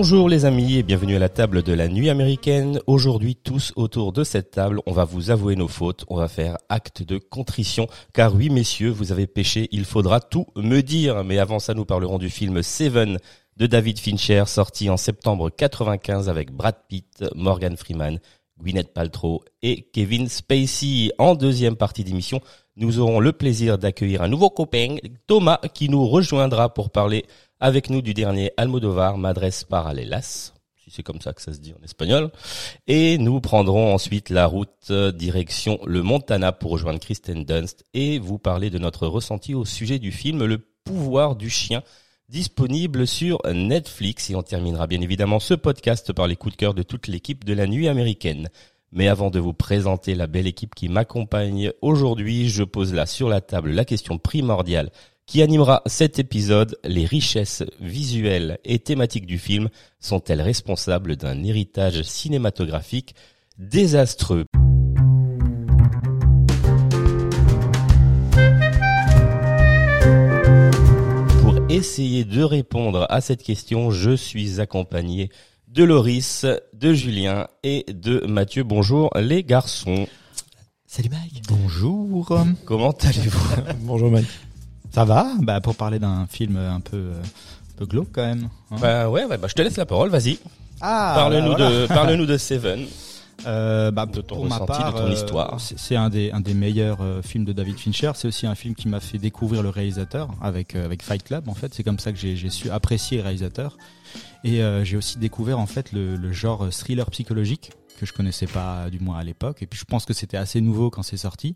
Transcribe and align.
Bonjour 0.00 0.28
les 0.28 0.44
amis 0.44 0.76
et 0.76 0.84
bienvenue 0.84 1.16
à 1.16 1.18
la 1.18 1.28
table 1.28 1.64
de 1.64 1.72
la 1.72 1.88
nuit 1.88 2.08
américaine. 2.08 2.78
Aujourd'hui, 2.86 3.34
tous 3.34 3.72
autour 3.74 4.12
de 4.12 4.22
cette 4.22 4.52
table, 4.52 4.80
on 4.86 4.92
va 4.92 5.04
vous 5.04 5.32
avouer 5.32 5.56
nos 5.56 5.66
fautes, 5.66 6.04
on 6.06 6.14
va 6.14 6.28
faire 6.28 6.56
acte 6.68 7.02
de 7.02 7.18
contrition, 7.18 7.88
car 8.14 8.32
oui 8.32 8.48
messieurs, 8.48 8.90
vous 8.90 9.10
avez 9.10 9.26
péché, 9.26 9.66
il 9.72 9.84
faudra 9.84 10.20
tout 10.20 10.46
me 10.54 10.82
dire. 10.82 11.24
Mais 11.24 11.40
avant 11.40 11.58
ça, 11.58 11.74
nous 11.74 11.84
parlerons 11.84 12.18
du 12.18 12.30
film 12.30 12.62
Seven 12.62 13.18
de 13.56 13.66
David 13.66 13.98
Fincher, 13.98 14.44
sorti 14.46 14.88
en 14.88 14.96
septembre 14.96 15.50
95 15.50 16.28
avec 16.28 16.52
Brad 16.52 16.76
Pitt, 16.88 17.24
Morgan 17.34 17.76
Freeman, 17.76 18.20
Gwyneth 18.56 18.94
Paltrow 18.94 19.42
et 19.62 19.88
Kevin 19.92 20.28
Spacey. 20.28 21.10
En 21.18 21.34
deuxième 21.34 21.74
partie 21.74 22.04
d'émission, 22.04 22.40
nous 22.76 23.00
aurons 23.00 23.18
le 23.18 23.32
plaisir 23.32 23.78
d'accueillir 23.78 24.22
un 24.22 24.28
nouveau 24.28 24.50
copain, 24.50 24.94
Thomas, 25.26 25.58
qui 25.74 25.88
nous 25.88 26.06
rejoindra 26.06 26.72
pour 26.72 26.90
parler 26.90 27.24
avec 27.60 27.90
nous 27.90 28.02
du 28.02 28.14
dernier 28.14 28.52
Almodovar, 28.56 29.18
Madres 29.18 29.64
Paralelas, 29.68 30.52
si 30.76 30.90
c'est 30.90 31.02
comme 31.02 31.20
ça 31.20 31.32
que 31.32 31.42
ça 31.42 31.52
se 31.52 31.58
dit 31.58 31.74
en 31.78 31.84
espagnol. 31.84 32.30
Et 32.86 33.18
nous 33.18 33.40
prendrons 33.40 33.92
ensuite 33.94 34.30
la 34.30 34.46
route 34.46 34.70
euh, 34.90 35.12
direction 35.12 35.78
le 35.84 36.02
Montana 36.02 36.52
pour 36.52 36.70
rejoindre 36.70 37.00
Kristen 37.00 37.44
Dunst 37.44 37.84
et 37.94 38.18
vous 38.18 38.38
parler 38.38 38.70
de 38.70 38.78
notre 38.78 39.06
ressenti 39.06 39.54
au 39.54 39.64
sujet 39.64 39.98
du 39.98 40.12
film 40.12 40.44
Le 40.44 40.58
pouvoir 40.84 41.36
du 41.36 41.50
chien 41.50 41.82
disponible 42.28 43.06
sur 43.06 43.40
Netflix 43.52 44.30
et 44.30 44.34
on 44.34 44.42
terminera 44.42 44.86
bien 44.86 45.00
évidemment 45.00 45.40
ce 45.40 45.54
podcast 45.54 46.12
par 46.12 46.26
les 46.26 46.36
coups 46.36 46.54
de 46.54 46.58
cœur 46.58 46.74
de 46.74 46.82
toute 46.82 47.06
l'équipe 47.06 47.44
de 47.44 47.54
la 47.54 47.66
nuit 47.66 47.88
américaine. 47.88 48.48
Mais 48.90 49.08
avant 49.08 49.30
de 49.30 49.38
vous 49.38 49.52
présenter 49.52 50.14
la 50.14 50.26
belle 50.26 50.46
équipe 50.46 50.74
qui 50.74 50.88
m'accompagne 50.88 51.72
aujourd'hui, 51.82 52.48
je 52.48 52.64
pose 52.64 52.94
là 52.94 53.06
sur 53.06 53.28
la 53.28 53.40
table 53.40 53.70
la 53.70 53.84
question 53.84 54.18
primordiale 54.18 54.90
qui 55.28 55.42
animera 55.42 55.82
cet 55.86 56.18
épisode. 56.18 56.78
Les 56.82 57.04
richesses 57.04 57.62
visuelles 57.80 58.58
et 58.64 58.80
thématiques 58.80 59.26
du 59.26 59.38
film 59.38 59.68
sont-elles 60.00 60.40
responsables 60.40 61.16
d'un 61.16 61.44
héritage 61.44 62.02
cinématographique 62.02 63.14
désastreux? 63.58 64.46
Pour 71.42 71.58
essayer 71.68 72.24
de 72.24 72.42
répondre 72.42 73.06
à 73.10 73.20
cette 73.20 73.42
question, 73.42 73.90
je 73.90 74.16
suis 74.16 74.60
accompagné 74.60 75.28
de 75.68 75.84
Loris, 75.84 76.46
de 76.72 76.94
Julien 76.94 77.48
et 77.62 77.84
de 77.92 78.24
Mathieu. 78.26 78.64
Bonjour 78.64 79.10
les 79.14 79.44
garçons. 79.44 80.06
Salut 80.86 81.10
Mike. 81.10 81.42
Bonjour. 81.48 82.34
Comment 82.64 82.92
allez-vous? 82.92 83.62
Bonjour 83.82 84.10
Mike. 84.10 84.26
Ça 84.98 85.04
va? 85.04 85.28
Bah 85.38 85.60
pour 85.60 85.76
parler 85.76 86.00
d'un 86.00 86.26
film 86.26 86.56
un 86.56 86.80
peu 86.80 86.96
euh, 86.96 87.22
un 87.22 87.76
peu 87.78 87.86
glauque 87.86 88.08
quand 88.12 88.26
même. 88.26 88.48
hein. 88.72 88.76
Bah 88.80 89.08
ouais, 89.08 89.24
ouais, 89.26 89.38
bah 89.38 89.46
je 89.48 89.54
te 89.54 89.62
laisse 89.62 89.76
la 89.76 89.86
parole, 89.86 90.08
vas-y. 90.10 90.38
ah, 90.80 91.12
Parle-nous 91.16 91.50
bah, 91.52 91.56
voilà. 91.56 91.70
de, 91.82 91.86
parle-nous 91.86 92.26
de 92.26 92.36
Seven. 92.36 92.84
Euh, 93.46 93.92
bah, 93.92 94.04
de 94.06 94.20
ton 94.20 94.34
pour 94.34 94.46
ma 94.46 94.56
ressenti, 94.56 94.78
de 94.78 94.82
part, 94.82 94.94
ton 94.96 95.06
euh, 95.06 95.12
histoire. 95.12 95.60
c'est- 95.60 95.78
C'est 95.78 95.94
un 95.94 96.08
des 96.08 96.32
un 96.32 96.40
des 96.40 96.54
meilleurs 96.54 96.98
euh, 97.02 97.22
films 97.22 97.44
de 97.44 97.52
David 97.52 97.78
Fincher. 97.78 98.10
C'est 98.16 98.26
aussi 98.26 98.48
un 98.48 98.56
film 98.56 98.74
qui 98.74 98.88
m'a 98.88 98.98
fait 98.98 99.18
découvrir 99.18 99.62
le 99.62 99.68
réalisateur 99.68 100.28
avec 100.42 100.74
euh, 100.74 100.84
avec 100.84 101.04
Fight 101.04 101.22
Club. 101.22 101.48
En 101.48 101.54
fait, 101.54 101.72
c'est 101.72 101.84
comme 101.84 102.00
ça 102.00 102.10
que 102.10 102.18
j'ai 102.18 102.34
j'ai 102.34 102.50
su 102.50 102.68
apprécier 102.68 103.18
le 103.18 103.22
réalisateur. 103.22 103.78
Et 104.42 104.60
euh, 104.60 104.82
j'ai 104.82 104.96
aussi 104.96 105.18
découvert 105.18 105.60
en 105.60 105.66
fait 105.66 105.92
le, 105.92 106.16
le 106.16 106.32
genre 106.32 106.64
euh, 106.64 106.70
thriller 106.72 107.08
psychologique 107.12 107.70
que 108.00 108.06
je 108.06 108.12
connaissais 108.12 108.48
pas 108.48 108.90
du 108.90 108.98
moins 108.98 109.18
à 109.18 109.22
l'époque. 109.22 109.62
Et 109.62 109.66
puis 109.66 109.78
je 109.78 109.84
pense 109.84 110.04
que 110.04 110.14
c'était 110.14 110.36
assez 110.36 110.60
nouveau 110.60 110.90
quand 110.90 111.04
c'est 111.04 111.16
sorti. 111.16 111.54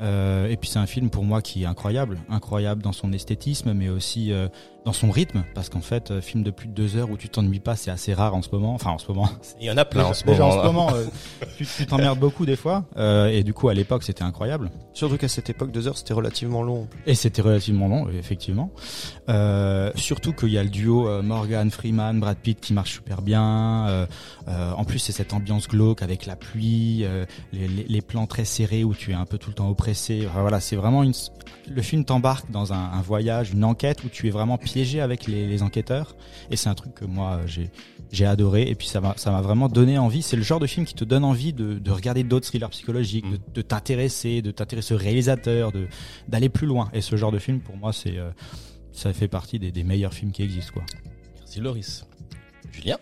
Euh, 0.00 0.48
et 0.48 0.56
puis 0.56 0.68
c'est 0.70 0.78
un 0.78 0.86
film 0.86 1.10
pour 1.10 1.24
moi 1.24 1.42
qui 1.42 1.62
est 1.64 1.66
incroyable, 1.66 2.18
incroyable 2.30 2.82
dans 2.82 2.92
son 2.92 3.12
esthétisme, 3.12 3.72
mais 3.72 3.88
aussi 3.88 4.32
euh, 4.32 4.48
dans 4.84 4.92
son 4.92 5.10
rythme, 5.10 5.42
parce 5.54 5.68
qu'en 5.68 5.80
fait, 5.80 6.10
euh, 6.10 6.20
film 6.20 6.42
de 6.44 6.50
plus 6.50 6.68
de 6.68 6.72
deux 6.72 6.96
heures 6.96 7.10
où 7.10 7.16
tu 7.16 7.28
t'ennuies 7.28 7.58
pas, 7.60 7.74
c'est 7.76 7.90
assez 7.90 8.14
rare 8.14 8.34
en 8.34 8.42
ce 8.42 8.48
moment. 8.52 8.74
Enfin, 8.74 8.90
en 8.92 8.98
ce 8.98 9.08
moment. 9.08 9.28
Il 9.60 9.66
y 9.66 9.70
en 9.70 9.76
a 9.76 9.84
plein 9.84 10.04
en 10.04 10.14
ce 10.14 10.24
Déjà, 10.24 10.44
moment. 10.44 10.54
en 10.56 10.60
ce 10.62 10.66
moment, 10.66 10.90
euh, 10.94 11.04
tu 11.76 11.86
t'emmerdes 11.86 12.18
beaucoup 12.18 12.46
des 12.46 12.56
fois. 12.56 12.84
Euh, 12.96 13.26
et 13.28 13.42
du 13.42 13.52
coup, 13.52 13.68
à 13.68 13.74
l'époque, 13.74 14.02
c'était 14.04 14.22
incroyable. 14.22 14.70
Surtout 14.94 15.16
qu'à 15.18 15.28
cette 15.28 15.50
époque, 15.50 15.72
deux 15.72 15.88
heures, 15.88 15.98
c'était 15.98 16.14
relativement 16.14 16.62
long. 16.62 16.86
Et 17.06 17.14
c'était 17.14 17.42
relativement 17.42 17.88
long, 17.88 18.08
effectivement. 18.08 18.70
Euh, 19.28 19.90
surtout 19.96 20.32
qu'il 20.32 20.50
y 20.50 20.58
a 20.58 20.62
le 20.62 20.70
duo 20.70 21.08
euh, 21.08 21.22
Morgan 21.22 21.70
Freeman, 21.70 22.18
Brad 22.20 22.38
Pitt 22.38 22.60
qui 22.60 22.72
marche 22.72 22.94
super 22.94 23.20
bien. 23.20 23.86
Euh, 23.88 24.06
euh, 24.48 24.72
en 24.72 24.84
plus, 24.84 24.98
c'est 25.00 25.12
cette 25.12 25.32
ambiance 25.32 25.68
glauque 25.68 26.02
avec 26.02 26.24
la 26.24 26.36
pluie, 26.36 27.04
euh, 27.04 27.26
les, 27.52 27.68
les- 27.68 27.84
les 27.88 28.00
plans 28.00 28.26
très 28.26 28.44
serrés 28.44 28.84
où 28.84 28.94
tu 28.94 29.10
es 29.10 29.14
un 29.14 29.26
peu 29.26 29.38
tout 29.38 29.50
le 29.50 29.54
temps 29.54 29.68
Enfin, 29.90 30.40
voilà, 30.40 30.60
c'est 30.60 30.76
vraiment 30.76 31.02
une. 31.02 31.12
Le 31.70 31.82
film 31.82 32.04
t'embarque 32.04 32.50
dans 32.50 32.72
un, 32.72 32.92
un 32.92 33.02
voyage, 33.02 33.50
une 33.52 33.62
enquête 33.64 34.02
où 34.04 34.08
tu 34.08 34.26
es 34.26 34.30
vraiment 34.30 34.56
piégé 34.56 35.00
avec 35.00 35.26
les, 35.26 35.46
les 35.46 35.62
enquêteurs. 35.62 36.16
Et 36.50 36.56
c'est 36.56 36.68
un 36.70 36.74
truc 36.74 36.94
que 36.94 37.04
moi 37.04 37.40
j'ai 37.46 37.70
j'ai 38.10 38.24
adoré. 38.24 38.62
Et 38.62 38.74
puis 38.74 38.86
ça 38.88 39.00
m'a 39.00 39.14
ça 39.18 39.30
m'a 39.30 39.42
vraiment 39.42 39.68
donné 39.68 39.98
envie. 39.98 40.22
C'est 40.22 40.36
le 40.36 40.42
genre 40.42 40.60
de 40.60 40.66
film 40.66 40.86
qui 40.86 40.94
te 40.94 41.04
donne 41.04 41.24
envie 41.24 41.52
de, 41.52 41.74
de 41.74 41.90
regarder 41.90 42.24
d'autres 42.24 42.46
thrillers 42.46 42.70
psychologiques, 42.70 43.30
de, 43.30 43.38
de 43.52 43.62
t'intéresser, 43.62 44.40
de 44.40 44.50
t'intéresser 44.50 44.94
au 44.94 44.98
réalisateur, 44.98 45.72
de 45.72 45.88
d'aller 46.26 46.48
plus 46.48 46.66
loin. 46.66 46.88
Et 46.94 47.02
ce 47.02 47.16
genre 47.16 47.32
de 47.32 47.38
film, 47.38 47.60
pour 47.60 47.76
moi, 47.76 47.92
c'est 47.92 48.16
euh, 48.16 48.30
ça 48.92 49.12
fait 49.12 49.28
partie 49.28 49.58
des, 49.58 49.70
des 49.70 49.84
meilleurs 49.84 50.14
films 50.14 50.32
qui 50.32 50.42
existent, 50.42 50.72
quoi. 50.72 50.84
Merci 51.36 51.60
Loris. 51.60 52.04
Julien? 52.72 52.96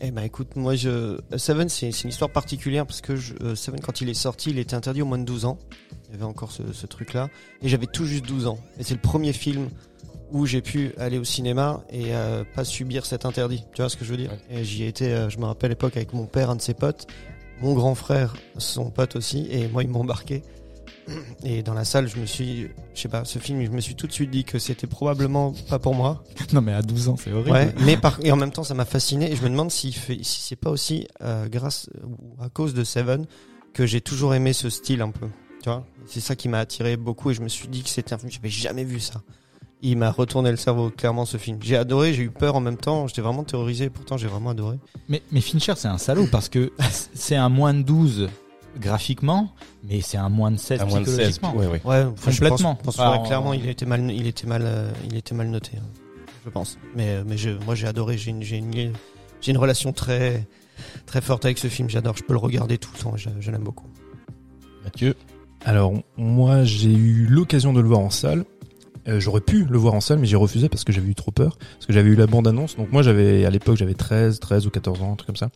Eh 0.00 0.10
ben 0.10 0.22
écoute, 0.22 0.56
moi 0.56 0.74
je 0.74 1.18
Seven 1.36 1.68
c'est 1.68 1.92
c'est 1.92 2.02
une 2.02 2.10
histoire 2.10 2.30
particulière 2.30 2.84
parce 2.84 3.00
que 3.00 3.14
je... 3.14 3.34
euh, 3.42 3.54
Seven 3.54 3.78
quand 3.80 4.00
il 4.00 4.08
est 4.08 4.14
sorti, 4.14 4.50
il 4.50 4.58
était 4.58 4.74
interdit 4.74 5.02
au 5.02 5.06
moins 5.06 5.18
de 5.18 5.24
12 5.24 5.44
ans. 5.44 5.58
Il 6.14 6.20
y 6.20 6.22
avait 6.22 6.30
encore 6.30 6.52
ce, 6.52 6.72
ce 6.72 6.86
truc 6.86 7.12
là 7.12 7.28
et 7.60 7.68
j'avais 7.68 7.86
tout 7.86 8.06
juste 8.06 8.24
12 8.24 8.46
ans 8.46 8.58
et 8.78 8.84
c'est 8.84 8.94
le 8.94 9.00
premier 9.00 9.32
film 9.32 9.68
où 10.30 10.46
j'ai 10.46 10.62
pu 10.62 10.92
aller 10.96 11.18
au 11.18 11.24
cinéma 11.24 11.82
et 11.90 12.14
euh, 12.14 12.44
pas 12.54 12.64
subir 12.64 13.04
cet 13.04 13.24
interdit. 13.24 13.64
Tu 13.74 13.82
vois 13.82 13.88
ce 13.88 13.96
que 13.96 14.04
je 14.04 14.10
veux 14.12 14.16
dire? 14.16 14.30
Et 14.48 14.64
j'y 14.64 14.84
ai 14.84 14.88
été 14.88 15.12
euh, 15.12 15.28
je 15.28 15.38
me 15.38 15.44
rappelle 15.44 15.68
à 15.68 15.74
l'époque 15.74 15.96
avec 15.96 16.12
mon 16.12 16.26
père, 16.26 16.50
un 16.50 16.56
de 16.56 16.62
ses 16.62 16.74
potes, 16.74 17.08
mon 17.60 17.74
grand 17.74 17.96
frère, 17.96 18.34
son 18.58 18.90
pote 18.90 19.16
aussi 19.16 19.48
et 19.50 19.66
moi 19.66 19.82
ils 19.82 19.88
m'ont 19.88 20.00
embarqué. 20.00 20.42
Et 21.42 21.62
dans 21.62 21.74
la 21.74 21.84
salle, 21.84 22.08
je 22.08 22.16
me 22.18 22.24
suis, 22.26 22.68
je 22.94 23.00
sais 23.00 23.08
pas, 23.08 23.24
ce 23.24 23.38
film, 23.38 23.62
je 23.62 23.70
me 23.70 23.80
suis 23.80 23.94
tout 23.94 24.06
de 24.06 24.12
suite 24.12 24.30
dit 24.30 24.44
que 24.44 24.58
c'était 24.58 24.86
probablement 24.86 25.52
pas 25.68 25.78
pour 25.78 25.94
moi. 25.94 26.24
Non, 26.52 26.60
mais 26.62 26.72
à 26.72 26.82
12 26.82 27.08
ans, 27.08 27.16
c'est 27.16 27.32
horrible. 27.32 27.50
Ouais, 27.50 27.74
mais 27.84 27.96
par, 27.96 28.18
et 28.22 28.32
en 28.32 28.36
même 28.36 28.52
temps, 28.52 28.64
ça 28.64 28.74
m'a 28.74 28.84
fasciné 28.84 29.30
et 29.30 29.36
je 29.36 29.42
me 29.42 29.50
demande 29.50 29.72
fait, 29.72 29.92
si 30.22 30.40
c'est 30.40 30.56
pas 30.56 30.70
aussi 30.70 31.06
euh, 31.22 31.48
grâce 31.48 31.90
ou 32.02 32.42
à 32.42 32.48
cause 32.48 32.74
de 32.74 32.84
Seven 32.84 33.26
que 33.72 33.86
j'ai 33.86 34.00
toujours 34.00 34.34
aimé 34.34 34.52
ce 34.52 34.70
style 34.70 35.02
un 35.02 35.10
peu. 35.10 35.26
Tu 35.62 35.68
vois, 35.68 35.84
c'est 36.06 36.20
ça 36.20 36.36
qui 36.36 36.48
m'a 36.48 36.58
attiré 36.58 36.96
beaucoup 36.96 37.30
et 37.30 37.34
je 37.34 37.40
me 37.42 37.48
suis 37.48 37.68
dit 37.68 37.82
que 37.82 37.88
c'était 37.88 38.14
un 38.14 38.18
film, 38.18 38.30
j'avais 38.30 38.48
jamais 38.50 38.84
vu 38.84 39.00
ça. 39.00 39.22
Il 39.82 39.98
m'a 39.98 40.10
retourné 40.10 40.50
le 40.50 40.56
cerveau 40.56 40.90
clairement 40.90 41.26
ce 41.26 41.36
film. 41.36 41.58
J'ai 41.62 41.76
adoré, 41.76 42.14
j'ai 42.14 42.22
eu 42.22 42.30
peur 42.30 42.54
en 42.56 42.60
même 42.60 42.76
temps, 42.78 43.06
j'étais 43.06 43.20
vraiment 43.20 43.44
terrorisé, 43.44 43.90
pourtant 43.90 44.16
j'ai 44.16 44.28
vraiment 44.28 44.50
adoré. 44.50 44.78
Mais, 45.08 45.22
mais 45.30 45.40
Fincher, 45.42 45.74
c'est 45.76 45.88
un 45.88 45.98
salaud 45.98 46.26
parce 46.30 46.48
que 46.48 46.72
c'est 47.14 47.36
un 47.36 47.48
moins 47.50 47.74
de 47.74 47.82
12 47.82 48.28
graphiquement, 48.80 49.52
mais 49.84 50.00
c'est 50.00 50.16
un 50.16 50.28
moins 50.30 50.50
de 50.50 50.56
16 50.56 50.80
À 50.80 50.84
moins 50.86 51.00
de 51.00 51.04
16. 51.04 51.14
psychologiquement. 51.38 51.54
Ouais, 51.54 51.66
ouais. 51.66 51.82
Ouais, 51.84 52.04
enfin, 52.12 52.30
je 52.30 52.36
Complètement. 52.40 52.74
pense- 52.76 52.96
pense- 52.96 52.98
ouais, 52.98 53.18
on- 53.20 53.22
clairement, 53.26 53.52
il 53.52 53.68
était 53.68 53.86
mal, 53.86 54.10
il 54.10 54.26
était 54.26 54.46
mal, 54.46 54.62
euh, 54.64 54.90
il 55.08 55.16
était 55.16 55.34
mal 55.34 55.48
noté, 55.48 55.72
hein, 55.76 55.86
je 56.44 56.50
pense. 56.50 56.78
Mais, 56.96 57.10
euh, 57.16 57.24
mais 57.26 57.36
je, 57.36 57.50
moi 57.50 57.74
j'ai 57.74 57.86
adoré, 57.86 58.16
j'ai 58.18 58.30
une, 58.30 58.42
j'ai 58.42 58.56
une, 58.56 58.92
j'ai 59.40 59.50
une 59.52 59.58
relation 59.58 59.92
très, 59.92 60.46
très 61.06 61.20
forte 61.20 61.44
avec 61.44 61.58
ce 61.58 61.68
film. 61.68 61.88
J'adore, 61.90 62.16
je 62.16 62.22
peux 62.24 62.32
le 62.32 62.38
regarder 62.40 62.78
tout 62.78 62.90
le 62.94 63.00
temps, 63.00 63.16
je, 63.16 63.28
je 63.38 63.50
l'aime 63.50 63.62
beaucoup. 63.64 63.86
Mathieu? 64.82 65.14
Alors, 65.64 65.92
moi, 66.16 66.64
j'ai 66.64 66.92
eu 66.92 67.26
l'occasion 67.28 67.72
de 67.72 67.80
le 67.80 67.88
voir 67.88 68.00
en 68.00 68.10
salle. 68.10 68.44
Euh, 69.08 69.20
J'aurais 69.20 69.40
pu 69.40 69.64
le 69.64 69.78
voir 69.78 69.94
en 69.94 70.00
salle, 70.00 70.18
mais 70.18 70.26
j'ai 70.26 70.36
refusé 70.36 70.68
parce 70.68 70.84
que 70.84 70.92
j'avais 70.92 71.08
eu 71.08 71.14
trop 71.14 71.30
peur. 71.30 71.56
Parce 71.58 71.86
que 71.86 71.92
j'avais 71.92 72.10
eu 72.10 72.16
la 72.16 72.26
bande-annonce. 72.26 72.76
Donc 72.76 72.92
moi, 72.92 73.02
j'avais 73.02 73.44
à 73.44 73.50
l'époque, 73.50 73.76
j'avais 73.76 73.94
13, 73.94 74.40
13 74.40 74.66
ou 74.66 74.70
14 74.70 75.02
ans, 75.02 75.12
un 75.12 75.16
truc 75.16 75.26
comme 75.26 75.36
ça. 75.36 75.48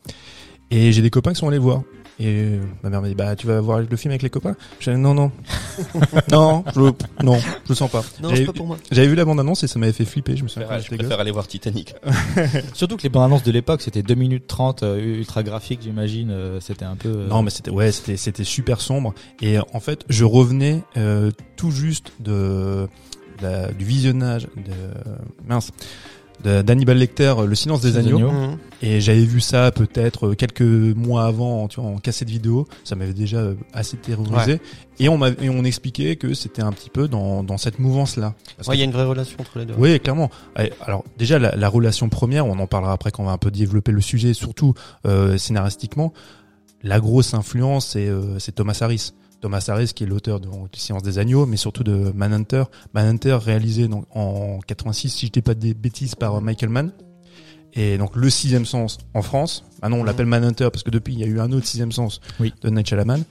Et 0.71 0.93
j'ai 0.93 1.03
des 1.03 1.11
copains 1.11 1.33
qui 1.33 1.39
sont 1.39 1.49
allés 1.49 1.59
voir. 1.59 1.83
Et 2.21 2.27
euh, 2.27 2.61
ma 2.83 2.91
mère 2.91 3.01
m'a 3.01 3.09
dit, 3.09 3.15
bah, 3.15 3.37
tu 3.37 3.47
vas 3.47 3.61
voir 3.61 3.79
le 3.81 3.97
film 3.97 4.11
avec 4.11 4.23
les 4.23 4.31
copains? 4.31 4.57
J'ai 4.81 4.93
dit, 4.93 4.99
non, 5.01 5.15
non. 5.15 5.31
non, 6.33 6.65
je, 6.75 6.81
non, 7.25 7.37
je 7.39 7.69
le 7.69 7.75
sens 7.75 7.89
pas. 7.91 8.03
Non, 8.21 8.35
c'est 8.35 8.45
pas 8.45 8.53
pour 8.53 8.67
moi. 8.67 8.77
J'avais 8.91 9.07
vu 9.07 9.15
la 9.15 9.25
bande-annonce 9.25 9.63
et 9.63 9.69
ça 9.69 9.79
m'avait 9.79 9.93
fait 9.93 10.05
flipper, 10.05 10.37
je 10.37 10.43
me 10.43 10.49
souviens 10.49 10.67
quand 10.69 10.75
préfère, 10.75 10.91
je 10.91 10.97
préfère 10.99 11.21
aller 11.21 11.31
voir 11.31 11.47
Titanic. 11.47 11.95
Surtout 12.75 12.97
que 12.97 13.03
les 13.05 13.09
bandes 13.09 13.25
annonces 13.25 13.45
de 13.45 13.53
l'époque, 13.53 13.83
c'était 13.83 14.03
2 14.03 14.15
minutes 14.17 14.47
30, 14.49 14.83
euh, 14.83 14.99
ultra 14.99 15.43
graphique, 15.45 15.81
j'imagine. 15.83 16.31
euh, 16.31 16.59
c'était 16.61 16.85
un 16.85 16.97
peu. 16.97 17.09
euh, 17.09 17.29
Non, 17.29 17.43
mais 17.43 17.51
c'était 17.51 17.71
ouais, 17.71 17.93
c'était 17.93 18.17
c'était 18.17 18.45
super 18.45 18.81
sombre. 18.81 19.15
Et 19.41 19.59
euh, 19.59 19.63
en 19.73 19.79
fait, 19.81 20.05
je 20.09 20.25
revenais 20.25 20.83
euh, 20.97 21.31
tout 21.57 21.71
juste 21.71 22.13
de, 22.19 22.89
la- 23.41 23.71
du 23.73 23.85
visionnage 23.85 24.49
de 24.57 24.73
mince 25.47 25.69
de- 25.69 25.73
d'Hannibal 26.45 26.97
Lecter, 26.99 27.35
euh, 27.39 27.47
Le 27.47 27.55
Silence 27.55 27.81
des 27.81 27.93
Des 27.93 27.99
agneaux. 27.99 28.17
agneaux. 28.19 28.31
Mhm. 28.31 28.59
Et 28.81 29.01
j'avais 29.01 29.25
vu 29.25 29.41
ça 29.41 29.73
peut-être 29.73 30.29
euh, 30.29 30.35
quelques 30.35 30.63
mois 30.63 31.25
avant, 31.25 31.67
tu 31.69 31.81
vois, 31.81 31.91
en 31.91 31.99
cassette 31.99 32.31
vidéo. 32.31 32.67
Ça 32.85 32.95
m'avait 32.95 33.13
déjà 33.13 33.39
euh, 33.39 33.55
assez 33.73 33.97
terrorisé. 33.97 34.61
Et 35.01 35.09
on 35.09 35.25
et 35.25 35.49
on 35.51 35.65
expliquait 35.65 36.17
que 36.17 36.35
c'était 36.35 36.63
un 36.63 36.73
petit 36.73 36.91
peu 36.91 37.09
dans 37.09 37.43
dans 37.43 37.57
cette 37.59 37.79
mouvance 37.79 38.17
là. 38.17 38.35
Ouais, 38.67 38.77
il 38.77 38.79
y 38.79 38.83
a 38.83 38.85
une 38.85 38.93
vraie 38.93 39.05
relation 39.05 39.37
entre 39.41 39.59
les 39.59 39.65
deux. 39.67 39.75
Oui, 39.79 39.99
clairement. 40.01 40.31
Alors 40.85 41.05
déjà 41.19 41.39
la, 41.39 41.55
la 41.57 41.69
relation 41.69 42.09
première, 42.09 42.47
on 42.47 42.59
en 42.59 42.67
parlera 42.67 42.93
après 42.93 43.11
quand 43.11 43.23
on 43.23 43.27
va 43.27 43.33
un 43.33 43.39
peu 43.39 43.51
développer 43.51 43.93
le 43.93 44.01
sujet, 44.01 44.33
surtout 44.35 44.75
euh, 45.07 45.37
scénaristiquement. 45.39 46.13
La 46.83 47.01
grosse 47.01 47.35
influence, 47.35 47.87
c'est 47.89 48.09
euh, 48.09 48.39
c'est 48.39 48.55
Thomas 48.55 48.79
Harris. 48.81 49.13
Thomas 49.41 49.65
Harris 49.69 49.93
qui 49.95 50.05
est 50.05 50.07
l'auteur 50.07 50.41
de 50.41 50.47
donc, 50.49 50.71
Silence 50.75 51.03
des 51.03 51.19
agneaux, 51.19 51.47
mais 51.47 51.57
surtout 51.57 51.85
de 51.85 52.13
Manhunter. 52.15 52.65
Manhunter 52.95 53.35
réalisé 53.41 53.89
donc 53.89 54.05
en 54.15 54.59
86, 54.67 55.09
si 55.11 55.27
je 55.27 55.33
dis 55.33 55.43
pas 55.43 55.55
des 55.55 55.75
bêtises, 55.75 56.15
par 56.15 56.41
Michael 56.41 56.71
Mann. 56.71 56.93
Et 57.75 57.99
donc 57.99 58.17
le 58.17 58.31
sixième 58.31 58.65
sens 58.67 58.99
en 59.15 59.23
France. 59.23 59.65
Maintenant 59.83 59.99
on 59.99 60.05
l'appelle 60.05 60.27
Manhunter 60.27 60.69
parce 60.73 60.83
que 60.83 60.91
depuis 60.91 61.13
il 61.15 61.21
y 61.21 61.25
a 61.25 61.27
eu 61.27 61.39
un 61.41 61.53
autre 61.53 61.67
sixième 61.67 61.93
sens 61.93 62.21
Oui. 62.41 62.53
de 62.63 62.71
Night 62.71 62.89
Shyamalan. 62.89 63.23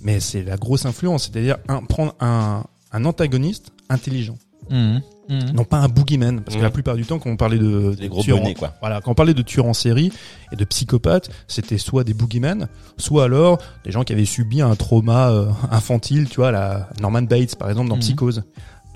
Mais 0.00 0.20
c'est 0.20 0.42
la 0.42 0.56
grosse 0.56 0.84
influence, 0.84 1.24
c'est-à-dire 1.30 1.56
un, 1.68 1.82
prendre 1.82 2.14
un, 2.20 2.64
un 2.92 3.04
antagoniste 3.06 3.70
intelligent 3.88 4.36
Mhm. 4.70 5.02
Mhm. 5.28 5.52
non 5.54 5.64
pas 5.64 5.78
un 5.78 5.88
boogeyman 5.88 6.40
parce 6.42 6.56
que 6.56 6.62
la 6.62 6.70
plupart 6.70 6.94
du 6.94 7.04
temps 7.04 7.18
quand 7.18 7.30
on 7.30 7.36
parlait 7.36 7.58
de, 7.58 7.94
Des 7.98 8.08
gros 8.08 8.22
tueurs 8.22 8.38
en- 8.38 8.42
bonnets, 8.42 8.54
quoi. 8.54 8.74
voilà 8.80 9.00
quand 9.00 9.10
on 9.10 9.14
parlait 9.14 9.34
de 9.34 9.42
tueurs 9.42 9.66
en 9.66 9.74
série 9.74 10.12
et 10.52 10.56
de 10.56 10.64
psychopathes 10.64 11.30
c'était 11.48 11.78
soit 11.78 12.04
des 12.04 12.14
boogeyman 12.14 12.68
soit 12.96 13.24
alors 13.24 13.58
des 13.84 13.90
gens 13.90 14.04
qui 14.04 14.12
avaient 14.12 14.24
subi 14.24 14.60
un 14.62 14.76
trauma 14.76 15.30
euh, 15.30 15.50
infantile 15.72 16.28
tu 16.28 16.36
vois 16.36 16.52
la 16.52 16.88
Norman 17.00 17.22
Bates 17.22 17.56
par 17.56 17.68
exemple 17.70 17.88
dans. 17.88 17.98
Psychose 17.98 18.44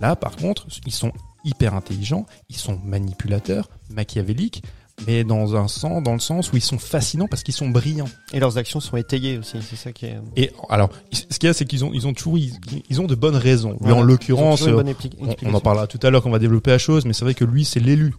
là 0.00 0.14
par 0.14 0.36
contre 0.36 0.66
ils 0.86 0.92
sont 0.92 1.10
hyper 1.44 1.74
intelligents 1.74 2.26
ils 2.48 2.56
sont 2.56 2.78
manipulateurs 2.84 3.68
machiavéliques 3.90 4.62
mais 5.06 5.24
dans 5.24 5.56
un 5.56 5.68
sens 5.68 6.02
dans 6.02 6.12
le 6.12 6.18
sens 6.20 6.52
où 6.52 6.56
ils 6.56 6.62
sont 6.62 6.78
fascinants 6.78 7.26
parce 7.28 7.42
qu'ils 7.42 7.54
sont 7.54 7.68
brillants 7.68 8.08
Et 8.32 8.40
leurs 8.40 8.58
actions 8.58 8.80
sont 8.80 8.96
étayées 8.96 9.38
aussi, 9.38 9.58
c'est 9.62 9.76
ça 9.76 9.92
qui 9.92 10.06
est. 10.06 10.18
et 10.36 10.50
alors 10.68 10.90
ce 11.12 11.38
qu'il 11.38 11.46
y 11.46 11.50
a 11.50 11.54
c'est 11.54 11.64
qu'ils 11.64 11.84
ont 11.84 11.90
ils 11.92 12.06
ont 12.06 12.12
toujours 12.12 12.38
ils, 12.38 12.52
ils 12.88 13.00
ont 13.00 13.06
de 13.06 13.14
bonnes 13.14 13.36
raisons 13.36 13.70
lui 13.72 13.78
Voilà. 13.80 13.96
en 13.96 14.02
l'occurrence 14.02 14.62
euh, 14.66 14.82
on, 15.20 15.34
on 15.46 15.54
en 15.54 15.60
parlera 15.60 15.86
tout 15.86 15.98
à 16.02 16.10
l'heure 16.10 16.22
quand 16.22 16.28
on 16.28 16.32
va 16.32 16.38
développer 16.38 16.70
la 16.70 16.78
chose, 16.78 17.04
mais 17.06 17.12
c'est 17.12 17.24
vrai 17.24 17.34
que 17.34 17.44
lui, 17.44 17.64
c'est 17.64 17.80
l'élu. 17.80 18.14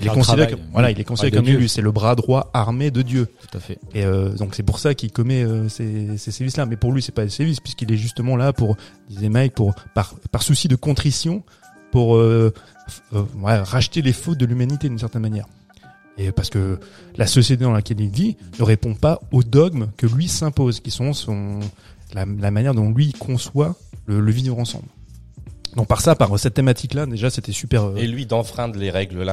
Il 0.00 0.06
est 0.06 0.08
le 0.08 0.14
considéré 0.14 0.50
comme, 0.50 0.60
voilà, 0.72 0.90
il 0.90 0.98
est 0.98 1.04
considéré 1.04 1.30
de 1.30 1.36
comme 1.36 1.44
Dieu. 1.44 1.54
l'élu. 1.54 1.68
C'est 1.68 1.80
le 1.82 1.92
bras 1.92 2.16
droit 2.16 2.50
armé 2.52 2.90
de 2.90 3.02
Dieu. 3.02 3.28
Tout 3.48 3.56
à 3.56 3.60
fait. 3.60 3.78
Et 3.94 4.04
euh, 4.04 4.30
donc 4.30 4.54
c'est 4.56 4.64
pour 4.64 4.80
ça 4.80 4.92
qu'il 4.94 5.12
commet 5.12 5.44
euh, 5.44 5.68
ces, 5.68 6.18
ces 6.18 6.32
sévices-là. 6.32 6.66
Mais 6.66 6.76
pour 6.76 6.90
lui, 6.90 7.00
c'est 7.00 7.12
pas 7.14 7.22
des 7.22 7.30
sévices 7.30 7.60
puisqu'il 7.60 7.92
est 7.92 7.96
justement 7.96 8.36
là 8.36 8.52
pour, 8.52 8.76
disait 9.08 9.28
Mike, 9.28 9.54
pour 9.54 9.72
par, 9.94 10.14
par 10.32 10.42
souci 10.42 10.66
de 10.66 10.74
contrition, 10.74 11.44
pour 11.92 12.16
euh, 12.16 12.52
euh, 13.12 13.22
ouais, 13.40 13.56
racheter 13.58 14.02
les 14.02 14.12
fautes 14.12 14.38
de 14.38 14.46
l'humanité 14.46 14.88
d'une 14.88 14.98
certaine 14.98 15.22
manière. 15.22 15.46
Et 16.16 16.30
parce 16.32 16.50
que 16.50 16.78
la 17.16 17.26
société 17.26 17.64
dans 17.64 17.72
laquelle 17.72 18.00
il 18.00 18.08
vit 18.10 18.36
ne 18.58 18.64
répond 18.64 18.94
pas 18.94 19.20
aux 19.32 19.42
dogmes 19.42 19.88
que 19.96 20.06
lui 20.06 20.28
s'impose, 20.28 20.80
qui 20.80 20.90
sont 20.90 21.12
son, 21.12 21.60
la, 22.12 22.24
manière 22.26 22.74
dont 22.74 22.90
lui 22.90 23.12
conçoit 23.12 23.74
le, 24.06 24.20
le 24.20 24.32
vivre 24.32 24.58
ensemble. 24.58 24.86
Donc 25.76 25.88
par 25.88 26.00
ça, 26.00 26.14
par 26.14 26.38
cette 26.38 26.54
thématique-là, 26.54 27.06
déjà, 27.06 27.30
c'était 27.30 27.52
super. 27.52 27.84
euh, 27.84 27.96
Et 27.96 28.06
lui 28.06 28.26
d'enfreindre 28.26 28.78
les 28.78 28.90
règles 28.90 29.24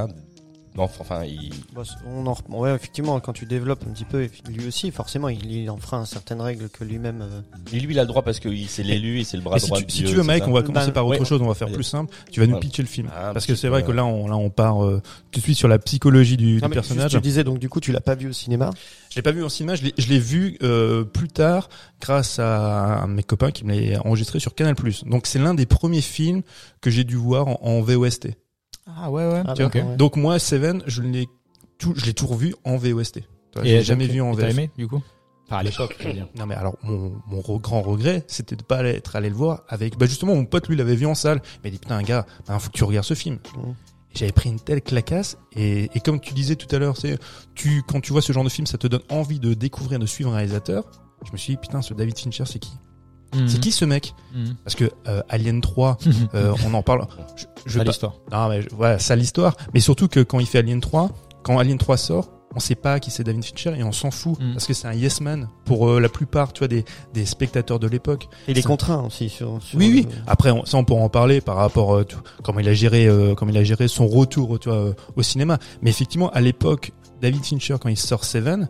d'enf- 0.76 0.98
Enfin, 1.00 1.24
il... 1.26 1.52
Bah, 1.74 1.84
on 2.06 2.26
en, 2.28 2.36
ouais, 2.50 2.74
effectivement, 2.76 3.20
quand 3.20 3.34
tu 3.34 3.46
développes 3.46 3.84
un 3.88 3.92
petit 3.92 4.06
peu, 4.06 4.28
lui 4.50 4.68
aussi, 4.68 4.92
forcément, 4.92 5.30
il, 5.30 5.52
il 5.52 5.70
enfreint 5.70 6.06
certaines 6.06 6.42
règles 6.42 6.70
que 6.70 6.84
lui-même. 6.84 7.22
euh, 7.22 7.42
Et 7.74 7.80
lui, 7.80 7.94
il 7.94 8.00
a 8.00 8.04
le 8.04 8.08
droit 8.08 8.22
parce 8.22 8.40
que 8.40 8.50
c'est 8.68 8.84
l'élu 8.84 9.20
et 9.20 9.24
c'est 9.24 9.38
le 9.38 9.44
bras 9.44 9.58
Et 9.58 9.60
si 9.60 9.68
droit 9.68 9.80
tu, 9.80 9.86
de 9.86 9.92
si 9.92 9.98
Dieu, 10.00 10.08
tu 10.10 10.16
veux, 10.16 10.24
Mike, 10.24 10.48
on 10.48 10.52
va 10.54 10.62
commencer 10.64 10.88
Bah, 10.88 10.94
par 10.94 11.08
autre 11.08 11.20
ouais. 11.20 11.26
chose, 11.26 11.42
on 11.42 11.48
va 11.48 11.54
faire 11.54 11.72
plus 11.72 11.84
simple. 11.84 12.14
Tu 12.32 12.40
vas 12.40 12.48
nous 12.48 12.60
pitcher 12.60 12.82
le 12.84 12.88
film. 12.88 13.10
Ah, 13.16 13.32
Parce 13.34 13.46
que 13.46 13.56
c'est 13.56 13.68
vrai 13.68 13.84
que 13.84 13.92
là, 13.92 14.06
on, 14.06 14.28
là, 14.28 14.36
on 14.38 14.50
part 14.50 14.84
euh, 14.86 15.02
tout 15.32 15.40
de 15.40 15.44
suite 15.44 15.58
sur 15.58 15.68
la 15.68 15.80
psychologie 15.80 16.38
du, 16.38 16.56
du 16.56 16.62
Non, 16.62 16.68
mais 16.70 16.76
personnage. 16.76 17.12
juste, 17.12 17.22
Tu 17.24 17.28
disais 17.30 17.44
donc 17.44 17.60
du 17.60 17.70
coup 17.70 17.80
tu 17.80 17.92
l'as 17.92 18.02
pas 18.02 18.16
vu 18.16 18.30
au 18.30 18.34
cinéma. 18.34 18.70
Je 19.10 19.16
l'ai 19.18 19.22
pas 19.22 19.32
vu 19.32 19.44
en 19.44 19.50
cinéma, 19.50 19.76
je 19.76 19.84
l'ai- 19.84 19.94
je 19.98 20.08
l'ai 20.08 20.20
vu 20.20 20.58
euh, 20.64 21.04
plus 21.04 21.28
tard 21.28 21.68
grâce 22.00 22.40
à 22.40 23.02
un 23.04 23.08
de 23.08 23.14
mes 23.14 23.24
copains 23.24 23.52
qui 23.52 23.66
me 23.66 23.74
l'a 23.92 24.06
enregistré 24.06 24.40
sur 24.40 24.56
Canal+. 24.56 24.76
Donc 25.06 25.28
c'est 25.28 25.40
l'un 25.40 25.54
des 25.54 25.66
premiers 25.66 26.02
films 26.02 26.42
que 26.80 26.90
j'ai 26.90 27.04
dû 27.04 27.16
voir 27.16 27.48
en, 27.48 27.60
en 27.62 27.82
VOST. 27.82 28.30
Ah 28.88 29.12
ouais 29.12 29.26
ouais. 29.26 29.44
Ah, 29.46 29.54
Tu 29.54 29.62
vois 29.64 29.72
d'accord, 29.72 29.90
ouais. 29.92 29.98
Donc 29.98 30.16
moi, 30.18 30.40
Seven, 30.40 30.84
je 30.88 31.02
l'ai 31.02 31.28
tout, 31.78 31.94
je 31.96 32.06
l'ai 32.06 32.14
toujours 32.14 32.36
vu 32.36 32.54
en 32.66 32.78
VOST. 32.78 33.16
Tu 33.16 33.22
vois, 33.56 33.64
Je 33.64 33.70
Et 33.70 33.74
l'ai 33.78 33.84
jamais 33.84 34.08
vu 34.08 34.22
en 34.22 34.34
et 34.34 34.38
T'as 34.38 34.42
VF. 34.48 34.52
aimé 34.54 34.72
du 34.78 34.88
coup 34.88 35.02
Enfin 35.48 35.58
à 35.58 35.64
l'époque, 35.64 35.96
je 36.00 36.08
veux 36.08 36.14
dire. 36.14 36.28
Non 36.38 36.46
mais 36.46 36.56
alors 36.56 36.78
mon, 36.84 37.12
mon 37.28 37.42
re- 37.42 37.60
grand 37.60 37.82
regret 37.82 38.24
c'était 38.28 38.56
de 38.56 38.64
pas 38.64 38.84
être 38.86 39.18
allé 39.18 39.28
le 39.30 39.36
voir 39.36 39.64
avec 39.68 39.98
bah 39.98 40.06
justement 40.06 40.34
mon 40.34 40.46
pote 40.46 40.70
lui 40.70 40.78
l'avait 40.78 40.96
vu 40.96 41.06
en 41.06 41.14
salle 41.16 41.42
il 41.56 41.68
m'a 41.68 41.70
dit 41.72 41.78
putain 41.78 42.02
gars 42.04 42.26
bah, 42.48 42.58
faut 42.58 42.70
que 42.70 42.78
tu 42.78 42.86
regardes 42.86 43.06
ce 43.06 43.16
film. 43.16 43.38
Et 44.14 44.18
j'avais 44.18 44.32
pris 44.32 44.50
une 44.50 44.62
telle 44.62 44.82
clacasse 44.82 45.38
et, 45.54 45.90
et 45.94 46.00
comme 46.00 46.22
tu 46.22 46.34
disais 46.34 46.56
tout 46.56 46.74
à 46.74 46.80
l'heure 46.80 46.96
c'est 46.96 47.20
tu 47.54 47.82
quand 47.86 48.00
tu 48.00 48.14
vois 48.14 48.22
ce 48.22 48.32
genre 48.32 48.46
de 48.46 48.50
film 48.50 48.66
ça 48.66 48.78
te 48.78 48.88
donne 48.88 49.02
envie 49.10 49.40
de 49.42 49.54
découvrir 49.54 50.00
de 50.00 50.06
suivre 50.06 50.32
un 50.32 50.36
réalisateur 50.38 50.86
je 51.26 51.32
me 51.34 51.38
suis 51.38 51.54
dit 51.54 51.58
putain 51.58 51.82
ce 51.82 51.94
David 51.94 52.18
Fincher 52.18 52.46
c'est 52.46 52.60
qui? 52.60 52.72
C'est 53.48 53.60
qui 53.60 53.72
ce 53.72 53.86
mec 53.86 54.14
Mhm. 54.34 54.56
parce 54.64 54.76
que 54.76 54.90
euh, 55.08 55.22
Alien 55.30 55.60
3 55.62 55.98
euh, 56.36 56.54
on 56.66 56.74
en 56.74 56.82
parle. 56.84 57.06
Je, 57.36 57.46
je 57.66 57.80
Pas 57.80 57.92
non 58.32 58.50
mais 58.50 58.62
je- 58.62 58.70
voilà 58.72 58.98
ça 59.00 59.16
l'histoire 59.16 59.56
mais 59.74 59.80
surtout 59.80 60.08
que 60.08 60.20
quand 60.22 60.40
il 60.40 60.46
fait 60.46 60.60
Alien 60.60 60.80
3 60.82 61.10
quand 61.44 61.58
Alien 61.60 61.78
3 61.78 61.98
sort 61.98 62.30
on 62.54 62.60
sait 62.60 62.76
pas 62.76 63.00
qui 63.00 63.12
c'est 63.12 63.24
David 63.24 63.46
Fincher 63.46 63.74
et 63.78 63.84
on 63.84 63.94
s'en 63.94 64.12
fout. 64.12 64.38
Mm. 64.40 64.52
parce 64.54 64.66
que 64.68 64.74
c'est 64.74 64.86
un 64.88 64.94
yes 64.94 65.22
man 65.22 65.48
pour 65.64 65.90
euh, 65.90 66.00
la 66.02 66.10
plupart 66.10 66.52
tu 66.52 66.60
vois 66.60 66.68
des, 66.68 66.84
des 67.14 67.26
spectateurs 67.26 67.80
de 67.80 67.88
l'époque. 67.88 68.28
Il 68.50 68.58
est 68.58 68.62
Ça- 68.62 68.68
contraint 68.68 69.04
aussi 69.06 69.30
sur. 69.30 69.62
sur 69.64 69.80
oui 69.80 69.90
oui. 69.94 70.08
euh, 70.12 70.16
après 70.28 70.52
on, 70.52 70.66
ça 70.66 70.78
on 70.78 70.84
pourra 70.84 71.02
en 71.02 71.10
parler 71.10 71.40
par 71.40 71.56
rapport 71.56 71.96
euh, 71.96 72.04
tout- 72.04 72.20
comment 72.44 72.60
il 72.60 72.68
a 72.68 72.74
géré 72.74 73.08
euh, 73.08 73.36
comment 73.36 73.52
il 73.52 73.58
a 73.58 73.64
géré 73.64 73.88
son 73.88 74.06
retour 74.08 74.60
tu 74.60 74.68
vois 74.70 74.78
euh, 74.78 74.94
au 75.16 75.24
cinéma. 75.24 75.60
Mais 75.82 75.90
effectivement 75.92 76.30
à 76.32 76.42
l'époque 76.42 76.92
David 77.22 77.44
Fincher 77.46 77.76
quand 77.82 77.88
il 77.90 77.98
sort 77.98 78.26
Seven 78.26 78.68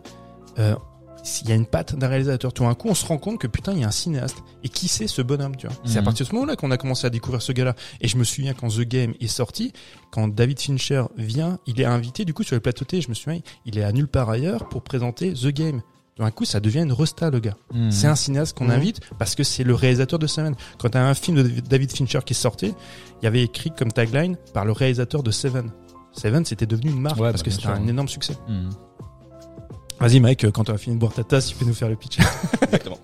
euh, 0.60 0.76
il 1.42 1.48
y 1.48 1.52
a 1.52 1.54
une 1.54 1.66
patte 1.66 1.94
d'un 1.96 2.08
réalisateur. 2.08 2.52
Tout 2.52 2.64
d'un 2.64 2.74
coup, 2.74 2.88
on 2.88 2.94
se 2.94 3.06
rend 3.06 3.18
compte 3.18 3.38
que 3.38 3.46
putain, 3.46 3.72
il 3.72 3.80
y 3.80 3.84
a 3.84 3.88
un 3.88 3.92
cinéaste. 3.92 4.38
Et 4.64 4.68
qui 4.68 4.88
c'est 4.88 5.06
ce 5.06 5.22
bonhomme, 5.22 5.56
tu 5.56 5.66
vois 5.66 5.76
C'est 5.84 5.98
à 5.98 6.00
Mhm. 6.00 6.04
partir 6.06 6.26
de 6.26 6.30
ce 6.30 6.34
moment-là 6.34 6.56
qu'on 6.56 6.70
a 6.70 6.76
commencé 6.76 7.06
à 7.06 7.10
découvrir 7.10 7.40
ce 7.42 7.52
gars-là. 7.52 7.74
Et 8.00 8.08
je 8.08 8.16
me 8.16 8.24
souviens 8.24 8.54
quand 8.54 8.68
The 8.68 8.80
Game 8.80 9.14
est 9.20 9.26
sorti, 9.28 9.72
quand 10.10 10.28
David 10.28 10.58
Fincher 10.60 11.04
vient, 11.16 11.58
il 11.66 11.80
est 11.80 11.84
invité 11.84 12.24
du 12.24 12.34
coup 12.34 12.42
sur 12.42 12.54
le 12.56 12.60
plateau 12.60 12.84
télé. 12.84 13.02
Je 13.02 13.08
me 13.08 13.14
souviens, 13.14 13.40
il 13.66 13.78
est 13.78 13.84
à 13.84 13.92
nulle 13.92 14.08
part 14.08 14.30
ailleurs 14.30 14.68
pour 14.68 14.82
présenter 14.82 15.32
The 15.32 15.48
Game. 15.48 15.80
Tout 16.16 16.22
d'un 16.24 16.30
coup, 16.30 16.44
ça 16.44 16.60
devient 16.60 16.80
une 16.80 16.92
resta, 16.92 17.30
le 17.30 17.40
gars. 17.40 17.56
Mhm. 17.72 17.90
C'est 17.90 18.06
un 18.06 18.16
cinéaste 18.16 18.56
qu'on 18.58 18.64
Mhm. 18.66 18.70
invite 18.72 19.00
parce 19.18 19.34
que 19.34 19.44
c'est 19.44 19.64
le 19.64 19.74
réalisateur 19.74 20.18
de 20.18 20.26
Seven. 20.26 20.54
Quand 20.78 20.90
t'as 20.90 21.02
un 21.02 21.14
film 21.14 21.36
de 21.42 21.60
David 21.60 21.90
Fincher 21.92 22.18
qui 22.26 22.34
est 22.34 22.36
sorti, 22.36 22.74
il 23.20 23.24
y 23.24 23.26
avait 23.26 23.42
écrit 23.42 23.70
comme 23.70 23.92
tagline 23.92 24.36
par 24.52 24.64
le 24.64 24.72
réalisateur 24.72 25.22
de 25.22 25.30
Seven. 25.30 25.70
Seven, 26.12 26.44
c'était 26.44 26.66
devenu 26.66 26.90
une 26.90 27.00
marque 27.00 27.16
Ouais, 27.18 27.30
parce 27.30 27.42
bah, 27.42 27.46
que 27.46 27.50
c'était 27.50 27.68
un 27.68 27.86
énorme 27.86 28.08
succès. 28.08 28.34
Vas-y, 30.02 30.20
Mike, 30.20 30.50
quand 30.50 30.64
tu 30.64 30.72
as 30.72 30.78
fini 30.78 30.96
de 30.96 31.00
boire 31.00 31.12
ta 31.12 31.24
tasse, 31.24 31.46
tu 31.48 31.54
peux 31.56 31.64
nous 31.64 31.74
faire 31.74 31.88
le 31.88 31.96
pitch. 31.96 32.18
Exactement. 32.62 32.98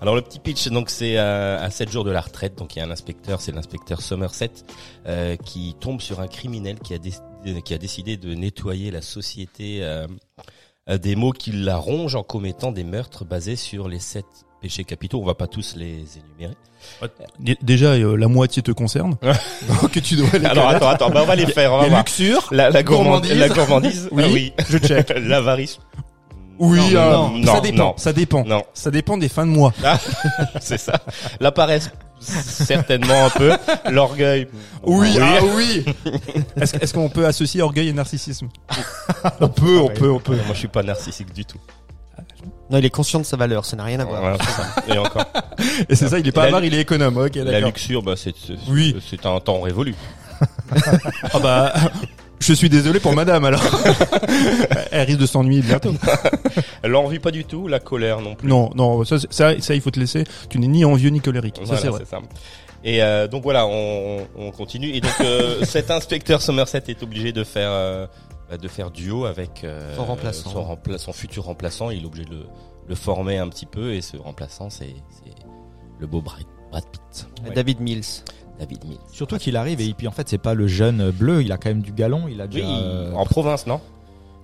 Alors 0.00 0.14
le 0.14 0.22
petit 0.22 0.38
pitch, 0.38 0.68
donc 0.68 0.90
c'est 0.90 1.18
euh, 1.18 1.58
à 1.64 1.70
7 1.70 1.90
jours 1.90 2.04
de 2.04 2.10
la 2.10 2.20
retraite, 2.20 2.56
donc 2.56 2.76
il 2.76 2.78
y 2.78 2.82
a 2.82 2.86
un 2.86 2.90
inspecteur, 2.90 3.40
c'est 3.40 3.52
l'inspecteur 3.52 4.00
Somerset, 4.02 4.50
euh, 5.06 5.36
qui 5.36 5.74
tombe 5.80 6.00
sur 6.00 6.20
un 6.20 6.28
criminel 6.28 6.78
qui 6.80 6.94
a, 6.94 6.98
décidé, 6.98 7.62
qui 7.64 7.74
a 7.74 7.78
décidé 7.78 8.16
de 8.16 8.34
nettoyer 8.34 8.90
la 8.90 9.02
société 9.02 9.78
euh, 9.82 10.06
euh, 10.88 10.98
des 10.98 11.16
mots 11.16 11.32
qui 11.32 11.52
la 11.52 11.76
rongent 11.76 12.14
en 12.16 12.22
commettant 12.22 12.72
des 12.72 12.84
meurtres 12.84 13.24
basés 13.24 13.56
sur 13.56 13.88
les 13.88 13.98
sept 13.98 14.26
péchés 14.60 14.84
capitaux. 14.84 15.20
On 15.20 15.24
va 15.26 15.34
pas 15.34 15.46
tous 15.46 15.74
les 15.76 16.04
énumérer. 16.18 16.54
Dé- 17.38 17.56
Déjà, 17.62 17.92
euh, 17.92 18.16
la 18.16 18.28
moitié 18.28 18.62
te 18.62 18.70
concerne. 18.72 19.16
donc 19.82 19.90
tu 20.02 20.16
dois 20.16 20.28
les 20.38 20.44
Alors 20.46 20.68
attends, 20.68 20.88
attends, 20.88 21.10
bah, 21.10 21.20
on 21.22 21.26
va 21.26 21.36
les 21.36 21.46
faire. 21.46 21.72
On 21.72 21.78
va 21.80 21.88
voir. 21.88 22.00
luxures. 22.00 22.48
La, 22.50 22.70
la 22.70 22.82
gourmandise, 22.82 23.30
Gourmandise. 23.30 23.38
la 23.38 23.48
gourmandise, 23.48 24.08
Oui, 24.12 24.22
ah 24.24 24.30
oui. 24.32 24.52
je 24.68 24.78
check. 24.78 25.12
L'avarice. 25.16 25.78
Oui, 26.58 26.78
non, 26.92 27.00
euh, 27.00 27.10
non, 27.12 27.38
non, 27.38 27.54
ça 27.54 27.60
dépend. 27.60 27.76
non. 27.84 27.94
Ça 27.96 28.12
dépend. 28.12 28.44
Non, 28.44 28.62
Ça 28.74 28.90
dépend 28.90 29.16
des 29.16 29.28
fins 29.28 29.46
de 29.46 29.50
mois. 29.50 29.72
c'est 30.60 30.78
ça. 30.78 31.00
La 31.40 31.50
paresse, 31.52 31.90
certainement 32.20 33.26
un 33.26 33.30
peu. 33.30 33.52
L'orgueil. 33.90 34.46
Oui, 34.84 35.16
ah 35.20 35.38
oui. 35.56 35.84
Est-ce 36.56 36.76
est-ce 36.76 36.94
qu'on 36.94 37.08
peut 37.08 37.26
associer 37.26 37.62
orgueil 37.62 37.88
et 37.88 37.92
narcissisme? 37.92 38.48
On 39.40 39.48
peut, 39.48 39.78
on 39.80 39.88
peut, 39.88 40.10
on 40.10 40.20
peut. 40.20 40.36
Moi, 40.36 40.52
je 40.52 40.58
suis 40.58 40.68
pas 40.68 40.82
narcissique 40.82 41.32
du 41.32 41.44
tout. 41.44 41.58
Non, 42.70 42.78
il 42.78 42.84
est 42.84 42.90
conscient 42.90 43.20
de 43.20 43.24
sa 43.24 43.36
valeur, 43.36 43.64
ça 43.64 43.76
n'a 43.76 43.84
rien 43.84 44.00
à 44.00 44.04
voir. 44.04 44.20
Voilà, 44.20 44.38
ça. 44.38 44.66
Et 44.88 44.98
encore. 44.98 45.24
Et 45.88 45.94
c'est 45.96 46.08
ça, 46.08 46.18
il 46.18 46.26
est 46.28 46.32
pas 46.32 46.44
avare, 46.44 46.64
il 46.64 46.74
est 46.74 46.80
économe. 46.80 47.26
La 47.34 47.60
luxure, 47.60 48.02
bah, 48.02 48.14
c'est, 48.16 48.34
c'est, 48.36 48.54
Oui. 48.68 48.96
c'est 49.08 49.24
un 49.26 49.40
temps 49.40 49.60
révolu. 49.60 49.94
Ah 51.32 51.38
bah, 51.42 51.72
je 52.44 52.52
suis 52.52 52.68
désolé 52.68 53.00
pour 53.00 53.12
madame 53.16 53.44
alors. 53.44 53.62
Elle 54.90 55.06
risque 55.06 55.20
de 55.20 55.26
s'ennuyer 55.26 55.62
bientôt. 55.62 55.92
L'envie 56.84 57.18
pas 57.18 57.30
du 57.30 57.44
tout, 57.44 57.68
la 57.68 57.80
colère 57.80 58.20
non 58.20 58.34
plus. 58.34 58.48
Non, 58.48 58.70
non, 58.74 59.04
ça, 59.04 59.16
ça, 59.30 59.60
ça, 59.60 59.74
il 59.74 59.80
faut 59.80 59.90
te 59.90 60.00
laisser. 60.00 60.24
Tu 60.48 60.58
n'es 60.58 60.66
ni 60.66 60.84
envieux 60.84 61.10
ni 61.10 61.20
colérique. 61.20 61.60
Ça, 61.64 61.76
c'est 61.76 61.88
vrai. 61.88 62.04
ça. 62.08 62.18
Et 62.86 63.02
euh, 63.02 63.26
donc 63.28 63.42
voilà, 63.44 63.66
on, 63.66 64.26
on 64.36 64.50
continue. 64.50 64.88
Et 64.90 65.00
donc 65.00 65.12
euh, 65.20 65.64
cet 65.64 65.90
inspecteur 65.90 66.42
Somerset 66.42 66.82
est 66.88 67.02
obligé 67.02 67.32
de 67.32 67.42
faire 67.42 67.70
euh, 67.70 68.06
bah, 68.50 68.58
de 68.58 68.68
faire 68.68 68.90
duo 68.90 69.24
avec 69.24 69.64
euh, 69.64 69.94
Son 69.96 70.04
remplaçant. 70.04 70.50
son, 70.50 70.62
rempla- 70.62 70.98
son 70.98 71.12
futur 71.14 71.44
remplaçant. 71.44 71.88
Il 71.90 72.02
est 72.02 72.06
obligé 72.06 72.26
de 72.26 72.30
le, 72.34 72.42
le 72.88 72.94
former 72.94 73.38
un 73.38 73.48
petit 73.48 73.64
peu. 73.66 73.94
Et 73.94 74.02
ce 74.02 74.16
remplaçant, 74.18 74.68
c'est 74.68 74.94
le 75.98 76.06
beau 76.06 76.20
Brad, 76.20 76.44
Brad 76.70 76.84
Pitt, 76.92 77.26
Ouais. 77.46 77.54
David 77.54 77.80
Mills. 77.80 78.04
David 78.58 78.84
Mills. 78.84 78.98
Surtout 79.12 79.36
qu'il 79.38 79.56
arrive 79.56 79.80
et 79.80 79.92
puis 79.94 80.06
en 80.08 80.12
fait 80.12 80.28
c'est 80.28 80.38
pas 80.38 80.54
le 80.54 80.66
jeune 80.66 81.10
bleu, 81.10 81.42
il 81.42 81.50
a 81.52 81.56
quand 81.56 81.68
même 81.70 81.82
du 81.82 81.92
galon, 81.92 82.28
il 82.28 82.40
a 82.40 82.44
Oui, 82.44 82.50
déjà. 82.50 82.66
euh, 82.68 83.12
en 83.14 83.24
province, 83.24 83.66
non? 83.66 83.80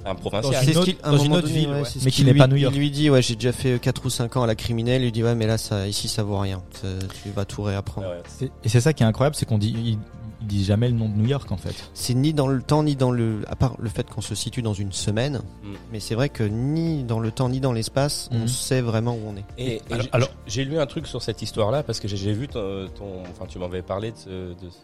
Un 0.04 0.14
provincial. 0.14 0.54
Dans 0.64 0.70
une 0.72 0.78
autre- 0.78 0.90
un 1.04 1.12
dans 1.12 1.18
une 1.18 1.32
autre 1.34 1.42
donné, 1.42 1.58
ville, 1.60 1.68
ouais, 1.68 1.82
Mais 1.96 2.10
qui 2.10 2.16
qu'il 2.16 2.24
n'est 2.26 2.34
pas 2.34 2.46
New 2.46 2.56
York. 2.56 2.74
Il 2.74 2.80
lui 2.80 2.90
dit, 2.90 3.10
ouais, 3.10 3.20
j'ai 3.20 3.34
déjà 3.34 3.52
fait 3.52 3.78
4 3.78 4.06
ou 4.06 4.08
5 4.10 4.34
ans 4.38 4.42
à 4.42 4.46
la 4.46 4.54
criminelle. 4.54 5.02
Il 5.02 5.04
lui 5.04 5.12
dit, 5.12 5.22
ouais, 5.22 5.34
mais 5.34 5.46
là, 5.46 5.58
ça, 5.58 5.86
ici, 5.86 6.08
ça 6.08 6.22
vaut 6.22 6.38
rien. 6.38 6.62
Ça- 6.80 6.88
Tu 7.22 7.28
vas 7.30 7.44
tout 7.44 7.62
réapprendre. 7.62 8.06
Ouais, 8.08 8.14
ouais. 8.14 8.22
c'est- 8.26 8.50
Et 8.64 8.70
c'est 8.70 8.80
ça 8.80 8.94
qui 8.94 9.02
est 9.02 9.06
incroyable, 9.06 9.36
c'est 9.36 9.44
qu'on 9.44 9.58
dit, 9.58 9.74
il, 9.76 9.98
il 10.42 10.46
dit 10.46 10.64
jamais 10.64 10.88
le 10.88 10.94
nom 10.94 11.08
de 11.08 11.14
New 11.14 11.26
York 11.26 11.50
en 11.52 11.56
fait. 11.56 11.74
C'est 11.94 12.14
ni 12.14 12.32
dans 12.32 12.46
le 12.48 12.62
temps, 12.62 12.82
ni 12.82 12.96
dans 12.96 13.10
le. 13.10 13.42
À 13.48 13.56
part 13.56 13.76
le 13.78 13.88
fait 13.88 14.08
qu'on 14.08 14.20
se 14.20 14.34
situe 14.34 14.62
dans 14.62 14.72
une 14.74 14.92
semaine. 14.92 15.40
Mm. 15.62 15.68
Mais 15.92 16.00
c'est 16.00 16.14
vrai 16.14 16.28
que 16.28 16.42
ni 16.44 17.02
dans 17.04 17.18
le 17.20 17.30
temps, 17.30 17.48
ni 17.48 17.60
dans 17.60 17.72
l'espace, 17.72 18.28
on 18.32 18.40
Mhm. 18.40 18.48
sait 18.48 18.80
vraiment 18.80 19.14
où 19.14 19.20
on 19.28 19.36
est. 19.36 19.44
Et, 19.58 19.74
et 19.76 19.82
Alors- 19.90 20.02
j'ai- 20.02 20.08
alors- 20.12 20.30
j'ai 20.46 20.64
lu 20.64 20.78
un 20.78 20.86
truc 20.86 21.06
sur 21.06 21.22
cette 21.22 21.42
histoire-là 21.42 21.82
parce 21.82 22.00
que 22.00 22.08
j'ai- 22.08 22.32
vu 22.32 22.48
ton, 22.48 22.88
ton- 22.96 23.22
enfin 23.30 23.44
tu 23.48 23.58
m'avais 23.58 23.82
parlé 23.82 24.12
de 24.12 24.16
ce, 24.16 24.28
de 24.30 24.70
ce- 24.70 24.76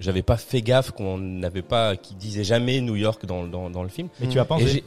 j'avais 0.00 0.22
pas 0.22 0.36
fait 0.36 0.60
gaffe 0.62 0.90
qu'on 0.90 1.18
n'avait 1.18 1.62
pas, 1.62 1.96
qui 1.96 2.14
disait 2.14 2.44
jamais 2.44 2.80
New 2.80 2.96
York 2.96 3.26
dans, 3.26 3.44
dans, 3.46 3.70
dans 3.70 3.82
le 3.82 3.88
film. 3.88 4.08
Mais 4.20 4.28
tu 4.28 4.38
as 4.38 4.44
pensé 4.44 4.82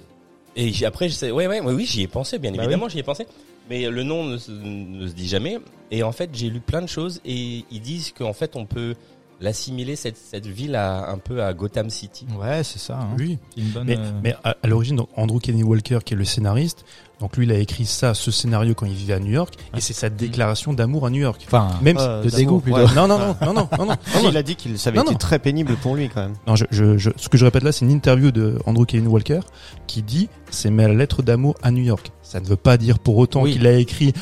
Et 0.56 0.72
après, 0.86 1.10
je 1.10 1.16
sais, 1.16 1.32
ouais, 1.32 1.48
ouais, 1.48 1.62
ouais, 1.62 1.74
oui, 1.74 1.86
j'y 1.86 2.04
ai 2.04 2.08
pensé, 2.08 2.38
bien 2.38 2.52
Bah 2.52 2.64
évidemment, 2.64 2.88
j'y 2.88 3.00
ai 3.00 3.04
pensé. 3.04 3.26
Mais 3.70 3.90
le 3.90 4.04
nom 4.04 4.26
ne 4.26 4.38
se, 4.38 4.52
ne 4.52 5.08
se 5.08 5.14
dit 5.14 5.28
jamais. 5.28 5.58
Et 5.90 6.04
en 6.04 6.12
fait, 6.12 6.30
j'ai 6.34 6.50
lu 6.50 6.60
plein 6.60 6.82
de 6.82 6.88
choses 6.88 7.22
et 7.26 7.64
ils 7.72 7.82
disent 7.82 8.12
qu'en 8.12 8.34
fait, 8.34 8.56
on 8.56 8.66
peut 8.66 8.94
l'assimiler 9.44 9.96
cette, 9.96 10.18
cette 10.18 10.48
ville 10.48 10.76
à 10.76 11.10
un 11.12 11.18
peu 11.18 11.44
à 11.44 11.54
Gotham 11.54 11.90
City. 11.90 12.26
Ouais, 12.40 12.64
c'est 12.64 12.80
ça. 12.80 12.98
hein. 13.02 13.16
Oui. 13.20 13.38
C'est 13.56 13.62
une 13.62 13.70
bonne. 13.70 13.86
Mais, 13.86 13.98
euh, 13.98 14.12
mais 14.24 14.36
à, 14.44 14.56
à 14.64 14.68
l'origine, 14.68 14.96
donc, 14.96 15.10
Andrew 15.16 15.40
Kenny 15.40 15.64
Walker, 15.64 16.00
qui 16.06 16.14
est 16.14 16.18
le 16.18 16.26
scénariste, 16.26 16.86
donc 17.20 17.38
lui, 17.38 17.46
il 17.46 17.52
a 17.52 17.58
écrit 17.58 17.86
ça, 17.86 18.14
ce 18.14 18.32
scénario 18.32 18.74
quand 18.74 18.86
il 18.86 18.94
vivait 18.94 19.14
à 19.14 19.20
New 19.20 19.32
York, 19.32 19.54
et 19.78 19.82
c'est 19.82 19.94
sa 19.94 20.10
déclaration 20.10 20.74
d'amour 20.74 21.06
à 21.06 21.10
New 21.10 21.22
York. 21.22 21.42
Enfin, 21.46 21.70
Même 21.82 21.98
Euh, 22.00 22.24
de 22.24 22.30
dégoût 22.30 22.60
plutôt. 22.60 22.78
ouais. 22.80 22.96
non, 22.96 23.08
non, 23.08 23.20
non, 23.20 23.36
non, 23.42 23.54
non, 23.54 23.68
non, 23.78 23.86
non, 23.86 23.96
non, 24.24 24.30
il 24.30 24.38
a 24.38 24.44
dit 24.44 24.56
qu'il 24.56 24.78
ça 24.80 24.90
avait 24.90 24.98
Non, 24.98 25.04
été 25.04 25.12
non. 25.14 25.18
très 25.20 25.40
pénible 25.40 25.76
pour 25.76 25.96
lui 25.96 26.10
quand 26.10 26.22
même. 26.22 26.34
Non, 26.48 26.56
je, 26.56 26.66
je, 26.72 26.98
je- 26.98 27.12
ce 27.18 27.30
que 27.30 27.38
je 27.38 27.46
répète 27.46 27.64
là, 27.64 27.72
c'est 27.72 27.86
une 27.86 27.92
interview 27.92 28.32
de 28.32 28.58
Andrew 28.66 28.86
Kenny 28.86 29.08
Walker 29.08 29.42
qui 29.88 30.02
dit 30.04 30.30
c'est 30.52 30.70
ma 30.70 30.88
lettre 30.88 31.22
d'amour 31.22 31.56
à 31.62 31.72
New 31.72 31.84
York. 31.84 32.12
Ça 32.24 32.40
ne 32.40 32.46
veut 32.46 32.56
pas 32.58 32.78
dire 32.78 33.00
pour 33.00 33.18
autant 33.18 33.44
Oui. 33.44 33.54
qu'il 33.54 33.68
a 33.68 33.74
écrit, 33.74 34.14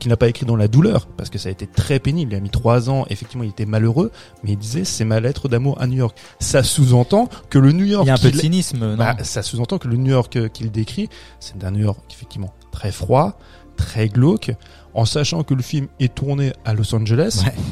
qu'il 0.00 0.08
n'a 0.08 0.16
pas 0.16 0.26
écrit 0.28 0.44
dans 0.46 0.56
la 0.56 0.66
douleur, 0.66 1.06
parce 1.16 1.30
que 1.30 1.38
ça 1.38 1.48
a 1.48 1.52
été 1.52 1.68
très 1.68 2.00
pénible. 2.00 2.32
Il 2.32 2.36
a 2.36 2.40
mis 2.40 2.50
trois 2.50 2.90
ans. 2.90 3.04
Effectivement, 3.10 3.44
il 3.44 3.50
était 3.50 3.66
malheureux, 3.66 4.10
mais 4.42 4.52
il 4.52 4.58
disait 4.58 4.84
c'est 4.84 5.04
ma 5.04 5.20
lettre 5.20 5.48
d'amour 5.48 5.80
à 5.80 5.86
New 5.86 5.98
York. 5.98 6.18
Ça 6.40 6.62
sous-entend 6.64 7.28
que 7.48 7.58
le 7.60 7.70
New 7.70 7.84
York 7.84 8.04
il 8.04 8.08
y 8.08 8.10
a 8.10 8.14
un 8.14 8.16
peu 8.16 8.26
de 8.26 8.30
qu'il- 8.32 8.40
cynisme, 8.40 8.78
non 8.78 8.96
bah, 8.96 9.14
ça 9.22 9.42
sous-entend 9.42 9.78
que 9.78 9.86
le 9.86 9.96
New 9.96 10.10
York 10.10 10.34
euh, 10.36 10.48
qu'il 10.48 10.70
décrit, 10.72 11.08
c'est 11.38 11.62
un 11.62 11.70
New 11.70 11.84
York 11.84 12.00
effectivement 12.10 12.52
très 12.72 12.90
froid, 12.90 13.38
très 13.76 14.08
glauque, 14.08 14.50
en 14.94 15.04
sachant 15.04 15.42
que 15.44 15.54
le 15.54 15.62
film 15.62 15.86
est 16.00 16.14
tourné 16.14 16.52
à 16.64 16.74
Los 16.74 16.92
Angeles. 16.94 17.42
Ouais. 17.46 17.52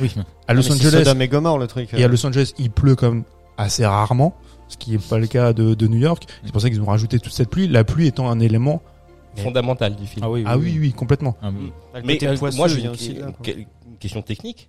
Oui. 0.00 0.12
À 0.48 0.54
Los 0.54 0.62
Mais 0.62 0.68
c'est 0.70 0.86
Angeles, 0.88 1.14
et 1.20 1.28
Gomorre 1.28 1.58
le 1.58 1.68
truc. 1.68 1.94
et 1.94 2.02
à 2.02 2.08
Los 2.08 2.26
Angeles, 2.26 2.52
il 2.58 2.70
pleut 2.72 2.96
comme 2.96 3.22
assez 3.56 3.86
rarement, 3.86 4.34
ce 4.66 4.76
qui 4.76 4.90
n'est 4.90 4.98
pas 4.98 5.18
le 5.18 5.28
cas 5.28 5.52
de, 5.52 5.74
de 5.74 5.86
New 5.86 5.98
York. 6.00 6.26
C'est 6.44 6.50
pour 6.50 6.60
ça 6.60 6.68
qu'ils 6.68 6.80
ont 6.82 6.86
rajouté 6.86 7.20
toute 7.20 7.32
cette 7.32 7.48
pluie. 7.48 7.68
La 7.68 7.84
pluie 7.84 8.08
étant 8.08 8.28
un 8.28 8.40
élément. 8.40 8.82
Mais- 9.36 9.42
Fondamental 9.42 9.96
du 9.96 10.06
film. 10.06 10.24
Ah 10.24 10.30
oui, 10.30 10.44
Ah 10.46 10.56
oui, 10.56 10.76
oui, 10.80 10.92
complètement. 10.92 11.36
Ah 11.42 11.50
oui. 11.52 11.72
Mais 12.04 12.22
euh, 12.24 12.36
poisseux 12.36 12.56
moi, 12.56 12.68
vient 12.68 12.84
une, 12.86 12.90
aussi 12.90 13.14
là, 13.14 13.28
une- 13.46 13.66
question 13.98 14.22
technique. 14.22 14.68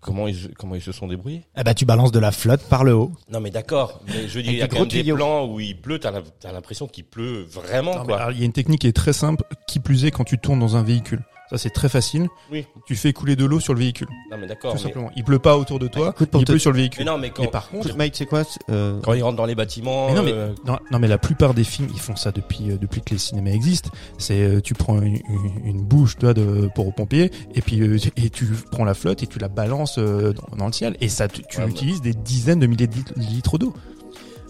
Comment 0.00 0.28
ils, 0.28 0.54
comment 0.56 0.76
ils 0.76 0.80
se 0.80 0.92
sont 0.92 1.08
débrouillés? 1.08 1.42
Eh 1.56 1.64
ben, 1.64 1.74
tu 1.74 1.84
balances 1.84 2.12
de 2.12 2.20
la 2.20 2.30
flotte 2.30 2.62
par 2.68 2.84
le 2.84 2.94
haut. 2.94 3.10
Non 3.32 3.40
mais 3.40 3.50
d'accord, 3.50 4.00
mais 4.06 4.28
je 4.28 4.38
dis 4.38 4.50
il 4.50 4.54
y 4.58 4.62
a 4.62 4.66
des 4.66 4.68
quand 4.68 4.76
gros 4.76 4.84
même 4.84 4.92
des 4.92 5.00
tuyaux. 5.02 5.16
plans 5.16 5.46
où 5.46 5.58
il 5.58 5.76
pleut, 5.80 5.98
t'as 5.98 6.12
l'impression 6.52 6.86
qu'il 6.86 7.02
pleut 7.04 7.42
vraiment 7.50 7.96
Non, 7.96 8.04
quoi. 8.04 8.16
alors, 8.18 8.30
il 8.30 8.38
y 8.38 8.42
a 8.42 8.44
une 8.44 8.52
technique 8.52 8.82
qui 8.82 8.86
est 8.86 8.92
très 8.92 9.12
simple, 9.12 9.42
qui 9.66 9.80
plus 9.80 10.04
est 10.04 10.12
quand 10.12 10.22
tu 10.22 10.38
tournes 10.38 10.60
dans 10.60 10.76
un 10.76 10.84
véhicule. 10.84 11.24
Ça, 11.50 11.56
c'est 11.58 11.70
très 11.70 11.88
facile. 11.88 12.28
Oui. 12.52 12.66
Tu 12.86 12.94
fais 12.94 13.12
couler 13.12 13.34
de 13.34 13.44
l'eau 13.44 13.58
sur 13.60 13.72
le 13.72 13.80
véhicule. 13.80 14.08
Non 14.30 14.36
mais 14.38 14.46
d'accord. 14.46 14.72
Tout 14.72 14.76
mais- 14.78 14.82
simplement. 14.82 15.10
Il 15.16 15.24
pleut 15.24 15.38
pas 15.38 15.56
autour 15.56 15.78
de 15.78 15.88
toi, 15.88 16.10
écoute, 16.10 16.30
pour 16.30 16.40
il 16.42 16.44
te- 16.44 16.52
pleut 16.52 16.58
sur 16.58 16.70
le 16.72 16.76
Mais 16.76 16.82
véhicule. 16.82 17.04
non 17.06 17.16
mais 17.18 17.30
quand, 17.30 17.42
Mais 17.42 17.48
par 17.48 17.68
contre, 17.70 17.96
Mike, 17.96 18.14
c'est 18.16 18.26
quoi 18.26 18.42
euh, 18.70 19.00
quand 19.02 19.14
ils 19.14 19.22
rentrent 19.22 19.36
dans 19.38 19.46
les 19.46 19.54
bâtiments, 19.54 20.08
Mais 20.08 20.14
non, 20.14 20.22
mais- 20.22 20.32
euh, 20.32 20.52
Non, 20.66 20.78
non, 20.90 20.98
mais 20.98 21.08
la 21.08 21.16
plupart 21.18 21.54
des 21.54 21.64
films, 21.64 21.88
ils 21.94 22.00
font 22.00 22.16
ça 22.16 22.32
depuis 22.32 22.70
euh, 22.70 22.76
depuis 22.76 23.00
que 23.00 23.10
les 23.10 23.18
cinémas 23.18 23.50
existent. 23.52 23.90
C'est 24.18 24.42
euh, 24.42 24.60
tu 24.60 24.74
prends 24.74 25.00
une, 25.00 25.16
une- 25.16 25.60
une 25.64 25.82
bouche 25.82 26.16
toi 26.18 26.34
de 26.34 26.68
pour 26.74 26.92
pompier 26.94 27.30
et 27.54 27.62
puis 27.62 27.80
euh, 27.80 27.96
et 28.16 28.28
tu 28.30 28.46
prends 28.70 28.84
la 28.84 28.94
flotte 28.94 29.22
et 29.22 29.26
tu 29.26 29.38
la 29.38 29.48
balances 29.48 29.96
euh, 29.98 30.34
dans, 30.34 30.56
dans 30.56 30.66
le 30.66 30.72
ciel 30.72 30.96
et 31.00 31.08
ça 31.08 31.28
tu, 31.28 31.42
tu 31.48 31.58
Ouais, 31.58 31.64
mais- 31.64 31.70
utilises 31.70 32.02
des 32.02 32.12
dizaines 32.14 32.60
de 32.60 32.66
milliers 32.66 32.86
de 32.88 32.94
litres 33.16 33.56
d'eau. 33.58 33.72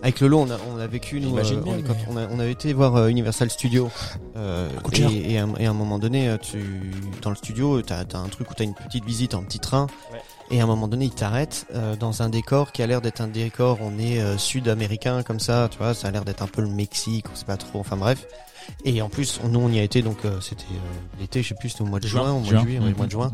Avec 0.02 0.20
Lolo, 0.20 0.38
on 0.40 0.50
a, 0.50 0.56
on 0.72 0.78
a 0.78 0.86
vécu, 0.86 1.20
nous, 1.20 1.36
euh, 1.36 1.42
bien, 1.42 1.58
on, 1.66 1.72
mais- 1.72 1.82
on, 2.08 2.16
a, 2.16 2.26
on 2.28 2.38
avait 2.38 2.52
été 2.52 2.72
voir 2.72 2.94
euh, 2.96 3.08
Universal 3.08 3.50
Studios. 3.50 3.90
Euh, 4.36 4.68
coûte 4.82 4.98
et, 5.00 5.32
et, 5.32 5.38
à, 5.38 5.46
et 5.58 5.66
à 5.66 5.70
un 5.70 5.74
moment 5.74 5.98
donné, 5.98 6.28
euh, 6.28 6.36
tu, 6.38 6.92
dans 7.22 7.30
le 7.30 7.36
studio, 7.36 7.82
t'as 7.82 8.04
as 8.12 8.16
un 8.18 8.28
truc 8.28 8.50
où 8.50 8.54
t'as 8.54 8.64
une 8.64 8.74
petite 8.74 9.04
visite 9.04 9.34
en 9.34 9.42
petit 9.42 9.58
train. 9.58 9.88
Ouais. 10.12 10.20
Et 10.50 10.60
à 10.60 10.64
un 10.64 10.66
moment 10.66 10.88
donné, 10.88 11.06
il 11.06 11.10
t'arrête 11.10 11.66
euh, 11.74 11.96
dans 11.96 12.22
un 12.22 12.28
décor 12.30 12.72
qui 12.72 12.82
a 12.82 12.86
l'air 12.86 13.00
d'être 13.00 13.20
un 13.20 13.26
décor, 13.26 13.78
on 13.82 13.98
est 13.98 14.20
euh, 14.20 14.38
sud-américain 14.38 15.22
comme 15.22 15.40
ça, 15.40 15.68
tu 15.70 15.78
vois, 15.78 15.92
ça 15.94 16.08
a 16.08 16.10
l'air 16.10 16.24
d'être 16.24 16.42
un 16.42 16.46
peu 16.46 16.62
le 16.62 16.68
Mexique, 16.68 17.26
on 17.30 17.36
sait 17.36 17.44
pas 17.44 17.56
trop, 17.58 17.80
enfin 17.80 17.96
bref. 17.96 18.26
Et 18.84 19.02
en 19.02 19.08
plus, 19.08 19.40
nous 19.44 19.60
on 19.60 19.70
y 19.70 19.78
a 19.78 19.82
été, 19.82 20.00
donc 20.02 20.24
euh, 20.24 20.40
c'était 20.40 20.62
euh, 20.72 21.20
l'été, 21.20 21.42
je 21.42 21.48
sais 21.48 21.54
plus, 21.54 21.70
c'était 21.70 21.82
au 21.82 21.86
mois 21.86 22.00
de 22.00 22.06
juin, 22.06 22.32
au 22.32 22.38
mois 22.40 22.52
de 22.52 22.58
juillet, 22.60 22.78
Mhm. 22.80 22.92
au 22.92 22.96
mois 22.96 23.06
de 23.06 23.10
juin. 23.10 23.32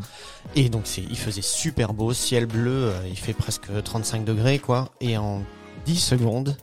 Et 0.57 0.69
donc 0.69 0.83
c'est, 0.87 1.03
il 1.03 1.19
faisait 1.19 1.43
super 1.43 1.93
beau, 1.93 2.13
ciel 2.13 2.47
bleu, 2.47 2.71
euh, 2.89 2.93
il 3.09 3.17
fait 3.19 3.33
presque 3.33 3.67
35 3.85 4.25
degrés 4.25 4.59
quoi. 4.59 4.89
Et 5.01 5.17
en 5.17 5.43
10 5.85 5.97
secondes, 5.99 6.57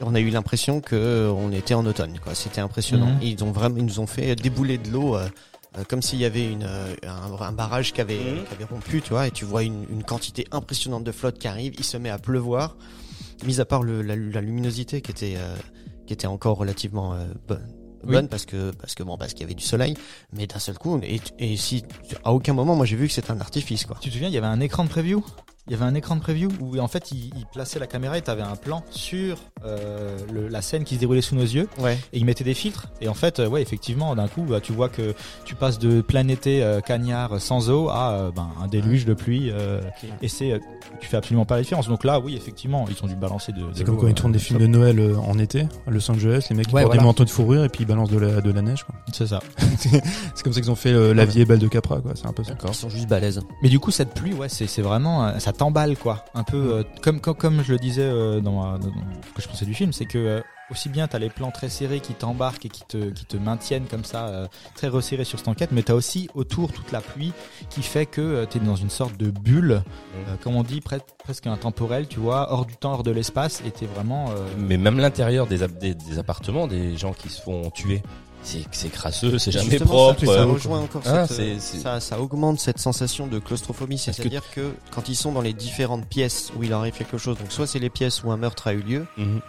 on 0.00 0.14
a 0.14 0.20
eu 0.20 0.28
l'impression 0.30 0.80
que 0.80 0.96
euh, 0.96 1.50
était 1.52 1.74
en 1.74 1.86
automne 1.86 2.18
quoi. 2.22 2.34
C'était 2.34 2.60
impressionnant. 2.60 3.12
Mhm. 3.14 3.22
Ils 3.22 3.44
ont 3.44 3.52
vraiment, 3.52 3.76
ils 3.78 3.84
nous 3.84 4.00
ont 4.00 4.06
fait 4.06 4.34
débouler 4.36 4.78
de 4.78 4.90
l'eau. 4.90 5.16
euh, 5.16 5.28
euh, 5.76 5.82
comme 5.88 6.02
s'il 6.02 6.20
y 6.20 6.24
avait 6.24 6.52
une, 6.52 6.62
un, 6.62 7.40
un 7.40 7.52
barrage 7.52 7.92
qui 7.92 8.00
avait, 8.00 8.16
Mhm. 8.18 8.44
qui 8.44 8.54
avait 8.54 8.64
rompu, 8.64 9.02
tu 9.02 9.10
vois, 9.10 9.26
et 9.26 9.30
tu 9.32 9.44
vois 9.44 9.62
une, 9.64 9.84
une 9.90 10.04
quantité 10.04 10.46
impressionnante 10.52 11.02
de 11.04 11.10
flotte 11.12 11.38
qui 11.38 11.48
arrive, 11.48 11.74
il 11.78 11.84
se 11.84 11.96
met 11.96 12.10
à 12.10 12.18
pleuvoir, 12.18 12.76
mis 13.44 13.58
à 13.60 13.64
part 13.64 13.82
le, 13.82 14.00
la, 14.02 14.14
la 14.14 14.40
luminosité 14.40 15.00
qui 15.00 15.10
était, 15.10 15.34
euh, 15.36 15.56
qui 16.06 16.12
était 16.12 16.28
encore 16.28 16.58
relativement 16.58 17.14
euh, 17.14 17.24
bonne, 17.48 17.66
Oui. 18.04 18.12
bonne 18.12 18.28
parce 18.28 18.44
que 18.44 18.70
parce 18.72 18.94
que 18.94 19.02
bon 19.02 19.16
parce 19.18 19.32
qu'il 19.32 19.40
y 19.40 19.44
avait 19.44 19.54
du 19.54 19.64
soleil, 19.64 19.96
mais 20.32 20.46
d'un 20.46 20.60
seul 20.60 20.78
coup, 20.78 21.00
et, 21.02 21.20
et 21.40 21.56
si 21.56 21.82
à 22.22 22.32
aucun 22.32 22.52
moment 22.52 22.76
moi 22.76 22.86
j'ai 22.86 22.94
vu 22.96 23.08
que 23.08 23.12
c'était 23.12 23.32
un 23.32 23.40
artifice 23.40 23.84
quoi. 23.84 23.96
Tu 24.00 24.10
te 24.10 24.14
souviens, 24.14 24.28
il 24.28 24.34
y 24.34 24.38
avait 24.38 24.46
un 24.46 24.60
écran 24.60 24.84
de 24.84 24.90
preview? 24.90 25.24
Il 25.66 25.72
y 25.72 25.76
avait 25.76 25.84
un 25.86 25.94
écran 25.94 26.14
de 26.16 26.20
preview 26.20 26.50
où 26.60 26.78
en 26.78 26.88
fait 26.88 27.10
il, 27.10 27.30
il 27.38 27.46
plaçait 27.50 27.78
la 27.78 27.86
caméra 27.86 28.18
et 28.18 28.22
t'avais 28.22 28.42
un 28.42 28.54
plan 28.56 28.82
sur 28.90 29.38
euh, 29.64 30.18
le- 30.30 30.48
la 30.48 30.60
scène 30.60 30.84
qui 30.84 30.96
se 30.96 31.00
déroulait 31.00 31.22
sous 31.22 31.34
nos 31.36 31.40
yeux 31.42 31.68
Ouais. 31.78 31.94
et 32.12 32.18
il 32.18 32.26
mettait 32.26 32.44
des 32.44 32.52
filtres 32.52 32.88
et 33.00 33.08
en 33.08 33.14
fait 33.14 33.40
euh, 33.40 33.48
ouais 33.48 33.62
effectivement 33.62 34.14
d'un 34.14 34.28
coup 34.28 34.42
bah, 34.42 34.60
tu 34.60 34.72
vois 34.72 34.90
que 34.90 35.14
tu 35.46 35.54
passes 35.54 35.78
de 35.78 36.02
plein 36.02 36.28
été 36.28 36.62
euh, 36.62 36.80
cagnard 36.82 37.40
sans 37.40 37.70
eau 37.70 37.88
à 37.88 38.12
euh, 38.12 38.30
ben, 38.30 38.48
un 38.62 38.66
déluge 38.68 39.06
de 39.06 39.14
pluie 39.14 39.50
euh, 39.50 39.80
et 40.20 40.28
c'est 40.28 40.52
euh, 40.52 40.58
tu 41.00 41.08
fais 41.08 41.16
absolument 41.16 41.46
pas 41.46 41.56
la 41.56 41.62
différence 41.62 41.88
donc 41.88 42.04
là 42.04 42.20
oui 42.20 42.36
effectivement 42.36 42.84
ils 42.90 43.02
ont 43.02 43.08
dû 43.08 43.16
balancer 43.16 43.52
de, 43.52 43.60
de 43.60 43.64
C'est 43.72 43.84
comme 43.84 43.96
quand 43.98 44.06
ils 44.06 44.12
tournent 44.14 44.32
des 44.32 44.38
films 44.38 44.58
de 44.60 44.66
Noël 44.66 45.00
euh, 45.00 45.16
en 45.16 45.38
été 45.38 45.62
à 45.86 45.90
Los 45.90 46.10
Angeles, 46.10 46.46
les 46.50 46.56
mecs 46.56 46.66
Ouais, 46.66 46.82
portent 46.82 46.86
voilà. 46.86 47.00
des 47.00 47.06
manteaux 47.06 47.24
de 47.24 47.30
fourrure 47.30 47.64
et 47.64 47.70
puis 47.70 47.84
ils 47.84 47.86
balancent 47.86 48.10
de 48.10 48.18
la 48.18 48.42
de 48.42 48.52
la 48.52 48.60
neige. 48.60 48.84
quoi. 48.84 48.94
c'est 49.14 49.26
ça 49.28 49.40
C'est 49.78 50.42
comme 50.42 50.52
ça 50.52 50.60
qu'ils 50.60 50.70
ont 50.70 50.74
fait 50.76 50.92
euh, 50.92 51.14
La 51.14 51.24
vie 51.24 51.40
est 51.40 51.44
belle 51.46 51.58
de 51.58 51.68
Capra 51.68 52.00
quoi. 52.00 52.12
C'est 52.16 52.26
un 52.26 52.32
peu 52.34 52.44
ça. 52.44 52.52
Ils 52.68 52.74
sont 52.74 52.90
juste 52.90 53.08
balèzes. 53.08 53.40
Mais 53.62 53.70
du 53.70 53.78
coup, 53.80 53.90
cette 53.90 54.12
pluie, 54.12 54.34
ouais, 54.34 54.48
c'est 54.50 54.66
c'est 54.66 54.82
vraiment, 54.82 55.38
ça 55.40 55.52
t'emballe 55.54 55.96
quoi. 55.96 56.24
Un 56.34 56.44
peu 56.44 56.56
euh, 56.74 56.82
comme, 57.02 57.20
comme 57.20 57.62
je 57.62 57.72
le 57.72 57.78
disais 57.78 58.02
euh, 58.02 58.40
dans, 58.40 58.52
ma- 58.72 58.78
dans 58.78 58.88
ce 58.88 59.32
que 59.34 59.42
je 59.42 59.48
pensais 59.48 59.64
du 59.66 59.74
film, 59.74 59.92
c'est 59.92 60.06
que 60.06 60.18
euh, 60.18 60.40
aussi 60.70 60.88
bien 60.88 61.06
t'as 61.08 61.18
les 61.18 61.28
plans 61.30 61.50
très 61.50 61.68
serrés 61.68 62.00
qui 62.00 62.14
t'embarquent 62.14 62.66
et 62.66 62.68
qui 62.70 62.82
te 62.84 63.36
maintiennent 63.36 63.84
comme 63.86 64.04
ça 64.04 64.28
euh, 64.28 64.46
très 64.74 64.88
resserrés 64.88 65.24
sur 65.24 65.38
cette 65.38 65.48
enquête, 65.48 65.70
mais 65.72 65.82
t'as 65.82 65.92
aussi 65.94 66.28
autour 66.34 66.72
toute 66.72 66.90
la 66.92 67.00
pluie 67.00 67.32
qui 67.70 67.82
fait 67.82 68.06
que 68.06 68.20
euh, 68.20 68.46
t'es 68.46 68.58
dans 68.60 68.76
une 68.76 68.90
sorte 68.90 69.16
de 69.18 69.30
bulle, 69.30 69.82
euh, 70.14 70.34
comme 70.42 70.56
on 70.56 70.62
dit, 70.62 70.80
pre- 70.80 71.00
presque 71.22 71.46
intemporelle, 71.46 72.08
tu 72.08 72.18
vois, 72.20 72.50
hors 72.52 72.64
du 72.66 72.76
temps, 72.76 72.92
hors 72.92 73.02
de 73.02 73.10
l'espace, 73.10 73.62
et 73.66 73.70
t'es 73.70 73.86
vraiment. 73.86 74.30
euh, 74.30 74.46
mais 74.58 74.76
même 74.78 74.98
l'intérieur 74.98 75.46
des 75.46 75.62
appartements, 76.18 76.66
des 76.66 76.96
gens 76.96 77.12
qui 77.12 77.28
se 77.28 77.42
font 77.42 77.70
tuer, 77.70 78.02
c'est 78.44 78.64
c'est 78.70 78.90
crasseux, 78.90 79.38
c'est 79.38 79.50
jamais 79.50 79.78
propre. 79.78 80.20
Ça, 80.20 80.26
ça 80.26 80.32
euh, 80.40 80.44
rejoint 80.46 80.80
encore 80.80 81.02
Ah, 81.06 81.26
cette, 81.26 81.60
ça, 81.60 81.98
ça 82.00 82.20
augmente 82.20 82.60
cette 82.60 82.78
sensation 82.78 83.26
de 83.26 83.38
claustrophobie. 83.38 83.96
Que- 83.96 84.12
C'est-à-dire 84.12 84.42
que... 84.54 84.72
quand 84.92 85.08
ils 85.08 85.16
sont 85.16 85.32
dans 85.32 85.40
les 85.40 85.52
différentes 85.54 86.06
pièces 86.06 86.52
où 86.56 86.62
il 86.62 86.72
arrive 86.72 86.92
quelque 86.94 87.18
chose, 87.18 87.36
donc 87.38 87.50
soit 87.50 87.66
c'est 87.66 87.78
les 87.80 87.90
pièces 87.90 88.22
où 88.22 88.30
un 88.30 88.36
meurtre 88.36 88.66
a 88.68 88.72
eu 88.74 88.80
lieu, 88.82 89.06
mhm. 89.16 89.40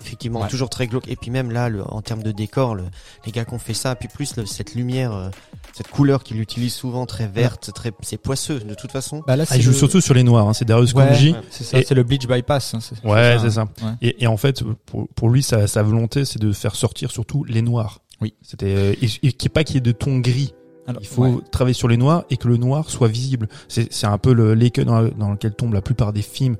effectivement 0.00 0.42
Ouais. 0.42 0.48
toujours 0.48 0.70
très 0.70 0.86
glauque, 0.86 1.08
et 1.08 1.16
puis 1.16 1.30
même 1.30 1.50
là, 1.50 1.68
le, 1.68 1.82
en 1.90 2.00
termes 2.02 2.22
de 2.22 2.30
décor, 2.32 2.74
le, 2.74 2.84
les 3.26 3.32
gars 3.32 3.44
qui 3.44 3.54
ont 3.54 3.58
fait 3.58 3.74
ça, 3.74 3.94
puis 3.96 4.08
plus 4.08 4.36
le- 4.36 4.46
cette 4.46 4.74
lumière 4.74 5.12
euh, 5.12 5.28
cette 5.72 5.88
couleur 5.88 6.22
qu'il 6.22 6.40
utilise 6.40 6.72
souvent, 6.74 7.04
très 7.06 7.26
verte, 7.26 7.72
très, 7.74 7.90
c'est 8.02 8.16
poisseux 8.18 8.60
de 8.60 8.74
toute 8.74 8.92
façon. 8.92 9.22
Bah 9.26 9.34
là, 9.34 9.44
Ah, 9.50 9.56
il 9.56 9.62
joue 9.62 9.70
le- 9.72 9.76
surtout 9.76 10.00
sur 10.00 10.14
les 10.14 10.22
noirs, 10.22 10.46
hein, 10.48 10.52
c'est 10.52 10.64
Darius 10.64 10.92
Ouais, 10.94 11.08
Kanji. 11.08 11.32
ouais. 11.32 11.40
C'est 11.50 11.64
ça, 11.64 11.78
Et- 11.80 11.84
c'est 11.84 11.94
le 11.96 12.04
bleach 12.04 12.28
bypass. 12.28 12.74
hein, 12.74 12.78
c'est- 12.80 13.04
Ouais, 13.04 13.32
hein. 13.32 13.38
c'est 13.42 13.50
ça. 13.50 13.62
Ouais. 13.82 13.90
Et, 14.00 14.22
et 14.22 14.26
en 14.28 14.36
fait, 14.36 14.62
pour, 14.86 15.08
pour 15.16 15.30
lui, 15.30 15.42
sa, 15.42 15.66
sa 15.66 15.82
volonté, 15.82 16.24
c'est 16.24 16.38
de 16.40 16.52
faire 16.52 16.76
sortir 16.76 17.10
surtout 17.10 17.42
les 17.42 17.62
noirs. 17.62 17.98
Oui. 18.24 18.34
C'était 18.42 18.74
euh, 18.74 18.92
et, 19.00 19.04
et 19.04 19.08
qu'il 19.32 19.46
n'y 19.46 19.46
ait 19.46 19.48
pas 19.50 19.62
qu'il 19.64 19.76
y 19.76 19.78
ait 19.78 19.82
de 19.82 19.92
ton 19.92 20.18
gris. 20.18 20.54
Alors, 20.86 21.00
Il 21.02 21.06
faut 21.08 21.24
ouais. 21.26 21.34
travailler 21.52 21.74
sur 21.74 21.88
les 21.88 21.96
noirs 21.96 22.24
et 22.30 22.36
que 22.36 22.48
le 22.48 22.56
noir 22.56 22.90
soit 22.90 23.08
visible. 23.08 23.48
C'est 23.68 23.92
c'est 23.92 24.06
un 24.06 24.18
peu 24.18 24.32
le- 24.32 24.54
l'écueil 24.54 24.84
dans, 24.86 25.02
dans 25.08 25.30
lequel 25.32 25.54
tombent 25.54 25.74
la 25.74 25.82
plupart 25.82 26.12
des 26.12 26.22
films 26.22 26.56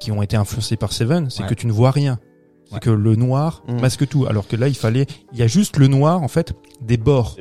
qui 0.00 0.12
ont 0.12 0.22
été 0.22 0.36
influencés 0.36 0.76
par 0.76 0.92
Seven, 0.92 1.30
c'est 1.30 1.42
Ouais. 1.44 1.48
que 1.48 1.54
tu 1.54 1.66
ne 1.66 1.72
vois 1.72 1.90
rien. 1.90 2.18
C'est 2.66 2.74
Ouais. 2.74 2.80
que 2.80 2.90
le 2.90 3.14
noir 3.16 3.62
Mm. 3.68 3.80
masque 3.80 4.06
tout. 4.08 4.26
Alors 4.26 4.46
que 4.48 4.56
là, 4.56 4.66
il 4.68 4.74
fallait, 4.74 5.06
il 5.32 5.38
y 5.38 5.42
a 5.42 5.46
juste 5.46 5.76
le 5.78 5.86
noir 5.86 6.22
en 6.22 6.28
fait 6.28 6.52
des 6.82 6.96
bords. 6.96 7.36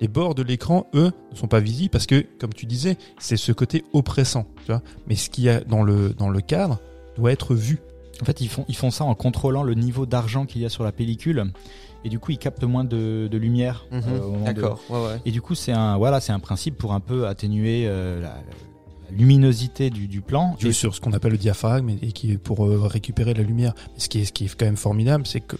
Les 0.00 0.08
bords 0.08 0.34
de 0.34 0.42
l'écran, 0.42 0.86
eux, 0.94 1.12
ne 1.32 1.36
sont 1.36 1.46
pas 1.46 1.60
visibles 1.60 1.90
parce 1.90 2.06
que, 2.06 2.26
comme 2.40 2.52
tu 2.52 2.66
disais, 2.66 2.96
c'est 3.18 3.36
ce 3.36 3.52
côté 3.52 3.84
oppressant. 3.92 4.46
Tu 4.66 4.72
vois. 4.72 4.82
Mais 5.06 5.14
ce 5.14 5.30
qu'il 5.30 5.44
y 5.44 5.48
a 5.48 5.60
dans 5.60 5.82
le 5.82 6.10
dans 6.10 6.28
le 6.30 6.40
cadre 6.40 6.80
doit 7.16 7.30
être 7.32 7.54
vu. 7.54 7.78
En 8.20 8.24
fait, 8.24 8.40
ils 8.40 8.48
font, 8.48 8.64
ils 8.68 8.76
font 8.76 8.90
ça 8.90 9.04
en 9.04 9.14
contrôlant 9.14 9.62
le 9.62 9.74
niveau 9.74 10.04
d'argent 10.06 10.46
qu'il 10.46 10.62
y 10.62 10.66
a 10.66 10.68
sur 10.68 10.84
la 10.84 10.92
pellicule. 10.92 11.52
Et 12.04 12.08
du 12.10 12.18
coup, 12.18 12.32
ils 12.32 12.38
captent 12.38 12.64
moins 12.64 12.84
de, 12.84 13.28
de 13.30 13.38
lumière. 13.38 13.86
Euh, 13.92 14.00
au 14.20 14.32
moment 14.32 14.40
de- 14.40 14.52
D'accord. 14.52 14.80
Ouais, 14.90 15.02
ouais. 15.04 15.20
Et 15.24 15.30
du 15.30 15.40
coup, 15.40 15.54
c'est 15.54 15.72
un, 15.72 15.96
voilà, 15.96 16.20
c'est 16.20 16.32
un 16.32 16.38
principe 16.38 16.76
pour 16.76 16.92
un 16.92 17.00
peu 17.00 17.26
atténuer 17.26 17.84
euh, 17.86 18.20
la, 18.20 18.28
la 18.28 19.16
luminosité 19.16 19.90
du, 19.90 20.06
du 20.08 20.20
plan. 20.20 20.56
Et- 20.62 20.72
sur 20.72 20.94
ce 20.94 21.00
qu'on 21.00 21.12
appelle 21.12 21.32
le 21.32 21.38
diaphragme 21.38 21.88
et, 21.90 21.98
et 22.02 22.12
qui 22.12 22.32
est 22.32 22.38
pour 22.38 22.66
euh, 22.66 22.86
récupérer 22.86 23.32
la 23.34 23.42
lumière. 23.42 23.72
Mais 23.94 24.00
ce 24.00 24.08
qui 24.08 24.20
est 24.20 24.24
ce 24.26 24.32
qui 24.32 24.44
est 24.44 24.54
quand 24.54 24.66
même 24.66 24.76
formidable, 24.76 25.26
c'est 25.26 25.40
que 25.40 25.56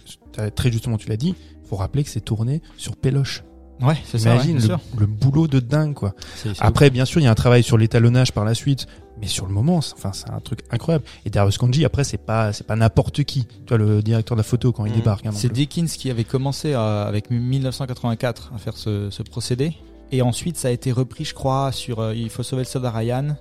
très 0.55 0.71
justement 0.71 0.97
tu 0.97 1.09
l'as 1.09 1.17
dit, 1.17 1.33
faut 1.63 1.75
rappeler 1.77 2.03
que 2.03 2.09
c'est 2.09 2.21
tourné 2.21 2.61
sur 2.77 2.95
péloche. 2.95 3.43
Ouais, 3.81 3.97
c'est 4.05 4.17
ça. 4.19 4.33
Imagine 4.35 4.55
le, 4.55 4.61
sûr. 4.61 4.79
le 4.97 5.05
boulot 5.05 5.47
de 5.47 5.59
dingue 5.59 5.93
quoi. 5.93 6.13
C'est- 6.35 6.53
c'est 6.53 6.63
Après 6.63 6.89
bien 6.89 7.03
sûr 7.05 7.19
il 7.19 7.25
y 7.25 7.27
a 7.27 7.31
un 7.31 7.35
travail 7.35 7.61
sur 7.63 7.77
l'étalonnage 7.77 8.31
par 8.31 8.45
la 8.45 8.53
suite, 8.53 8.87
mais 9.19 9.27
sur 9.27 9.45
le 9.47 9.53
moment, 9.53 9.81
c'est- 9.81 9.93
enfin 9.97 10.11
c'est 10.13 10.29
un 10.29 10.39
truc 10.39 10.59
incroyable. 10.71 11.03
Et 11.25 11.29
Darius 11.29 11.57
Kanji 11.57 11.83
après 11.85 12.03
c'est 12.05 12.17
pas 12.17 12.53
c'est 12.53 12.65
pas 12.65 12.75
n'importe 12.77 13.23
qui. 13.25 13.45
Tu 13.45 13.53
vois 13.69 13.77
le 13.77 14.01
directeur 14.01 14.35
de 14.37 14.39
la 14.39 14.43
photo 14.45 14.71
quand 14.71 14.85
il 14.85 14.91
Mhm. 14.93 14.97
débarque. 14.97 15.25
hein, 15.25 15.31
C'est. 15.33 15.51
Dickens 15.51 15.97
qui 15.97 16.09
avait 16.09 16.23
commencé 16.23 16.73
à- 16.73 17.03
avec 17.03 17.29
1984 17.31 18.51
à 18.55 18.57
faire 18.57 18.77
ce, 18.77 19.09
ce 19.09 19.23
procédé. 19.23 19.73
Et 20.11 20.21
ensuite, 20.21 20.55
ça 20.57 20.67
a 20.67 20.71
été 20.71 20.91
repris, 20.91 21.25
je 21.25 21.33
crois, 21.33 21.71
sur 21.71 21.99
euh, 21.99 22.13
Il 22.15 22.29
faut 22.29 22.43
sauver 22.43 22.61
le 22.61 22.67
soldat 22.67 22.91
Ryan 22.91 23.35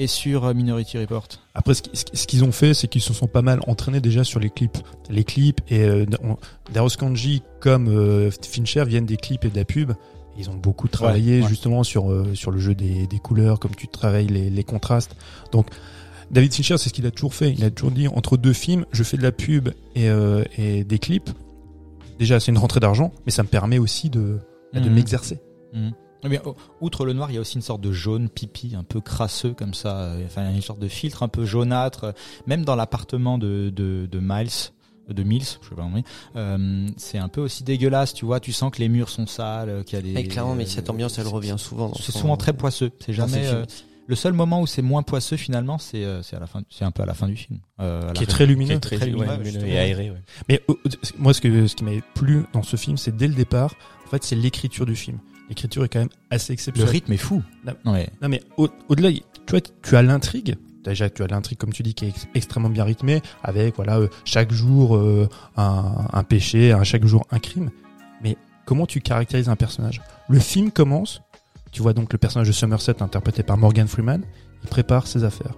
et 0.00 0.06
sur 0.06 0.46
euh, 0.46 0.54
Minority 0.54 0.98
Report. 0.98 1.28
Après, 1.54 1.74
ce 1.74 1.82
qui- 1.82 1.90
ce 1.94 2.04
qui- 2.04 2.16
ce 2.16 2.26
qu'ils 2.26 2.42
ont 2.44 2.52
fait, 2.52 2.74
c'est 2.74 2.88
qu'ils 2.88 3.02
se 3.02 3.12
sont 3.12 3.26
pas 3.26 3.42
mal 3.42 3.60
entraînés 3.66 4.00
déjà 4.00 4.24
sur 4.24 4.40
les 4.40 4.50
clips. 4.50 4.78
Les 5.10 5.24
clips 5.24 5.60
et 5.68 5.82
euh, 5.84 6.06
Darius 6.72 6.96
Kanji 6.96 7.42
comme 7.60 7.88
euh, 7.88 8.30
Fincher 8.42 8.84
viennent 8.86 9.06
des 9.06 9.16
clips 9.18 9.44
et 9.44 9.50
de 9.50 9.56
la 9.56 9.64
pub. 9.64 9.92
Ils 10.38 10.48
ont 10.48 10.54
beaucoup 10.54 10.88
travaillé 10.88 11.42
ouais. 11.42 11.48
justement 11.48 11.84
sur 11.84 12.10
euh, 12.10 12.34
sur 12.34 12.50
le 12.50 12.58
jeu 12.58 12.74
des, 12.74 13.06
des 13.06 13.18
couleurs, 13.18 13.58
comme 13.60 13.74
tu 13.76 13.88
travailles 13.88 14.26
les, 14.28 14.48
les 14.48 14.64
contrastes. 14.64 15.14
Donc 15.52 15.66
David 16.30 16.54
Fincher, 16.54 16.78
c'est 16.78 16.88
ce 16.88 16.94
qu'il 16.94 17.04
a 17.06 17.10
toujours 17.10 17.34
fait. 17.34 17.52
Il 17.52 17.62
a 17.64 17.70
toujours 17.70 17.90
dit 17.90 18.08
entre 18.08 18.36
deux 18.36 18.52
films, 18.54 18.86
je 18.92 19.02
fais 19.02 19.16
de 19.18 19.22
la 19.22 19.32
pub 19.32 19.68
et, 19.96 20.08
euh, 20.08 20.44
et 20.56 20.84
des 20.84 20.98
clips. 20.98 21.28
Déjà, 22.18 22.38
c'est 22.40 22.52
une 22.52 22.58
rentrée 22.58 22.80
d'argent, 22.80 23.12
mais 23.26 23.32
ça 23.32 23.42
me 23.42 23.48
permet 23.48 23.78
aussi 23.78 24.08
de, 24.10 24.38
de 24.72 24.80
Mhm. 24.80 24.94
m'exercer. 24.94 25.40
Eh 26.24 26.28
bien, 26.28 26.40
outre 26.80 27.04
le 27.06 27.12
noir, 27.12 27.30
il 27.30 27.34
y 27.34 27.38
a 27.38 27.40
aussi 27.40 27.56
une 27.56 27.62
sorte 27.62 27.80
de 27.80 27.92
jaune 27.92 28.28
pipi, 28.28 28.74
un 28.76 28.84
peu 28.84 29.00
crasseux 29.00 29.54
comme 29.54 29.74
ça. 29.74 30.00
euh, 30.00 30.24
Enfin, 30.26 30.50
une 30.54 30.60
sorte 30.62 30.78
de 30.80 30.88
filtre 30.88 31.22
un 31.22 31.28
peu 31.28 31.44
jaunâtre. 31.44 32.04
euh, 32.04 32.12
Même 32.46 32.64
dans 32.64 32.76
l'appartement 32.76 33.38
de, 33.38 33.70
de, 33.74 34.06
de 34.10 34.18
Miles, 34.20 34.50
de 35.08 35.22
Mills, 35.22 35.42
je 35.62 35.68
sais 35.68 35.74
pas 35.74 35.82
comment 35.82 36.02
euh, 36.36 36.86
c'est 36.96 37.18
un 37.18 37.28
peu 37.28 37.40
aussi 37.40 37.64
dégueulasse. 37.64 38.12
Tu 38.14 38.24
vois, 38.26 38.38
tu 38.38 38.52
sens 38.52 38.70
que 38.70 38.78
les 38.78 38.88
murs 38.88 39.08
sont 39.08 39.26
sales, 39.26 39.68
euh, 39.68 39.82
qu'il 39.82 39.96
y 39.96 39.98
a 39.98 40.02
des. 40.02 40.12
Mais 40.12 40.24
clairement, 40.24 40.54
mais 40.54 40.66
cette 40.66 40.88
ambiance, 40.90 41.18
elle 41.18 41.26
revient 41.26 41.56
souvent. 41.58 41.88
dans 41.88 41.94
C'est 41.94 42.12
souvent 42.12 42.36
très 42.36 42.52
poisseux. 42.52 42.90
C'est 43.04 43.12
jamais. 43.12 43.46
euh, 43.46 43.64
le 44.06 44.16
seul 44.16 44.32
moment 44.32 44.60
où 44.60 44.66
c'est 44.66 44.82
moins 44.82 45.02
poisseux 45.02 45.36
finalement, 45.36 45.78
c'est 45.78 46.04
euh, 46.04 46.20
c'est 46.22 46.36
à 46.36 46.40
la 46.40 46.46
fin. 46.46 46.62
C'est 46.68 46.84
un 46.84 46.90
peu 46.90 47.02
à 47.02 47.06
la 47.06 47.14
fin 47.14 47.28
du 47.28 47.36
film. 47.36 47.60
Euh, 47.80 48.02
à 48.02 48.06
la 48.08 48.12
Qui 48.12 48.24
est 48.24 48.26
fin- 48.26 48.32
très 48.32 48.44
Qui 48.44 48.50
lumineux. 48.50 48.74
est 48.74 48.80
très, 48.80 48.96
Très 48.96 49.06
lumineux, 49.06 49.36
lumineux 49.36 49.66
et 49.66 49.78
aéré, 49.78 50.10
ouais. 50.10 50.22
Mais 50.48 50.60
euh, 50.68 50.74
moi, 51.18 51.32
ce 51.32 51.40
que 51.40 51.66
ce 51.66 51.74
qui 51.76 51.84
m'avait 51.84 52.02
plu 52.14 52.44
dans 52.52 52.62
ce 52.62 52.76
film, 52.76 52.96
c'est 52.96 53.16
dès 53.16 53.26
le 53.28 53.34
départ, 53.34 53.74
en 54.06 54.10
fait, 54.10 54.22
c'est 54.22 54.36
l'écriture 54.36 54.84
du 54.86 54.94
film. 54.96 55.18
L'écriture 55.50 55.84
est 55.84 55.88
quand 55.88 55.98
même 55.98 56.08
assez 56.30 56.52
Le 56.52 56.54
exceptionnelle. 56.54 56.90
rythme 56.92 57.12
est 57.12 57.16
fou. 57.18 57.42
Non. 57.84 57.92
Ouais. 57.92 58.08
Non, 58.22 58.28
mais 58.30 58.40
au- 58.56 58.68
au-delà, 58.88 59.10
tu 59.12 59.20
vois, 59.50 59.60
tu 59.60 59.96
as 59.96 60.02
l'intrigue. 60.02 60.56
Déjà, 60.84 61.10
tu 61.10 61.22
as 61.22 61.26
l'intrigue, 61.26 61.58
comme 61.58 61.72
tu 61.74 61.82
dis, 61.82 61.92
qui 61.92 62.06
est 62.06 62.08
ex- 62.08 62.26
extrêmement 62.34 62.70
bien 62.70 62.84
rythmée, 62.84 63.20
avec 63.42 63.76
voilà 63.76 63.98
euh, 63.98 64.08
chaque 64.24 64.50
jour 64.50 64.96
euh, 64.96 65.28
un, 65.58 66.06
un 66.12 66.22
péché, 66.24 66.72
un, 66.72 66.84
chaque 66.84 67.04
jour 67.04 67.26
un 67.30 67.38
crime. 67.38 67.70
Mais 68.22 68.38
comment 68.64 68.86
tu 68.86 69.00
caractérises 69.02 69.50
un 69.50 69.56
personnage? 69.56 70.00
Le 70.30 70.38
film 70.38 70.70
commence. 70.70 71.20
Tu 71.72 71.82
vois 71.82 71.92
donc 71.92 72.12
le 72.12 72.18
personnage 72.18 72.48
de 72.48 72.52
Somerset 72.52 73.02
interprété 73.02 73.42
par 73.42 73.58
Morgan 73.58 73.86
Freeman. 73.88 74.22
Il 74.62 74.68
prépare 74.70 75.06
ses 75.06 75.22
affaires. 75.24 75.54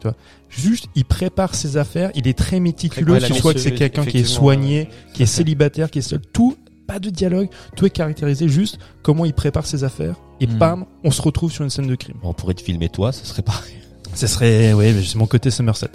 Tu 0.00 0.08
vois, 0.08 0.16
juste, 0.48 0.86
il 0.94 1.04
prépare 1.04 1.54
ses 1.54 1.76
affaires. 1.76 2.10
Il 2.14 2.26
est 2.26 2.36
très 2.38 2.58
méticuleux. 2.60 3.18
Tu 3.20 3.32
vois 3.34 3.52
que 3.52 3.58
c'est 3.60 3.74
quelqu'un 3.74 4.04
qui 4.06 4.18
est 4.18 4.24
soigné, 4.24 4.88
qui 5.12 5.22
est 5.24 5.26
célibataire, 5.26 5.90
qui 5.90 5.98
est 5.98 6.02
seul. 6.02 6.20
Tout, 6.32 6.56
pas 6.86 6.98
de 6.98 7.10
dialogue. 7.10 7.48
Tout 7.76 7.86
est 7.86 7.90
caractérisé 7.90 8.48
juste 8.48 8.78
comment 9.02 9.24
il 9.24 9.32
prépare 9.34 9.66
ses 9.66 9.84
affaires. 9.84 10.16
Et 10.40 10.46
Mhm. 10.46 10.58
bam, 10.58 10.84
on 11.04 11.10
se 11.10 11.22
retrouve 11.22 11.50
sur 11.52 11.64
une 11.64 11.70
scène 11.70 11.86
de 11.86 11.94
crime. 11.94 12.16
On 12.22 12.32
pourrait 12.32 12.54
te 12.54 12.62
filmer 12.62 12.88
toi, 12.88 13.12
ce 13.12 13.24
serait 13.24 13.42
pareil. 13.42 13.74
Ce 14.14 14.26
serait, 14.28 14.72
oui, 14.74 14.92
mais 14.92 15.02
c'est 15.02 15.16
mon 15.18 15.26
côté 15.26 15.50
Somerset. 15.50 15.88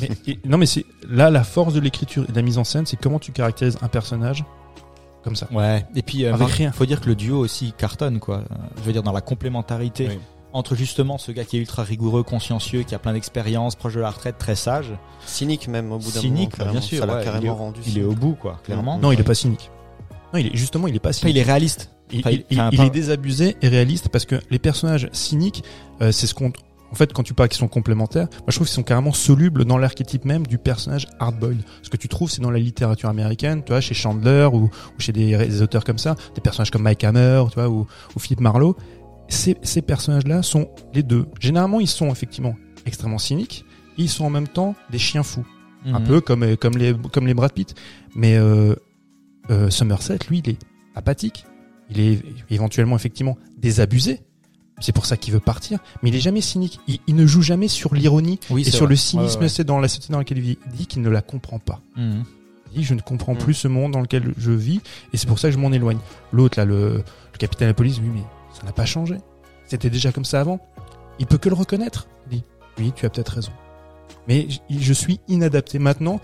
Mais 0.00 0.08
et- 0.28 0.38
non, 0.44 0.58
mais 0.58 0.66
c'est 0.66 0.84
là 1.08 1.30
la 1.30 1.42
force 1.44 1.74
de 1.74 1.80
l'écriture 1.80 2.24
et 2.28 2.30
de 2.32 2.36
la 2.36 2.42
mise 2.42 2.58
en 2.58 2.64
scène, 2.64 2.86
c'est 2.86 2.96
comment 2.96 3.18
tu 3.18 3.32
caractérises 3.32 3.78
un 3.82 3.88
personnage 3.88 4.44
comme 5.24 5.34
ça. 5.36 5.48
Ouais. 5.52 5.84
Et 5.96 6.02
puis, 6.02 6.24
euh, 6.24 6.34
Avec 6.34 6.48
rien. 6.48 6.70
faut 6.70 6.86
dire 6.86 7.00
que 7.00 7.06
le 7.08 7.14
duo 7.14 7.38
aussi 7.38 7.72
cartonne, 7.76 8.20
quoi. 8.20 8.38
Euh, 8.50 8.54
Je 8.78 8.82
veux 8.82 8.92
dire, 8.92 9.02
dans 9.02 9.12
la 9.12 9.22
complémentarité 9.22 10.06
Oui. 10.08 10.18
entre 10.52 10.74
justement 10.76 11.18
ce 11.18 11.32
gars 11.32 11.44
qui 11.44 11.56
est 11.56 11.60
ultra 11.60 11.82
rigoureux, 11.82 12.22
consciencieux, 12.22 12.82
qui 12.82 12.94
a 12.94 12.98
plein 12.98 13.14
d'expérience, 13.14 13.74
proche 13.74 13.94
de 13.94 14.00
la 14.00 14.10
retraite, 14.10 14.36
très 14.38 14.54
sage. 14.54 14.92
Cynique 15.26 15.66
même 15.66 15.90
au 15.90 15.98
bout 15.98 16.10
d'un 16.12 16.20
moment. 16.22 16.36
Cynique, 16.36 16.58
bah, 16.58 16.66
bien 16.70 16.80
sûr. 16.80 16.98
Ça 17.00 17.06
l'a 17.06 17.14
ouais, 17.14 17.18
il, 17.20 17.22
est, 17.22 17.24
carrément 17.32 17.54
rendu. 17.56 17.80
il 17.86 17.98
est 17.98 18.04
au 18.04 18.12
bout, 18.14 18.34
quoi, 18.34 18.60
clairement. 18.64 18.98
Non, 18.98 19.10
il 19.12 19.18
est 19.18 19.24
pas 19.24 19.34
cynique. 19.34 19.70
Non, 20.34 20.40
il 20.40 20.48
est 20.48 20.56
justement, 20.56 20.88
il 20.88 20.96
est 20.96 20.98
pas 20.98 21.10
Enfin, 21.10 21.18
cynique. 21.20 21.36
il 21.36 21.38
est 21.38 21.42
réaliste. 21.44 21.90
Il, 22.12 22.18
enfin, 22.20 22.30
il- 22.32 22.44
il- 22.50 22.60
enfin, 22.60 22.70
il 22.72 22.80
est 22.82 22.90
désabusé 22.90 23.56
et 23.62 23.68
réaliste 23.68 24.08
parce 24.10 24.26
que 24.26 24.36
les 24.50 24.58
personnages 24.58 25.08
cyniques, 25.12 25.64
euh, 26.02 26.12
c'est 26.12 26.26
ce 26.26 26.34
qu'on, 26.34 26.52
en 26.92 26.94
fait, 26.94 27.12
quand 27.12 27.22
tu 27.22 27.32
parles 27.34 27.48
qu'ils 27.48 27.58
sont 27.58 27.68
complémentaires, 27.68 28.28
moi 28.32 28.44
je 28.48 28.54
trouve 28.56 28.66
qu'ils 28.66 28.74
sont 28.74 28.82
carrément 28.82 29.12
solubles 29.12 29.64
dans 29.64 29.78
l'archétype 29.78 30.24
même 30.24 30.46
du 30.46 30.58
personnage 30.58 31.06
hardboiled. 31.18 31.62
Ce 31.82 31.88
que 31.90 31.96
tu 31.96 32.08
trouves, 32.08 32.30
c'est 32.30 32.42
dans 32.42 32.50
la 32.50 32.58
littérature 32.58 33.08
américaine, 33.08 33.62
tu 33.64 33.72
vois, 33.72 33.80
chez 33.80 33.94
Chandler 33.94 34.48
ou, 34.52 34.64
ou 34.64 34.70
chez 35.00 35.12
des, 35.12 35.36
des 35.36 35.62
auteurs 35.62 35.84
comme 35.84 35.98
ça, 35.98 36.14
des 36.34 36.40
personnages 36.40 36.70
comme 36.70 36.82
Mike 36.82 37.04
Hammer, 37.04 37.44
tu 37.50 37.54
vois, 37.54 37.68
ou, 37.68 37.86
ou 38.14 38.18
Philippe 38.18 38.40
Marlowe. 38.40 38.76
Ces, 39.28 39.56
ces 39.62 39.80
personnages-là 39.82 40.42
sont 40.42 40.68
les 40.92 41.02
deux. 41.02 41.26
Généralement, 41.40 41.80
ils 41.80 41.88
sont 41.88 42.10
effectivement 42.10 42.54
extrêmement 42.84 43.18
cyniques. 43.18 43.64
et 43.96 44.02
Ils 44.02 44.10
sont 44.10 44.24
en 44.26 44.30
même 44.30 44.48
temps 44.48 44.74
des 44.90 44.98
chiens 44.98 45.22
fous 45.22 45.46
un 45.86 46.00
Mhm. 46.00 46.06
peu 46.06 46.20
comme 46.22 46.42
euh, 46.44 46.56
comme 46.56 46.78
les 46.78 46.94
comme 47.12 47.26
les 47.26 47.34
Brad 47.34 47.52
Pitt 47.52 47.74
mais 48.14 48.36
euh, 48.38 48.74
euh, 49.50 49.70
Somerset 49.70 50.18
lui 50.30 50.38
il 50.44 50.50
est 50.50 50.58
apathique. 50.94 51.44
Il 51.90 52.00
est 52.00 52.22
éventuellement 52.50 52.96
effectivement 52.96 53.36
désabusé. 53.58 54.20
C'est 54.80 54.92
pour 54.92 55.06
ça 55.06 55.16
qu'il 55.16 55.32
veut 55.32 55.40
partir. 55.40 55.78
Mais 56.02 56.08
il 56.08 56.16
est 56.16 56.20
jamais 56.20 56.40
cynique. 56.40 56.80
Il, 56.88 56.98
il 57.06 57.14
ne 57.14 57.26
joue 57.26 57.42
jamais 57.42 57.68
sur 57.68 57.94
l'ironie 57.94 58.40
Oui, 58.50 58.62
et 58.62 58.70
sur 58.70 58.80
vrai. 58.86 58.90
le 58.90 58.96
cynisme 58.96 59.36
Ouais, 59.38 59.44
ouais. 59.44 59.48
c'est 59.48 59.64
dans 59.64 59.78
la 59.78 59.86
société 59.88 60.12
dans 60.12 60.18
laquelle 60.18 60.38
il 60.38 60.44
vit. 60.44 60.58
Il 60.66 60.72
dit 60.72 60.86
qu'il 60.86 61.02
ne 61.02 61.08
la 61.10 61.20
comprend 61.22 61.58
pas. 61.58 61.80
Mhm. 61.96 62.24
il 62.72 62.78
dit 62.78 62.84
je 62.84 62.94
ne 62.94 63.00
comprends 63.00 63.34
Mm. 63.34 63.38
plus 63.38 63.54
ce 63.54 63.68
monde 63.68 63.92
dans 63.92 64.00
lequel 64.00 64.32
je 64.36 64.50
vis 64.50 64.80
et 65.12 65.16
c'est 65.16 65.26
pour 65.28 65.38
ça 65.38 65.48
que 65.48 65.54
je 65.54 65.58
m'en 65.58 65.70
éloigne. 65.72 65.98
L'autre 66.32 66.58
là 66.58 66.64
le, 66.64 66.96
le 67.32 67.38
capitaine 67.38 67.66
de 67.66 67.70
la 67.70 67.74
police 67.74 67.98
oui 68.02 68.10
mais 68.12 68.22
ça 68.58 68.64
n'a 68.64 68.72
pas 68.72 68.84
changé. 68.86 69.16
C'était 69.66 69.90
déjà 69.90 70.10
comme 70.10 70.24
ça 70.24 70.40
avant. 70.40 70.58
Il 71.20 71.26
peut 71.26 71.38
que 71.38 71.48
le 71.48 71.54
reconnaître. 71.54 72.08
Il 72.30 72.38
dit 72.38 72.44
oui 72.78 72.92
tu 72.96 73.06
as 73.06 73.10
peut-être 73.10 73.28
raison. 73.34 73.52
Mais 74.26 74.48
je 74.70 74.92
suis 74.92 75.20
inadapté. 75.28 75.78
Maintenant 75.78 76.18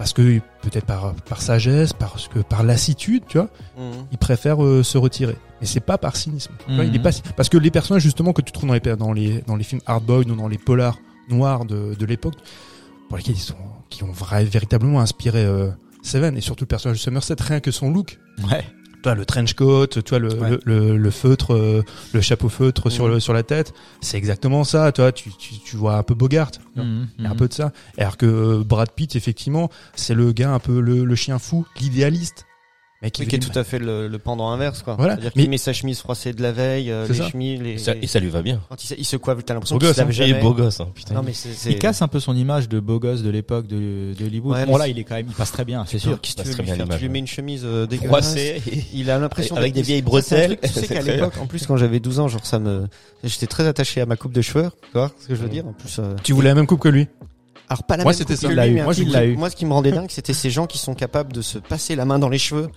parce 0.00 0.14
que 0.14 0.38
peut-être 0.62 0.86
par 0.86 1.12
par 1.28 1.42
sagesse 1.42 1.92
parce 1.92 2.26
que 2.26 2.38
par 2.38 2.62
lassitude 2.62 3.22
tu 3.28 3.36
vois 3.36 3.50
Mhm. 3.76 4.06
il 4.12 4.16
préfère 4.16 4.64
euh, 4.64 4.82
se 4.82 4.96
retirer 4.96 5.36
mais 5.60 5.66
c'est 5.66 5.80
pas 5.80 5.98
par 5.98 6.16
cynisme 6.16 6.52
tu 6.66 6.74
vois, 6.74 6.84
il 6.86 6.94
est 6.94 6.98
Mhm. 6.98 7.04
pas 7.04 7.10
parce 7.36 7.50
que 7.50 7.58
les 7.58 7.70
personnages 7.70 8.00
justement 8.02 8.32
que 8.32 8.40
tu 8.40 8.50
trouves 8.50 8.68
dans 8.70 8.74
les 8.74 8.96
dans 8.96 9.12
les 9.12 9.42
dans 9.46 9.56
les 9.56 9.64
films 9.64 9.82
hardboiled 9.84 10.30
ou 10.30 10.34
dans 10.36 10.48
les 10.48 10.56
polars 10.56 10.96
noirs 11.28 11.66
de 11.66 11.94
de 11.94 12.06
l'époque 12.06 12.34
pour 13.08 13.18
lesquels 13.18 13.36
ils 13.36 13.38
sont 13.38 13.56
qui 13.90 14.02
ont 14.02 14.12
vra- 14.12 14.42
véritablement 14.42 15.00
inspiré 15.00 15.44
euh, 15.44 15.68
Seven 16.02 16.34
et 16.34 16.40
surtout 16.40 16.64
le 16.64 16.68
personnage 16.68 16.96
de 16.96 17.02
Somerset 17.02 17.36
rien 17.40 17.60
que 17.60 17.70
son 17.70 17.90
look 17.92 18.18
Ouais. 18.50 18.64
Toi 19.02 19.14
le 19.14 19.24
trench 19.24 19.54
coat 19.54 19.86
tu 19.88 20.00
vois 20.08 20.18
le, 20.18 20.32
Ouais. 20.34 20.50
le, 20.50 20.60
le, 20.64 20.96
le 20.96 21.10
feutre 21.10 21.54
euh, 21.54 21.82
le 22.12 22.20
chapeau 22.20 22.48
feutre 22.48 22.90
sur 22.90 23.06
Mhm. 23.06 23.12
le 23.14 23.20
sur 23.20 23.32
la 23.32 23.42
tête 23.42 23.72
c'est 24.00 24.16
exactement 24.18 24.64
ça 24.64 24.92
toi 24.92 25.10
tu, 25.12 25.30
tu 25.38 25.58
tu 25.58 25.76
vois 25.76 25.96
un 25.96 26.02
peu 26.02 26.14
Bogart 26.14 26.50
y 26.76 27.26
a 27.26 27.30
un 27.30 27.34
peu 27.34 27.48
de 27.48 27.52
ça. 27.52 27.72
Alors 27.98 28.16
que 28.16 28.26
euh, 28.26 28.62
Brad 28.64 28.90
Pitt, 28.92 29.16
effectivement, 29.16 29.70
c'est 29.94 30.14
le 30.14 30.32
gars 30.32 30.52
un 30.52 30.58
peu 30.58 30.80
le, 30.80 31.04
le 31.04 31.14
chien 31.14 31.38
fou, 31.38 31.66
l'idéaliste. 31.80 32.46
Mais 33.02 33.10
qui 33.10 33.22
Oui, 33.22 33.28
qui 33.28 33.36
est 33.36 33.38
tout 33.38 33.58
à 33.58 33.64
fait 33.64 33.78
le, 33.78 34.08
le 34.08 34.18
pendant 34.18 34.50
inverse, 34.50 34.82
quoi. 34.82 34.94
Voilà, 34.96 35.14
C'est-à-dire 35.14 35.32
mais- 35.34 35.42
qu'il 35.42 35.50
met 35.50 35.56
sa 35.56 35.72
chemise 35.72 36.00
froissée 36.00 36.34
de 36.34 36.42
la 36.42 36.52
veille, 36.52 36.90
euh, 36.90 37.08
les 37.08 37.14
ça. 37.14 37.30
chemises, 37.30 37.62
les, 37.62 37.70
Et 37.72 37.78
ça, 37.78 37.94
et 37.96 38.06
ça 38.06 38.20
lui 38.20 38.28
va 38.28 38.42
bien. 38.42 38.60
quand 38.68 38.84
il, 38.84 38.86
se- 38.88 38.94
il 38.98 39.06
se 39.06 39.16
coiffe, 39.16 39.42
t'as 39.42 39.54
l'impression 39.54 39.78
qu'il 39.78 39.88
se 39.88 39.92
hein. 40.00 40.04
lave 40.04 40.14
Il 40.14 40.22
est 40.22 40.28
jamais. 40.28 40.40
beau 40.42 40.52
gosse, 40.52 40.80
hein, 40.80 40.88
putain. 40.94 41.14
Non, 41.14 41.22
mais 41.24 41.32
c'est, 41.32 41.54
c'est... 41.54 41.70
Il 41.70 41.78
casse 41.78 42.02
un 42.02 42.08
peu 42.08 42.20
son 42.20 42.36
image 42.36 42.68
de 42.68 42.78
beau 42.78 42.98
gosse 43.00 43.22
de 43.22 43.30
l'époque 43.30 43.66
de, 43.68 44.12
de 44.12 44.26
Hollywood. 44.26 44.54
Ouais, 44.54 44.66
bon 44.66 44.76
là, 44.76 44.86
il 44.86 44.98
est 44.98 45.04
quand 45.04 45.14
même, 45.14 45.24
il 45.30 45.34
passe 45.34 45.50
très 45.50 45.64
bien, 45.64 45.86
c'est 45.86 45.98
sûr. 45.98 46.10
sûr. 46.10 46.20
Qu'est-ce 46.20 46.36
que 46.36 46.42
tu 46.42 46.48
veux 46.48 46.62
lui 46.62 46.70
faire 46.76 46.88
Tu 46.98 47.02
lui 47.04 47.08
mets 47.08 47.20
une 47.20 47.26
chemise 47.26 47.62
euh, 47.64 47.86
dégueulasse. 47.86 48.36
Il 48.92 49.10
a 49.10 49.18
l'impression 49.18 49.56
Avec 49.56 49.72
des 49.72 49.80
vieilles 49.82 50.02
bretelles. 50.02 50.58
Tu 50.62 50.68
sais 50.68 50.86
qu'à 50.86 51.00
l'époque, 51.02 51.32
en 51.40 51.46
plus, 51.46 51.66
quand 51.66 51.78
j'avais 51.78 52.00
12 52.00 52.20
ans, 52.20 52.28
genre 52.28 52.44
ça 52.44 52.58
me, 52.58 52.86
j'étais 53.24 53.46
très 53.46 53.66
attaché 53.66 54.02
à 54.02 54.06
ma 54.06 54.16
coupe 54.16 54.32
de 54.34 54.42
cheveux. 54.42 54.68
Tu 54.82 54.98
vois 54.98 55.10
ce 55.18 55.26
que 55.28 55.34
je 55.34 55.40
veux 55.40 55.48
dire 55.48 55.66
En 55.66 55.72
plus, 55.72 55.98
euh, 56.00 56.16
Tu 56.22 56.34
voulais 56.34 56.48
la 56.48 56.54
même 56.54 56.66
coupe 56.66 56.80
que 56.80 56.88
lui? 56.90 57.08
Alors 57.70 57.84
pas 57.84 57.96
la 57.96 58.02
Moi, 58.02 58.12
même 58.12 58.18
c'était 58.18 58.34
coupe 58.34 58.42
ça. 58.42 58.48
que 58.48 58.52
lui, 58.52 58.74
mais 58.74 58.82
Moi, 58.82 58.98
eu. 58.98 59.36
Moi, 59.36 59.48
ce 59.48 59.54
qui 59.56 59.64
me 59.64 59.72
rendait 59.72 59.92
dingue, 59.92 60.10
c'était 60.10 60.32
ces 60.34 60.50
gens 60.50 60.66
qui 60.66 60.76
sont 60.76 60.94
capables 60.94 61.32
de 61.32 61.40
se 61.40 61.56
passer 61.58 61.94
la 61.96 62.04
main 62.04 62.18
dans 62.18 62.28
les 62.28 62.38
cheveux. 62.38 62.68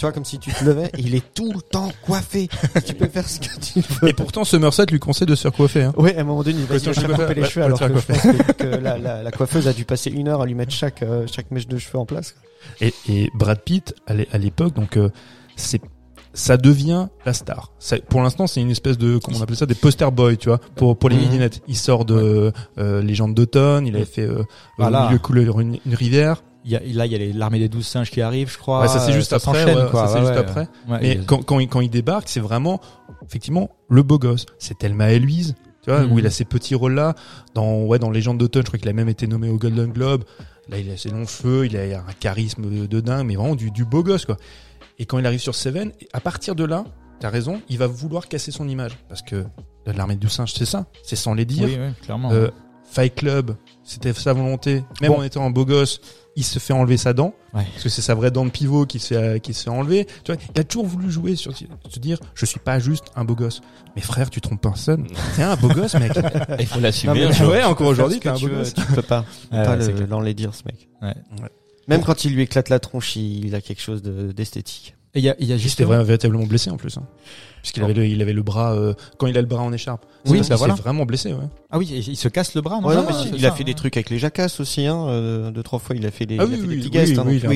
Tu 0.00 0.06
vois, 0.06 0.12
comme 0.14 0.24
si 0.24 0.38
tu 0.38 0.50
te 0.50 0.64
levais, 0.64 0.90
il 0.98 1.14
est 1.14 1.34
tout 1.34 1.52
le 1.52 1.60
temps 1.60 1.92
coiffé. 2.06 2.48
tu 2.86 2.94
peux 2.94 3.06
faire 3.06 3.28
ce 3.28 3.38
que 3.38 3.60
tu 3.60 3.80
veux. 4.00 4.08
Et 4.08 4.14
pourtant, 4.14 4.44
Somerset 4.44 4.86
lui 4.86 4.98
conseille 4.98 5.26
de 5.26 5.34
se 5.34 5.42
faire 5.42 5.52
coiffer. 5.52 5.82
Hein. 5.82 5.92
Ouais, 5.98 6.16
à 6.16 6.22
un 6.22 6.24
moment 6.24 6.42
donné, 6.42 6.58
il 6.60 6.64
va 6.64 6.78
se 6.78 6.88
couper 6.88 7.34
les 7.34 7.44
cheveux, 7.44 7.66
alors 7.66 7.78
que 7.78 7.84
te 7.84 7.98
je 7.98 8.06
pense 8.06 8.22
que, 8.22 8.52
que 8.52 8.66
la, 8.66 8.96
la, 8.96 9.22
la 9.22 9.30
coiffeuse 9.30 9.68
a 9.68 9.74
dû 9.74 9.84
passer 9.84 10.08
une 10.08 10.28
heure 10.28 10.40
à 10.40 10.46
lui 10.46 10.54
mettre 10.54 10.72
chaque, 10.72 11.02
euh, 11.02 11.26
chaque 11.30 11.50
mèche 11.50 11.68
de 11.68 11.76
cheveux 11.76 11.98
en 11.98 12.06
place. 12.06 12.34
Et, 12.80 12.94
et 13.10 13.30
Brad 13.34 13.60
Pitt, 13.60 13.94
à 14.06 14.14
l'é- 14.14 14.28
à 14.32 14.38
l'époque, 14.38 14.72
donc 14.74 14.96
euh, 14.96 15.10
c'est 15.56 15.82
ça 16.32 16.56
devient 16.56 17.08
la 17.26 17.34
star. 17.34 17.70
Ça- 17.78 17.98
pour 17.98 18.22
l'instant, 18.22 18.46
c'est 18.46 18.62
une 18.62 18.70
espèce 18.70 18.96
de 18.96 19.18
comment 19.18 19.36
on 19.38 19.42
appelle 19.42 19.56
ça 19.56 19.66
des 19.66 19.74
poster 19.74 20.10
boys, 20.10 20.36
tu 20.36 20.48
vois, 20.48 20.60
pour 20.76 20.96
pour 20.98 21.10
les 21.10 21.16
midinettes. 21.16 21.60
Il 21.68 21.76
sort 21.76 22.06
de 22.06 22.52
euh, 22.78 23.02
Légende 23.02 23.34
d'automne, 23.34 23.86
il 23.86 23.96
avait 23.96 24.06
fait 24.06 24.22
euh, 24.22 24.44
Voilà. 24.78 25.02
au 25.02 25.06
milieu 25.08 25.18
couleur 25.18 25.60
une, 25.60 25.76
une 25.84 25.94
rivière. 25.94 26.42
Y 26.64 26.76
a, 26.76 26.80
là, 26.92 27.06
il 27.06 27.12
y 27.12 27.14
a 27.30 27.32
l'armée 27.38 27.58
des 27.58 27.68
douze 27.68 27.86
singes 27.86 28.10
qui 28.10 28.20
arrive, 28.20 28.50
je 28.52 28.58
crois. 28.58 28.82
Ouais, 28.82 28.88
ça, 28.88 29.00
c'est 29.00 29.12
juste 29.12 29.32
après, 29.32 29.64
ouais, 29.64 29.90
quoi. 29.90 30.06
ça, 30.06 30.14
c'est 30.14 30.20
Ouais, 30.20 30.26
juste 30.26 30.38
après. 30.38 30.68
Mais 31.00 31.20
quand, 31.26 31.42
quand, 31.42 31.58
il, 31.58 31.68
quand 31.68 31.80
il 31.80 31.88
débarque, 31.90 32.28
c'est 32.28 32.40
vraiment 32.40 32.80
effectivement 33.26 33.70
le 33.88 34.02
beau 34.02 34.18
gosse. 34.18 34.44
C'est 34.58 34.76
Thelma 34.78 35.10
et 35.12 35.18
Louise, 35.18 35.54
tu 35.82 35.90
vois, 35.90 36.00
Mhm. 36.00 36.12
où 36.12 36.18
il 36.18 36.26
a 36.26 36.30
ces 36.30 36.44
petits 36.44 36.74
rôles 36.74 36.94
là. 36.94 37.14
Dans 37.54 37.84
ouais, 37.84 37.98
dans 37.98 38.10
Légende 38.10 38.36
d'automne, 38.38 38.62
je 38.62 38.66
crois 38.68 38.78
qu'il 38.78 38.88
a 38.88 38.92
même 38.92 39.08
été 39.08 39.26
nommé 39.26 39.48
au 39.48 39.56
Golden 39.56 39.90
Globe. 39.90 40.24
Là, 40.68 40.78
il 40.78 40.90
a 40.90 40.96
ses 40.96 41.08
longs 41.08 41.26
cheveux, 41.26 41.64
il 41.66 41.76
a, 41.76 41.86
il 41.86 41.94
a 41.94 42.00
un 42.00 42.12
charisme 42.18 42.68
de, 42.70 42.86
de 42.86 43.00
dingue, 43.00 43.26
mais 43.26 43.36
vraiment 43.36 43.54
du, 43.56 43.70
du 43.70 43.84
beau 43.84 44.02
gosse 44.02 44.26
quoi. 44.26 44.36
Et 44.98 45.06
quand 45.06 45.18
il 45.18 45.24
arrive 45.26 45.40
sur 45.40 45.54
Seven, 45.54 45.92
à 46.12 46.20
partir 46.20 46.54
de 46.54 46.64
là, 46.64 46.84
t'as 47.20 47.30
raison, 47.30 47.62
il 47.70 47.78
va 47.78 47.86
vouloir 47.86 48.28
casser 48.28 48.50
son 48.50 48.68
image 48.68 48.98
parce 49.08 49.22
que 49.22 49.44
l'armée 49.86 50.16
du 50.16 50.28
singe, 50.28 50.52
c'est 50.52 50.66
ça, 50.66 50.84
c'est 51.02 51.16
sans 51.16 51.32
les 51.32 51.46
dire. 51.46 51.66
oui, 51.66 51.76
oui, 51.80 51.92
clairement. 52.02 52.30
Euh, 52.32 52.48
Fight 52.84 53.14
Club, 53.14 53.56
c'était 53.84 54.12
sa 54.12 54.32
volonté. 54.32 54.82
Même 55.00 55.12
Bon. 55.12 55.18
en 55.18 55.22
étant 55.22 55.44
un 55.46 55.50
beau 55.50 55.64
gosse, 55.64 56.00
il 56.36 56.44
se 56.44 56.58
fait 56.58 56.72
enlever 56.72 56.96
sa 56.96 57.12
dent. 57.12 57.34
Ouais. 57.54 57.64
Parce 57.72 57.82
que 57.82 57.88
c'est 57.88 58.02
sa 58.02 58.14
vraie 58.14 58.30
dent 58.30 58.44
de 58.44 58.50
pivot 58.50 58.86
qui 58.86 58.98
se 59.00 59.08
fait, 59.14 59.40
qui 59.40 59.52
se 59.54 59.64
fait 59.64 59.70
enlever. 59.70 60.06
Tu 60.24 60.32
vois, 60.32 60.40
il 60.54 60.60
a 60.60 60.64
toujours 60.64 60.86
voulu 60.86 61.10
jouer 61.10 61.34
sur, 61.36 61.52
se 61.56 61.98
dire, 61.98 62.18
je 62.34 62.46
suis 62.46 62.60
pas 62.60 62.78
juste 62.78 63.06
un 63.16 63.24
beau 63.24 63.34
gosse. 63.34 63.60
Mais 63.96 64.02
frère, 64.02 64.30
tu 64.30 64.40
trompes 64.40 64.60
personne. 64.60 65.06
T'es 65.36 65.42
un 65.42 65.56
beau 65.56 65.68
gosse, 65.68 65.94
mec. 65.94 66.12
Il 66.60 66.66
faut 66.66 66.78
l'assumer. 66.80 67.26
ouais, 67.26 67.64
encore 67.64 67.88
aujourd'hui, 67.88 68.20
t'es 68.20 68.28
un 68.28 68.34
tu 68.34 68.46
beau 68.46 68.52
veux, 68.52 68.58
gosse. 68.58 68.74
Tu 68.74 68.82
peux 68.94 69.02
pas, 69.02 69.24
Ouais, 69.52 69.64
pas 69.64 69.80
c'est 69.80 69.92
le- 69.92 69.98
ce 70.52 70.62
mec. 70.64 70.88
Ouais. 71.02 71.14
Même 71.88 72.02
quand 72.04 72.24
il 72.24 72.34
lui 72.34 72.42
éclate 72.42 72.68
la 72.68 72.78
tronche, 72.78 73.16
il, 73.16 73.46
il 73.46 73.54
a 73.56 73.60
quelque 73.60 73.82
chose 73.82 74.00
de- 74.02 74.30
d'esthétique. 74.30 74.94
Il 75.14 75.24
y 75.24 75.28
a, 75.28 75.34
il 75.40 75.46
y 75.46 75.52
a 75.52 75.56
J'étais 75.56 75.62
justement- 75.62 75.88
vraiment 75.88 76.04
véritablement 76.04 76.46
blessé 76.46 76.70
en 76.70 76.76
plus. 76.76 76.96
Hein. 76.98 77.02
Puisqu'il 77.62 77.82
avait 77.84 77.92
le, 77.94 78.06
il 78.06 78.22
avait 78.22 78.32
le 78.32 78.42
bras, 78.42 78.72
euh, 78.72 78.94
quand 79.18 79.26
il 79.26 79.36
a 79.36 79.40
le 79.42 79.46
bras 79.46 79.60
en 79.62 79.72
écharpe. 79.72 80.06
Oui, 80.26 80.38
parce 80.38 80.48
bah 80.48 80.54
qu'il 80.54 80.58
voilà. 80.58 80.76
s'est 80.76 80.82
vraiment 80.82 81.04
blessé, 81.04 81.32
ouais. 81.34 81.44
Ah 81.70 81.78
oui, 81.78 81.86
il 82.08 82.16
se 82.16 82.28
casse 82.28 82.54
le 82.54 82.62
bras, 82.62 82.80
non 82.80 82.88
Ouais, 82.88 82.94
non, 82.94 83.04
mais 83.06 83.36
il 83.36 83.44
a 83.44 83.52
fait 83.52 83.64
des 83.64 83.72
ouais. 83.72 83.74
trucs 83.74 83.96
avec 83.98 84.08
les 84.08 84.18
jacasses 84.18 84.60
aussi, 84.60 84.86
hein. 84.86 85.06
euh, 85.08 85.50
deux, 85.50 85.62
trois 85.62 85.78
fois, 85.78 85.94
il 85.94 86.06
a 86.06 86.10
fait 86.10 86.24
des, 86.24 86.38
Ah 86.38 86.44
il 86.48 86.54
a 86.54 86.56
oui, 86.56 86.60
fait 86.62 86.66
des 86.68 86.76
petits 86.76 86.84
oui, 86.84 86.90
guests. 86.90 87.18
hein, 87.18 87.24
il 87.28 87.46
a. 87.46 87.52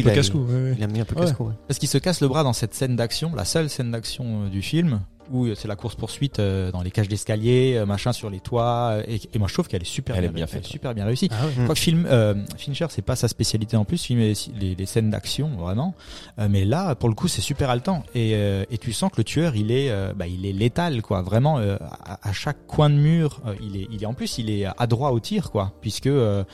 Il 0.76 0.82
a 0.82 0.86
mis 0.88 1.00
un 1.00 1.04
peu 1.06 1.14
Ouais. 1.14 1.22
casse-cou, 1.24 1.44
ouais. 1.44 1.52
Parce 1.66 1.78
qu'il 1.78 1.88
se 1.88 1.96
casse 1.98 2.20
le 2.20 2.28
bras 2.28 2.42
dans 2.42 2.52
cette 2.52 2.74
scène 2.74 2.96
d'action, 2.96 3.32
la 3.34 3.44
seule 3.46 3.70
scène 3.70 3.90
d'action 3.92 4.44
euh, 4.44 4.48
du 4.50 4.60
film, 4.60 5.00
où 5.32 5.46
euh, 5.46 5.54
c'est 5.54 5.68
la 5.68 5.76
course 5.76 5.94
poursuite 5.94 6.40
dans 6.40 6.82
les 6.82 6.90
cages 6.90 7.08
d'escalier, 7.08 7.74
euh, 7.76 7.87
machin 7.87 8.12
sur 8.12 8.30
les 8.30 8.40
toits. 8.40 8.90
euh, 8.92 9.02
Et, 9.08 9.20
et 9.32 9.38
moi, 9.38 9.48
je 9.48 9.54
trouve 9.54 9.68
qu'elle 9.68 9.82
est 9.82 9.84
super 9.84 10.16
Elle 10.16 10.22
bien, 10.22 10.30
est 10.30 10.34
bien 10.34 10.44
elle 10.46 10.50
faite, 10.50 10.64
super 10.66 10.94
bien 10.94 11.04
réussie. 11.04 11.28
Ah 11.32 11.46
ouais. 11.46 11.52
Mm. 11.62 11.66
Quoique 11.66 11.80
film, 11.80 12.06
euh, 12.10 12.34
Fincher, 12.56 12.87
c'est 12.90 13.02
pas 13.02 13.16
sa 13.16 13.28
spécialité 13.28 13.76
en 13.76 13.84
plus, 13.84 14.02
filmer 14.02 14.34
les, 14.58 14.74
les 14.74 14.87
scènes 14.87 15.10
d'action 15.10 15.48
vraiment. 15.56 15.94
Euh, 16.38 16.48
mais 16.50 16.64
là, 16.64 16.94
pour 16.94 17.08
le 17.08 17.14
coup, 17.14 17.28
c'est 17.28 17.40
super 17.42 17.70
haletant. 17.70 18.02
Et, 18.14 18.32
euh, 18.34 18.64
et 18.70 18.78
tu 18.78 18.92
sens 18.92 19.10
que 19.10 19.18
le 19.18 19.24
tueur, 19.24 19.56
il 19.56 19.70
est, 19.70 19.90
euh, 19.90 20.12
bah, 20.14 20.26
il 20.26 20.46
est 20.46 20.52
létal, 20.52 21.02
quoi. 21.02 21.22
Vraiment, 21.22 21.58
euh, 21.58 21.76
à, 22.04 22.28
à 22.28 22.32
chaque 22.32 22.66
coin 22.66 22.90
de 22.90 22.96
mur, 22.96 23.40
euh, 23.46 23.54
il 23.62 23.76
est, 23.76 23.88
il 23.90 24.02
est 24.02 24.06
en 24.06 24.14
plus, 24.14 24.38
il 24.38 24.50
est 24.50 24.66
adroit 24.78 25.12
au 25.12 25.20
tir, 25.20 25.50
quoi, 25.50 25.72
puisque. 25.80 26.06
euh, 26.06 26.44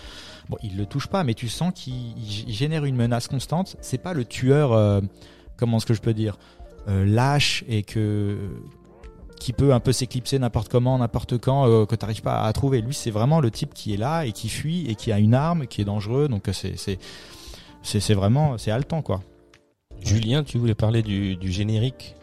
Bon, 0.48 0.56
il 0.64 0.76
le 0.76 0.84
touche 0.84 1.06
pas, 1.06 1.22
mais 1.22 1.34
tu 1.34 1.48
sens 1.48 1.72
qu'il 1.72 1.94
il 1.94 2.48
il 2.48 2.52
génère 2.52 2.84
une 2.84 2.96
menace 2.96 3.28
constante. 3.28 3.76
C'est 3.80 3.98
pas 4.02 4.14
le 4.14 4.24
tueur, 4.24 4.72
euh, 4.72 5.00
comment 5.56 5.76
est-ce 5.76 5.86
que 5.86 5.94
je 5.94 6.00
peux 6.00 6.12
dire, 6.12 6.38
euh, 6.40 6.59
lâche 6.86 7.64
et 7.68 7.82
que 7.82 8.36
qui 9.38 9.52
peut 9.54 9.72
un 9.72 9.80
peu 9.80 9.92
s'éclipser 9.92 10.38
n'importe 10.38 10.68
comment, 10.68 10.98
n'importe 10.98 11.38
quand, 11.38 11.66
euh, 11.66 11.86
que 11.86 11.96
t'arrives 11.96 12.20
pas 12.20 12.42
à 12.42 12.52
trouver. 12.52 12.82
Lui, 12.82 12.92
c'est 12.92 13.10
vraiment 13.10 13.40
le 13.40 13.50
type 13.50 13.72
qui 13.72 13.94
est 13.94 13.96
là 13.96 14.26
et 14.26 14.32
qui 14.32 14.50
fuit 14.50 14.86
et 14.88 14.94
qui 14.94 15.12
a 15.12 15.18
une 15.18 15.32
arme, 15.34 15.66
qui 15.66 15.80
est 15.80 15.84
dangereux. 15.86 16.28
Donc 16.28 16.48
euh, 16.48 16.52
c'est 16.52 16.76
c'est 16.76 16.98
c'est 17.82 18.00
c'est 18.00 18.14
vraiment 18.14 18.58
c'est 18.58 18.70
haletant 18.70 19.00
quoi. 19.02 19.22
Julien, 20.02 20.44
tu 20.44 20.58
voulais 20.58 20.74
parler 20.74 21.02
du, 21.02 21.36
du 21.36 21.50
générique? 21.50 22.14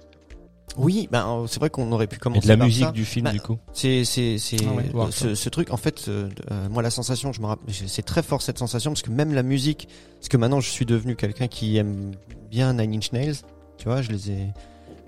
Oui, 0.77 1.07
ben, 1.11 1.27
euh, 1.27 1.47
c'est 1.47 1.59
vrai 1.59 1.71
qu'on 1.71 1.91
aurait 1.91 2.05
pu 2.05 2.17
et 2.17 2.19
commencer 2.19 2.41
de 2.41 2.47
la 2.49 2.57
par 2.57 2.67
musique 2.67 2.85
ça. 2.85 2.91
du 2.91 3.03
film 3.05 3.23
Bah, 3.25 3.31
du 3.31 3.41
coup. 3.41 3.57
C'est 3.73 4.03
c'est 4.05 4.37
c'est 4.37 4.57
Ah 4.67 4.73
ouais, 4.73 5.11
ce, 5.11 5.33
ce 5.33 5.49
truc 5.49 5.71
en 5.71 5.77
fait 5.77 6.05
euh, 6.07 6.29
euh, 6.51 6.69
moi 6.69 6.83
la 6.83 6.91
sensation 6.91 7.31
je 7.33 7.41
me 7.41 7.47
rappelle 7.47 7.73
c'est 7.73 8.03
très 8.03 8.21
fort 8.21 8.43
cette 8.43 8.59
sensation 8.59 8.91
parce 8.91 9.01
que 9.01 9.09
même 9.09 9.33
la 9.33 9.41
musique 9.43 9.87
parce 10.19 10.29
que 10.29 10.37
maintenant 10.37 10.59
je 10.59 10.69
suis 10.69 10.85
devenu 10.85 11.15
quelqu'un 11.15 11.47
qui 11.47 11.77
aime 11.77 12.11
bien 12.51 12.73
Nine 12.73 12.93
Inch 12.95 13.11
Nails 13.11 13.37
tu 13.77 13.85
vois 13.85 14.01
je 14.01 14.11
les 14.11 14.31
ai 14.31 14.47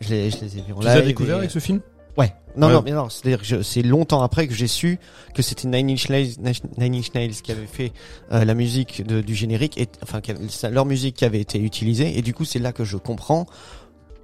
je 0.01 0.09
les, 0.09 0.29
je 0.31 0.37
les 0.41 0.57
ai 0.57 0.61
vus 0.61 0.73
en 0.73 0.79
Tu 0.79 0.85
les 0.85 0.91
as 0.91 0.95
live 0.97 1.05
découverts 1.07 1.35
et- 1.35 1.39
avec 1.39 1.51
ce 1.51 1.59
film? 1.59 1.81
Ouais. 2.17 2.33
Non 2.57 2.67
Ouais. 2.67 2.73
non 2.73 2.81
mais 2.83 2.91
non 2.91 3.09
c'est 3.09 3.25
à 3.27 3.29
dire 3.29 3.39
que 3.39 3.45
je- 3.45 3.61
c'est 3.61 3.81
longtemps 3.81 4.21
après 4.21 4.47
que 4.47 4.53
j'ai 4.53 4.67
su 4.67 4.99
que 5.33 5.41
c'était 5.41 5.67
Nine 5.67 5.91
Inch 5.91 6.09
Nails 6.09 6.33
Nine 6.77 6.95
Inch 6.95 7.13
Nails 7.13 7.31
qui 7.41 7.51
avait 7.51 7.65
fait 7.67 7.93
euh, 8.31 8.43
la 8.45 8.53
musique 8.53 9.05
de- 9.05 9.21
du 9.21 9.35
générique 9.35 9.77
et 9.77 9.87
enfin 10.03 10.19
qui 10.21 10.31
avait- 10.31 10.47
ça- 10.49 10.69
leur 10.69 10.85
musique 10.85 11.15
qui 11.17 11.25
avait 11.25 11.39
été 11.41 11.59
utilisée. 11.59 12.17
Et 12.17 12.21
du 12.21 12.33
coup 12.33 12.45
c'est 12.45 12.59
là 12.59 12.71
que 12.73 12.83
je 12.83 12.97
comprends 12.97 13.45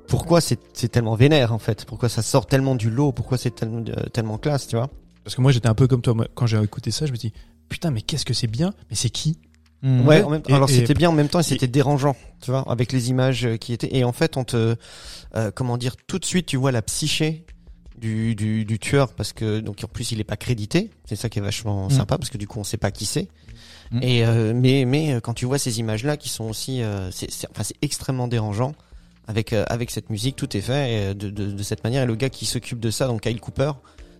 pourquoi 0.08 0.42
c'est 0.42 0.60
c'est 0.74 0.90
tellement 0.90 1.16
vénère 1.16 1.54
en 1.54 1.58
fait. 1.60 1.86
Pourquoi 1.86 2.10
ça 2.10 2.22
sort 2.22 2.46
tellement 2.48 2.76
du 2.76 2.90
lot. 2.90 3.12
Pourquoi 3.12 3.38
c'est 3.38 3.54
tellement 3.56 3.84
euh, 3.88 4.04
tellement 4.14 4.38
classe 4.38 4.68
tu 4.68 4.76
vois. 4.76 4.90
Parce 5.24 5.34
que 5.36 5.42
moi, 5.42 5.52
j'étais 5.52 5.68
un 5.68 5.74
peu 5.74 5.88
comme 5.88 6.02
toi. 6.04 6.14
Moi, 6.14 6.28
Quand 6.36 6.46
j'ai 6.46 6.62
écouté 6.62 6.92
ça, 6.92 7.08
je 7.08 7.12
me 7.12 7.18
dis, 7.18 7.34
putain, 7.68 7.90
mais 7.90 8.02
qu'est-ce 8.04 8.26
que 8.26 8.36
c'est 8.36 8.46
bien. 8.46 8.74
Mais 8.92 8.96
c'est 8.96 9.10
qui? 9.10 9.40
Mm. 9.88 10.08
Ouais, 10.08 10.24
en 10.24 10.30
même 10.32 10.42
temps. 10.42 10.50
Et- 10.50 10.56
alors 10.56 10.70
c'était 10.70 10.94
bien 10.96 11.10
en 11.10 11.14
même 11.14 11.30
temps 11.30 11.40
et 11.40 11.44
c'était 11.44 11.68
dérangeant, 11.68 12.16
tu 12.42 12.50
vois, 12.52 12.64
avec 12.72 12.92
les 12.92 13.10
images 13.10 13.46
euh, 13.46 13.58
qui 13.58 13.72
étaient. 13.74 13.96
Et 13.96 14.04
en 14.04 14.12
fait, 14.14 14.36
on 14.38 14.44
te, 14.44 14.76
euh, 15.36 15.52
comment 15.54 15.78
dire, 15.78 15.96
tout 16.08 16.18
de 16.20 16.26
suite, 16.26 16.48
tu 16.48 16.58
vois 16.58 16.72
la 16.72 16.82
psyché 16.82 17.46
du, 17.98 18.36
du, 18.36 18.66
du 18.66 18.80
tueur 18.80 19.14
parce 19.14 19.32
que 19.32 19.60
donc 19.60 19.82
en 19.84 19.88
plus 19.88 20.12
il 20.12 20.20
est 20.20 20.24
pas 20.26 20.38
crédité. 20.38 20.90
C'est 21.06 21.16
ça 21.16 21.30
qui 21.30 21.40
est 21.40 21.42
vachement 21.42 21.86
Mm. 21.88 21.92
sympa 21.92 22.18
parce 22.18 22.30
que 22.30 22.38
du 22.38 22.48
coup 22.48 22.60
on 22.60 22.64
sait 22.64 22.78
pas 22.78 22.92
qui 22.92 23.06
c'est. 23.06 23.28
Mm. 23.92 24.00
Et 24.02 24.26
euh, 24.26 24.54
mais 24.56 24.86
mais 24.86 25.14
euh, 25.14 25.20
quand 25.20 25.34
tu 25.34 25.46
vois 25.46 25.58
ces 25.60 25.80
images 25.80 26.04
là 26.04 26.18
qui 26.18 26.30
sont 26.30 26.46
aussi, 26.46 26.82
euh, 26.82 27.12
c'est 27.12 27.30
c'est- 27.32 27.48
enfin 27.52 27.64
c'est 27.64 27.78
extrêmement 27.82 28.28
dérangeant. 28.28 28.74
Avec 29.28 29.54
euh, 29.54 29.66
avec 29.70 29.90
cette 29.90 30.10
musique, 30.12 30.36
tout 30.36 30.56
est 30.56 30.62
fait 30.62 31.12
euh, 31.12 31.14
de, 31.16 31.30
de, 31.32 31.52
de 31.52 31.64
cette 31.64 31.84
manière. 31.84 32.04
Et 32.04 32.06
le 32.06 32.16
gars 32.16 32.30
qui 32.30 32.46
s'occupe 32.46 32.80
de 32.80 32.92
ça, 32.92 33.08
donc 33.08 33.22
Kyle 33.22 33.40
Cooper, 33.40 33.72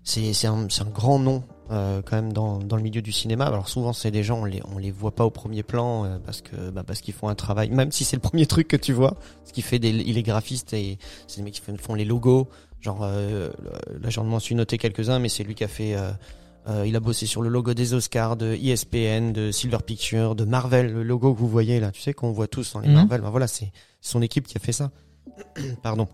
c'est 0.06 0.46
un, 0.48 0.68
un 0.68 0.90
grand 0.94 1.20
nom 1.20 1.44
euh, 1.72 2.02
quand 2.06 2.16
même 2.16 2.32
dans, 2.32 2.60
dans 2.60 2.76
le 2.78 2.84
milieu 2.84 3.02
du 3.02 3.12
cinéma. 3.12 3.46
Alors 3.46 3.68
souvent 3.68 3.92
c'est 3.92 4.12
des 4.12 4.24
gens 4.24 4.42
on 4.42 4.46
les 4.46 4.62
on 4.74 4.78
les 4.78 4.92
voit 4.92 5.14
pas 5.16 5.26
au 5.26 5.32
premier 5.32 5.64
plan 5.64 6.06
euh, 6.06 6.20
parce 6.24 6.42
que 6.42 6.70
bah, 6.70 6.84
parce 6.86 7.02
qu'ils 7.02 7.16
font 7.16 7.28
un 7.28 7.36
travail 7.36 7.70
même 7.72 7.92
si 7.92 8.04
c'est 8.04 8.16
le 8.16 8.22
premier 8.22 8.46
truc 8.46 8.68
que 8.68 8.78
tu 8.78 8.94
vois. 8.94 9.16
Ce 9.46 9.52
qui 9.52 9.64
fait 9.64 9.80
des 9.80 9.90
il 9.90 10.18
est 10.18 10.24
graphiste 10.24 10.74
et 10.74 11.00
c'est 11.28 11.38
des 11.38 11.44
mecs 11.44 11.56
qui 11.56 11.62
font, 11.80 11.96
les 11.96 12.06
logos. 12.06 12.48
Genre 12.82 13.00
euh, 13.02 13.50
là 14.00 14.10
j'en 14.12 14.24
m'en 14.24 14.40
suis 14.40 14.54
noté 14.54 14.78
quelques-uns 14.78 15.18
mais 15.20 15.28
c'est 15.30 15.44
lui 15.44 15.56
qui 15.56 15.64
a 15.64 15.68
fait 15.68 15.96
euh, 15.96 16.12
euh, 16.68 16.86
il 16.88 16.96
a 16.96 17.00
bossé 17.00 17.26
sur 17.26 17.42
le 17.42 17.50
logo 17.50 17.74
des 17.74 17.94
Oscars, 17.96 18.38
de 18.38 18.54
ESPN, 18.56 19.34
de 19.34 19.52
Silver 19.52 19.80
Pictures, 19.86 20.36
de 20.36 20.46
Marvel, 20.46 20.92
le 20.94 21.04
logo 21.04 21.34
que 21.34 21.40
vous 21.40 21.48
voyez 21.48 21.80
là, 21.80 21.92
tu 21.92 22.02
sais 22.02 22.14
qu'on 22.14 22.32
voit 22.32 22.48
tous 22.48 22.74
dans 22.74 22.80
les 22.80 22.88
Mhm. 22.88 22.94
Marvel. 22.96 23.22
Ben 23.22 23.30
voilà, 23.32 23.48
c'est 23.48 23.72
son 24.02 24.22
équipe 24.22 24.48
qui 24.48 24.58
a 24.58 24.60
fait 24.60 24.72
ça. 24.72 24.92
Pardon. 25.84 26.08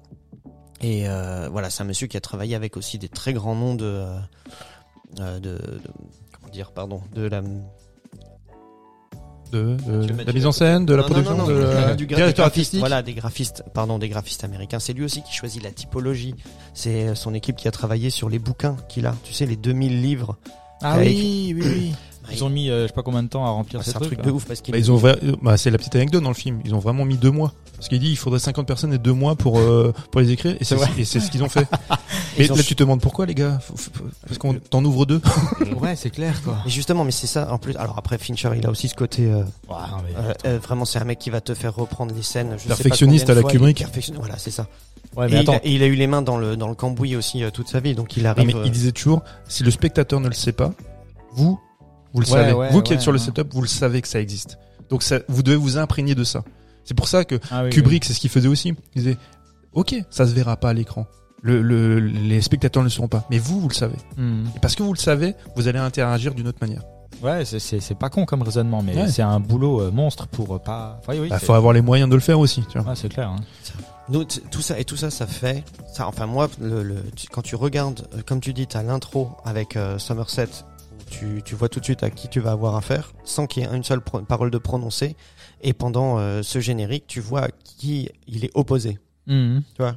Et 0.82 1.08
euh, 1.08 1.48
voilà, 1.52 1.70
c'est 1.70 1.84
un 1.84 1.86
monsieur 1.86 2.08
qui 2.08 2.18
a 2.18 2.22
travaillé 2.22 2.56
avec 2.56 2.76
aussi 2.78 2.98
des 2.98 3.10
très 3.10 3.34
grands 3.34 3.56
noms 3.56 3.76
de, 3.76 3.86
euh, 3.86 4.18
euh, 5.20 5.40
de, 5.40 5.52
de- 5.54 5.82
comment 6.40 6.52
dire, 6.52 6.72
pardon, 6.72 7.02
de 7.14 7.24
la 7.28 7.42
de, 9.52 9.78
la 10.26 10.32
mise 10.34 10.46
en 10.46 10.52
scène, 10.54 10.86
de 10.86 10.94
la 10.94 11.02
Non, 11.04 11.08
non, 11.10 11.14
production, 11.14 11.38
non, 11.38 11.46
de 11.48 11.54
la... 11.54 11.96
du 11.96 12.06
directeur 12.08 12.46
artistique. 12.46 12.80
Voilà, 12.80 13.02
des 13.04 13.14
graphistes, 13.14 13.64
pardon, 13.74 14.00
des 14.00 14.08
graphistes 14.08 14.44
américains. 14.46 14.80
C'est 14.80 14.94
lui 14.94 15.04
aussi 15.04 15.22
qui 15.24 15.34
choisit 15.34 15.62
la 15.62 15.72
typologie. 15.72 16.36
C'est 16.74 17.16
son 17.16 17.34
équipe 17.34 17.58
qui 17.58 17.68
a 17.68 17.72
travaillé 17.72 18.10
sur 18.10 18.30
les 18.30 18.40
bouquins 18.40 18.78
qu'il 18.88 19.06
a. 19.06 19.16
Tu 19.24 19.34
sais, 19.34 19.46
les 19.46 19.58
2000 19.58 20.02
livres. 20.02 20.38
Ah 20.82 20.98
oui, 21.00 21.54
oui, 21.56 21.62
oui. 21.66 21.96
Bah, 22.32 22.38
Ils 22.38 22.44
ont 22.44 22.50
mis 22.50 22.70
euh, 22.70 22.84
je 22.84 22.88
sais 22.88 22.94
pas 22.94 23.04
combien 23.04 23.24
de 23.24 23.28
temps 23.28 23.46
à 23.46 23.50
remplir 23.50 23.80
Ah, 23.82 23.84
ces 23.84 23.92
c'est 23.92 23.98
un 23.98 24.00
trucs. 24.00 24.14
truc 24.14 24.26
de 24.26 24.32
ouf 24.32 24.46
parce 24.46 24.62
Bah, 24.62 24.78
ils 24.78 24.92
ont 24.92 24.98
vra- 24.98 25.18
bah, 25.42 25.58
c'est 25.58 25.70
la 25.70 25.78
petite 25.78 25.96
anecdote 25.96 26.24
dans 26.24 26.30
le 26.30 26.36
film. 26.36 26.60
Ils 26.66 26.74
ont 26.76 26.80
vraiment 26.80 27.06
mis 27.06 27.18
deux 27.18 27.32
mois. 27.32 27.54
Parce 27.76 27.90
qu'il 27.90 28.00
dit 28.00 28.10
il 28.12 28.16
faudrait 28.18 28.40
50 28.40 28.68
personnes 28.68 28.94
et 28.94 29.00
deux 29.00 29.14
mois 29.14 29.36
pour 29.36 29.58
euh, 29.58 29.92
pour 30.12 30.22
les 30.22 30.32
écrire 30.32 30.56
et 30.60 30.64
c'est 30.64 30.76
et 31.00 31.04
c'est 31.06 31.20
ce 31.20 31.32
qu'ils 31.32 31.44
ont 31.44 31.50
fait. 31.50 31.68
Ont- 32.52 32.56
là 32.56 32.64
tu 32.64 32.76
te 32.76 32.84
demandes 32.84 33.02
pourquoi 33.02 33.26
les 33.26 33.34
gars? 33.36 33.60
Parce 34.28 34.38
qu'on 34.38 34.54
t'en 34.54 34.84
ouvre 34.86 35.06
deux. 35.06 35.22
Ouais, 35.82 35.96
c'est 35.96 36.12
clair 36.12 36.40
quoi. 36.44 36.58
Mais 36.64 36.70
justement, 36.72 37.04
mais 37.04 37.12
c'est 37.12 37.26
ça. 37.28 37.52
En 37.52 37.58
plus, 37.58 37.76
alors 37.76 37.98
après 37.98 38.18
Fincher, 38.20 38.52
il 38.56 38.66
a 38.68 38.70
aussi 38.70 38.88
ce 38.88 38.94
côté. 38.96 39.26
euh, 39.26 39.38
Ouais, 39.38 39.44
non, 39.70 39.98
mais- 40.04 40.16
euh, 40.16 40.34
euh, 40.46 40.60
vraiment, 40.60 40.86
c'est 40.86 41.00
un 41.00 41.04
mec 41.06 41.18
qui 41.18 41.32
va 41.32 41.42
te 41.42 41.56
faire 41.56 41.74
reprendre 41.76 42.14
les 42.14 42.22
scènes. 42.22 42.54
je 42.58 42.62
sais 42.64 42.68
pas 42.70 42.76
Perfectionniste 42.76 43.30
à 43.32 43.34
la 43.34 43.42
fois, 43.42 43.50
Kubrick. 43.50 43.80
perfection- 43.80 44.14
Voilà, 44.18 44.38
c'est 44.38 44.52
ça. 44.52 44.68
Ouais, 45.18 45.28
et, 45.28 45.34
mais 45.34 45.42
il 45.44 45.50
a, 45.50 45.56
et 45.66 45.72
il 45.72 45.84
a 45.84 45.88
eu 45.88 45.96
les 45.96 46.08
mains 46.08 46.22
dans 46.22 46.38
le 46.38 46.56
dans 46.56 46.68
le 46.70 46.76
cambouis 46.76 47.16
aussi 47.16 47.44
euh, 47.44 47.50
toute 47.50 47.68
sa 47.68 47.80
vie, 47.80 47.96
donc 47.96 48.16
il 48.16 48.24
Non, 48.24 48.30
arrive. 48.30 48.46
mais 48.48 48.56
euh, 48.56 48.62
il 48.66 48.72
disait 48.72 48.92
toujours 48.92 49.24
si 49.48 49.64
le 49.64 49.72
spectateur 49.72 50.20
ne 50.20 50.28
le 50.28 50.34
sait 50.36 50.52
pas, 50.54 50.72
vous 51.34 51.60
vous 52.14 52.22
le 52.22 52.26
Ouais, 52.28 52.32
savez. 52.32 52.54
ouais, 52.54 52.70
vous 52.72 52.82
qui 52.82 52.94
êtes 52.94 53.00
ouais, 53.00 53.04
sur 53.04 53.12
le 53.12 53.18
setup, 53.18 53.54
vous 53.54 53.62
le 53.62 53.68
savez 53.68 54.02
que 54.02 54.08
ça 54.08 54.20
existe. 54.20 54.58
Donc 54.90 55.04
ça, 55.04 55.20
vous 55.30 55.44
devez 55.44 55.56
vous 55.58 55.78
imprégner 55.78 56.16
de 56.16 56.24
ça. 56.24 56.44
C'est 56.84 56.94
pour 56.96 57.08
ça 57.08 57.24
que 57.26 57.40
Ah 57.52 57.64
oui, 57.64 57.70
Kubrick, 57.70 58.04
c'est 58.06 58.14
ce 58.14 58.20
qu'il 58.20 58.30
faisait 58.30 58.48
aussi. 58.48 58.70
Il 58.96 59.04
disait 59.04 59.18
OK, 59.74 59.96
ça 60.10 60.26
se 60.28 60.34
verra 60.34 60.58
pas 60.58 60.70
à 60.70 60.74
l'écran. 60.74 61.06
Le, 61.44 61.62
le- 61.62 62.00
les 62.00 62.42
spectateurs 62.42 62.84
ne 62.84 62.88
le 62.88 62.92
sauront 62.92 63.08
pas, 63.08 63.26
mais 63.32 63.38
vous, 63.40 63.60
vous 63.62 63.70
le 63.70 63.74
savez. 63.74 63.96
Hmm. 64.18 64.44
Et 64.56 64.60
parce 64.60 64.76
que 64.76 64.84
vous 64.84 64.94
le 64.94 65.00
savez, 65.00 65.34
vous 65.56 65.68
allez 65.68 65.80
interagir 65.80 66.34
d'une 66.36 66.48
autre 66.48 66.60
manière. 66.62 66.84
Ouais, 67.24 67.46
c'est- 67.46 67.94
pas 67.98 68.10
con 68.10 68.26
comme 68.26 68.42
raisonnement, 68.42 68.82
mais 68.82 68.96
Ouais. 68.96 69.08
c'est 69.08 69.22
un 69.22 69.40
boulot 69.40 69.82
euh, 69.82 69.92
monstre 69.92 70.28
pour 70.28 70.56
euh, 70.56 70.60
pas. 70.60 71.00
Enfin, 71.00 71.14
oui, 71.20 71.30
Bah, 71.30 71.40
faut 71.40 71.54
avoir 71.54 71.74
les 71.74 71.82
moyens 71.82 72.10
de 72.10 72.16
le 72.16 72.22
faire 72.22 72.40
aussi. 72.40 72.64
Tu 72.70 72.78
vois. 72.80 72.90
Ouais, 72.92 72.96
c'est 72.96 73.10
clair. 73.10 73.30
hein. 73.30 73.38
Nous, 74.10 74.24
tout 74.26 74.62
ça 74.62 74.78
et 74.80 74.84
tout 74.86 74.98
ça, 74.98 75.10
ça 75.10 75.26
fait. 75.28 75.64
Ça, 75.94 76.08
enfin, 76.08 76.26
moi, 76.26 76.50
le, 76.60 76.84
le- 76.84 77.04
tu- 77.16 77.28
quand 77.28 77.42
tu 77.42 77.56
regardes, 77.56 78.08
euh, 78.16 78.22
comme 78.26 78.40
tu 78.42 78.54
dis, 78.54 78.68
t'as 78.68 78.84
l'intro 78.84 79.30
avec 79.46 79.78
euh, 79.78 79.98
Somerset, 80.00 80.48
tu, 81.12 81.44
tu 81.44 81.54
vois 81.54 81.70
tout 81.70 81.80
de 81.80 81.86
suite 81.86 82.02
à 82.02 82.10
qui 82.10 82.28
tu 82.28 82.40
vas 82.40 82.52
avoir 82.52 82.76
affaire, 82.76 83.14
sans 83.24 83.46
qu'il 83.46 83.62
y 83.62 83.66
ait 83.66 83.70
une 83.76 83.84
seule 83.84 84.02
parole 84.02 84.50
de 84.50 84.58
prononcée. 84.58 85.16
Et 85.62 85.74
pendant 85.74 86.18
euh, 86.18 86.42
ce 86.42 86.60
générique, 86.60 87.06
tu 87.06 87.20
vois 87.20 87.42
à 87.42 87.50
qui 87.64 88.10
il 88.28 88.44
est 88.46 88.52
opposé. 88.56 88.98
Mhm. 89.28 89.62
Tu 89.76 89.82
vois, 89.84 89.96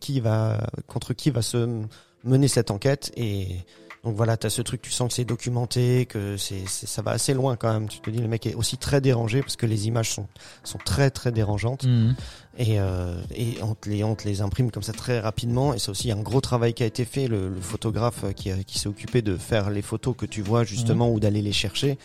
qui 0.00 0.20
va 0.20 0.66
contre 0.88 1.14
qui 1.14 1.30
va 1.30 1.42
se 1.42 1.82
mener 2.24 2.48
cette 2.48 2.70
enquête 2.72 3.12
et 3.16 3.46
donc 4.02 4.16
voilà, 4.16 4.38
t'as 4.38 4.48
ce 4.48 4.62
truc, 4.62 4.80
tu 4.80 4.90
sens 4.90 5.08
que 5.08 5.14
c'est 5.14 5.26
documenté, 5.26 6.06
que 6.06 6.38
c'est 6.38 6.66
ça 6.66 7.02
va 7.02 7.10
assez 7.10 7.34
loin 7.34 7.56
quand 7.56 7.70
même. 7.72 7.86
Tu 7.88 8.00
te 8.00 8.08
dis 8.08 8.18
le 8.18 8.28
mec 8.28 8.46
est 8.46 8.54
aussi 8.54 8.78
très 8.78 9.00
dérangé 9.02 9.42
parce 9.42 9.56
que 9.56 9.66
les 9.66 9.88
images 9.88 10.10
sont 10.10 10.26
sont 10.64 10.78
très 10.78 11.10
très 11.10 11.32
dérangeantes 11.32 11.84
Mhm. 11.84 12.16
Et, 12.58 12.78
euh, 12.80 13.14
et 13.34 13.54
on, 13.62 13.74
te 13.74 13.88
les, 13.88 14.02
on 14.04 14.14
te 14.14 14.26
les 14.28 14.40
imprime 14.42 14.70
comme 14.70 14.82
ça 14.82 14.92
très 14.92 15.20
rapidement. 15.20 15.72
Et 15.72 15.78
c'est 15.78 15.90
aussi 15.90 16.10
un 16.10 16.20
gros 16.20 16.40
travail 16.40 16.74
qui 16.74 16.82
a 16.82 16.86
été 16.86 17.04
fait. 17.04 17.26
Le, 17.28 17.48
le 17.48 17.60
photographe 17.60 18.24
euh, 18.24 18.32
qui, 18.32 18.50
a- 18.50 18.62
qui 18.66 18.78
s'est 18.78 18.88
occupé 18.88 19.22
de 19.22 19.36
faire 19.36 19.70
les 19.70 19.82
photos 19.82 20.14
que 20.18 20.26
tu 20.26 20.42
vois 20.42 20.64
justement 20.64 21.10
ou 21.10 21.20
d'aller 21.20 21.42
les 21.42 21.52
chercher. 21.52 21.96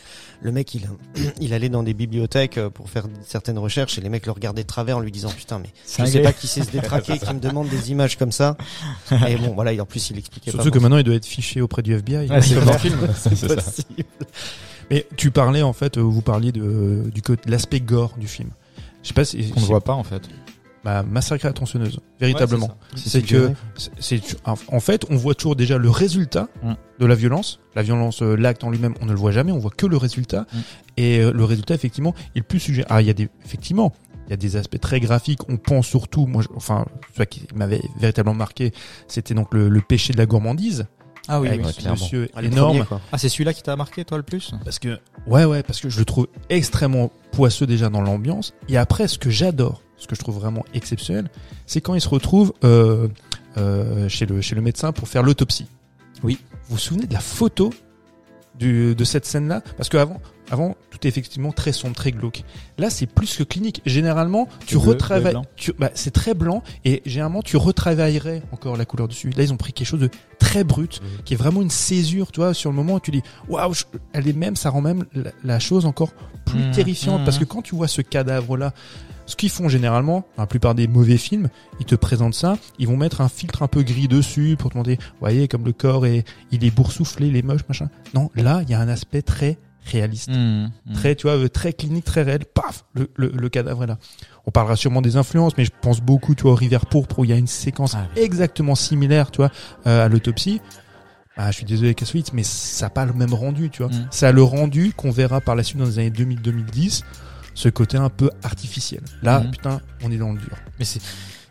Le 0.42 0.52
mec, 0.52 0.74
il, 0.76 0.88
il 1.42 1.54
allait 1.54 1.70
dans 1.70 1.84
des 1.84 1.94
bibliothèques 1.96 2.58
euh, 2.58 2.70
pour 2.70 2.90
faire 2.90 3.08
certaines 3.26 3.58
recherches 3.58 3.98
et 3.98 4.02
les 4.02 4.10
mecs 4.10 4.26
le 4.28 4.32
regardaient 4.32 4.64
de 4.64 4.68
travers 4.68 4.98
en 4.98 5.00
lui 5.02 5.12
disant 5.12 5.30
putain 5.30 5.60
mais 5.60 5.70
je 5.88 6.06
sais 6.10 6.22
pas 6.22 6.32
qui 6.34 6.48
sait 6.48 6.64
se 6.64 6.72
détraquer, 6.72 7.18
qui 7.20 7.34
me 7.34 7.40
demande 7.40 7.68
des 7.70 7.92
images 7.92 8.18
comme 8.18 8.32
ça. 8.32 8.56
Et 9.28 9.36
bon 9.38 9.54
voilà, 9.56 9.74
et 9.74 9.80
en 9.82 9.86
plus 9.86 10.10
il 10.12 10.18
expliquait 10.18 10.52
Surtout 10.52 10.70
que 10.70 10.78
pas. 10.78 10.84
maintenant, 10.84 10.98
il 10.98 11.04
doit 11.04 11.16
être 11.16 11.26
fiché 11.26 11.60
auprès 11.62 11.82
du 11.82 11.94
FBI. 11.96 12.30
Ouais, 12.30 12.42
c'est 12.42 13.36
c'est 13.36 13.56
possible. 13.56 14.06
Mais 14.92 15.08
tu 15.18 15.32
parlais 15.32 15.64
en 15.64 15.74
fait, 15.74 15.98
euh, 15.98 16.02
vous 16.02 16.22
parliez 16.22 16.52
de 16.52 17.10
du 17.14 17.22
côté 17.24 17.42
de 17.48 17.52
l'aspect 17.52 17.80
gore 17.80 18.14
du 18.18 18.28
film. 18.28 18.50
Je 19.06 19.10
sais 19.10 19.14
pas 19.14 19.24
si 19.24 19.54
On 19.56 19.60
ne 19.62 19.66
voit 19.66 19.82
pas 19.82 19.94
en 19.94 20.04
fait. 20.04 20.24
bah, 20.84 21.04
massacre 21.04 21.46
à 21.46 21.50
la 21.50 21.54
tronçonneuse, 21.54 22.00
véritablement. 22.20 22.66
Ouais, 22.68 22.74
c'est 22.98 23.22
que 23.22 23.52
c'est- 24.00 24.38
en 24.46 24.80
fait 24.80 25.06
on 25.12 25.16
voit 25.16 25.36
toujours 25.36 25.56
déjà 25.56 25.78
le 25.78 25.90
résultat 25.92 26.48
Mm. 26.64 26.74
de 27.00 27.06
la 27.06 27.14
violence 27.16 27.60
la 27.76 27.82
violence 27.84 28.22
euh, 28.24 28.36
l'acte 28.36 28.64
en 28.64 28.70
lui-même 28.72 28.94
on 29.02 29.06
ne 29.06 29.12
le 29.12 29.18
voit 29.18 29.32
jamais 29.32 29.52
on 29.52 29.60
voit 29.60 29.72
que 29.72 29.86
le 29.86 29.98
résultat 29.98 30.46
Mm. 30.54 30.58
et 30.98 31.20
euh, 31.20 31.32
le 31.32 31.44
résultat 31.44 31.74
effectivement 31.76 32.14
il 32.36 32.40
est 32.40 32.44
plus 32.44 32.60
sujet 32.60 32.84
ah 32.90 33.02
il 33.02 33.08
y 33.08 33.10
a 33.12 33.14
des 33.14 33.30
effectivement 33.46 33.94
il 34.28 34.32
y 34.32 34.34
a 34.34 34.38
des 34.38 34.56
aspects 34.56 34.80
très 34.80 35.00
graphiques 35.00 35.42
on 35.50 35.58
pense 35.58 35.86
surtout 35.88 36.26
moi 36.28 36.42
je- 36.42 36.48
enfin 36.56 36.86
celui 37.16 37.28
qui 37.28 37.48
m'avait 37.56 37.82
véritablement 38.00 38.36
marqué 38.36 38.72
c'était 39.08 39.34
donc 39.36 39.54
le, 39.54 39.70
le 39.70 39.82
péché 39.82 40.14
de 40.14 40.18
la 40.18 40.26
gourmandise 40.26 40.86
Ah 41.28 41.40
oui, 41.42 41.48
clairement. 41.50 41.92
monsieur 41.94 42.30
Ah, 42.36 42.44
énorme. 42.44 42.86
Ah, 43.12 43.18
c'est 43.18 43.30
celui-là 43.30 43.54
qui 43.54 43.64
t'a 43.64 43.76
marqué 43.76 44.06
toi 44.06 44.18
le 44.18 44.24
plus 44.24 44.52
parce 44.64 44.80
que 44.80 45.00
ouais 45.28 45.46
ouais 45.46 45.64
parce 45.64 45.80
que 45.82 45.90
je 45.90 46.00
le 46.00 46.06
trouve 46.06 46.28
extrêmement 46.50 47.12
poisseux 47.32 47.66
déjà 47.66 47.90
dans 47.90 48.02
l'ambiance 48.02 48.54
et 48.70 48.78
après 48.78 49.08
ce 49.08 49.18
que 49.18 49.30
j'adore 49.30 49.82
ce 49.98 50.08
que 50.08 50.16
je 50.16 50.20
trouve 50.20 50.36
vraiment 50.36 50.64
exceptionnel 50.74 51.30
c'est 51.66 51.82
quand 51.82 51.96
il 51.96 52.02
se 52.02 52.10
retrouve 52.10 52.54
euh, 52.64 53.08
euh, 53.58 54.08
chez 54.10 54.26
le 54.26 54.42
chez 54.42 54.56
le 54.56 54.62
médecin 54.62 54.92
pour 54.92 55.08
faire 55.08 55.24
l'autopsie 55.24 55.68
Oui. 56.24 56.38
vous 56.68 56.76
vous 56.76 56.78
souvenez 56.80 57.08
de 57.08 57.14
la 57.14 57.20
photo 57.22 57.72
du, 58.60 58.94
de 58.96 59.04
cette 59.04 59.26
scène 59.26 59.48
là 59.48 59.62
parce 59.78 59.90
que 59.90 59.98
avant 60.52 60.76
tout 60.92 61.00
est 61.04 61.10
effectivement 61.10 61.52
très 61.52 61.72
sombre 61.72 61.96
très 61.96 62.12
glauque 62.12 62.44
là 62.78 62.90
c'est 62.90 63.06
plus 63.06 63.36
que 63.36 63.44
clinique 63.44 63.82
généralement 63.86 64.48
tu 64.66 64.78
retravailles 64.78 65.36
bah, 65.80 65.90
c'est 65.96 66.12
très 66.12 66.34
blanc 66.34 66.62
et 66.84 67.02
généralement 67.06 67.42
tu 67.42 67.58
retravaillerais 67.58 68.42
encore 68.52 68.78
la 68.78 68.86
couleur 68.86 69.08
dessus 69.08 69.30
là 69.32 69.44
ils 69.44 69.52
ont 69.54 69.58
pris 69.58 69.74
quelque 69.74 69.88
chose 69.88 70.00
de 70.00 70.10
très 70.40 70.64
brut 70.64 71.02
Mhm. 71.02 71.24
qui 71.26 71.34
est 71.34 71.38
vraiment 71.38 71.62
une 71.62 71.70
césure 71.70 72.32
tu 72.32 72.40
vois 72.40 72.54
sur 72.54 72.70
le 72.70 72.76
moment 72.76 72.96
où 72.96 73.00
tu 73.00 73.12
dis 73.12 73.24
waouh 73.50 73.74
elle 74.14 74.28
est 74.28 74.34
même 74.34 74.56
ça 74.56 74.70
rend 74.70 74.82
même 74.82 75.06
la, 75.14 75.32
la 75.44 75.60
chose 75.60 75.86
encore 75.86 76.12
plus 76.46 76.60
Mhm. 76.60 76.72
terrifiante 76.72 77.26
parce 77.26 77.38
que 77.40 77.44
quand 77.46 77.62
tu 77.62 77.76
vois 77.76 77.88
ce 77.88 78.02
cadavre 78.02 78.56
là 78.58 78.74
ce 79.28 79.36
qu'ils 79.36 79.50
font 79.50 79.68
généralement, 79.70 80.24
dans 80.38 80.44
la 80.44 80.46
plupart 80.48 80.76
des 80.76 80.88
mauvais 80.88 81.18
films, 81.18 81.50
ils 81.80 81.86
te 81.88 81.96
présentent 81.96 82.36
ça, 82.36 82.60
ils 82.78 82.88
vont 82.88 82.96
mettre 82.96 83.22
un 83.22 83.28
filtre 83.28 83.64
un 83.64 83.68
peu 83.68 83.82
gris 83.82 84.08
dessus 84.08 84.56
pour 84.56 84.70
te 84.70 84.76
demander, 84.76 85.00
voyez, 85.20 85.48
comme 85.48 85.66
le 85.66 85.72
corps 85.74 86.06
est, 86.06 86.26
il 86.52 86.64
est 86.64 86.70
boursouflé, 86.70 87.30
il 87.30 87.36
est 87.36 87.42
moche, 87.42 87.62
machin. 87.68 87.90
Non, 88.14 88.30
là, 88.36 88.62
il 88.62 88.70
y 88.70 88.76
a 88.76 88.80
un 88.80 88.88
aspect 88.88 89.24
très 89.24 89.58
réaliste. 89.86 90.30
Mhm. 90.30 90.72
Très, 90.94 91.16
tu 91.16 91.28
vois, 91.28 91.48
très 91.50 91.74
clinique, 91.74 92.06
très 92.06 92.24
réel. 92.24 92.46
Paf, 92.46 92.86
le, 92.94 93.10
le, 93.16 93.30
le 93.30 93.50
cadavre 93.50 93.84
est 93.84 93.88
là. 93.88 93.98
On 94.46 94.52
parlera 94.52 94.76
sûrement 94.76 95.02
des 95.02 95.16
influences, 95.18 95.58
mais 95.58 95.66
je 95.66 95.72
pense 95.82 96.02
beaucoup, 96.02 96.36
tu 96.36 96.44
vois, 96.44 96.52
au 96.52 96.56
River 96.56 96.80
Pourpre 96.90 97.20
où 97.20 97.24
il 97.26 97.30
y 97.30 97.34
a 97.34 97.38
une 97.38 97.48
séquence 97.48 97.94
Ah 97.96 98.08
oui. 98.16 98.22
exactement 98.24 98.76
similaire, 98.76 99.32
tu 99.32 99.38
vois, 99.38 99.52
euh, 99.88 100.06
à 100.06 100.08
l'autopsie. 100.10 100.62
Ah, 101.38 101.52
je 101.52 101.58
suis 101.58 101.66
désolé, 101.66 101.94
Kassovitz, 101.96 102.32
mais 102.34 102.44
ça 102.44 102.86
n'a 102.86 102.90
pas 102.90 103.06
le 103.06 103.14
même 103.14 103.34
rendu, 103.34 103.70
tu 103.70 103.84
vois. 103.84 103.92
Mm. 103.92 104.08
Ça 104.10 104.30
a 104.30 104.32
le 104.32 104.42
rendu 104.44 104.94
qu'on 104.96 105.12
verra 105.12 105.42
par 105.42 105.56
la 105.56 105.64
suite 105.64 105.78
dans 105.78 105.86
les 105.86 106.00
années 106.00 106.10
2000-2010, 106.12 107.02
ce 107.54 107.68
côté 107.70 107.98
un 107.98 108.10
peu 108.10 108.30
artificiel. 108.44 109.02
Là, 109.22 109.42
Mm. 109.42 109.52
putain, 109.52 109.82
on 110.04 110.12
est 110.12 110.18
dans 110.18 110.32
le 110.32 110.40
dur. 110.40 110.56
Mais 110.80 110.86
c'est 110.86 111.02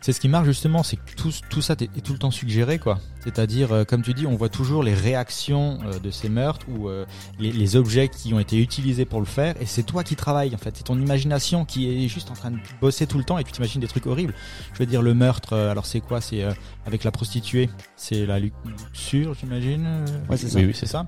c'est 0.05 0.13
ce 0.13 0.19
qui 0.19 0.29
marche 0.29 0.45
justement, 0.45 0.83
c'est 0.83 0.97
que 0.97 1.15
tout, 1.17 1.33
tout 1.49 1.63
ça 1.63 1.73
est, 1.79 2.01
tout 2.01 2.13
le 2.13 2.19
temps 2.19 2.29
suggéré, 2.29 2.77
quoi. 2.77 2.99
C'est-à-dire, 3.23 3.71
euh, 3.71 3.83
comme 3.85 4.03
tu 4.03 4.13
dis, 4.13 4.27
on 4.27 4.35
voit 4.35 4.49
toujours 4.49 4.83
les 4.83 4.93
réactions 4.93 5.79
euh, 5.83 5.97
de 5.97 6.11
ces 6.11 6.29
meurtres 6.29 6.67
ou 6.69 6.89
euh, 6.89 7.07
les, 7.39 7.51
les 7.51 7.75
objets 7.75 8.07
qui 8.07 8.31
ont 8.35 8.39
été 8.39 8.61
utilisés 8.61 9.05
pour 9.05 9.19
le 9.19 9.25
faire, 9.25 9.59
et 9.59 9.65
c'est 9.65 9.81
toi 9.81 10.03
qui 10.03 10.15
travailles 10.15 10.53
en 10.53 10.59
fait. 10.59 10.77
C'est 10.77 10.83
ton 10.83 10.99
imagination 10.99 11.65
qui 11.65 12.05
est 12.05 12.07
juste 12.07 12.29
en 12.29 12.35
train 12.35 12.51
de 12.51 12.59
bosser 12.79 13.07
tout 13.07 13.17
le 13.17 13.23
temps, 13.23 13.39
et 13.39 13.43
tu 13.43 13.51
t'imagines 13.51 13.81
des 13.81 13.87
trucs 13.87 14.05
horribles. 14.05 14.35
Je 14.73 14.77
veux 14.77 14.85
dire, 14.85 15.01
le 15.01 15.15
meurtre, 15.15 15.53
euh, 15.53 15.71
alors 15.71 15.87
c'est 15.87 16.01
quoi? 16.01 16.21
C'est 16.21 16.43
euh, 16.43 16.51
avec 16.85 17.03
la 17.03 17.09
prostituée, 17.09 17.71
c'est 17.95 18.27
la 18.27 18.37
luxure, 18.37 19.33
j'imagine. 19.33 19.85
euh, 19.87 20.05
Ouais, 20.29 20.37
c'est 20.37 20.49
ça. 20.49 20.59
Oui, 20.59 20.65
oui, 20.65 20.75
c'est 20.75 20.85
ça. 20.85 21.07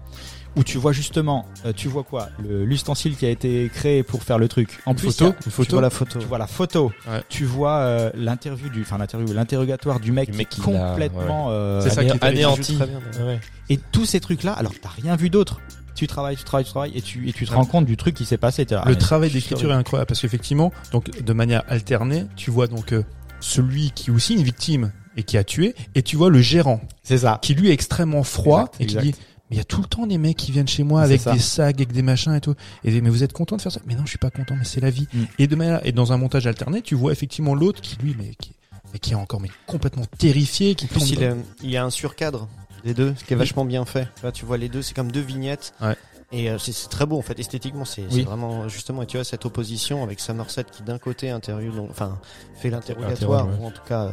Où 0.57 0.63
tu 0.63 0.77
vois 0.77 0.91
justement, 0.91 1.45
euh, 1.65 1.71
tu 1.75 1.87
vois 1.87 2.03
quoi 2.03 2.29
Le- 2.43 2.65
L'ustensile 2.65 3.15
qui 3.15 3.25
a 3.25 3.29
été 3.29 3.69
créé 3.73 4.01
pour 4.03 4.23
faire 4.23 4.39
le 4.39 4.47
truc. 4.47 4.79
En 4.85 4.91
Une 4.91 4.97
plus, 4.97 5.07
photo, 5.11 5.25
a- 5.25 5.27
une 5.29 5.35
Tu 5.43 5.49
photo. 5.51 5.71
vois 5.75 5.81
la 5.81 5.89
photo. 5.89 6.19
tu 6.19 6.25
vois 6.25 6.37
la 6.39 6.47
photo, 6.47 6.91
Ouais. 7.07 7.21
tu 7.29 7.45
vois 7.45 7.77
euh, 7.77 8.09
l'interview 8.15 8.69
du, 8.69 8.81
enfin 8.81 8.97
l'interview, 8.97 9.31
l'interrogatoire 9.33 9.99
du 9.99 10.11
mec, 10.11 10.31
Du 10.31 10.37
mec 10.37 10.49
qui 10.49 10.59
est 10.59 10.63
complètement. 10.63 11.47
euh, 11.51 11.81
C'est 11.81 11.91
ça 11.91 12.03
qui 12.03 12.09
est 12.09 12.23
anéanti. 12.23 12.75
Bien. 12.75 13.25
Ouais. 13.25 13.39
Et 13.69 13.77
tous 13.91 14.05
ces 14.05 14.19
trucs-là, 14.19 14.53
alors 14.53 14.73
t'as 14.81 14.89
rien 14.89 15.15
vu 15.15 15.29
d'autre. 15.29 15.61
Tu 15.95 16.05
travailles, 16.07 16.35
tu 16.37 16.43
travailles, 16.43 16.65
tu 16.65 16.71
travailles, 16.71 16.91
et 16.95 17.01
tu 17.01 17.27
et 17.29 17.33
tu 17.33 17.45
te 17.45 17.53
rends 17.53 17.65
compte 17.65 17.85
du 17.85 17.97
truc 17.97 18.15
qui 18.15 18.25
s'est 18.25 18.37
passé. 18.37 18.65
là, 18.69 18.83
le 18.87 18.95
travail 18.97 19.29
d'écriture 19.31 19.71
est 19.71 19.75
incroyable 19.75 20.07
parce 20.07 20.21
qu'effectivement, 20.21 20.71
donc 20.91 21.09
de 21.23 21.33
manière 21.33 21.63
alternée, 21.67 22.25
tu 22.35 22.51
vois 22.51 22.67
donc 22.67 22.93
euh, 22.93 23.03
celui 23.39 23.91
qui 23.91 24.09
est 24.09 24.13
aussi 24.13 24.33
une 24.35 24.43
victime 24.43 24.91
et 25.15 25.23
qui 25.23 25.37
a 25.37 25.43
tué, 25.43 25.73
et 25.95 26.03
tu 26.03 26.15
vois 26.15 26.29
le 26.29 26.39
gérant 26.41 26.81
C'est 27.01 27.17
ça. 27.19 27.39
qui 27.41 27.55
lui 27.55 27.69
est 27.69 27.73
extrêmement 27.73 28.23
froid 28.23 28.69
Exact, 28.79 28.81
et 28.81 28.85
qui 28.85 28.97
exact. 28.97 29.03
dit 29.03 29.15
mais 29.49 29.55
il 29.55 29.57
y 29.57 29.61
a 29.61 29.65
tout 29.65 29.81
le 29.81 29.87
temps 29.87 30.05
des 30.07 30.17
mecs 30.17 30.37
qui 30.37 30.51
viennent 30.51 30.67
chez 30.67 30.83
moi 30.83 31.01
avec 31.01 31.23
des 31.23 31.39
sacs, 31.39 31.75
avec 31.75 31.91
des 31.91 32.01
machins 32.01 32.33
et 32.33 32.41
tout. 32.41 32.55
Et 32.83 33.01
mais 33.01 33.09
vous 33.09 33.23
êtes 33.23 33.33
content 33.33 33.55
de 33.55 33.61
faire 33.61 33.71
ça? 33.71 33.79
Mais 33.85 33.95
non, 33.95 34.03
je 34.03 34.09
suis 34.09 34.17
pas 34.17 34.29
content, 34.29 34.55
mais 34.57 34.65
c'est 34.65 34.81
la 34.81 34.89
vie. 34.89 35.07
Mm. 35.13 35.23
Et 35.39 35.47
de 35.47 35.55
manière, 35.55 35.85
et 35.85 35.91
dans 35.91 36.11
un 36.11 36.17
montage 36.17 36.47
alterné, 36.47 36.81
tu 36.81 36.95
vois 36.95 37.11
effectivement 37.11 37.55
l'autre 37.55 37.81
qui 37.81 37.97
lui, 37.97 38.15
mais 38.17 38.33
qui, 38.39 38.51
mais 38.93 38.99
qui 38.99 39.13
est 39.13 39.15
encore 39.15 39.39
mais 39.39 39.51
complètement 39.65 40.05
terrifié, 40.17 40.75
qui 40.75 40.85
En 40.85 40.87
plus, 40.89 41.11
il, 41.11 41.69
y 41.69 41.77
a 41.77 41.83
un 41.83 41.89
surcadre 41.89 42.47
des 42.83 42.93
deux, 42.93 43.13
ce 43.17 43.23
qui 43.23 43.33
est 43.33 43.35
Oui. 43.35 43.39
vachement 43.39 43.65
bien 43.65 43.85
fait. 43.85 44.07
Là, 44.23 44.31
tu 44.31 44.45
vois 44.45 44.57
les 44.57 44.69
deux, 44.69 44.81
c'est 44.81 44.93
comme 44.93 45.11
deux 45.11 45.21
vignettes. 45.21 45.73
Ouais. 45.81 45.95
Et 46.33 46.49
euh, 46.49 46.57
c'est 46.57 46.89
très 46.89 47.05
beau 47.05 47.17
en 47.17 47.21
fait, 47.21 47.39
esthétiquement, 47.39 47.85
c'est 47.85 48.03
Oui. 48.11 48.23
vraiment 48.23 48.67
justement. 48.67 49.01
Et 49.03 49.05
tu 49.05 49.15
vois 49.15 49.23
cette 49.23 49.45
opposition 49.45 50.03
avec 50.03 50.19
Somerset 50.19 50.65
qui 50.65 50.83
d'un 50.83 50.99
côté 50.99 51.29
interviewe, 51.29 51.73
donc, 51.73 51.89
enfin 51.89 52.19
fait 52.57 52.69
l'interrogatoire, 52.69 53.47
ouais. 53.47 53.53
ou 53.61 53.65
en 53.65 53.71
tout 53.71 53.83
cas, 53.87 54.05
euh, 54.07 54.11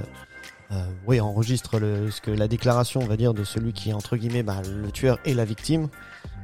euh, 0.72 0.84
oui, 1.06 1.20
enregistre 1.20 1.78
le, 1.78 2.10
ce 2.10 2.20
que 2.20 2.30
la 2.30 2.48
déclaration, 2.48 3.00
on 3.02 3.06
va 3.06 3.16
dire, 3.16 3.34
de 3.34 3.44
celui 3.44 3.72
qui 3.72 3.90
est 3.90 3.92
entre 3.92 4.16
guillemets 4.16 4.42
bah, 4.42 4.62
le 4.66 4.90
tueur 4.90 5.18
et 5.24 5.34
la 5.34 5.44
victime, 5.44 5.88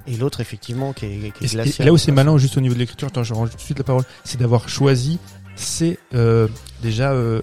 et 0.07 0.17
l'autre 0.17 0.41
effectivement 0.41 0.93
qui 0.93 1.07
est, 1.07 1.33
qui 1.33 1.45
est 1.45 1.53
glacial. 1.53 1.87
et 1.87 1.87
là 1.87 1.93
où 1.93 1.99
c'est 1.99 2.13
malin, 2.13 2.37
juste 2.39 2.57
au 2.57 2.61
niveau 2.61 2.75
de 2.75 2.79
l'écriture, 2.79 3.09
attends, 3.09 3.25
je 3.25 3.35
rends 3.35 3.47
tout 3.47 3.57
de 3.57 3.61
suite 3.61 3.79
la 3.79 3.85
parole, 3.85 4.05
c'est 4.25 4.39
d'avoir 4.39 4.69
choisi 4.69 5.19
ces 5.57 5.99
euh, 6.15 6.49
déjà 6.83 7.13
euh, 7.13 7.43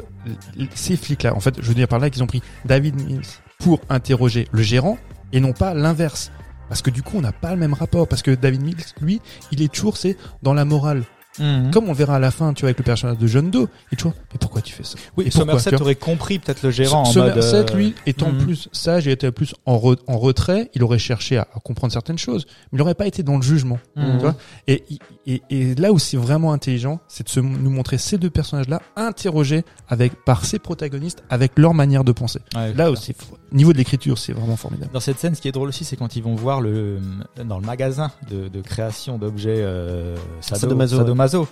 ces 0.73 0.97
flics-là. 0.97 1.35
En 1.35 1.39
fait, 1.39 1.55
je 1.61 1.67
veux 1.67 1.75
dire 1.75 1.87
par 1.87 1.99
là 1.99 2.09
qu'ils 2.09 2.23
ont 2.23 2.27
pris 2.27 2.41
David 2.65 2.95
Mills 3.01 3.21
pour 3.59 3.79
interroger 3.89 4.47
le 4.51 4.61
gérant 4.61 4.97
et 5.33 5.39
non 5.39 5.53
pas 5.53 5.73
l'inverse. 5.73 6.31
Parce 6.69 6.81
que 6.81 6.89
du 6.89 7.01
coup, 7.01 7.17
on 7.17 7.21
n'a 7.21 7.31
pas 7.31 7.51
le 7.51 7.57
même 7.57 7.73
rapport. 7.73 8.07
Parce 8.07 8.21
que 8.21 8.31
David 8.31 8.61
Mills, 8.61 8.83
lui, 8.99 9.21
il 9.51 9.61
est 9.61 9.71
toujours, 9.73 9.95
c'est 9.95 10.17
dans 10.43 10.53
la 10.53 10.65
morale. 10.65 11.03
Mhm. 11.39 11.71
Comme 11.71 11.89
on 11.89 11.93
verra 11.93 12.15
à 12.15 12.19
la 12.19 12.31
fin, 12.31 12.53
tu 12.53 12.61
vois, 12.61 12.67
avec 12.69 12.77
le 12.79 12.83
personnage 12.83 13.17
de 13.17 13.27
John 13.27 13.49
Doe, 13.51 13.67
il 13.91 13.93
est 13.93 13.95
toujours, 13.97 14.13
mais 14.33 14.37
pourquoi 14.39 14.61
tu 14.61 14.73
fais 14.73 14.83
ça? 14.83 14.97
Oui, 15.17 15.25
Et 15.27 15.31
Somerset 15.31 15.79
aurait 15.81 15.95
compris 15.95 16.39
peut-être 16.39 16.63
le 16.63 16.71
gérant 16.71 17.01
en 17.01 17.05
Somerset, 17.05 17.57
mode. 17.57 17.71
euh, 17.71 17.75
lui, 17.75 17.95
étant 18.05 18.31
mhm. 18.31 18.37
plus 18.43 18.69
sage 18.71 19.07
et 19.07 19.11
était 19.11 19.31
plus 19.31 19.53
en, 19.65 19.77
re- 19.77 19.99
en 20.07 20.17
retrait, 20.17 20.69
il 20.73 20.83
aurait 20.83 20.99
cherché 20.99 21.37
à, 21.37 21.47
à 21.53 21.59
comprendre 21.59 21.93
certaines 21.93 22.17
choses, 22.17 22.45
mais 22.71 22.77
il 22.77 22.79
n'aurait 22.79 22.95
pas 22.95 23.07
été 23.07 23.23
dans 23.23 23.35
le 23.37 23.43
jugement. 23.43 23.79
Mhm. 23.95 24.11
Tu 24.13 24.17
vois? 24.19 24.35
Et, 24.67 24.83
et, 25.25 25.41
et 25.49 25.75
là 25.75 25.91
où 25.91 25.99
c'est 25.99 26.17
vraiment 26.17 26.53
intelligent, 26.53 26.99
c'est 27.07 27.23
de 27.25 27.29
se, 27.29 27.39
nous 27.39 27.69
montrer 27.69 27.97
ces 27.97 28.17
deux 28.17 28.29
personnages-là 28.29 28.81
interrogés 28.95 29.63
avec, 29.89 30.13
par 30.25 30.45
ces 30.45 30.59
protagonistes 30.59 31.23
avec 31.29 31.57
leur 31.57 31.73
manière 31.73 32.03
de 32.03 32.11
penser. 32.11 32.39
Ouais, 32.55 32.73
Là 32.73 32.91
aussi, 32.91 33.13
niveau 33.51 33.71
de 33.73 33.77
l'écriture, 33.77 34.17
c'est 34.17 34.33
vraiment 34.33 34.55
formidable. 34.57 34.91
Dans 34.93 34.99
cette 34.99 35.19
scène, 35.19 35.35
ce 35.35 35.41
qui 35.41 35.47
est 35.47 35.51
drôle 35.51 35.69
aussi, 35.69 35.85
c'est 35.85 35.95
quand 35.95 36.15
ils 36.15 36.23
vont 36.23 36.35
voir 36.35 36.59
le 36.61 36.99
dans 37.45 37.59
le 37.59 37.65
magasin 37.65 38.11
de, 38.29 38.47
de 38.47 38.61
création 38.61 39.17
d'objets 39.17 39.61
euh, 39.61 40.15
sado- 40.41 40.61
Sadomaso, 40.61 40.97
sadomaso. 40.97 41.47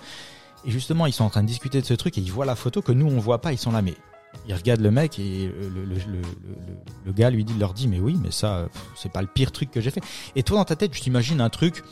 Et 0.66 0.70
justement, 0.70 1.06
ils 1.06 1.12
sont 1.12 1.24
en 1.24 1.30
train 1.30 1.42
de 1.42 1.48
discuter 1.48 1.80
de 1.80 1.86
ce 1.86 1.94
truc 1.94 2.18
et 2.18 2.20
ils 2.20 2.32
voient 2.32 2.46
la 2.46 2.56
photo 2.56 2.82
que 2.82 2.92
nous 2.92 3.06
on 3.06 3.18
voit 3.18 3.40
pas. 3.40 3.52
Ils 3.52 3.58
sont 3.58 3.70
là, 3.72 3.82
mais 3.82 3.94
ils 4.48 4.54
regardent 4.54 4.80
le 4.82 4.90
mec 4.90 5.18
et 5.18 5.46
le, 5.46 5.68
le, 5.68 5.84
le, 5.84 5.94
le, 5.94 6.20
le- 6.20 6.76
le 7.06 7.12
gars 7.12 7.30
lui 7.30 7.44
dit, 7.44 7.54
leur 7.58 7.72
dit, 7.72 7.86
mais 7.88 8.00
oui, 8.00 8.18
mais 8.22 8.30
ça, 8.32 8.68
c'est 8.96 9.10
pas 9.12 9.22
le 9.22 9.28
pire 9.28 9.52
truc 9.52 9.70
que 9.70 9.80
j'ai 9.80 9.90
fait. 9.90 10.02
Et 10.34 10.42
toi, 10.42 10.58
dans 10.58 10.64
ta 10.64 10.76
tête, 10.76 10.90
tu 10.90 11.00
t'imagines 11.00 11.40
un 11.40 11.48
truc, 11.50 11.82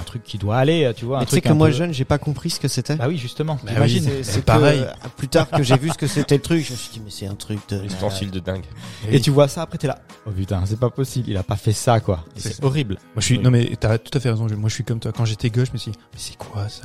un 0.00 0.04
truc 0.04 0.22
qui 0.24 0.38
doit 0.38 0.56
aller, 0.56 0.90
tu 0.96 1.04
vois, 1.04 1.18
un 1.18 1.20
Tu 1.20 1.26
sais 1.26 1.30
truc 1.36 1.44
que 1.44 1.48
un 1.50 1.54
moi 1.54 1.68
peu- 1.68 1.72
jeune, 1.74 1.92
j'ai 1.92 2.04
pas 2.04 2.18
compris 2.18 2.50
ce 2.50 2.58
que 2.60 2.68
c'était. 2.68 2.96
Bah 2.96 3.06
oui, 3.08 3.18
justement. 3.18 3.58
Bah 3.64 3.72
oui, 3.82 4.02
C'est- 4.22 4.42
pareil. 4.44 4.80
que, 4.80 4.84
euh, 4.84 5.08
plus 5.16 5.28
tard 5.28 5.48
que 5.50 5.62
j'ai 5.62 5.76
vu 5.76 5.90
ce 5.90 5.98
que 5.98 6.06
c'était 6.06 6.36
le 6.36 6.42
truc, 6.42 6.64
je 6.64 6.72
me 6.72 6.76
suis 6.76 6.90
dit 6.92 7.00
mais 7.04 7.10
c'est 7.10 7.26
un 7.26 7.34
truc 7.34 7.58
de. 7.68 7.84
Ustensile 7.84 8.30
de 8.30 8.40
dingue. 8.40 8.64
Et 9.10 9.20
tu 9.20 9.30
vois 9.30 9.48
ça 9.48 9.62
après, 9.62 9.78
t'es 9.78 9.86
là. 9.86 9.98
Oh 10.26 10.30
putain, 10.30 10.62
c'est 10.66 10.78
pas 10.78 10.90
possible. 10.90 11.28
Il 11.30 11.36
a 11.36 11.42
pas 11.42 11.56
fait 11.56 11.72
ça, 11.72 12.00
quoi. 12.00 12.24
C'est 12.36 12.62
horrible. 12.64 12.94
Moi, 13.14 13.20
je 13.20 13.24
suis, 13.24 13.38
non, 13.38 13.50
mais 13.50 13.70
t'as 13.78 13.98
tout 13.98 14.16
à 14.16 14.20
fait 14.20 14.30
raison. 14.30 14.48
Jules. 14.48 14.56
Moi, 14.58 14.68
je 14.68 14.74
suis 14.74 14.84
comme 14.84 15.00
toi. 15.00 15.12
Quand 15.12 15.24
j'étais 15.24 15.50
gauche, 15.50 15.68
je 15.68 15.72
me 15.72 15.78
suis 15.78 15.90
dit, 15.92 15.98
mais 16.12 16.18
c'est 16.18 16.36
quoi 16.36 16.68
ça? 16.68 16.84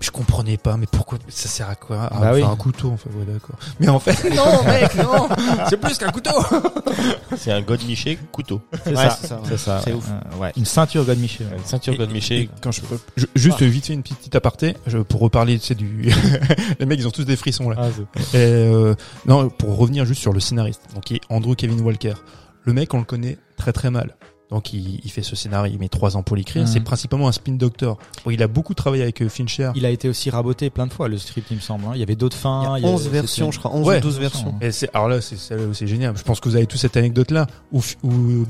Je 0.00 0.10
comprenais 0.10 0.56
pas, 0.56 0.76
mais 0.76 0.86
pourquoi 0.90 1.18
Ça 1.28 1.48
sert 1.48 1.68
à 1.68 1.74
quoi? 1.74 2.08
Ah, 2.10 2.10
Bah 2.10 2.16
enfin, 2.30 2.32
oui. 2.34 2.42
un 2.42 2.56
couteau, 2.56 2.90
en 2.90 2.96
fait. 2.96 3.08
Ouais, 3.10 3.24
d'accord. 3.26 3.56
Mais 3.80 3.88
en 3.88 3.98
fait, 4.00 4.24
non, 4.34 4.62
mec, 4.66 4.94
non 4.96 5.28
C'est 5.68 5.76
plus 5.76 5.96
qu'un 5.98 6.10
couteau 6.10 6.30
C'est 7.36 7.52
un 7.52 7.62
godemiché 7.62 8.18
couteau. 8.32 8.60
C'est 8.84 8.94
Ouais, 8.96 9.08
ça. 9.56 9.80
c'est 9.84 9.92
ouf. 9.92 10.08
Euh, 10.08 10.38
ouais. 10.38 10.52
Une 10.56 10.64
ceinture 10.64 11.04
God 11.04 11.18
Michel. 11.18 11.46
Une 11.56 11.64
ceinture 11.64 11.96
godemiché. 11.96 12.43
Et 12.44 12.48
quand 12.62 12.70
je, 12.72 12.80
je- 13.16 13.26
juste 13.34 13.62
vite 13.62 13.86
fait 13.86 13.92
une 13.94 14.02
petite, 14.02 14.34
aparté 14.34 14.74
je, 14.86 14.98
pour 14.98 15.20
reparler 15.20 15.58
sais, 15.58 15.74
du 15.74 16.10
les 16.80 16.86
mecs 16.86 16.98
ils 17.00 17.06
ont 17.08 17.10
tous 17.10 17.24
des 17.24 17.36
frissons 17.36 17.70
là. 17.70 17.76
Ah, 17.78 17.88
et 18.32 18.36
euh, 18.36 18.94
non 19.26 19.48
pour 19.48 19.76
revenir 19.76 20.04
juste 20.04 20.20
sur 20.20 20.32
le 20.32 20.40
scénariste 20.40 20.82
donc 20.94 21.04
qui 21.04 21.14
est 21.16 21.20
Andrew 21.28 21.54
Kevin 21.54 21.80
Walker. 21.80 22.14
Le 22.64 22.72
mec 22.72 22.92
on 22.94 22.98
le 22.98 23.04
connaît 23.04 23.38
très 23.56 23.72
très 23.72 23.90
mal 23.90 24.16
donc 24.54 24.72
il, 24.72 25.00
il 25.04 25.10
fait 25.10 25.22
ce 25.22 25.36
scénario 25.36 25.72
il 25.74 25.78
met 25.78 25.88
trois 25.88 26.16
ans 26.16 26.22
pour 26.22 26.36
l'écrire 26.36 26.62
Mhm. 26.62 26.68
c'est 26.68 26.80
principalement 26.80 27.28
un 27.28 27.32
spin 27.32 27.52
doctor 27.52 27.98
Bon, 28.24 28.30
il 28.30 28.42
a 28.42 28.46
beaucoup 28.48 28.72
travaillé 28.74 29.02
avec 29.02 29.20
euh, 29.22 29.28
Fincher 29.28 29.70
Il 29.74 29.84
a 29.84 29.90
été 29.90 30.08
aussi 30.08 30.30
raboté 30.30 30.70
plein 30.70 30.86
de 30.86 30.92
fois, 30.92 31.08
le 31.08 31.18
script, 31.18 31.48
il 31.50 31.56
me 31.56 31.60
semble. 31.60 31.84
hein. 31.86 31.90
Il 31.94 32.00
y 32.00 32.02
avait 32.02 32.14
d'autres 32.16 32.36
fins. 32.36 32.76
Il 32.78 32.84
y 32.84 32.86
a 32.86 32.88
11 32.88 33.02
c'était- 33.02 33.12
versions, 33.14 33.50
je 33.50 33.58
crois, 33.58 33.72
11 33.74 33.86
Ouais. 33.86 33.98
ou 33.98 34.00
12 34.00 34.18
versions. 34.18 34.54
Et 34.60 34.70
c'est 34.72 34.88
alors 34.94 35.08
là 35.08 35.20
c'est 35.20 35.86
génial. 35.86 36.16
Je 36.16 36.22
pense 36.22 36.40
que 36.40 36.48
vous 36.48 36.56
avez 36.56 36.66
tous 36.66 36.78
cette 36.78 36.96
anecdote 36.96 37.30
là 37.30 37.46
où, 37.72 37.80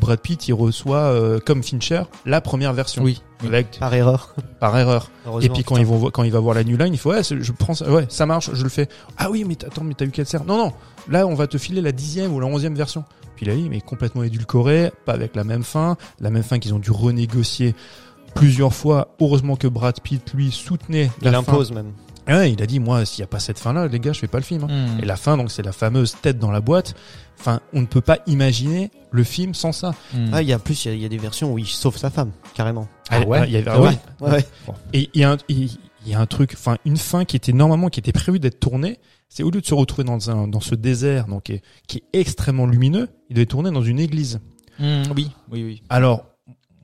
Brad 0.01 0.21
Pitt 0.21 0.47
il 0.49 0.53
reçoit 0.55 0.99
euh, 0.99 1.41
comme 1.45 1.63
Fincher 1.63 2.03
la 2.27 2.41
première 2.41 2.73
version 2.73 3.03
Oui. 3.03 3.23
avec 3.45 3.79
Par 3.79 3.95
erreur. 3.95 4.35
par 4.61 4.77
erreur. 4.79 5.11
Et 5.41 5.49
puis 5.49 5.65
quand 5.65 5.77
ils 5.79 5.87
vont 5.87 6.11
quand 6.11 6.23
il 6.23 6.33
va 6.33 6.41
voir 6.41 6.55
la 6.55 6.65
new 6.65 6.77
line, 6.77 6.93
il 6.93 6.99
faut 6.99 7.11
ouais, 7.11 7.23
je 7.23 7.53
prends 7.53 7.75
ça, 7.75 7.91
ouais, 7.91 8.07
ça 8.09 8.27
marche, 8.27 8.51
je 8.53 8.63
le 8.63 8.69
fais. 8.69 8.89
Ah 9.17 9.31
oui, 9.31 9.45
mais 9.47 9.57
attends, 9.65 9.85
mais 9.85 9.95
t'as 9.95 10.05
eu 10.05 10.11
quelle 10.11 10.27
serre 10.27 10.45
Non 10.45 10.57
non, 10.59 10.73
là 11.09 11.27
on 11.27 11.35
va 11.35 11.47
te 11.47 11.57
filer 11.59 11.81
la 11.81 11.93
dixième 11.93 12.33
ou 12.35 12.41
la 12.41 12.47
onzième 12.47 12.75
version. 12.75 13.05
Puis 13.37 13.47
là, 13.47 13.55
il 13.55 13.69
mais 13.71 13.81
complètement 13.81 14.23
édulcoré, 14.23 14.91
pas 15.05 15.13
avec 15.13 15.35
la 15.37 15.45
même 15.45 15.63
fin, 15.65 15.97
la 16.21 16.31
même 16.31 16.43
fin 16.43 16.59
qu'ils 16.59 16.75
ont 16.75 16.79
dû 16.79 16.91
renégocier 16.91 17.75
plusieurs 18.35 18.75
fois. 18.75 19.15
Heureusement 19.21 19.57
que 19.57 19.67
Brad 19.69 20.01
Pitt 20.01 20.33
lui 20.35 20.51
soutenait 20.51 21.11
Il 21.21 21.25
la 21.25 21.33
fin. 21.43 21.53
impose 21.53 21.73
même. 21.73 21.93
Ouais, 22.27 22.53
il 22.53 22.63
a 22.63 22.67
dit 22.67 22.81
moi 22.81 23.05
s'il 23.05 23.21
y 23.21 23.23
a 23.23 23.27
pas 23.27 23.39
cette 23.39 23.59
fin 23.59 23.75
là, 23.75 23.87
les 23.87 24.01
gars, 24.01 24.15
je 24.15 24.21
fais 24.21 24.27
pas 24.29 24.39
le 24.39 24.45
film. 24.45 24.65
hein. 24.65 24.69
Hmm. 24.97 25.01
Et 25.03 25.05
la 25.05 25.17
fin 25.17 25.37
donc 25.37 25.51
c'est 25.51 25.63
la 25.63 25.73
fameuse 25.73 26.17
tête 26.23 26.39
dans 26.39 26.51
la 26.51 26.61
boîte. 26.63 26.95
Enfin, 27.39 27.61
on 27.75 27.83
ne 27.83 27.87
peut 27.87 28.01
pas 28.01 28.19
imaginer 28.27 28.91
le 29.11 29.25
film 29.25 29.53
sans 29.53 29.73
ça. 29.73 29.95
Hmm. 30.15 30.31
Ah, 30.33 30.41
il 30.41 30.49
y 30.49 30.53
a 30.55 30.59
plus, 30.59 30.85
il 30.87 30.89
y 30.89 30.91
a- 30.93 30.95
il 30.95 31.03
y, 31.03 31.05
a 31.05 31.09
des 31.09 31.19
versions 31.19 31.53
où 31.53 31.59
il 31.59 31.67
sauve 31.67 31.99
sa 31.99 32.09
femme, 32.09 32.31
carrément. 32.55 32.89
Ah 33.11 33.21
ouais 33.21 33.45
il 33.47 33.53
y 33.53 33.57
avait- 33.59 33.71
Ah 33.71 33.79
ouais. 33.81 33.99
ouais. 34.21 34.31
Ouais. 34.31 34.45
Et 34.95 35.11
il 35.13 35.21
y 35.21 35.25
a 35.25 35.33
un, 35.33 35.37
il 35.49 35.71
il 36.07 36.13
y 36.13 36.15
a 36.15 36.21
un 36.21 36.27
truc, 36.27 36.53
enfin 36.55 36.77
une 36.85 36.99
fin 36.99 37.25
qui 37.25 37.35
était 37.37 37.53
normalement 37.55 37.89
qui 37.89 37.99
était 37.99 38.13
prévue 38.13 38.39
d'être 38.39 38.61
tournée, 38.61 38.99
c'est 39.35 39.43
au 39.43 39.51
lieu 39.51 39.61
de 39.61 39.67
se 39.67 39.75
retrouver 39.75 40.05
dans 40.05 40.31
un 40.31 40.47
dans 40.47 40.61
ce 40.61 40.77
désert 40.77 41.27
donc 41.27 41.43
qui 41.45 41.53
est, 41.55 41.63
qui 41.89 41.99
est 41.99 42.19
extrêmement 42.21 42.67
lumineux, 42.67 43.09
il 43.31 43.35
devait 43.35 43.47
tourner 43.47 43.71
dans 43.73 43.83
une 43.83 43.99
église. 43.99 44.39
Hmm, 44.79 45.03
Oui, 45.17 45.31
oui, 45.51 45.65
oui. 45.65 45.83
Alors 45.89 46.25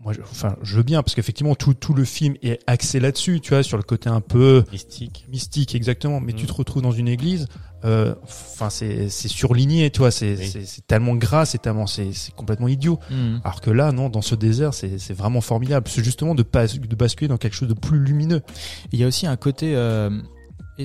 moi, 0.02 0.14
je, 0.14 0.22
enfin, 0.22 0.56
je 0.62 0.76
veux 0.76 0.82
bien 0.82 1.02
parce 1.02 1.14
qu'effectivement 1.14 1.54
tout 1.54 1.74
tout 1.74 1.92
le 1.92 2.04
film 2.06 2.34
est 2.42 2.58
axé 2.66 3.00
là-dessus, 3.00 3.40
tu 3.40 3.50
vois, 3.50 3.62
sur 3.62 3.76
le 3.76 3.82
côté 3.82 4.08
un 4.08 4.22
peu 4.22 4.64
Mystique. 4.72 5.26
mystique 5.30 5.74
exactement. 5.74 6.20
Mais 6.20 6.32
tu 6.32 6.46
te 6.46 6.52
retrouves 6.54 6.80
dans 6.82 6.90
une 6.90 7.06
église, 7.06 7.48
euh, 7.84 8.14
enfin 8.22 8.70
c'est 8.70 9.10
c'est 9.10 9.28
surligné, 9.28 9.90
tu 9.90 9.98
vois, 9.98 10.10
c'est 10.10 10.36
Oui. 10.38 10.48
c'est 10.50 10.64
c'est 10.64 10.86
tellement 10.86 11.14
gras, 11.16 11.44
c'est 11.44 11.58
tellement 11.60 11.86
c'est 11.86 12.12
c'est 12.14 12.34
complètement 12.34 12.68
idiot. 12.68 12.98
Hmm. 13.10 13.40
Alors 13.44 13.60
que 13.60 13.70
là, 13.70 13.92
non, 13.92 14.08
dans 14.08 14.22
ce 14.22 14.34
désert, 14.34 14.72
c'est 14.72 14.98
c'est 14.98 15.12
vraiment 15.14 15.42
formidable. 15.42 15.86
C'est 15.90 16.02
justement 16.02 16.34
de 16.34 16.42
pas 16.44 16.66
de 16.66 16.96
basculer 16.96 17.28
dans 17.28 17.36
quelque 17.36 17.54
chose 17.54 17.68
de 17.68 17.74
plus 17.74 17.98
lumineux. 17.98 18.40
Il 18.92 18.98
y 18.98 19.04
a 19.04 19.06
aussi 19.06 19.26
un 19.26 19.36
côté 19.36 19.76
euh, 19.76 20.08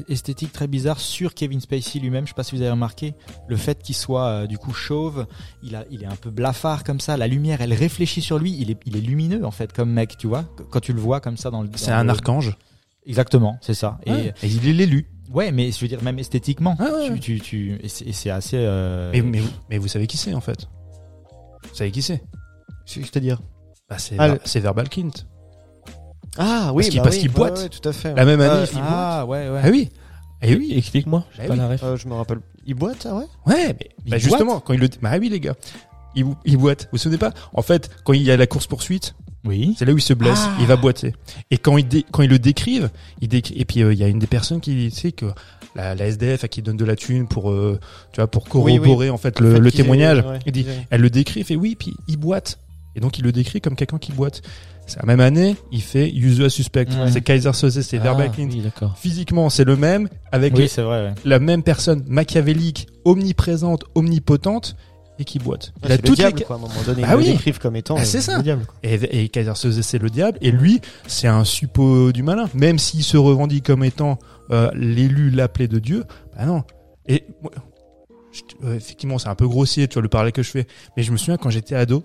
esthétique 0.07 0.51
très 0.51 0.67
bizarre 0.67 0.99
sur 0.99 1.33
Kevin 1.33 1.59
Spacey 1.61 1.99
lui-même. 1.99 2.25
Je 2.25 2.29
sais 2.31 2.35
pas 2.35 2.43
si 2.43 2.55
vous 2.55 2.61
avez 2.61 2.71
remarqué 2.71 3.13
le 3.47 3.55
fait 3.57 3.81
qu'il 3.81 3.95
soit 3.95 4.25
euh, 4.27 4.47
du 4.47 4.57
coup 4.57 4.73
chauve. 4.73 5.25
Il 5.63 5.75
a, 5.75 5.85
il 5.91 6.03
est 6.03 6.07
un 6.07 6.15
peu 6.15 6.29
blafard 6.29 6.83
comme 6.83 6.99
ça. 6.99 7.17
La 7.17 7.27
lumière, 7.27 7.61
elle 7.61 7.73
réfléchit 7.73 8.21
sur 8.21 8.37
lui. 8.39 8.55
Il 8.59 8.71
est, 8.71 8.79
il 8.85 8.97
est 8.97 9.01
lumineux 9.01 9.45
en 9.45 9.51
fait 9.51 9.71
comme 9.73 9.91
mec, 9.91 10.17
tu 10.17 10.27
vois. 10.27 10.43
Qu- 10.57 10.63
Quand 10.69 10.79
tu 10.79 10.93
le 10.93 10.99
vois 10.99 11.19
comme 11.21 11.37
ça 11.37 11.51
dans 11.51 11.61
le. 11.61 11.69
C'est 11.75 11.91
un 11.91 12.03
le- 12.03 12.09
archange. 12.11 12.55
Exactement, 13.05 13.57
c'est 13.61 13.73
ça. 13.75 13.99
Et, 14.05 14.11
et 14.11 14.33
il 14.43 14.67
est 14.67 14.73
l'élu. 14.73 15.07
Ouais, 15.31 15.51
mais 15.51 15.71
je 15.71 15.79
veux 15.79 15.87
dire 15.87 16.01
même 16.03 16.17
esthétiquement, 16.19 16.75
Ah 16.79 16.89
ouais, 16.93 17.13
tu, 17.19 17.19
tu, 17.19 17.39
tu- 17.39 17.79
et 17.83 17.87
c'est 17.89 18.29
assez. 18.29 18.57
euh, 18.57 19.11
Mais, 19.13 19.21
mais, 19.21 19.41
mais 19.69 19.77
vous 19.77 19.87
savez 19.87 20.07
qui 20.07 20.17
c'est 20.17 20.33
en 20.33 20.41
fait? 20.41 20.67
Vous 21.69 21.75
savez 21.75 21.91
qui 21.91 22.01
c'est? 22.01 22.23
C'est-à-dire 22.85 23.41
bah, 23.89 23.97
C'est 23.97 24.15
Ah, 24.19 24.29
Ver- 24.35 24.61
Verbal 24.61 24.89
Kint. 24.89 25.25
Ah 26.37 26.71
oui, 26.73 26.83
Parce 26.83 26.89
qu'il- 26.89 27.01
bah 27.01 27.09
oui, 27.11 27.21
ouais, 27.21 27.27
boite. 27.29 27.59
ouais, 27.59 27.69
tout 27.69 27.87
à 27.89 27.93
fait. 27.93 28.13
La 28.13 28.25
même 28.25 28.41
année, 28.41 28.61
Ouais. 28.61 28.67
il 28.73 28.79
Ah 28.81 29.25
ouais, 29.25 29.49
ouais. 29.49 29.61
Ah 29.63 29.69
oui 29.69 29.89
Eh 30.41 30.55
oui 30.55 30.73
Explique-moi. 30.75 31.19
Bah 31.19 31.27
J'ai 31.41 31.47
pas 31.47 31.53
oui. 31.53 31.59
la 31.59 31.67
ref. 31.69 31.83
Euh, 31.83 31.97
je 31.97 32.07
me 32.07 32.13
rappelle. 32.13 32.39
Il 32.65 32.73
boite, 32.75 33.07
ah 33.09 33.15
ouais? 33.15 33.25
Ouais, 33.45 33.67
mais 33.79 33.89
Il 34.05 34.11
bah, 34.11 34.17
boite? 34.17 34.19
justement, 34.21 34.59
quand 34.59 34.73
il 34.73 34.79
le... 34.79 34.89
Bah 35.01 35.11
oui 35.19 35.29
les 35.29 35.39
gars, 35.39 35.55
il, 36.15 36.25
il 36.45 36.57
boite. 36.57 36.83
Vous 36.83 36.89
vous 36.93 36.97
souvenez 36.97 37.17
pas? 37.19 37.31
En 37.53 37.61
fait, 37.61 37.89
quand 38.03 38.13
il 38.13 38.23
y 38.23 38.31
a 38.31 38.37
la 38.37 38.47
course-poursuite, 38.47 39.15
Oui. 39.45 39.75
c'est 39.77 39.85
là 39.85 39.93
où 39.93 39.97
il 39.97 40.01
se 40.01 40.13
blesse, 40.13 40.39
Ah. 40.41 40.57
il 40.59 40.65
va 40.65 40.75
boiter. 40.75 41.13
Et 41.51 41.57
quand 41.57 41.77
il, 41.77 41.87
dé- 41.87 42.05
quand 42.11 42.23
il 42.23 42.29
le 42.29 42.39
décrivent, 42.39 42.89
il 43.21 43.27
décrit... 43.29 43.53
et 43.57 43.65
puis 43.65 43.83
euh, 43.83 43.93
il 43.93 43.99
y 43.99 44.03
a 44.03 44.07
une 44.07 44.19
des 44.19 44.27
personnes 44.27 44.61
qui 44.61 44.89
sait 44.91 45.11
que 45.11 45.27
la, 45.75 45.93
la 45.95 46.07
SDF 46.07 46.43
à 46.43 46.47
qui 46.47 46.61
donne 46.61 46.77
de 46.77 46.85
la 46.85 46.95
thune 46.95 47.27
pour, 47.27 47.51
euh, 47.51 47.79
tu 48.13 48.19
vois, 48.21 48.27
pour 48.27 48.43
Oui, 48.55 48.73
oui. 48.73 48.77
corroborer 48.79 49.09
en 49.11 49.17
fait 49.17 49.39
le, 49.39 49.49
En 49.51 49.53
fait, 49.55 49.59
le 49.59 49.69
qu'il 49.71 49.79
est- 49.79 49.83
témoignage. 49.83 50.19
ouais, 50.25 50.39
il 50.45 50.51
dit, 50.51 50.65
elle 50.89 51.01
le 51.01 51.09
décrit, 51.09 51.41
il 51.41 51.45
fait 51.45 51.55
oui, 51.55 51.75
puis 51.77 51.93
il 52.07 52.17
boite. 52.17 52.57
Et 52.95 53.01
donc 53.01 53.19
il 53.19 53.25
le 53.25 53.31
décrit 53.33 53.59
comme 53.61 53.75
quelqu'un 53.75 53.97
qui 53.99 54.11
boite. 54.13 54.41
C'est 54.87 54.99
la 54.99 55.05
même 55.07 55.19
année, 55.19 55.55
il 55.71 55.81
fait 55.81 56.09
Usual 56.11 56.49
Suspect. 56.51 56.85
Ouais. 56.89 57.11
C'est 57.11 57.21
Kaiser 57.21 57.53
Soze, 57.53 57.81
c'est 57.81 57.97
Ah, 58.03 58.15
oui. 58.15 58.59
Physiquement, 58.95 59.49
c'est 59.49 59.63
le 59.63 59.75
même, 59.75 60.07
avec 60.31 60.55
Oui, 60.55 60.67
c'est 60.69 60.83
vrai. 60.83 61.07
ouais. 61.07 61.13
la 61.25 61.39
même 61.39 61.63
personne 61.63 62.03
machiavélique, 62.07 62.87
omniprésente, 63.03 63.83
omnipotente, 63.95 64.75
et 65.17 65.23
qui 65.23 65.39
boite. 65.39 65.71
Ah, 65.77 65.85
Il 65.87 65.91
a 65.93 65.95
le 65.95 66.01
toutes 66.03 66.15
diable, 66.17 66.37
ca- 66.39 66.45
quoi, 66.45 66.55
à 66.57 66.59
un 66.59 66.61
moment 66.61 66.73
donné. 66.85 67.01
Ah 67.03 67.07
ils 67.07 67.11
le 67.13 67.17
oui. 67.19 67.25
décrivent 67.31 67.57
comme 67.59 67.75
étant 67.77 67.95
Ah, 67.97 68.01
euh, 68.01 68.05
c'est 68.05 68.21
ça. 68.21 68.37
le 68.37 68.43
diable. 68.43 68.65
quoi. 68.65 68.75
Et, 68.83 69.23
et 69.23 69.29
Kaiser 69.29 69.55
Soze, 69.55 69.79
c'est 69.81 69.97
le 69.97 70.09
diable, 70.09 70.37
et 70.41 70.51
lui, 70.51 70.81
c'est 71.07 71.27
un 71.27 71.45
suppôt 71.45 72.11
du 72.11 72.21
malin. 72.21 72.47
Même 72.53 72.77
s'il 72.77 73.03
se 73.03 73.15
revendique 73.17 73.65
comme 73.65 73.83
étant 73.83 74.19
euh, 74.51 74.69
l'élu, 74.75 75.31
l'appelé 75.31 75.67
de 75.67 75.79
Dieu, 75.79 76.03
bah 76.37 76.45
non. 76.45 76.63
Et 77.07 77.23
euh, 78.63 78.75
effectivement, 78.75 79.17
c'est 79.17 79.29
un 79.29 79.35
peu 79.35 79.47
grossier, 79.47 79.87
tu 79.87 79.93
vois, 79.93 80.01
le 80.03 80.09
parler 80.09 80.31
que 80.31 80.43
je 80.43 80.49
fais. 80.51 80.67
Mais 80.97 81.03
je 81.03 81.11
me 81.11 81.17
souviens 81.17 81.37
quand 81.37 81.49
j'étais 81.49 81.75
ado, 81.75 82.03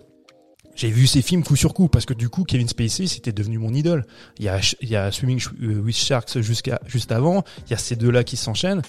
j'ai 0.80 0.88
vu 0.90 1.06
ces 1.06 1.20
films 1.20 1.42
coup 1.44 1.56
sur 1.56 1.74
coup 1.74 1.88
parce 1.88 2.06
que 2.06 2.14
du 2.14 2.28
coup 2.30 2.44
Kevin 2.44 2.66
Spacey 2.68 3.06
c'était 3.06 3.32
devenu 3.32 3.58
mon 3.58 3.74
idole. 3.74 4.06
Il 4.38 4.46
y 4.46 4.48
a 4.48 4.58
il 4.80 4.88
y 4.88 4.96
a 4.96 5.12
Swimming 5.12 5.40
euh, 5.62 5.80
with 5.80 5.96
Sharks 5.96 6.40
jusqu'à 6.40 6.80
juste 6.86 7.12
avant, 7.12 7.44
il 7.66 7.70
y 7.70 7.74
a 7.74 7.78
ces 7.78 7.96
deux 7.96 8.10
là 8.10 8.24
qui 8.24 8.36
s'enchaînent 8.38 8.80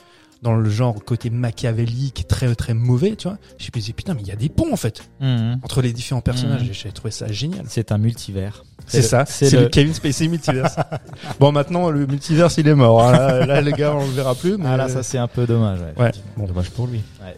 dans 0.42 0.56
le 0.56 0.70
genre 0.72 0.96
côté 1.06 1.30
machiavélique 1.30 2.26
très 2.28 2.56
très 2.56 2.74
mauvais, 2.74 3.16
tu 3.16 3.28
vois. 3.28 3.38
Je 3.60 3.68
me 3.68 3.72
disais 3.80 3.94
putain 3.94 4.14
mais 4.14 4.22
il 4.22 4.28
y 4.28 4.32
a 4.32 4.36
des 4.36 4.50
ponts 4.50 4.72
en 4.72 4.78
fait 4.78 5.04
Mhm. 5.20 5.60
entre 5.64 5.82
les 5.82 5.92
différents 5.94 6.22
personnages 6.22 6.64
et 6.68 6.74
j'ai 6.74 6.92
trouvé 6.92 7.12
ça 7.12 7.32
génial. 7.32 7.66
C'est 7.68 7.92
un 7.92 7.98
multivers. 7.98 8.64
C'est 8.88 9.02
ça, 9.04 9.26
c'est 9.28 9.52
le- 9.52 9.64
le 9.64 9.70
Kevin 9.70 9.94
Spacey 9.94 10.28
multiverse. 10.30 10.76
bon 11.40 11.52
maintenant 11.52 11.90
le 11.92 12.08
multiverse 12.08 12.56
il 12.58 12.68
est 12.68 12.74
mort. 12.76 13.04
hein. 13.04 13.12
Là, 13.12 13.46
là, 13.46 13.62
les 13.62 13.72
gars 13.74 13.94
on 13.96 14.06
le 14.06 14.12
verra 14.14 14.34
plus. 14.34 14.58
Mais... 14.58 14.66
Ah 14.68 14.78
là, 14.78 14.90
ça 14.90 15.04
c'est 15.04 15.18
un 15.20 15.28
peu 15.28 15.46
dommage. 15.46 15.80
Ouais. 15.98 16.04
ouais. 16.06 16.12
Bon. 16.38 16.46
Dommage 16.48 16.70
pour 16.72 16.88
lui. 16.88 17.02
Ouais. 17.22 17.36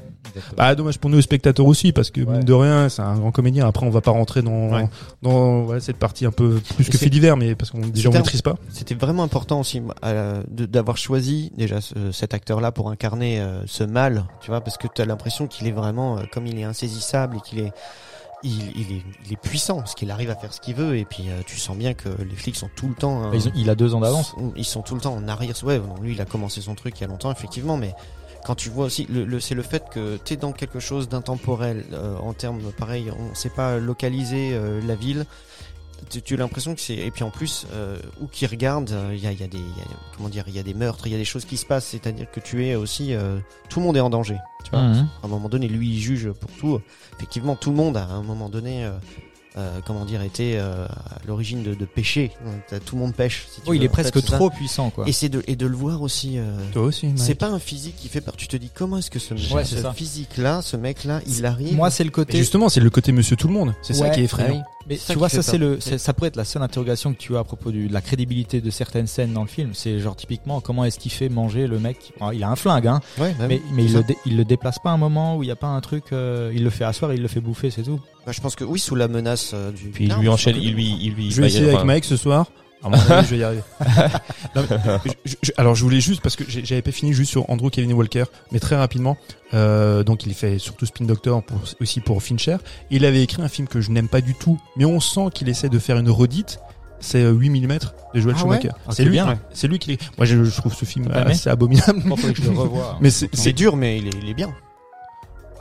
Bah 0.58 0.74
dommage 0.76 0.98
pour 1.00 1.10
nous 1.10 1.18
les 1.18 1.22
spectateurs 1.22 1.66
aussi 1.66 1.92
parce 1.92 2.10
que 2.10 2.22
Ouais. 2.22 2.38
mine 2.38 2.44
de 2.44 2.54
rien 2.54 2.90
c'est 2.90 3.02
un 3.02 3.16
grand 3.18 3.32
comédien. 3.32 3.68
Après 3.68 3.86
on 3.86 3.90
va 3.90 4.02
pas 4.02 4.12
rentrer 4.12 4.42
dans 4.42 4.70
Ouais. 4.72 4.88
dans 5.22 5.80
cette 5.80 5.98
partie 5.98 6.26
un 6.26 6.32
peu 6.32 6.60
plus 6.76 6.90
que 6.90 6.98
fait 6.98 7.10
divers 7.10 7.38
mais 7.38 7.56
parce 7.56 7.72
qu'on 7.72 7.80
déjà 7.88 8.10
on 8.10 8.14
maîtrise 8.14 8.42
pas. 8.42 8.56
C'était 8.70 8.96
vraiment 8.96 9.24
important 9.24 9.60
aussi 9.60 9.82
euh, 10.06 10.42
de- 10.50 10.66
d'avoir 10.66 10.98
choisi 10.98 11.52
déjà 11.58 11.82
ce- 11.82 12.12
cet 12.12 12.34
acteur-là 12.34 12.72
pour 12.72 12.90
incarner 12.90 13.40
euh, 13.42 13.62
ce 13.66 13.84
mal, 13.84 14.26
tu 14.42 14.50
vois, 14.50 14.62
parce 14.62 14.78
que 14.78 14.88
tu 14.94 15.02
as 15.02 15.06
l'impression 15.06 15.48
qu'il 15.48 15.68
est 15.68 15.72
vraiment, 15.72 16.18
euh, 16.18 16.22
comme 16.32 16.48
il 16.48 16.58
est 16.58 16.64
insaisissable 16.64 17.38
et 17.38 17.42
qu'il 17.42 17.60
est 17.60 17.72
il, 18.46 18.52
il 18.76 18.92
est, 18.98 19.02
il 19.26 19.34
est 19.34 19.42
puissant 19.42 19.78
parce 19.78 19.96
qu'il 19.96 20.12
arrive 20.12 20.30
à 20.30 20.36
faire 20.36 20.52
ce 20.54 20.60
qu'il 20.60 20.76
veut 20.76 20.98
et 20.98 21.06
puis 21.06 21.30
euh, 21.30 21.42
tu 21.46 21.58
sens 21.58 21.78
bien 21.78 21.94
que 21.94 22.10
les 22.10 22.36
flics 22.36 22.58
sont 22.58 22.70
tout 22.76 22.90
le 22.90 22.94
temps. 22.94 23.26
euh, 23.26 23.30
Ils 23.34 23.48
ont- 23.48 23.52
il 23.56 23.70
a 23.70 23.76
deux 23.76 23.96
ans 23.96 24.02
d'avance. 24.02 24.36
Ils 24.58 24.66
sont 24.66 24.82
tout 24.82 24.96
le 24.96 25.02
temps 25.02 25.14
en 25.14 25.28
arrière. 25.30 25.56
Ouais, 25.64 25.80
non, 25.80 25.96
lui, 26.02 26.12
il 26.14 26.20
a 26.22 26.26
commencé 26.26 26.60
son 26.60 26.76
truc 26.76 27.00
il 27.00 27.02
y 27.02 27.04
a 27.06 27.08
longtemps, 27.08 27.32
effectivement, 27.32 27.78
mais 27.78 27.94
quand 28.46 28.56
tu 28.56 28.70
vois 28.70 28.86
aussi, 28.86 29.06
le, 29.10 29.26
le- 29.26 29.40
c'est 29.40 29.56
le 29.56 29.62
fait 29.64 29.84
que 29.90 30.18
t'es 30.18 30.36
dans 30.36 30.52
quelque 30.52 30.80
chose 30.80 31.08
d'intemporel 31.10 31.86
euh, 31.94 32.18
en 32.18 32.34
termes, 32.34 32.62
pareil, 32.78 33.12
on 33.18 33.34
sait 33.36 33.50
pas 33.50 33.78
localiser 33.78 34.52
euh, 34.54 34.82
la 34.86 34.96
ville. 34.96 35.26
Tu, 36.10 36.22
tu 36.22 36.34
as 36.34 36.38
l'impression 36.38 36.76
que 36.76 36.82
c'est 36.82 36.98
et 36.98 37.12
puis 37.12 37.24
en 37.24 37.30
plus 37.32 37.66
euh, 37.74 37.98
où 38.20 38.28
qui 38.28 38.46
regarde, 38.46 38.92
euh, 38.92 39.12
il 39.16 39.24
y, 39.24 39.28
a, 39.28 39.32
il 39.32 39.40
y 39.40 39.44
a 39.44 39.48
des, 39.48 39.58
il 39.58 39.64
y 39.64 39.82
a- 39.82 39.86
comment 40.18 40.28
dire, 40.28 40.44
il 40.48 40.54
y 40.56 40.60
a 40.60 40.64
des 40.64 40.74
meurtres, 40.74 41.08
il 41.08 41.14
y 41.14 41.16
a 41.16 41.18
des 41.18 41.24
choses 41.24 41.46
qui 41.46 41.56
se 41.56 41.66
passent. 41.66 41.86
C'est-à-dire 41.86 42.30
que 42.30 42.42
tu 42.42 42.66
es 42.66 42.76
aussi, 42.76 43.14
euh, 43.14 43.40
tout 43.70 43.80
le 43.80 43.86
monde 43.86 43.96
est 43.96 44.02
en 44.02 44.10
danger. 44.10 44.38
Tu 44.66 44.72
vois, 44.72 44.82
Mhm. 44.82 45.08
à 45.22 45.26
un 45.26 45.30
moment 45.30 45.48
donné, 45.48 45.68
lui, 45.70 45.90
il 45.92 46.00
juge 46.02 46.30
pour 46.34 46.52
tout. 46.52 46.82
Effectivement, 47.16 47.56
tout 47.56 47.70
le 47.70 47.78
monde 47.78 47.96
à 47.96 48.04
un 48.06 48.22
moment 48.24 48.50
donné. 48.50 48.84
Euh, 49.58 49.80
comment 49.86 50.06
dire, 50.06 50.22
été 50.22 50.58
euh, 50.58 50.86
à 50.86 51.20
l'origine 51.28 51.64
de, 51.64 51.74
de 51.76 51.86
péché. 51.86 52.32
T'as- 52.70 52.80
Tout 52.80 52.96
le 52.96 53.02
monde 53.02 53.14
pêche. 53.14 53.46
si 53.50 53.62
tu 53.62 53.68
Oh, 53.68 53.74
il 53.74 53.84
est 53.84 53.88
En 53.88 53.90
fait, 53.94 54.02
presque 54.04 54.20
c'est 54.22 54.30
ça. 54.32 54.38
trop 54.38 54.50
puissant, 54.50 54.90
quoi. 54.90 55.08
Et 55.08 55.12
c'est 55.12 55.30
de 55.30 55.44
et 55.48 55.56
de 55.56 55.66
le 55.68 55.76
voir 55.76 56.02
aussi. 56.02 56.38
euh, 56.38 56.44
Toi 56.74 56.84
aussi, 56.84 57.08
Mike. 57.08 57.20
c'est 57.20 57.36
pas 57.36 57.48
un 57.50 57.60
physique 57.60 57.96
qui 57.98 58.08
fait 58.10 58.22
peur. 58.22 58.36
Tu 58.36 58.48
te 58.48 58.58
dis 58.58 58.70
comment 58.74 58.98
est-ce 58.98 59.12
que 59.12 59.20
ce, 59.20 59.34
Ouais, 59.54 59.64
c'est 59.66 59.76
ce 59.78 59.82
ça. 59.84 59.94
physique-là, 59.94 60.62
ce 60.62 60.76
mec-là, 60.78 61.22
il 61.28 61.46
arrive. 61.46 61.76
Moi, 61.76 61.90
c'est 61.92 62.04
le 62.04 62.10
côté. 62.12 62.38
justement, 62.38 62.70
c'est 62.70 62.80
le 62.82 62.90
côté 62.90 63.12
Monsieur 63.12 63.36
Tout 63.36 63.48
le 63.48 63.54
Monde. 63.54 63.74
C'est 63.82 63.94
ça 63.94 64.04
Ouais, 64.06 64.12
qui 64.12 64.20
est 64.20 64.24
Ah 64.24 64.26
effrayant. 64.26 64.64
Mais 64.90 64.98
tu 64.98 65.14
vois, 65.18 65.30
ça 65.30 65.42
c'est 65.42 65.58
le, 65.58 65.80
ça 65.80 66.14
pourrait 66.14 66.28
être 66.28 66.36
la 66.36 66.44
seule 66.46 66.62
interrogation 66.62 67.14
que 67.14 67.18
tu 67.18 67.36
as 67.36 67.40
à 67.40 67.44
propos 67.44 67.72
du- 67.72 67.88
de 67.88 67.94
la 67.94 68.02
crédibilité 68.02 68.60
de 68.62 68.70
certaines 68.70 69.08
scènes 69.08 69.34
dans 69.34 69.42
le 69.44 69.48
film. 69.48 69.70
C'est 69.74 70.00
genre 70.00 70.16
typiquement 70.16 70.60
comment 70.62 70.84
est-ce 70.86 71.00
qu'il 71.00 71.12
fait 71.12 71.30
manger 71.30 71.68
le 71.68 71.80
mec. 71.80 72.14
Ah, 72.20 72.32
Il 72.34 72.44
a 72.44 72.50
un 72.50 72.56
flingue, 72.56 72.88
hein. 72.88 73.00
Ouais, 73.18 73.34
bah 73.40 73.46
oui. 73.50 73.62
Mais, 73.70 73.76
mais 73.76 73.86
il 73.86 73.94
le, 73.94 74.02
ça. 74.02 74.08
dé- 74.08 74.18
il 74.26 74.38
le 74.38 74.46
déplace 74.46 74.80
pas 74.80 74.90
un 74.92 74.98
moment 74.98 75.38
où 75.38 75.44
il 75.44 75.48
y 75.48 75.52
a 75.52 75.56
pas 75.56 75.68
un 75.68 75.80
truc. 75.82 76.06
euh, 76.12 76.52
il 76.54 76.64
le 76.64 76.70
fait 76.70 76.84
asseoir, 76.84 77.14
il 77.14 77.22
le 77.22 77.28
fait 77.28 77.40
bouffer, 77.42 77.70
c'est 77.72 77.84
tout. 77.84 78.00
Bah, 78.26 78.32
je 78.32 78.42
pense 78.42 78.56
que 78.56 78.64
oui, 78.64 78.80
sous 78.80 78.96
la 78.96 79.08
menace 79.08 79.52
euh, 79.54 79.72
du. 79.72 79.90
Puis 79.90 80.06
il 80.06 80.14
lui 80.16 80.30
enchaîne, 80.30 80.56
il 80.60 80.74
lui, 80.74 80.98
il 81.02 81.14
lui. 81.14 81.30
Je 81.32 81.36
vais 81.38 81.42
bah, 81.44 81.48
essayer 81.48 81.66
enfin, 81.68 81.76
avec 81.76 81.86
Mike 81.88 82.06
ce 82.06 82.18
soir. 82.18 82.48
À 82.84 82.90
mon 82.90 82.96
avis, 82.98 83.26
je 83.28 83.32
vais 83.36 83.38
y 83.40 83.44
arriver. 83.44 83.62
Non, 84.56 84.64
mais, 84.70 84.78
je- 85.26 85.34
je- 85.42 85.52
alors, 85.58 85.74
je 85.74 85.84
voulais 85.84 86.00
juste 86.02 86.22
parce 86.22 86.36
que 86.36 86.44
j'avais 86.48 86.82
pas 86.84 86.92
fini 86.92 87.12
juste 87.14 87.32
sur 87.32 87.50
Andrew 87.50 87.70
Kevin 87.70 87.94
Walker, 87.94 88.26
mais 88.52 88.60
très 88.60 88.76
rapidement. 88.76 89.18
Euh, 89.54 90.04
donc, 90.04 90.26
il 90.26 90.34
fait 90.34 90.60
surtout 90.60 90.86
Spin 90.86 91.06
Doctor 91.06 91.42
pour, 91.44 91.60
aussi 91.82 92.02
pour 92.02 92.22
Fincher. 92.22 92.58
Il 92.92 93.06
avait 93.06 93.24
écrit 93.24 93.42
un 93.42 93.48
film 93.48 93.68
que 93.68 93.82
je 93.82 93.90
n'aime 93.92 94.08
pas 94.10 94.22
du 94.22 94.36
tout, 94.36 94.60
mais 94.78 94.86
on 94.86 95.00
sent 95.00 95.28
qu'il 95.34 95.50
essaie 95.50 95.70
de 95.70 95.80
faire 95.80 95.98
une 95.98 96.10
redite. 96.10 96.60
C'est 97.00 97.22
euh, 97.24 97.32
8 97.32 97.50
mm 97.50 97.78
de 98.14 98.22
Joel 98.22 98.36
Ah 98.38 98.40
Schumacher. 98.42 98.68
ouais? 98.68 98.74
Ah, 98.88 98.92
c'est 98.94 99.04
lui, 99.06 99.12
bien. 99.12 99.40
c'est 99.54 99.68
lui 99.68 99.80
qui. 99.80 99.98
Moi, 100.18 100.26
je, 100.26 100.44
je 100.44 100.56
trouve 100.56 100.74
ce 100.74 100.86
film 100.86 101.10
assez 101.12 101.50
abominable. 101.50 102.00
Il 102.04 102.10
faudrait 102.10 102.34
que 102.34 102.42
je 102.44 102.50
le 102.50 102.58
revoie. 102.58 102.98
Mais 103.02 103.10
c'est, 103.10 103.54
dur, 103.54 103.76
mais 103.76 103.98
il 103.98 104.08
est, 104.08 104.12
il 104.22 104.30
est 104.30 104.34
bien. 104.34 104.54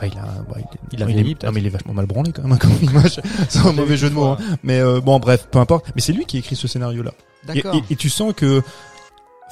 Ah, 0.03 0.07
il 0.07 0.19
a, 0.19 0.23
bah, 0.23 0.57
il, 0.57 0.61
est- 0.63 0.67
Il 0.93 1.03
a 1.03 1.07
il 1.09 1.15
vieilli, 1.15 1.31
est, 1.33 1.45
non, 1.45 1.53
mais 1.53 1.61
il 1.61 1.67
est 1.67 1.71
vachement 1.71 1.95
mal 1.95 2.07
branlé 2.07 2.33
quand 2.33 2.43
même, 2.43 2.53
hein, 2.53 2.57
comme 2.61 2.73
image. 2.83 3.21
C'est 3.49 3.61
un 3.61 3.73
mauvais 3.73 3.97
jeu 3.97 4.11
de 4.11 4.15
mots. 4.15 4.27
hein. 4.27 4.39
Mais 4.63 4.81
euh, 4.81 5.01
bon, 5.01 5.19
bref, 5.21 5.47
peu 5.51 5.59
importe. 5.59 5.87
Mais 5.95 6.01
c'est 6.01 6.13
lui 6.13 6.27
qui 6.27 6.39
écrit 6.39 6.57
ce 6.57 6.67
scénario-là. 6.69 7.13
Et, 7.45 7.47
D'accord. 7.63 7.75
et- 7.77 7.93
et 7.93 7.97
tu 7.97 8.11
sens 8.11 8.33
que 8.37 8.63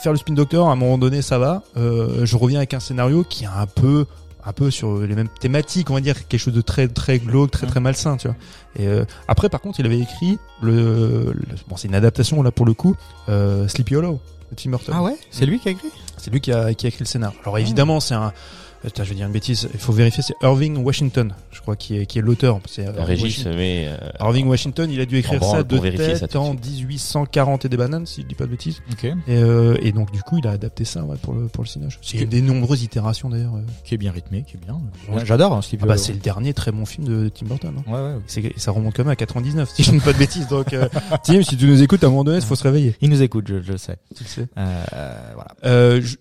faire 0.02 0.12
le 0.12 0.18
spin 0.18 0.34
doctor, 0.34 0.68
à 0.68 0.72
un 0.72 0.76
moment 0.76 0.98
donné, 0.98 1.22
ça 1.22 1.38
va. 1.38 1.62
Euh, 1.76 2.24
je 2.26 2.36
reviens 2.36 2.58
avec 2.58 2.74
un 2.74 2.80
scénario 2.80 3.22
qui 3.22 3.44
est 3.44 3.48
un 3.48 3.66
peu, 3.66 4.06
un 4.44 4.52
peu 4.52 4.70
sur 4.70 4.98
les 5.00 5.14
mêmes 5.14 5.28
thématiques, 5.40 5.90
on 5.90 5.94
va 5.94 6.00
dire 6.00 6.26
quelque 6.26 6.40
chose 6.40 6.54
de 6.54 6.62
très, 6.62 6.88
très 6.88 7.18
glauque, 7.18 7.50
très, 7.50 7.66
très 7.66 7.80
malsain, 7.80 8.16
tu 8.16 8.26
vois. 8.28 8.36
Et 8.76 8.86
euh, 8.86 9.04
après, 9.28 9.48
par 9.50 9.60
contre, 9.60 9.78
il 9.80 9.86
avait 9.86 9.98
écrit 10.00 10.38
le, 10.62 11.32
le- 11.34 11.56
bon, 11.68 11.76
c'est 11.76 11.88
une 11.88 11.94
adaptation 11.94 12.42
là 12.42 12.50
pour 12.50 12.64
le 12.66 12.72
coup, 12.74 12.96
euh, 13.28 13.68
Sleepy 13.68 13.94
Hollow 13.96 14.20
de 14.50 14.56
Tim 14.56 14.70
Burton. 14.70 14.94
Ah 14.96 15.02
ouais? 15.02 15.16
C'est 15.30 15.44
lui 15.46 15.60
qui 15.60 15.68
a 15.68 15.72
écrit? 15.72 15.88
C'est 16.16 16.30
lui 16.30 16.40
qui 16.40 16.50
a, 16.52 16.72
qui 16.74 16.86
a 16.86 16.88
écrit 16.88 17.00
le 17.00 17.06
scénar. 17.06 17.32
Alors 17.42 17.58
évidemment, 17.58 18.00
c'est 18.00 18.14
un 18.14 18.32
Attends, 18.82 19.04
je 19.04 19.10
vais 19.10 19.14
dire 19.16 19.26
une 19.26 19.32
bêtise. 19.32 19.68
Il 19.74 19.78
faut 19.78 19.92
vérifier. 19.92 20.22
C'est 20.22 20.34
Irving 20.42 20.78
Washington, 20.82 21.34
je 21.50 21.60
crois, 21.60 21.76
qui 21.76 21.98
est, 21.98 22.06
qui 22.06 22.18
est 22.18 22.22
l'auteur. 22.22 22.60
C'est 22.66 22.86
euh, 22.86 22.92
Régis 23.04 23.24
Washington. 23.24 23.56
met. 23.56 23.86
euh, 23.88 23.96
Irving 24.20 24.46
Washington, 24.48 24.90
il 24.90 25.00
a 25.00 25.04
dû 25.06 25.18
écrire 25.18 25.42
ça 25.44 25.62
de 25.62 25.76
ça 25.76 25.82
tête 26.26 26.32
de 26.32 26.38
en 26.38 26.52
suite. 26.52 26.64
1840 26.66 27.64
et 27.66 27.68
des 27.68 27.76
bananes, 27.76 28.06
si 28.06 28.22
je 28.22 28.26
dis 28.26 28.34
pas 28.34 28.46
de 28.46 28.50
bêtises. 28.50 28.80
Ok. 28.92 29.04
Et, 29.04 29.14
euh, 29.28 29.76
et 29.82 29.92
donc 29.92 30.10
du 30.12 30.22
coup, 30.22 30.38
il 30.38 30.46
a 30.46 30.52
adapté 30.52 30.84
ça 30.86 31.02
ouais, 31.04 31.16
pour 31.20 31.34
le 31.34 31.48
pour 31.48 31.62
le 31.64 31.68
cinéma. 31.68 31.90
C'est 32.00 32.18
une 32.18 32.28
des 32.30 32.40
nombreuses 32.40 32.82
itérations 32.82 33.28
d'ailleurs. 33.28 33.54
euh. 33.56 33.60
Qui 33.84 33.94
est 33.94 33.98
bien 33.98 34.12
rythmé, 34.12 34.44
qui 34.46 34.56
est 34.56 34.60
bien. 34.64 34.80
Ouais. 35.10 35.26
J'adore 35.26 35.52
hein, 35.52 35.60
Sleepy 35.62 35.82
Ah 35.84 35.88
bah 35.88 35.96
c'est 35.98 36.12
le 36.14 36.18
dernier 36.18 36.54
très 36.54 36.72
bon 36.72 36.86
film 36.86 37.06
de 37.06 37.28
Tim 37.28 37.46
Burton. 37.46 37.74
hein. 37.78 37.82
Ouais, 37.92 38.14
ouais. 38.14 38.20
C'est 38.26 38.40
et 38.44 38.54
ça 38.56 38.70
remonte 38.72 38.94
quand 38.96 39.04
même 39.04 39.12
à 39.12 39.16
99, 39.16 39.68
si 39.74 39.82
je 39.82 39.92
ne 39.92 39.98
dis 39.98 40.04
pas 40.04 40.14
de 40.14 40.18
bêtises. 40.18 40.48
Donc 40.48 40.72
euh, 40.72 40.88
Tim, 41.22 41.42
si 41.42 41.56
tu 41.58 41.66
nous 41.66 41.82
écoutes, 41.82 42.02
à 42.02 42.06
un 42.06 42.10
moment 42.10 42.24
donné, 42.24 42.38
il 42.38 42.44
faut 42.44 42.56
se 42.56 42.62
réveiller. 42.62 42.96
Il 43.02 43.10
nous 43.10 43.20
écoute, 43.22 43.44
je, 43.48 43.60
je 43.60 43.72
le 43.72 43.78
sais. 43.78 43.98
Tu 44.16 44.24
le 44.24 44.28
sais. 44.28 44.46
Euh, 44.56 44.84
voilà. 45.34 45.50
Euh, 45.66 46.00
ju- 46.00 46.16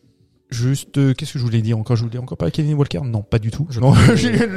juste, 0.50 0.98
euh, 0.98 1.14
qu'est-ce 1.14 1.34
que 1.34 1.40
je 1.40 1.44
voulais 1.44 1.62
dire 1.62 1.78
encore? 1.78 1.96
Je 1.96 2.04
voulais 2.04 2.18
encore 2.20 2.38
parler 2.38 2.52
de 2.52 2.56
Kevin 2.56 2.74
Walker? 2.76 3.02
Non, 3.04 3.22
pas 3.22 3.40
du 3.40 3.52
tout. 3.52 3.68
Je 3.70 3.80
non, 3.80 3.94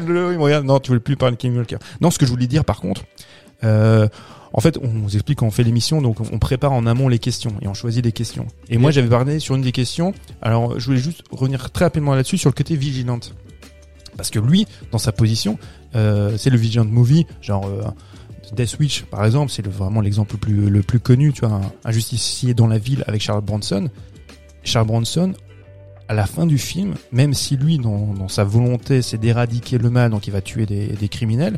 le-. 0.06 0.60
Non, 0.62 0.78
tu 0.80 0.88
voulais 0.88 1.00
plus 1.00 1.16
parler 1.16 1.36
de 1.36 1.40
Kevin 1.40 1.58
Walker. 1.58 1.76
Non, 2.00 2.10
ce 2.10 2.18
que 2.18 2.26
je 2.26 2.30
voulais 2.30 2.46
dire, 2.46 2.64
par 2.64 2.80
contre, 2.80 3.02
euh, 3.64 4.08
en 4.54 4.60
fait, 4.60 4.78
on 4.82 4.88
vous 4.88 5.14
explique 5.14 5.38
quand 5.38 5.46
on 5.46 5.50
fait 5.50 5.62
l'émission, 5.62 6.02
donc 6.02 6.18
on 6.20 6.38
prépare 6.38 6.72
en 6.72 6.86
amont 6.86 7.08
les 7.08 7.18
questions 7.18 7.54
et 7.62 7.68
on 7.68 7.74
choisit 7.74 8.02
des 8.04 8.12
questions. 8.12 8.46
Et 8.68 8.76
moi, 8.78 8.90
j'avais 8.90 9.08
parlé 9.08 9.38
sur 9.38 9.54
une 9.54 9.62
des 9.62 9.72
questions. 9.72 10.12
Alors, 10.42 10.78
je 10.78 10.86
voulais 10.86 10.98
juste 10.98 11.22
revenir 11.30 11.70
très 11.70 11.86
rapidement 11.86 12.14
là-dessus 12.14 12.38
sur 12.38 12.50
le 12.50 12.54
côté 12.54 12.76
vigilante, 12.76 13.34
parce 14.16 14.30
que 14.30 14.38
lui, 14.38 14.66
dans 14.90 14.98
sa 14.98 15.12
position, 15.12 15.58
euh, 15.94 16.36
c'est 16.36 16.50
le 16.50 16.58
vigilant 16.58 16.84
movie, 16.84 17.26
genre. 17.40 17.66
Death 18.54 18.76
Witch, 18.80 19.04
par 19.04 19.24
exemple, 19.24 19.50
c'est 19.50 19.64
le- 19.64 19.70
vraiment 19.70 20.02
l'exemple 20.02 20.34
le 20.34 20.38
plus, 20.38 20.68
le 20.68 20.82
plus 20.82 21.00
connu, 21.00 21.32
tu 21.32 21.46
vois, 21.46 21.54
un, 21.56 21.60
un 21.86 21.90
justicier 21.92 22.52
dans 22.52 22.66
la 22.66 22.76
ville 22.76 23.02
avec 23.06 23.22
Charles 23.22 23.40
Bronson. 23.40 23.88
Charles 24.62 24.86
Bronson, 24.88 25.32
à 26.12 26.14
la 26.14 26.26
fin 26.26 26.46
du 26.46 26.58
film, 26.58 26.94
même 27.10 27.32
si 27.32 27.56
lui, 27.56 27.78
dans, 27.78 28.28
sa 28.28 28.44
volonté, 28.44 29.00
c'est 29.00 29.16
d'éradiquer 29.16 29.78
le 29.78 29.88
mal, 29.88 30.10
donc 30.10 30.26
il 30.26 30.30
va 30.30 30.42
tuer 30.42 30.66
des, 30.66 30.88
des 30.88 31.08
criminels, 31.08 31.56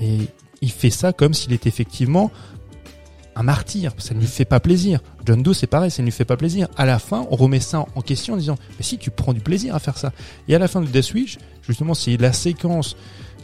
et 0.00 0.18
il 0.60 0.72
fait 0.72 0.90
ça 0.90 1.12
comme 1.12 1.34
s'il 1.34 1.52
était 1.52 1.68
effectivement 1.68 2.32
un 3.36 3.44
martyr. 3.44 3.92
Ça 3.98 4.12
ne 4.14 4.18
lui 4.18 4.26
fait 4.26 4.44
pas 4.44 4.58
plaisir. 4.58 4.98
John 5.24 5.40
Doe, 5.40 5.54
c'est 5.54 5.68
pareil, 5.68 5.92
ça 5.92 6.02
ne 6.02 6.06
lui 6.06 6.12
fait 6.12 6.24
pas 6.24 6.36
plaisir. 6.36 6.66
À 6.76 6.84
la 6.84 6.98
fin, 6.98 7.28
on 7.30 7.36
remet 7.36 7.60
ça 7.60 7.86
en 7.94 8.00
question 8.00 8.34
en 8.34 8.36
disant, 8.36 8.56
mais 8.76 8.82
si, 8.82 8.98
tu 8.98 9.12
prends 9.12 9.32
du 9.32 9.40
plaisir 9.40 9.72
à 9.76 9.78
faire 9.78 9.96
ça. 9.96 10.12
Et 10.48 10.54
à 10.56 10.58
la 10.58 10.66
fin 10.66 10.80
de 10.80 10.86
Death 10.86 11.14
Wish, 11.14 11.38
justement, 11.64 11.94
c'est 11.94 12.16
la 12.16 12.32
séquence 12.32 12.96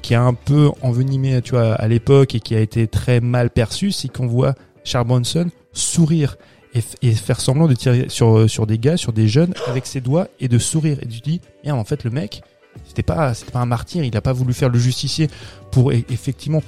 qui 0.03 0.17
a 0.17 0.23
un 0.23 0.35
peu 0.35 0.73
envenimé, 0.83 1.41
tu 1.41 1.53
vois, 1.53 1.75
à 1.75 1.87
l'époque 1.87 2.35
et 2.35 2.41
qui 2.41 2.57
a 2.57 2.61
été 2.61 2.89
très 2.89 3.21
mal 3.21 3.51
perçue, 3.51 3.93
c'est 3.93 4.09
qu'on 4.09 4.27
voit 4.27 4.57
Charles 4.83 5.07
Bronson 5.07 5.51
sourire 5.73 6.37
et, 6.75 7.13
faire 7.15 7.41
semblant 7.41 7.67
de 7.67 7.75
tirer 7.75 8.07
sur, 8.09 8.49
sur 8.49 8.67
des 8.67 8.79
gars, 8.79 8.97
sur 8.97 9.13
des 9.13 9.29
jeunes, 9.29 9.55
avec 9.67 9.87
ses 9.87 10.01
doigts 10.01 10.29
et 10.41 10.49
de 10.49 10.59
sourire. 10.59 10.99
Et 11.03 11.07
tu 11.07 11.21
te 11.21 11.25
dis, 11.25 11.41
merde, 11.65 11.79
en 11.79 11.85
fait, 11.85 12.05
le 12.05 12.11
mec, 12.11 12.43
c'était 12.87 13.03
pas, 13.03 13.35
c'était 13.35 13.53
pas 13.53 13.61
un 13.61 13.67
martyr, 13.67 14.05
il 14.05 14.17
a 14.17 14.21
pas 14.21 14.33
voulu 14.33 14.55
faire 14.55 14.69
le 14.69 14.79
justicier 14.79 15.29
pour 15.71 15.93
effectivement, 15.93 16.63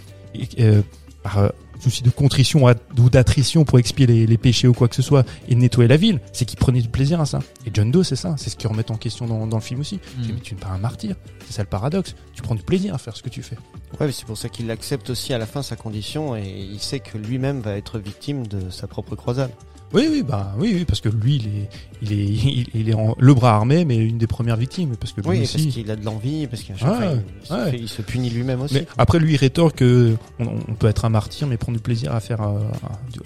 euh, 0.58 0.82
par 1.22 1.38
euh, 1.38 1.48
souci 1.80 2.02
de 2.02 2.10
contrition 2.10 2.64
ou 2.98 3.10
d'attrition 3.10 3.64
pour 3.64 3.78
expier 3.78 4.06
les, 4.06 4.26
les 4.26 4.38
péchés 4.38 4.68
ou 4.68 4.72
quoi 4.72 4.88
que 4.88 4.94
ce 4.94 5.02
soit 5.02 5.24
et 5.48 5.54
nettoyer 5.54 5.88
la 5.88 5.96
ville, 5.96 6.20
c'est 6.32 6.44
qu'il 6.44 6.58
prenait 6.58 6.80
du 6.80 6.88
plaisir 6.88 7.20
à 7.20 7.26
ça. 7.26 7.40
Et 7.66 7.70
John 7.72 7.90
Doe, 7.90 8.02
c'est 8.02 8.16
ça, 8.16 8.34
c'est 8.36 8.50
ce 8.50 8.56
qu'ils 8.56 8.68
remettent 8.68 8.90
en 8.90 8.96
question 8.96 9.26
dans, 9.26 9.46
dans 9.46 9.56
le 9.56 9.62
film 9.62 9.80
aussi. 9.80 9.96
Mm. 9.96 10.22
C'est, 10.22 10.32
Mais 10.32 10.40
tu 10.40 10.54
n'es 10.54 10.60
pas 10.60 10.68
un 10.68 10.78
martyr, 10.78 11.16
c'est 11.46 11.54
ça 11.54 11.62
le 11.62 11.68
paradoxe. 11.68 12.14
Tu 12.34 12.42
prends 12.42 12.54
du 12.54 12.62
plaisir 12.62 12.94
à 12.94 12.98
faire 12.98 13.16
ce 13.16 13.22
que 13.22 13.30
tu 13.30 13.42
fais. 13.42 13.56
Ouais, 13.98 14.06
mais 14.06 14.12
c'est 14.12 14.26
pour 14.26 14.38
ça 14.38 14.48
qu'il 14.48 14.70
accepte 14.70 15.10
aussi 15.10 15.32
à 15.32 15.38
la 15.38 15.46
fin 15.46 15.62
sa 15.62 15.76
condition 15.76 16.36
et 16.36 16.48
il 16.48 16.80
sait 16.80 17.00
que 17.00 17.18
lui-même 17.18 17.60
va 17.60 17.76
être 17.76 17.98
victime 17.98 18.46
de 18.46 18.70
sa 18.70 18.86
propre 18.86 19.16
croisade. 19.16 19.50
Oui, 19.92 20.06
oui, 20.10 20.22
bah 20.22 20.54
oui, 20.58 20.72
oui, 20.74 20.84
parce 20.84 21.00
que 21.00 21.08
lui, 21.08 21.36
il 21.36 21.46
est, 21.48 21.68
il 22.02 22.12
est, 22.12 22.24
il, 22.24 22.66
il 22.74 22.88
est 22.90 22.94
en, 22.94 23.14
le 23.18 23.34
bras 23.34 23.54
armé, 23.56 23.84
mais 23.84 23.96
une 23.96 24.18
des 24.18 24.26
premières 24.26 24.56
victimes, 24.56 24.96
parce 24.96 25.12
que 25.12 25.20
lui 25.20 25.28
Oui, 25.28 25.38
parce 25.40 25.52
qu'il 25.52 25.90
a 25.90 25.96
de 25.96 26.04
l'envie, 26.04 26.46
parce 26.46 26.62
chaque 26.62 26.80
Ouais, 26.82 27.14
il, 27.16 27.22
il 27.42 27.46
se 27.46 27.52
ouais. 27.54 27.70
fait- 27.72 27.78
il 27.78 27.88
se 27.88 28.02
punit 28.02 28.30
lui-même 28.30 28.60
aussi. 28.60 28.74
Mais 28.74 28.86
après, 28.98 29.18
lui, 29.18 29.32
il 29.34 29.36
rétorque 29.36 29.76
que 29.78 30.16
on, 30.38 30.46
on 30.68 30.74
peut 30.74 30.86
être 30.86 31.04
un 31.04 31.08
martyr, 31.10 31.46
mais 31.46 31.56
prendre 31.56 31.76
du 31.78 31.82
plaisir 31.82 32.14
à 32.14 32.20
faire, 32.20 32.42
euh, 32.42 32.60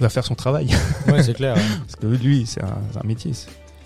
à 0.01 0.09
faire 0.09 0.25
son 0.25 0.35
travail. 0.35 0.69
Ouais, 1.09 1.23
c'est 1.23 1.35
clair. 1.37 1.55
Parce 1.55 1.97
que 1.97 2.07
lui, 2.07 2.47
c'est 2.47 2.63
un, 2.63 2.79
un 3.03 3.07
métier. 3.07 3.33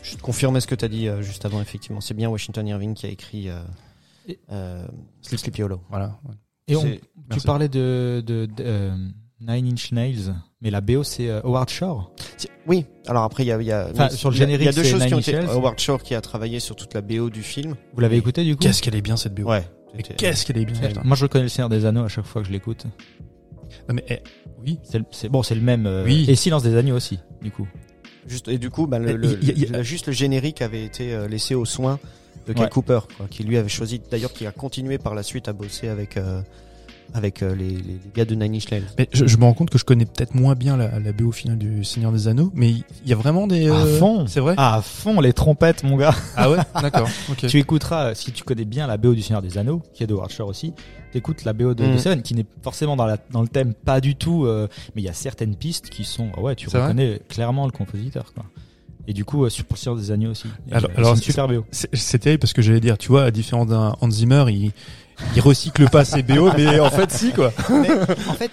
Je 0.03 0.15
te 0.17 0.21
confirmais 0.23 0.61
ce 0.61 0.67
que 0.67 0.75
tu 0.77 0.85
as 0.85 0.89
dit 0.89 1.09
euh, 1.09 1.21
juste 1.23 1.45
avant, 1.45 1.61
effectivement. 1.61 2.01
C'est 2.01 2.15
bien 2.15 2.29
Washington 2.31 2.67
Irving 2.67 2.95
qui 2.95 3.07
a 3.07 3.11
écrit 3.11 3.49
euh, 3.51 3.61
euh, 4.53 4.87
Sleepy 5.23 5.63
Hollow. 5.63 5.81
Voilà. 5.91 6.19
ouais. 6.29 6.35
Et 6.69 6.77
on, 6.77 6.83
tu 6.83 7.41
parlais 7.45 7.69
de, 7.69 8.23
de, 8.25 8.47
de, 8.47 8.53
euh, 8.63 8.95
Nine 9.41 9.67
Inch 9.73 9.93
Nails, 9.93 10.35
mais 10.61 10.71
la 10.71 10.81
BO 10.81 11.03
c'est 11.05 11.29
euh, 11.29 11.41
Howard 11.45 11.69
Shore. 11.71 12.13
Oui, 12.67 12.85
alors 13.07 13.23
après, 13.23 13.45
il 13.45 13.47
y 13.47 13.53
a, 13.53 13.63
y 13.63 13.71
a, 13.73 13.89
Enfin, 13.93 14.09
mais 14.11 14.17
sur 14.17 14.31
le 14.31 14.37
il 14.37 14.41
y 14.41 14.43
a- 14.43 14.47
générique, 14.47 14.63
il 14.63 14.67
y 14.67 14.69
a 14.69 14.83
deux 14.83 14.89
choses 14.89 15.07
qui 15.07 15.15
ont 15.15 15.19
Nine 15.19 15.41
été. 15.43 15.51
Howard 15.53 15.79
Shore 15.79 16.03
qui 16.03 16.15
a 16.15 16.21
travaillé 16.21 16.61
sur 16.61 16.77
toute 16.77 16.93
la 16.95 17.01
BO 17.01 17.31
du 17.31 17.43
film. 17.43 17.75
Vous 17.95 18.01
l'avez 18.01 18.17
Oui. 18.17 18.21
écouté 18.21 18.45
du 18.45 18.57
coup? 18.57 18.63
Qu'est-ce 18.63 18.83
qu'elle 18.83 18.97
est 18.97 19.01
bien 19.01 19.17
cette 19.17 19.35
BO. 19.35 19.49
Ouais. 19.49 19.65
Qu'est-ce 20.17 20.45
qu'elle 20.45 20.59
est 20.59 20.65
bien. 20.67 20.89
Putain. 20.89 21.03
Moi 21.05 21.17
je 21.17 21.23
reconnais 21.23 21.45
le 21.45 21.49
Seigneur 21.49 21.69
des 21.71 21.87
Anneaux 21.87 22.05
à 22.05 22.09
chaque 22.09 22.27
fois 22.27 22.43
que 22.43 22.49
je 22.49 22.53
l'écoute. 22.53 22.85
Non, 23.89 23.95
mais, 23.95 24.05
eh, 24.11 24.19
oui. 24.65 24.79
C'est 25.13 25.29
bon, 25.29 25.43
c'est 25.43 25.55
le 25.55 25.61
même. 25.61 25.87
euh, 25.87 26.05
Oui. 26.05 26.25
Et 26.29 26.35
Silence 26.37 26.63
des 26.63 26.77
Agneaux 26.77 26.97
aussi, 26.97 27.19
du 27.41 27.51
coup. 27.51 27.67
Juste, 28.27 28.49
et 28.49 28.59
du 28.59 28.69
coup, 28.71 28.87
bah, 28.87 28.99
le, 28.99 29.17
le- 29.17 29.39
il 29.41 29.49
y 29.49 29.51
a- 29.51 29.55
il 29.55 29.63
y 29.63 29.67
a- 29.67 29.79
le- 29.79 29.83
juste 29.83 30.07
le 30.07 30.13
générique 30.13 30.61
avait 30.63 30.85
été 30.85 31.15
euh, 31.15 31.29
laissé 31.29 31.55
aux 31.55 31.65
soins 31.65 31.99
de 32.47 32.53
Cal 32.53 32.65
Ouais. 32.65 32.69
Cooper, 32.71 33.01
quoi, 33.17 33.27
qui 33.31 33.45
lui 33.45 33.57
avait 33.57 33.69
choisi, 33.71 34.01
d'ailleurs, 34.11 34.33
qui 34.33 34.47
a 34.47 34.53
continué 34.53 34.99
par 34.99 35.15
la 35.15 35.23
suite 35.23 35.49
à 35.49 35.53
bosser 35.55 35.89
avec 35.89 36.17
euh, 36.19 36.43
avec 37.15 37.43
euh, 37.43 37.55
les, 37.55 37.71
les, 37.71 37.77
les 37.77 38.01
gars 38.15 38.25
de 38.25 38.35
Nine 38.35 38.55
Inch 38.55 38.71
Nails. 38.71 38.85
Mais 38.99 39.09
je, 39.13 39.27
je 39.27 39.37
me 39.37 39.45
rends 39.45 39.55
compte 39.55 39.71
que 39.71 39.79
je 39.79 39.85
connais 39.85 40.05
peut-être 40.05 40.35
moins 40.35 40.55
bien 40.55 40.77
la, 40.77 40.99
la 40.99 41.13
BO 41.13 41.33
finale 41.33 41.59
du 41.59 41.85
Seigneur 41.85 42.13
des 42.13 42.29
Anneaux, 42.29 42.51
mais 42.55 42.71
il 42.71 42.85
y 43.07 43.13
a 43.13 43.17
vraiment 43.17 43.47
des. 43.47 43.69
À 43.69 43.75
euh, 43.75 43.99
fond. 43.99 44.27
C'est 44.27 44.41
vrai. 44.41 44.55
Ah, 44.57 44.77
à 44.77 44.83
fond 44.83 45.21
les 45.21 45.33
trompettes, 45.33 45.83
mon 45.85 45.97
gars. 45.97 46.15
Ah 46.37 46.51
ouais. 46.51 46.59
D'accord. 46.81 47.09
Ok. 47.31 47.47
Tu 47.47 47.59
écouteras, 47.59 48.15
si 48.15 48.33
tu 48.33 48.45
connais 48.45 48.65
bien 48.65 48.87
la 48.87 48.97
BO 48.97 49.15
du 49.15 49.23
Seigneur 49.23 49.43
des 49.43 49.59
Anneaux, 49.59 49.83
qui 49.95 50.03
est 50.03 50.07
de 50.07 50.15
Watcher 50.15 50.43
aussi, 50.43 50.73
t'écoutes 51.13 51.45
la 51.45 51.53
BO 51.53 51.75
de, 51.75 51.85
Mm. 51.85 51.93
de 51.93 51.99
Seven, 51.99 52.23
qui 52.23 52.35
n'est 52.35 52.47
forcément 52.63 52.97
dans, 52.97 53.07
la, 53.07 53.17
dans 53.31 53.43
le 53.43 53.49
thème 53.49 53.75
pas 53.75 54.01
du 54.01 54.15
tout, 54.17 54.45
euh, 54.47 54.67
mais 54.95 55.03
il 55.03 55.05
y 55.05 55.09
a 55.09 55.13
certaines 55.15 55.57
pistes 55.57 55.89
qui 55.91 56.05
sont, 56.05 56.29
ah 56.37 56.41
ouais, 56.41 56.55
tu 56.55 56.69
reconnais 56.69 57.21
clairement 57.29 57.67
le 57.67 57.73
compositeur, 57.73 58.33
quoi. 58.35 58.45
Et 59.07 59.15
du 59.15 59.25
coup, 59.25 59.45
euh, 59.45 59.49
sur 59.49 59.65
pour 59.65 59.79
Seigneur 59.79 59.99
des 59.99 60.11
Agneaux 60.11 60.33
aussi. 60.33 60.49
Alors- 60.71 60.91
euh, 60.91 60.99
alors, 60.99 61.17
c'est 61.17 61.25
super 61.25 61.49
BO. 61.49 61.65
C'est 61.71 61.89
c'est 61.95 62.19
terrible 62.19 62.41
parce 62.41 62.53
que 62.53 62.61
j'allais 62.61 62.81
dire, 62.81 62.99
tu 62.99 63.09
vois, 63.09 63.25
à 63.25 63.31
différence 63.31 63.67
d'un 63.69 63.95
Hans 64.03 64.11
Zimmer, 64.11 64.45
il, 64.49 64.73
il 65.35 65.41
recycle 65.41 65.89
pas 65.91 66.05
ses 66.05 66.23
BO, 66.23 66.51
mais 66.57 66.81
en 66.81 66.91
fait, 66.91 67.11
si 67.11 67.33
quoi. 67.33 67.53
Mais, 67.71 67.91
en 68.29 68.35
fait, 68.35 68.51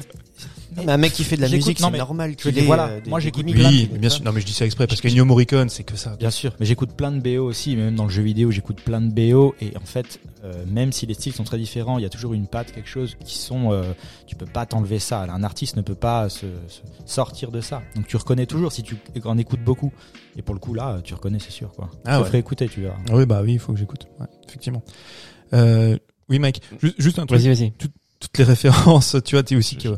mais 0.86 0.92
un 0.92 0.98
mec 0.98 1.14
qui 1.14 1.24
fait 1.24 1.38
de 1.38 1.42
la 1.42 1.48
musique, 1.48 1.80
non, 1.80 1.88
c'est 1.88 1.92
mais 1.94 1.98
normal 2.00 2.36
qu'il 2.36 2.58
ait 2.58 2.62
voilà, 2.64 2.88
euh, 2.88 3.00
des- 3.02 3.10
moi, 3.10 3.20
j'écoute 3.22 3.46
Oui, 3.48 3.90
bien 3.94 4.10
sûr. 4.10 4.26
Non, 4.26 4.34
mais 4.34 4.42
je 4.42 4.46
dis 4.46 4.52
ça 4.54 4.66
exprès 4.66 4.88
parce 4.88 5.00
qu'Ennio 5.00 5.24
Morricone, 5.24 5.70
c'est 5.70 5.84
que 5.86 5.96
ça. 5.96 6.18
Bien 6.20 6.32
sûr, 6.32 6.54
mais 6.60 6.66
j'écoute 6.66 6.92
plein 6.98 7.12
de 7.14 7.20
BO 7.22 7.46
aussi, 7.46 7.76
même 7.78 7.96
dans 7.96 8.04
le 8.04 8.10
jeu 8.10 8.24
vidéo, 8.24 8.52
j'écoute 8.52 8.82
plein 8.82 9.00
de 9.00 9.10
BO 9.10 9.56
et 9.62 9.72
en 9.78 9.86
fait, 9.86 10.20
euh, 10.44 10.66
même 10.68 10.92
si 10.92 11.06
les 11.06 11.14
styles 11.14 11.32
sont 11.34 11.46
très 11.46 11.58
différents, 11.58 11.98
il 11.98 12.02
y 12.02 12.06
a 12.06 12.10
toujours 12.10 12.34
une 12.34 12.46
patte, 12.48 12.74
quelque 12.74 12.90
chose 12.90 13.16
qui 13.24 13.38
sont, 13.38 13.72
euh, 13.72 13.84
tu 14.28 14.36
peux 14.36 14.46
pas 14.46 14.66
t'enlever 14.66 15.00
ça. 15.00 15.22
Un 15.22 15.44
artiste 15.44 15.78
ne 15.78 15.82
peut 15.82 15.96
pas 15.96 16.28
se, 16.28 16.46
se 16.68 16.82
sortir 17.06 17.52
de 17.52 17.62
ça. 17.62 17.82
Donc 17.96 18.08
tu 18.08 18.18
reconnais 18.18 18.46
toujours 18.46 18.74
si 18.74 18.84
tu 18.84 18.98
en 19.24 19.38
écoutes 19.38 19.64
beaucoup. 19.64 19.94
Et 20.36 20.42
pour 20.42 20.54
le 20.56 20.60
coup 20.60 20.74
là, 20.74 21.00
tu 21.06 21.14
reconnais, 21.14 21.40
c'est 21.40 21.52
sûr 21.52 21.72
quoi. 21.72 21.90
Ah 22.06 22.22
ouais. 22.22 22.38
écouter, 22.38 22.68
tu 22.68 22.82
verras. 22.82 22.98
Ah 23.10 23.16
oui, 23.16 23.26
bah 23.26 23.40
oui, 23.42 23.54
il 23.54 23.60
faut 23.60 23.72
que 23.72 23.80
j'écoute. 23.80 24.08
Ouais, 24.20 24.28
effectivement. 24.50 24.84
Euh, 25.54 25.98
oui, 26.30 26.40
Mike. 26.40 26.62
ju- 26.82 26.94
Juste 26.98 27.20
un 27.20 27.26
truc. 27.26 27.40
Vas-y, 27.40 27.54
vas-y. 27.54 27.72
Toutes 27.72 28.38
les 28.38 28.44
références, 28.44 29.16
tu 29.26 29.36
vois, 29.36 29.44
t'es 29.44 29.56
aussi 29.56 29.78
que, 29.78 29.90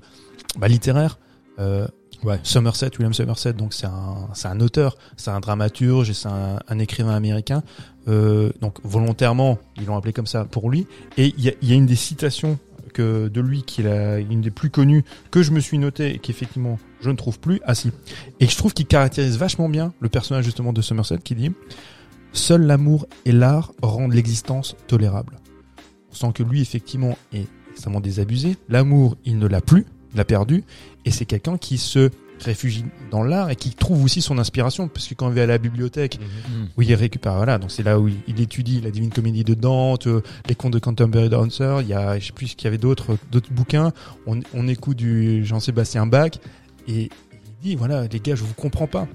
bah, 0.58 0.68
littéraire. 0.68 1.18
Euh, 1.60 1.88
Ouais. 2.24 2.40
Somerset, 2.42 2.90
William 2.98 3.14
Somerset, 3.14 3.54
donc 3.54 3.76
c'est 3.76 3.86
un, 3.86 4.28
c'est 4.34 4.48
un 4.48 4.60
auteur, 4.60 4.98
c'est 5.18 5.30
un 5.30 5.40
dramaturge 5.40 6.10
et 6.10 6.16
c'est 6.16 6.28
un, 6.28 6.58
un 6.68 6.80
écrivain 6.80 7.14
américain. 7.16 7.62
Euh, 8.08 8.50
donc 8.60 8.80
volontairement, 8.84 9.60
ils 9.78 9.86
l'ont 9.86 9.96
appelé 9.96 10.14
comme 10.14 10.26
ça 10.26 10.44
pour 10.44 10.72
lui. 10.72 10.88
Et 11.18 11.32
il 11.38 11.44
y 11.46 11.50
a, 11.50 11.54
il 11.62 11.70
y 11.70 11.74
a 11.74 11.76
une 11.76 11.86
des 11.86 11.96
citations 11.96 12.58
que 12.96 13.28
de 13.28 13.40
lui 13.40 13.62
qui 13.62 13.82
est 13.82 13.84
la- 13.84 14.18
une 14.18 14.42
des 14.42 14.50
plus 14.50 14.72
connues 14.72 15.06
que 15.30 15.44
je 15.44 15.52
me 15.52 15.60
suis 15.60 15.78
noté 15.78 16.16
et 16.16 16.18
qu'effectivement 16.18 16.80
je 17.02 17.12
ne 17.12 17.16
trouve 17.16 17.40
plus. 17.40 17.62
Ah 17.66 17.76
si. 17.76 17.92
Et 18.40 18.48
je 18.48 18.58
trouve 18.58 18.74
qu'il 18.74 18.88
caractérise 18.88 19.38
vachement 19.38 19.70
bien 19.70 19.94
le 20.00 20.10
personnage 20.10 20.44
justement 20.44 20.74
de 20.74 20.82
Somerset 20.82 21.20
qui 21.20 21.36
dit 21.36 21.52
Seul 22.34 22.64
l'amour 22.64 23.06
et 23.26 23.32
l'art 23.32 23.74
rendent 23.84 24.14
l'existence 24.14 24.76
tolérable. 24.88 25.38
Sent 26.18 26.32
que 26.34 26.44
lui 26.44 26.62
effectivement 26.62 27.18
est 27.34 27.48
extrêmement 27.72 28.02
désabusé. 28.02 28.58
L'amour, 28.70 29.18
il 29.26 29.38
ne 29.38 29.48
l'a 29.48 29.62
plus, 29.62 29.86
il 30.14 30.18
l'a 30.18 30.26
perdu. 30.26 30.64
Et 31.06 31.12
c'est 31.12 31.26
quelqu'un 31.26 31.58
qui 31.58 31.78
se 31.78 32.10
réfugie 32.44 32.86
dans 33.10 33.24
l'art 33.24 33.50
et 33.50 33.56
qui 33.56 33.72
trouve 33.72 34.04
aussi 34.04 34.22
son 34.22 34.38
inspiration. 34.38 34.88
Parce 34.88 35.08
que 35.08 35.14
quand 35.16 35.30
il 35.30 35.36
va 35.36 35.44
à 35.44 35.46
la 35.46 35.58
bibliothèque 35.58 36.20
où 36.78 36.82
il 36.82 36.94
récupère 36.94 37.36
voilà 37.36 37.58
donc 37.58 37.72
c'est 37.72 37.84
là 37.84 38.00
où 38.00 38.08
il, 38.08 38.18
il 38.28 38.40
étudie 38.40 38.80
la 38.82 38.92
Divine 38.92 39.10
Comédie 39.10 39.44
de 39.44 39.54
Dante 39.54 40.08
euh, 40.08 40.22
les 40.48 40.56
contes 40.56 40.74
de 40.74 40.80
Canterbury 40.80 41.30
Dancer. 41.30 41.82
Il 41.82 41.88
y 41.88 41.94
a 41.94 42.20
je 42.20 42.28
sais 42.28 42.34
plus 42.34 42.54
qu'il 42.56 42.66
y 42.66 42.68
avait 42.68 42.78
d'autres 42.78 43.18
d'autres 43.32 43.52
bouquins. 43.52 43.92
On, 44.28 44.40
on 44.54 44.68
écoute 44.68 44.98
du 44.98 45.46
Jean-Sébastien 45.46 46.06
Bach. 46.06 46.32
Et 46.88 47.04
il 47.04 47.10
dit 47.62 47.76
voilà 47.76 48.08
les 48.08 48.20
gars 48.20 48.36
je 48.36 48.44
vous 48.44 48.54
comprends 48.54 48.88
pas. 48.88 49.08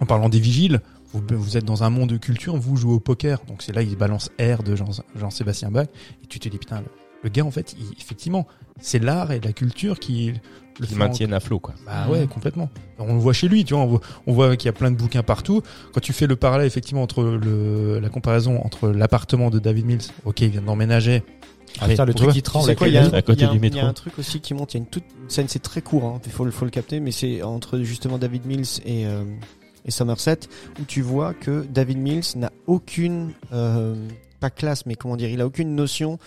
En 0.00 0.06
parlant 0.06 0.28
des 0.28 0.40
vigiles 0.40 0.80
vous, 1.12 1.22
vous 1.30 1.56
êtes 1.56 1.64
dans 1.64 1.84
un 1.84 1.90
monde 1.90 2.10
de 2.10 2.16
culture 2.18 2.56
vous 2.56 2.76
jouez 2.76 2.92
au 2.94 3.00
poker 3.00 3.40
donc 3.48 3.62
c'est 3.62 3.72
là 3.74 3.82
il 3.82 3.96
balance 3.96 4.30
R 4.40 4.62
de 4.62 4.76
Jean- 4.76 5.02
Jean-Sébastien 5.16 5.70
Bach 5.70 5.86
et 6.22 6.26
tu 6.26 6.38
te 6.38 6.48
dis 6.48 6.58
putain 6.58 6.80
le, 6.80 6.86
le 7.24 7.30
gars 7.30 7.44
en 7.44 7.50
fait 7.50 7.74
il- 7.78 7.94
effectivement 8.00 8.46
c'est 8.80 8.98
l'art 9.02 9.32
et 9.32 9.40
la 9.40 9.52
culture 9.52 9.98
qui 9.98 10.32
le 10.80 10.86
Qui 10.86 10.94
maintiennent 10.94 11.32
à 11.32 11.40
flot, 11.40 11.58
quoi. 11.58 11.74
bah 11.84 12.06
ouais, 12.08 12.28
complètement. 12.28 12.70
On 13.00 13.14
le 13.14 13.18
voit 13.18 13.32
chez 13.32 13.48
lui, 13.48 13.64
tu 13.64 13.74
vois. 13.74 13.82
On 13.82 13.86
voit, 13.88 14.00
on 14.28 14.32
voit 14.32 14.56
qu'il 14.56 14.66
y 14.66 14.68
a 14.68 14.72
plein 14.72 14.92
de 14.92 14.96
bouquins 14.96 15.24
partout. 15.24 15.60
Quand 15.92 15.98
tu 15.98 16.12
fais 16.12 16.28
le 16.28 16.36
parallèle, 16.36 16.68
effectivement, 16.68 17.02
entre 17.02 17.24
le, 17.24 17.98
la 17.98 18.08
comparaison 18.10 18.64
entre 18.64 18.90
l'appartement 18.90 19.50
de 19.50 19.58
David 19.58 19.86
Mills, 19.86 20.02
ok, 20.24 20.40
il 20.42 20.50
vient 20.50 20.62
d'emménager. 20.62 21.24
Ah, 21.80 21.88
putain, 21.88 22.04
le 22.04 22.14
truc 22.14 22.30
qui 22.30 22.42
tremble 22.42 22.76
quoi, 22.76 22.86
il 22.86 22.94
y, 22.94 22.96
a, 22.96 23.02
lettres. 23.02 23.14
à 23.16 23.22
côté 23.22 23.40
il 23.40 23.42
y 23.42 23.46
a 23.46 23.48
un- 23.48 23.52
du 23.54 23.56
il 23.58 23.58
y 23.58 23.62
métro. 23.62 23.80
a 23.80 23.88
un 23.88 23.92
truc 23.92 24.16
aussi 24.20 24.38
qui 24.40 24.54
monte. 24.54 24.72
Il 24.74 24.76
y 24.76 24.80
a 24.80 24.84
une 24.84 24.86
toute 24.86 25.02
une 25.20 25.28
scène, 25.28 25.48
c'est 25.48 25.58
très 25.58 25.82
court. 25.82 26.04
hein, 26.04 26.20
Il 26.26 26.30
faut, 26.30 26.44
le- 26.44 26.52
faut 26.52 26.64
le 26.64 26.70
capter, 26.70 27.00
mais 27.00 27.10
c'est 27.10 27.42
entre 27.42 27.80
justement 27.80 28.16
David 28.16 28.46
Mills 28.46 28.66
et, 28.86 29.04
euh, 29.06 29.24
et 29.88 29.90
Somerset 29.90 30.40
où 30.80 30.84
tu 30.84 31.02
vois 31.02 31.34
que 31.34 31.64
David 31.68 31.98
Mills 31.98 32.36
n'a 32.36 32.52
aucune, 32.66 33.32
euh, 33.52 33.96
pas 34.38 34.50
classe, 34.50 34.86
mais 34.86 34.94
comment 34.94 35.16
dire, 35.16 35.30
il 35.30 35.40
a 35.40 35.46
aucune 35.46 35.74
notion. 35.74 36.18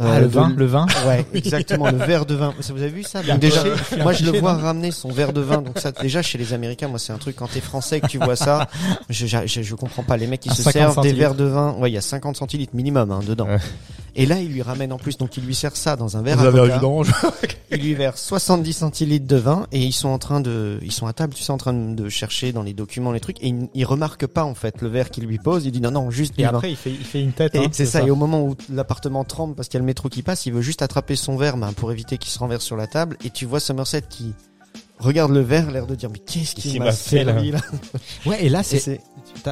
Euh, 0.00 0.04
Ah, 0.08 0.20
le 0.20 0.26
de- 0.26 0.30
vin, 0.32 0.54
le 0.56 0.66
vin. 0.66 0.86
Ouais, 1.06 1.24
exactement, 1.34 1.90
le 1.90 1.98
verre 1.98 2.26
de 2.26 2.34
vin. 2.34 2.54
Ça, 2.60 2.72
vous 2.72 2.82
avez 2.82 2.90
vu 2.90 3.02
ça 3.02 3.22
Donc 3.22 3.38
déjà, 3.38 3.62
moi 4.02 4.12
je 4.12 4.24
le 4.24 4.38
vois 4.38 4.54
ramener 4.54 4.90
son 4.90 5.10
verre 5.10 5.32
de 5.32 5.40
vin. 5.40 5.62
Donc 5.62 5.78
ça, 5.78 5.92
déjà 5.92 6.22
chez 6.22 6.38
les 6.38 6.52
Américains, 6.52 6.88
moi 6.88 6.98
c'est 6.98 7.12
un 7.12 7.18
truc 7.18 7.36
quand 7.36 7.48
t'es 7.48 7.60
français 7.60 8.00
que 8.00 8.06
tu 8.06 8.18
vois 8.18 8.36
ça, 8.36 8.68
je, 9.10 9.26
je, 9.26 9.62
je, 9.62 9.74
comprends 9.74 10.02
pas. 10.02 10.16
Les 10.16 10.26
mecs 10.26 10.46
À 10.46 10.54
se 10.54 10.62
50 10.62 10.72
servent 10.72 11.02
des 11.02 11.12
verres 11.12 11.34
de 11.34 11.44
vin, 11.44 11.74
ouais, 11.78 11.90
il 11.90 11.94
y 11.94 11.98
a 11.98 12.02
50 12.02 12.36
centilitres 12.36 12.74
minimum 12.74 13.10
hein, 13.10 13.20
dedans. 13.26 13.46
Ouais. 13.46 13.58
Et 14.16 14.26
là, 14.26 14.40
il 14.40 14.52
lui 14.52 14.62
ramène 14.62 14.92
en 14.92 14.98
plus, 14.98 15.16
donc 15.16 15.36
il 15.36 15.44
lui 15.44 15.54
sert 15.54 15.76
ça 15.76 15.94
dans 15.94 16.16
un 16.16 16.22
verre 16.22 16.38
Vous 16.38 16.44
à 16.44 16.48
avez 16.48 16.72
un. 16.72 16.80
Il 17.70 17.82
lui 17.82 17.94
verse 17.94 18.22
70 18.22 18.72
centilitres 18.72 19.26
de 19.26 19.36
vin 19.36 19.66
et 19.72 19.80
ils 19.80 19.92
sont 19.92 20.08
en 20.08 20.16
train 20.18 20.40
de, 20.40 20.78
ils 20.82 20.90
sont 20.90 21.06
à 21.06 21.12
table, 21.12 21.34
tu 21.34 21.42
sais, 21.42 21.52
en 21.52 21.58
train 21.58 21.74
de 21.74 22.08
chercher 22.08 22.50
dans 22.50 22.62
les 22.62 22.72
documents 22.72 23.12
les 23.12 23.20
trucs 23.20 23.42
et 23.42 23.48
il, 23.48 23.68
il 23.74 23.84
remarque 23.84 24.26
pas 24.26 24.44
en 24.44 24.54
fait 24.54 24.80
le 24.80 24.88
verre 24.88 25.10
qu'il 25.10 25.24
lui 25.26 25.36
pose. 25.36 25.66
Il 25.66 25.72
dit 25.72 25.82
non 25.82 25.90
non 25.90 26.10
juste 26.10 26.32
Et 26.38 26.44
vin. 26.44 26.48
après, 26.48 26.70
il 26.70 26.76
fait, 26.76 26.90
il 26.90 27.04
fait 27.04 27.20
une 27.20 27.32
tête. 27.32 27.54
Et 27.54 27.58
hein, 27.58 27.68
c'est 27.70 27.84
ça. 27.84 28.02
Et 28.02 28.10
au 28.10 28.16
moment 28.16 28.42
où 28.42 28.56
l'appartement 28.72 29.22
tremble 29.24 29.54
parce 29.54 29.68
qu'il 29.68 29.76
y 29.76 29.80
a 29.80 29.82
le 29.82 29.86
métro 29.88 30.08
qui 30.08 30.22
passe, 30.22 30.46
il 30.46 30.52
veut 30.52 30.62
juste 30.62 30.82
attraper 30.82 31.16
son 31.16 31.36
verre 31.36 31.56
ben, 31.56 31.72
pour 31.72 31.90
éviter 31.90 32.16
qu'il 32.18 32.30
se 32.30 32.38
renverse 32.38 32.64
sur 32.64 32.76
la 32.76 32.86
table. 32.86 33.16
Et 33.24 33.30
tu 33.30 33.44
vois 33.46 33.58
Somerset 33.60 34.02
qui 34.08 34.34
regarde 34.98 35.32
le 35.32 35.40
verre, 35.40 35.70
l'air 35.70 35.86
de 35.86 35.94
dire 35.94 36.10
mais 36.10 36.18
qu'est-ce 36.18 36.54
qu'il 36.54 36.78
m'a 36.80 36.92
fait, 36.92 37.24
là 37.24 37.34
Ouais, 38.26 38.44
et 38.44 38.48
là, 38.48 38.62
c'est. 38.62 39.00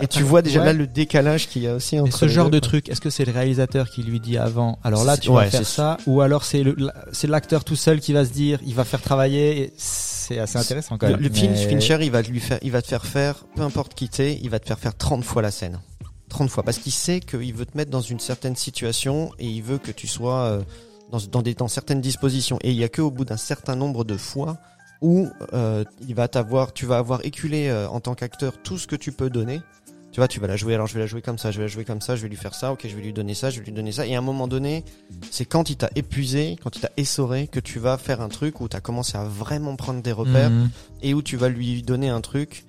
et 0.02 0.06
tu 0.08 0.22
vois 0.24 0.42
déjà 0.42 0.60
ouais. 0.60 0.66
là 0.66 0.72
le 0.72 0.86
décalage 0.88 1.48
qu'il 1.48 1.62
y 1.62 1.68
a 1.68 1.74
aussi 1.74 1.96
Et 1.96 2.00
entre 2.00 2.16
ce 2.18 2.26
genre 2.28 2.46
deux, 2.50 2.58
de 2.60 2.66
quoi. 2.66 2.68
truc, 2.68 2.88
est-ce 2.88 3.00
que 3.00 3.10
c'est 3.10 3.24
le 3.24 3.32
réalisateur 3.32 3.88
qui 3.88 4.02
lui 4.02 4.18
dit 4.20 4.38
avant 4.38 4.78
Alors 4.82 5.04
là, 5.04 5.16
tu 5.16 5.28
vas 5.28 5.36
ouais, 5.36 5.50
faire 5.50 5.64
ça, 5.66 5.98
ou 6.06 6.20
alors 6.20 6.42
c'est 6.44 6.64
c'est 7.12 7.28
l'acteur 7.28 7.62
tout 7.64 7.76
seul 7.76 8.00
qui 8.00 8.12
va 8.12 8.24
se 8.24 8.30
dire, 8.32 8.58
il 8.66 8.74
va 8.74 8.84
faire 8.84 9.00
travailler. 9.00 9.60
et 9.62 9.72
C'est 9.76 10.38
assez 10.40 10.58
intéressant 10.58 10.98
quand 10.98 11.08
même. 11.08 11.20
le 11.20 11.30
film 11.30 11.52
Mais- 11.52 11.68
Fincher, 11.68 11.98
il 12.02 12.10
va 12.10 12.22
lui 12.22 12.40
faire, 12.40 12.58
il 12.62 12.72
va 12.72 12.82
te 12.82 12.88
faire 12.88 13.06
faire, 13.06 13.44
peu 13.54 13.62
importe 13.62 13.94
qui 13.94 14.08
t'es, 14.08 14.38
il 14.42 14.50
va 14.50 14.58
te 14.58 14.66
faire 14.66 14.78
faire 14.80 14.96
30 14.96 15.22
fois 15.24 15.42
la 15.42 15.50
scène. 15.52 15.78
30 16.36 16.50
fois. 16.50 16.62
Parce 16.62 16.78
qu'il 16.78 16.92
sait 16.92 17.20
qu'il 17.20 17.54
veut 17.54 17.66
te 17.66 17.76
mettre 17.76 17.90
dans 17.90 18.00
une 18.00 18.20
certaine 18.20 18.56
situation 18.56 19.30
et 19.38 19.46
il 19.46 19.62
veut 19.62 19.78
que 19.78 19.90
tu 19.90 20.06
sois 20.06 20.40
euh, 20.44 20.62
dans, 21.10 21.18
dans, 21.30 21.42
des, 21.42 21.54
dans 21.54 21.68
certaines 21.68 22.00
dispositions. 22.00 22.58
Et 22.62 22.70
il 22.70 22.76
y 22.76 22.84
a 22.84 22.88
que 22.88 23.02
au 23.02 23.10
bout 23.10 23.24
d'un 23.24 23.36
certain 23.38 23.74
nombre 23.76 24.04
de 24.04 24.16
fois 24.16 24.58
où 25.02 25.28
euh, 25.52 25.84
il 26.08 26.14
va 26.14 26.28
t'avoir, 26.28 26.72
tu 26.72 26.86
vas 26.86 26.98
avoir 26.98 27.24
éculé 27.24 27.68
euh, 27.68 27.88
en 27.88 28.00
tant 28.00 28.14
qu'acteur 28.14 28.52
tout 28.62 28.78
ce 28.78 28.86
que 28.86 28.96
tu 28.96 29.12
peux 29.12 29.30
donner. 29.30 29.60
Tu 30.12 30.20
vois, 30.20 30.28
tu 30.28 30.40
vas 30.40 30.46
la 30.46 30.56
jouer, 30.56 30.72
alors 30.74 30.86
je 30.86 30.94
vais 30.94 31.00
la 31.00 31.06
jouer 31.06 31.20
comme 31.20 31.36
ça, 31.36 31.50
je 31.50 31.58
vais 31.58 31.64
la 31.64 31.68
jouer 31.68 31.84
comme 31.84 32.00
ça, 32.00 32.16
je 32.16 32.22
vais 32.22 32.28
lui 32.28 32.36
faire 32.38 32.54
ça, 32.54 32.72
ok, 32.72 32.86
je 32.88 32.96
vais 32.96 33.02
lui 33.02 33.12
donner 33.12 33.34
ça, 33.34 33.50
je 33.50 33.58
vais 33.58 33.66
lui 33.66 33.72
donner 33.72 33.92
ça. 33.92 34.06
Et 34.06 34.14
à 34.14 34.18
un 34.18 34.22
moment 34.22 34.48
donné, 34.48 34.82
c'est 35.30 35.44
quand 35.44 35.68
il 35.68 35.76
t'a 35.76 35.90
épuisé, 35.94 36.56
quand 36.62 36.74
il 36.76 36.80
t'a 36.80 36.90
essoré, 36.96 37.48
que 37.48 37.60
tu 37.60 37.78
vas 37.78 37.98
faire 37.98 38.22
un 38.22 38.28
truc 38.30 38.60
où 38.62 38.68
tu 38.68 38.76
as 38.76 38.80
commencé 38.80 39.18
à 39.18 39.24
vraiment 39.24 39.76
prendre 39.76 40.00
des 40.02 40.12
repères 40.12 40.48
Mhm. 40.50 40.70
et 41.02 41.12
où 41.12 41.20
tu 41.20 41.36
vas 41.36 41.48
lui 41.50 41.82
donner 41.82 42.08
un 42.08 42.22
truc 42.22 42.64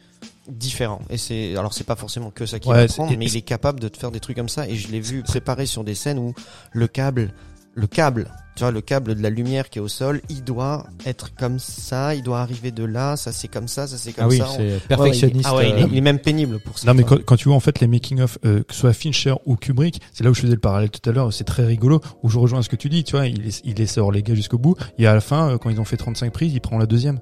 différent. 0.50 1.00
Et 1.10 1.18
c'est 1.18 1.56
alors 1.58 1.74
c'est 1.74 1.84
pas 1.86 1.96
forcément 1.96 2.32
que 2.32 2.46
ça 2.46 2.60
qu'il 2.60 2.72
Ouais, 2.72 2.86
va 2.88 2.94
prendre, 2.94 3.16
mais 3.18 3.26
il 3.26 3.36
est 3.38 3.42
capable 3.42 3.80
de 3.80 3.88
te 3.88 3.98
faire 3.98 4.12
des 4.12 4.20
trucs 4.20 4.38
comme 4.38 4.50
ça. 4.50 4.68
Et 4.68 4.76
je 4.76 4.90
l'ai 4.90 5.00
vu 5.00 5.24
préparer 5.24 5.66
sur 5.66 5.84
des 5.84 5.96
scènes 5.96 6.20
où 6.20 6.34
le 6.72 6.88
câble, 6.88 7.34
le 7.74 7.86
câble, 7.88 8.32
tu 8.56 8.64
vois, 8.64 8.72
le 8.72 8.82
câble 8.82 9.14
de 9.14 9.22
la 9.22 9.30
lumière 9.30 9.70
qui 9.70 9.78
est 9.78 9.82
au 9.82 9.88
sol, 9.88 10.22
il 10.30 10.44
doit 10.44 10.88
être 11.06 11.36
comme 11.36 11.60
ça, 11.60 12.16
il 12.16 12.24
doit 12.24 12.40
arriver 12.42 12.72
de 12.72 12.84
là, 12.84 13.16
ça 13.16 13.32
c'est 13.32 13.48
comme 13.48 13.68
ça, 13.68 13.86
ça 13.86 13.98
c'est 13.98 14.14
comme 14.14 14.26
Ah 14.26 14.28
oui, 14.30 14.38
ça. 14.40 14.48
c'est 14.50 14.58
Ouais, 14.64 14.72
ouais, 14.74 14.80
perfectionniste. 14.88 15.42
il, 15.42 15.48
ah 15.48 15.56
ouais, 15.56 15.70
il, 15.70 15.76
est, 15.78 15.84
euh, 15.84 15.88
il 15.92 15.98
est 15.98 16.02
même 16.02 16.18
pénible 16.20 16.60
pour 16.60 16.80
ça. 16.80 16.88
Non 16.88 16.96
mais 16.96 17.04
quand, 17.04 17.24
quand 17.24 17.36
tu 17.36 17.50
vois 17.50 17.56
en 17.56 17.60
fait 17.60 17.80
les 17.80 17.88
making 17.88 18.22
of 18.22 18.40
euh, 18.46 18.64
que 18.64 18.74
ce 18.74 18.80
soit 18.80 18.94
Fincher 18.94 19.36
ou 19.46 19.58
Kubrick, 19.58 20.02
c'est 20.12 20.24
là 20.24 20.32
où 20.32 20.34
je 20.34 20.42
faisais 20.42 20.54
le 20.56 20.60
parallèle 20.60 20.90
tout 20.90 21.08
à 21.08 21.14
l'heure, 21.14 21.32
c'est 21.32 21.44
très 21.44 21.66
rigolo 21.66 22.02
où 22.24 22.30
je 22.30 22.40
rejoins 22.40 22.64
ce 22.64 22.70
que 22.70 22.76
tu 22.76 22.90
dis, 22.90 23.04
tu 23.04 23.12
vois, 23.16 23.28
il, 23.28 23.44
il 23.64 23.76
les 23.76 23.86
sort 23.86 24.12
les 24.12 24.24
gars 24.24 24.34
jusqu'au 24.34 24.58
bout 24.58 24.76
et 24.98 25.06
à 25.06 25.14
la 25.14 25.22
fin 25.22 25.52
euh, 25.52 25.58
quand 25.60 25.70
ils 25.70 25.80
ont 25.80 25.86
fait 25.86 25.98
35 25.98 26.34
prises, 26.34 26.54
il 26.54 26.62
prend 26.62 26.80
la 26.80 26.88
deuxième. 26.88 27.20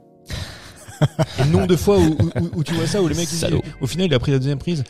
et 1.39 1.43
le 1.43 1.49
nombre 1.51 1.67
de 1.67 1.75
fois 1.75 1.97
où, 1.97 2.03
où, 2.19 2.29
où- 2.41 2.49
où 2.57 2.63
tu 2.63 2.73
vois 2.73 2.87
ça 2.87 3.01
où 3.01 3.07
le 3.07 3.15
mec 3.15 3.27
il 3.31 3.59
au 3.81 3.87
final 3.87 4.07
il 4.07 4.13
a 4.13 4.19
pris 4.19 4.31
la 4.31 4.39
deuxième 4.39 4.59
prise. 4.59 4.83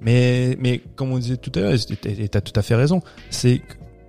Mais 0.00 0.56
mais 0.60 0.80
comme 0.96 1.12
on 1.12 1.18
disait 1.18 1.36
tout 1.36 1.52
à 1.54 1.60
l'heure 1.60 1.74
et 2.04 2.28
t'as 2.28 2.40
tout 2.40 2.58
à 2.58 2.62
fait 2.62 2.74
raison, 2.74 3.00
c'est 3.30 3.60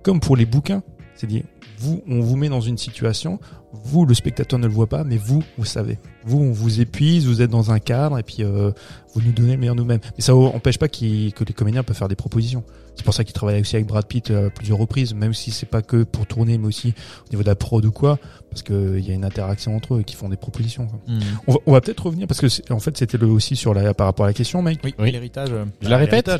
comme 0.02 0.18
pour 0.20 0.36
les 0.36 0.44
bouquins, 0.46 0.82
c'est 1.14 1.26
dit 1.28 1.44
vous 1.84 2.02
on 2.08 2.20
vous 2.20 2.36
met 2.36 2.48
dans 2.48 2.60
une 2.60 2.78
situation, 2.78 3.38
vous 3.72 4.06
le 4.06 4.14
spectateur 4.14 4.58
ne 4.58 4.66
le 4.66 4.72
voit 4.72 4.86
pas 4.88 5.04
mais 5.04 5.16
vous 5.16 5.42
vous 5.58 5.64
savez. 5.64 5.98
Vous 6.24 6.38
on 6.38 6.52
vous 6.52 6.80
épuise, 6.80 7.26
vous 7.26 7.42
êtes 7.42 7.50
dans 7.50 7.70
un 7.70 7.78
cadre 7.78 8.18
et 8.18 8.22
puis 8.22 8.38
euh, 8.42 8.70
vous 9.14 9.20
nous 9.22 9.32
donnez 9.32 9.52
le 9.52 9.58
meilleur 9.58 9.74
nous-mêmes. 9.74 10.00
Mais 10.16 10.22
ça 10.22 10.34
empêche 10.34 10.78
pas 10.78 10.88
qu'il- 10.88 11.32
que 11.34 11.44
les 11.44 11.52
comédiens 11.52 11.82
peuvent 11.82 11.96
faire 11.96 12.08
des 12.08 12.16
propositions. 12.16 12.64
C'est 12.96 13.04
pour 13.04 13.12
ça 13.14 13.24
qu'ils 13.24 13.32
travaillent 13.34 13.60
aussi 13.60 13.74
avec 13.76 13.86
Brad 13.88 14.06
Pitt 14.06 14.30
euh, 14.30 14.46
à 14.46 14.50
plusieurs 14.50 14.78
reprises, 14.78 15.14
même 15.14 15.34
si 15.34 15.50
c'est 15.50 15.66
pas 15.66 15.82
que 15.82 16.04
pour 16.04 16.26
tourner, 16.26 16.58
mais 16.58 16.66
aussi 16.68 16.94
au 17.26 17.30
niveau 17.30 17.42
de 17.42 17.48
la 17.48 17.56
prod 17.56 17.84
ou 17.84 17.90
quoi, 17.90 18.18
parce 18.50 18.62
que 18.62 18.96
il 18.98 19.06
y 19.06 19.10
a 19.10 19.14
une 19.14 19.24
interaction 19.24 19.74
entre 19.76 19.94
eux 19.96 20.00
et 20.00 20.04
qu'ils 20.04 20.16
font 20.16 20.28
des 20.28 20.36
propositions. 20.36 20.86
quoi. 20.86 21.00
mhm. 21.08 21.20
On 21.48 21.52
va, 21.52 21.58
on 21.66 21.72
va 21.72 21.80
peut-être 21.80 22.06
revenir 22.06 22.26
parce 22.28 22.40
que 22.40 22.72
en 22.72 22.78
fait 22.80 22.96
c'était 22.96 23.18
le 23.18 23.26
aussi 23.26 23.56
sur 23.56 23.74
la 23.74 23.92
par 23.94 24.06
rapport 24.06 24.24
à 24.26 24.28
la 24.28 24.34
question, 24.34 24.62
mec. 24.62 24.78
Oui, 24.84 24.94
Oui. 24.98 25.10
l'héritage. 25.10 25.48
euh, 25.52 25.64
Je 25.82 25.88
la 25.88 25.96
répète 25.98 26.30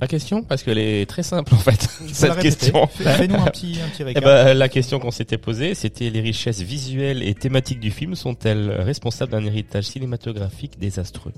La 0.00 0.08
question, 0.08 0.42
parce 0.42 0.62
qu'elle 0.64 0.78
est 0.78 1.06
très 1.08 1.22
simple 1.22 1.54
en 1.54 1.58
fait, 1.58 1.88
cette 2.12 2.38
question. 2.40 2.86
Fais- 2.88 3.04
Fais-nous 3.04 3.36
un 3.36 3.44
petit, 3.46 3.78
un 3.84 3.88
petit 3.88 4.02
Eh 4.02 4.04
récap. 4.04 4.24
ben, 4.24 4.52
la 4.54 4.68
question 4.68 4.98
qu'on 4.98 5.12
s'était 5.12 5.38
posée, 5.38 5.74
c'était 5.74 6.10
les 6.10 6.20
richesses 6.20 6.60
visuelles 6.60 7.22
et 7.22 7.34
thématiques 7.34 7.78
du 7.80 7.90
film 7.92 8.14
sont-elles 8.16 8.70
responsables 8.70 9.32
d'un 9.32 9.44
héritage 9.44 9.84
cinématographique 9.84 10.78
désastreux? 10.80 11.32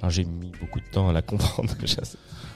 Alors 0.00 0.10
j'ai 0.10 0.24
mis 0.24 0.52
beaucoup 0.60 0.78
de 0.80 0.86
temps 0.90 1.08
à 1.08 1.12
la 1.12 1.22
comprendre. 1.22 1.72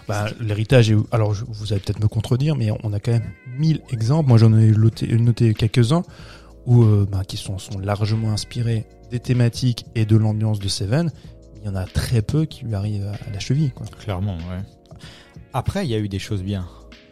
Bah, 0.09 0.27
l'héritage 0.41 0.91
est, 0.91 0.97
alors 1.13 1.35
je- 1.35 1.45
vous 1.47 1.73
allez 1.73 1.81
peut-être 1.81 2.01
me 2.01 2.09
contredire, 2.09 2.57
mais 2.57 2.71
on 2.83 2.93
a 2.93 2.99
quand 2.99 3.13
même 3.13 3.31
mille 3.57 3.81
exemples. 3.93 4.29
Moi, 4.29 4.39
j'en 4.39 4.53
ai 4.59 4.67
noté, 4.73 5.07
noté 5.07 5.55
quelques-uns 5.55 6.03
où, 6.67 6.83
euh, 6.83 7.07
bah, 7.09 7.23
qui 7.25 7.37
sont, 7.37 7.59
sont 7.59 7.79
largement 7.79 8.33
inspirés 8.33 8.87
des 9.13 9.21
thématiques 9.21 9.85
et 9.95 10.07
de 10.07 10.17
l'ambiance 10.17 10.59
de 10.59 10.67
Seven. 10.67 11.13
Il 11.61 11.67
y 11.67 11.69
en 11.69 11.77
a 11.77 11.85
très 11.85 12.23
peu 12.23 12.45
qui 12.45 12.65
lui 12.65 12.75
arrivent 12.75 13.07
à, 13.07 13.13
à 13.29 13.33
la 13.33 13.39
cheville, 13.39 13.71
quoi. 13.71 13.87
Clairement, 14.01 14.37
ouais. 14.37 14.63
Après, 15.53 15.85
il 15.87 15.91
y 15.91 15.95
a 15.95 15.99
eu 15.99 16.09
des 16.09 16.19
choses 16.19 16.43
bien. 16.43 16.67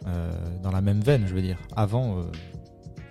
euh, 0.07 0.31
dans 0.63 0.71
la 0.71 0.81
même 0.81 1.01
veine, 1.01 1.25
je 1.27 1.33
veux 1.35 1.41
dire. 1.41 1.57
Avant, 1.75 2.19
euh, 2.19 2.23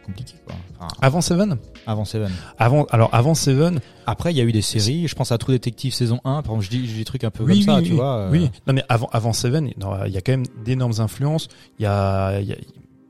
compliqué, 0.07 0.35
quoi. 0.47 0.57
Enfin, 0.81 0.89
Avant 1.03 1.20
Seven? 1.20 1.59
avant 1.87 2.05
Seven. 2.07 2.33
Avant, 2.59 2.85
alors, 2.91 3.11
avant 3.12 3.35
Seven, 3.35 3.81
Après, 4.07 4.33
il 4.33 4.37
y 4.39 4.41
a 4.41 4.45
eu 4.45 4.53
des 4.53 4.62
séries. 4.62 5.07
Je 5.07 5.14
pense 5.14 5.31
à 5.31 5.37
True 5.39 5.53
Detective 5.53 5.93
saison 5.93 6.16
1. 6.24 6.43
Par 6.43 6.55
exemple, 6.55 6.62
je 6.64 6.70
dis, 6.70 6.87
je 6.87 6.93
dis 6.93 6.99
des 6.99 7.05
trucs 7.05 7.24
un 7.24 7.31
peu 7.31 7.45
oui, 7.45 7.64
comme 7.64 7.74
ça, 7.74 7.81
oui, 7.81 7.89
tu 7.89 7.93
vois. 7.93 8.16
euh, 8.20 8.31
oui. 8.31 8.51
Non, 8.66 8.72
mais 8.72 8.83
avant, 8.89 9.09
avant 9.12 9.33
Seven, 9.35 9.68
il 9.68 10.12
y 10.12 10.16
a 10.16 10.20
quand 10.22 10.33
même 10.33 10.47
d'énormes 10.64 10.99
influences. 10.99 11.49
Il 11.79 11.83
y 11.83 11.87
a, 11.87 12.41
il 12.41 12.47
y 12.49 12.53
a, 12.53 12.57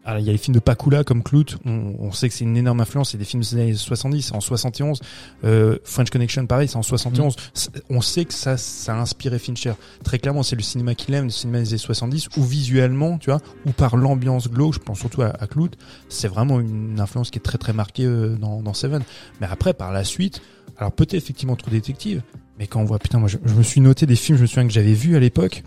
alors, 0.08 0.20
il 0.20 0.26
y 0.26 0.30
a 0.30 0.32
les 0.32 0.38
films 0.38 0.54
de 0.54 0.60
Pakula 0.60 1.04
comme 1.04 1.22
Clout. 1.22 1.44
On, 1.66 1.94
on 1.98 2.12
sait 2.12 2.28
que 2.30 2.34
c'est 2.34 2.44
une 2.44 2.56
énorme 2.56 2.80
influence. 2.80 3.10
C'est 3.10 3.18
des 3.18 3.26
films 3.26 3.42
des 3.42 3.54
années 3.54 3.74
70, 3.74 4.22
c'est 4.22 4.34
en 4.34 4.40
71. 4.40 5.00
Euh, 5.44 5.76
French 5.84 6.08
Connection, 6.08 6.46
pareil, 6.46 6.66
c'est 6.66 6.76
en 6.76 6.82
71. 6.82 7.36
C'est- 7.52 7.70
On 7.90 8.00
sait 8.00 8.24
que 8.24 8.32
ça, 8.32 8.56
ça 8.56 8.94
a 8.94 8.98
inspiré 8.98 9.38
Fincher. 9.38 9.74
Très 10.04 10.18
clairement, 10.18 10.42
c'est 10.42 10.56
le 10.56 10.62
cinéma 10.62 10.94
qu'il 10.94 11.12
aime, 11.14 11.24
le 11.24 11.30
cinéma 11.30 11.58
des 11.60 11.68
années 11.68 11.76
70, 11.78 12.28
ou 12.38 12.42
visuellement, 12.42 13.18
tu 13.18 13.28
vois, 13.28 13.40
ou 13.66 13.72
par 13.72 13.96
l'ambiance 13.98 14.48
glauque. 14.48 14.74
Je 14.74 14.78
pense 14.78 14.98
surtout 14.98 15.20
à, 15.20 15.26
à 15.28 15.46
Clout. 15.46 15.72
C'est 16.08 16.28
vraiment 16.28 16.58
une 16.58 16.98
influence 17.00 17.30
qui 17.30 17.38
est 17.38 17.42
très 17.42 17.58
très 17.58 17.74
marquée 17.74 18.06
euh, 18.06 18.34
dans, 18.36 18.62
dans 18.62 18.72
Seven. 18.72 19.02
Mais 19.42 19.46
après, 19.50 19.74
par 19.74 19.92
la 19.92 20.04
suite, 20.04 20.40
alors 20.78 20.92
peut-être 20.92 21.14
effectivement 21.14 21.54
trop 21.56 21.70
détective, 21.70 22.22
mais 22.58 22.66
quand 22.66 22.80
on 22.80 22.84
voit, 22.84 22.98
putain, 22.98 23.18
moi 23.18 23.28
je, 23.28 23.36
je 23.44 23.52
me 23.52 23.62
suis 23.62 23.82
noté 23.82 24.06
des 24.06 24.16
films, 24.16 24.38
je 24.38 24.42
me 24.42 24.46
souviens 24.46 24.66
que 24.66 24.72
j'avais 24.72 24.94
vu 24.94 25.16
à 25.16 25.20
l'époque. 25.20 25.62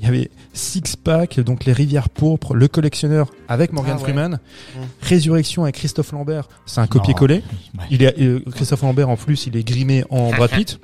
Il 0.00 0.06
y 0.06 0.08
avait 0.08 0.30
Six 0.54 0.96
Pack, 0.96 1.38
donc 1.40 1.66
Les 1.66 1.72
Rivières 1.74 2.08
Pourpres, 2.08 2.54
Le 2.54 2.68
Collectionneur 2.68 3.30
avec 3.48 3.72
Morgan 3.72 3.92
Ah 3.96 3.98
ouais. 3.98 4.04
Freeman, 4.04 4.32
Mm. 4.74 4.80
Résurrection 5.02 5.62
avec 5.64 5.74
Christophe 5.76 6.12
Lambert, 6.12 6.48
c'est 6.66 6.80
un 6.80 6.86
copier-coller. 6.86 7.42
Ouais. 7.78 7.84
Il 7.90 8.02
est, 8.02 8.18
euh, 8.20 8.40
Christophe 8.54 8.82
Lambert 8.82 9.08
en 9.10 9.16
plus, 9.16 9.46
il 9.46 9.56
est 9.56 9.62
grimé 9.64 10.04
en 10.10 10.30
Brad 10.36 10.50
Pitt. 10.50 10.80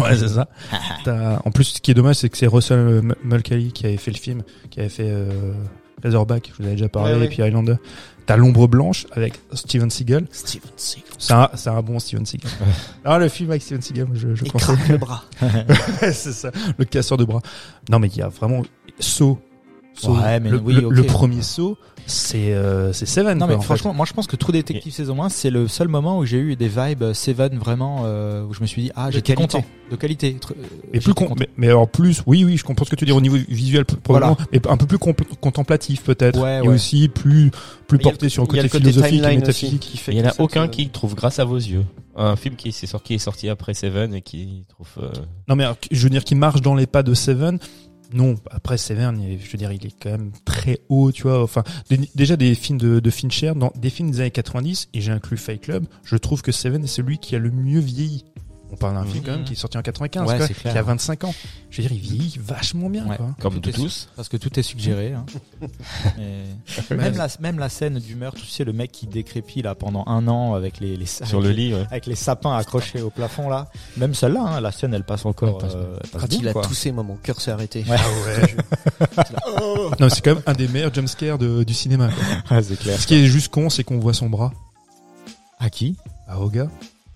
Ouais, 0.00 0.16
c'est 0.16 0.28
ça. 0.28 0.48
En 1.44 1.50
plus, 1.50 1.64
ce 1.64 1.80
qui 1.80 1.90
est 1.90 1.94
dommage, 1.94 2.16
c'est 2.16 2.28
que 2.28 2.36
c'est 2.36 2.46
Russell 2.46 3.02
Mulcahy 3.24 3.72
qui 3.72 3.86
avait 3.86 3.96
fait 3.96 4.10
le 4.10 4.18
film, 4.18 4.42
qui 4.70 4.80
avait 4.80 4.88
fait 4.88 5.08
euh, 5.08 5.52
Razorback, 6.02 6.50
je 6.52 6.56
vous 6.58 6.62
avais 6.66 6.76
déjà 6.76 6.88
parlé, 6.88 7.12
Ouais, 7.14 7.18
ouais. 7.20 7.26
et 7.26 7.28
puis 7.28 7.42
Highlander. 7.42 7.76
T'as 8.26 8.36
L'ombre 8.36 8.68
blanche 8.68 9.06
avec 9.12 9.40
Steven 9.54 9.88
Seagal. 9.90 10.26
Steven 10.30 10.68
Seagal. 10.76 11.08
C'est 11.18 11.32
un, 11.32 11.48
c'est 11.54 11.70
un 11.70 11.80
bon 11.80 11.98
Steven 11.98 12.26
Seagal. 12.26 12.50
ah, 13.04 13.18
le 13.18 13.28
film 13.28 13.50
avec 13.50 13.62
Steven 13.62 13.80
Seagal, 13.80 14.06
je, 14.12 14.34
je 14.34 14.44
Il 14.44 14.52
conseille. 14.52 14.76
le 14.88 14.96
bras. 14.98 15.24
c'est 16.00 16.32
ça, 16.32 16.50
le 16.76 16.84
casseur 16.84 17.16
de 17.16 17.24
bras. 17.24 17.40
Non, 17.88 17.98
mais 17.98 18.08
il 18.08 18.16
y 18.18 18.22
a 18.22 18.28
vraiment 18.28 18.62
saut. 19.00 19.38
Saut. 19.98 20.14
Ouais, 20.16 20.40
mais 20.40 20.50
le, 20.50 20.58
oui, 20.58 20.74
le- 20.88 21.02
premier 21.04 21.42
saut, 21.42 21.76
c'est 22.06 22.54
euh, 22.54 22.92
c'est 22.92 23.04
Seven. 23.06 23.36
Non 23.38 23.46
quoi, 23.46 23.56
mais 23.56 23.60
fait. 23.60 23.66
franchement, 23.66 23.92
moi 23.94 24.06
je 24.06 24.12
pense 24.12 24.26
que 24.26 24.36
True 24.36 24.52
Detective 24.52 24.92
saison 24.92 25.22
1, 25.22 25.28
c'est 25.28 25.50
le 25.50 25.68
seul 25.68 25.88
moment 25.88 26.18
où 26.18 26.24
j'ai 26.24 26.38
eu 26.38 26.56
des 26.56 26.68
vibes 26.68 27.02
euh, 27.02 27.14
Seven 27.14 27.58
vraiment 27.58 28.02
où 28.48 28.54
je 28.54 28.60
me 28.60 28.66
suis 28.66 28.82
dit 28.82 28.90
ah 28.94 29.10
j'étais 29.10 29.34
content 29.34 29.64
de 29.90 29.96
qualité. 29.96 30.36
Euh, 30.50 30.54
Mais 30.92 31.00
plus 31.00 31.14
con- 31.14 31.24
content. 31.26 31.36
mais, 31.40 31.48
mais 31.56 31.66
alors 31.68 31.88
plus, 31.88 32.22
oui, 32.26 32.44
oui, 32.44 32.56
je 32.56 32.64
comprends 32.64 32.84
ce 32.84 32.90
que 32.90 32.96
tu 32.96 33.04
dis 33.04 33.12
au 33.12 33.20
niveau 33.20 33.36
visuel, 33.48 33.84
probablement, 33.84 34.36
mais 34.52 34.60
un 34.68 34.76
peu 34.76 34.86
plus 34.86 34.98
contemplatif 34.98 36.02
peut-être, 36.02 36.40
Ouais, 36.40 36.58
et 36.58 36.60
ouais. 36.62 36.68
aussi 36.74 37.08
plus 37.08 37.50
plus 37.86 37.98
porté 37.98 38.28
sur 38.28 38.42
le 38.42 38.48
côté 38.48 38.62
le 38.62 38.68
côté 38.68 38.84
philosophique 38.90 39.22
et 39.24 39.36
métaphysique. 39.36 39.80
qui 39.80 39.96
fait 39.96 40.12
Il 40.12 40.18
y 40.18 40.22
en 40.22 40.28
a 40.28 40.34
aucun 40.38 40.68
te- 40.68 40.76
qui 40.76 40.88
trouve 40.90 41.14
grâce 41.14 41.38
à 41.38 41.44
vos 41.44 41.56
yeux. 41.56 41.84
Un 42.20 42.34
film 42.36 42.56
qui, 42.56 42.68
est 42.70 42.86
sorti, 42.86 43.06
qui 43.06 43.14
est 43.14 43.18
sorti 43.18 43.48
après 43.48 43.74
Seven 43.74 44.12
et 44.12 44.22
qui 44.22 44.64
trouve... 44.68 44.88
euh, 45.04 45.08
Non 45.46 45.54
mais 45.54 45.62
alors, 45.64 45.76
je 45.90 46.02
veux 46.02 46.10
dire 46.10 46.24
qu'il 46.24 46.36
marche 46.36 46.60
dans 46.62 46.74
les 46.74 46.86
pas 46.88 47.02
de 47.04 47.14
Seven. 47.14 47.58
Non, 48.12 48.36
après 48.50 48.78
est- 49.20 49.38
je 49.38 49.50
veux 49.52 49.58
dire, 49.58 49.70
il 49.72 49.84
est 49.86 49.94
quand 50.02 50.10
même 50.10 50.30
très 50.46 50.80
haut, 50.88 51.12
tu 51.12 51.24
vois. 51.24 51.42
Enfin, 51.42 51.62
dé- 51.90 52.08
déjà 52.14 52.36
des 52.36 52.54
films 52.54 52.78
de, 52.78 53.00
de 53.00 53.10
Fincher, 53.10 53.52
dans 53.54 53.70
des 53.76 53.90
films 53.90 54.10
des 54.10 54.20
années 54.20 54.30
90, 54.30 54.88
et 54.94 55.00
j'ai 55.02 55.12
inclus 55.12 55.36
Fight 55.36 55.60
Club. 55.60 55.84
Je 56.04 56.16
trouve 56.16 56.40
que 56.40 56.50
Seven 56.52 56.82
est 56.84 56.86
celui 56.88 57.18
qui 57.18 57.36
a 57.36 57.38
le 57.38 57.50
mieux 57.50 57.80
vieilli. 57.80 58.24
On 58.70 58.76
parle 58.76 58.94
d'un 58.94 59.04
film 59.04 59.24
quand 59.24 59.30
même 59.32 59.44
qui 59.44 59.54
est 59.54 59.56
sorti 59.56 59.78
en 59.78 59.82
95, 59.82 60.28
Ouais, 60.28 60.36
quoi, 60.36 60.46
c'est 60.46 60.54
clair. 60.54 60.72
qui 60.74 60.78
a 60.78 60.82
25 60.82 61.24
ans. 61.24 61.34
Je 61.70 61.80
veux 61.82 61.88
dire, 61.88 61.96
il 61.96 62.02
vieillit 62.02 62.38
vachement 62.42 62.90
bien, 62.90 63.06
Ouais. 63.08 63.16
quoi. 63.16 63.34
comme 63.40 63.60
Tout 63.60 63.72
tous. 63.72 64.08
Parce 64.14 64.28
que 64.28 64.36
tout 64.36 64.58
est 64.58 64.62
suggéré. 64.62 65.14
Hein. 65.14 65.24
Et 66.18 66.94
même, 66.94 67.16
la, 67.16 67.28
même 67.40 67.58
la 67.58 67.68
scène 67.68 67.98
du 67.98 68.14
meurtre, 68.14 68.38
tu 68.40 68.46
sais, 68.46 68.64
le 68.64 68.72
mec 68.74 68.92
qui 68.92 69.06
décrépit 69.06 69.62
là 69.62 69.74
pendant 69.74 70.04
un 70.06 70.28
an 70.28 70.54
avec 70.54 70.80
les, 70.80 70.96
les 70.96 71.06
Sur 71.06 71.40
le 71.40 71.46
avec 71.46 71.56
les- 71.56 71.68
lit, 71.68 71.74
ouais. 71.74 71.86
avec 71.90 72.06
les 72.06 72.14
sapins 72.14 72.56
accrochés 72.56 73.00
au 73.00 73.10
plafond 73.10 73.48
là. 73.48 73.68
Même 73.96 74.14
celle-là, 74.14 74.42
hein, 74.42 74.60
la 74.60 74.70
scène 74.72 74.92
elle 74.94 75.04
passe 75.04 75.24
encore. 75.24 75.60
Elle 75.62 75.66
passe 75.68 75.74
euh, 75.76 75.96
elle 76.04 76.10
passe 76.10 76.20
Quand 76.22 76.28
bien, 76.28 76.38
il 76.42 76.48
a 76.48 76.52
quoi. 76.52 76.62
toussé, 76.62 76.92
moi, 76.92 77.02
mon 77.04 77.16
cœur 77.16 77.40
s'est 77.40 77.50
arrêté. 77.50 77.84
Ouais. 77.88 77.96
Non, 80.00 80.08
c'est 80.08 80.20
quand 80.22 80.34
même 80.34 80.42
un 80.46 80.52
des 80.52 80.68
meilleurs 80.68 80.92
jumpscares 80.92 81.38
de, 81.38 81.62
du 81.64 81.74
cinéma. 81.74 82.08
quoi. 82.08 82.56
Ouais, 82.58 82.62
c'est 82.62 82.78
clair. 82.78 83.00
Ce 83.00 83.06
qui 83.06 83.14
est 83.14 83.26
juste 83.26 83.48
con, 83.48 83.70
c'est 83.70 83.84
qu'on 83.84 83.98
voit 83.98 84.14
son 84.14 84.28
bras. 84.28 84.52
À 85.58 85.70
qui? 85.70 85.96
Ah, 86.28 86.38
au 86.40 86.48
gars. 86.48 86.68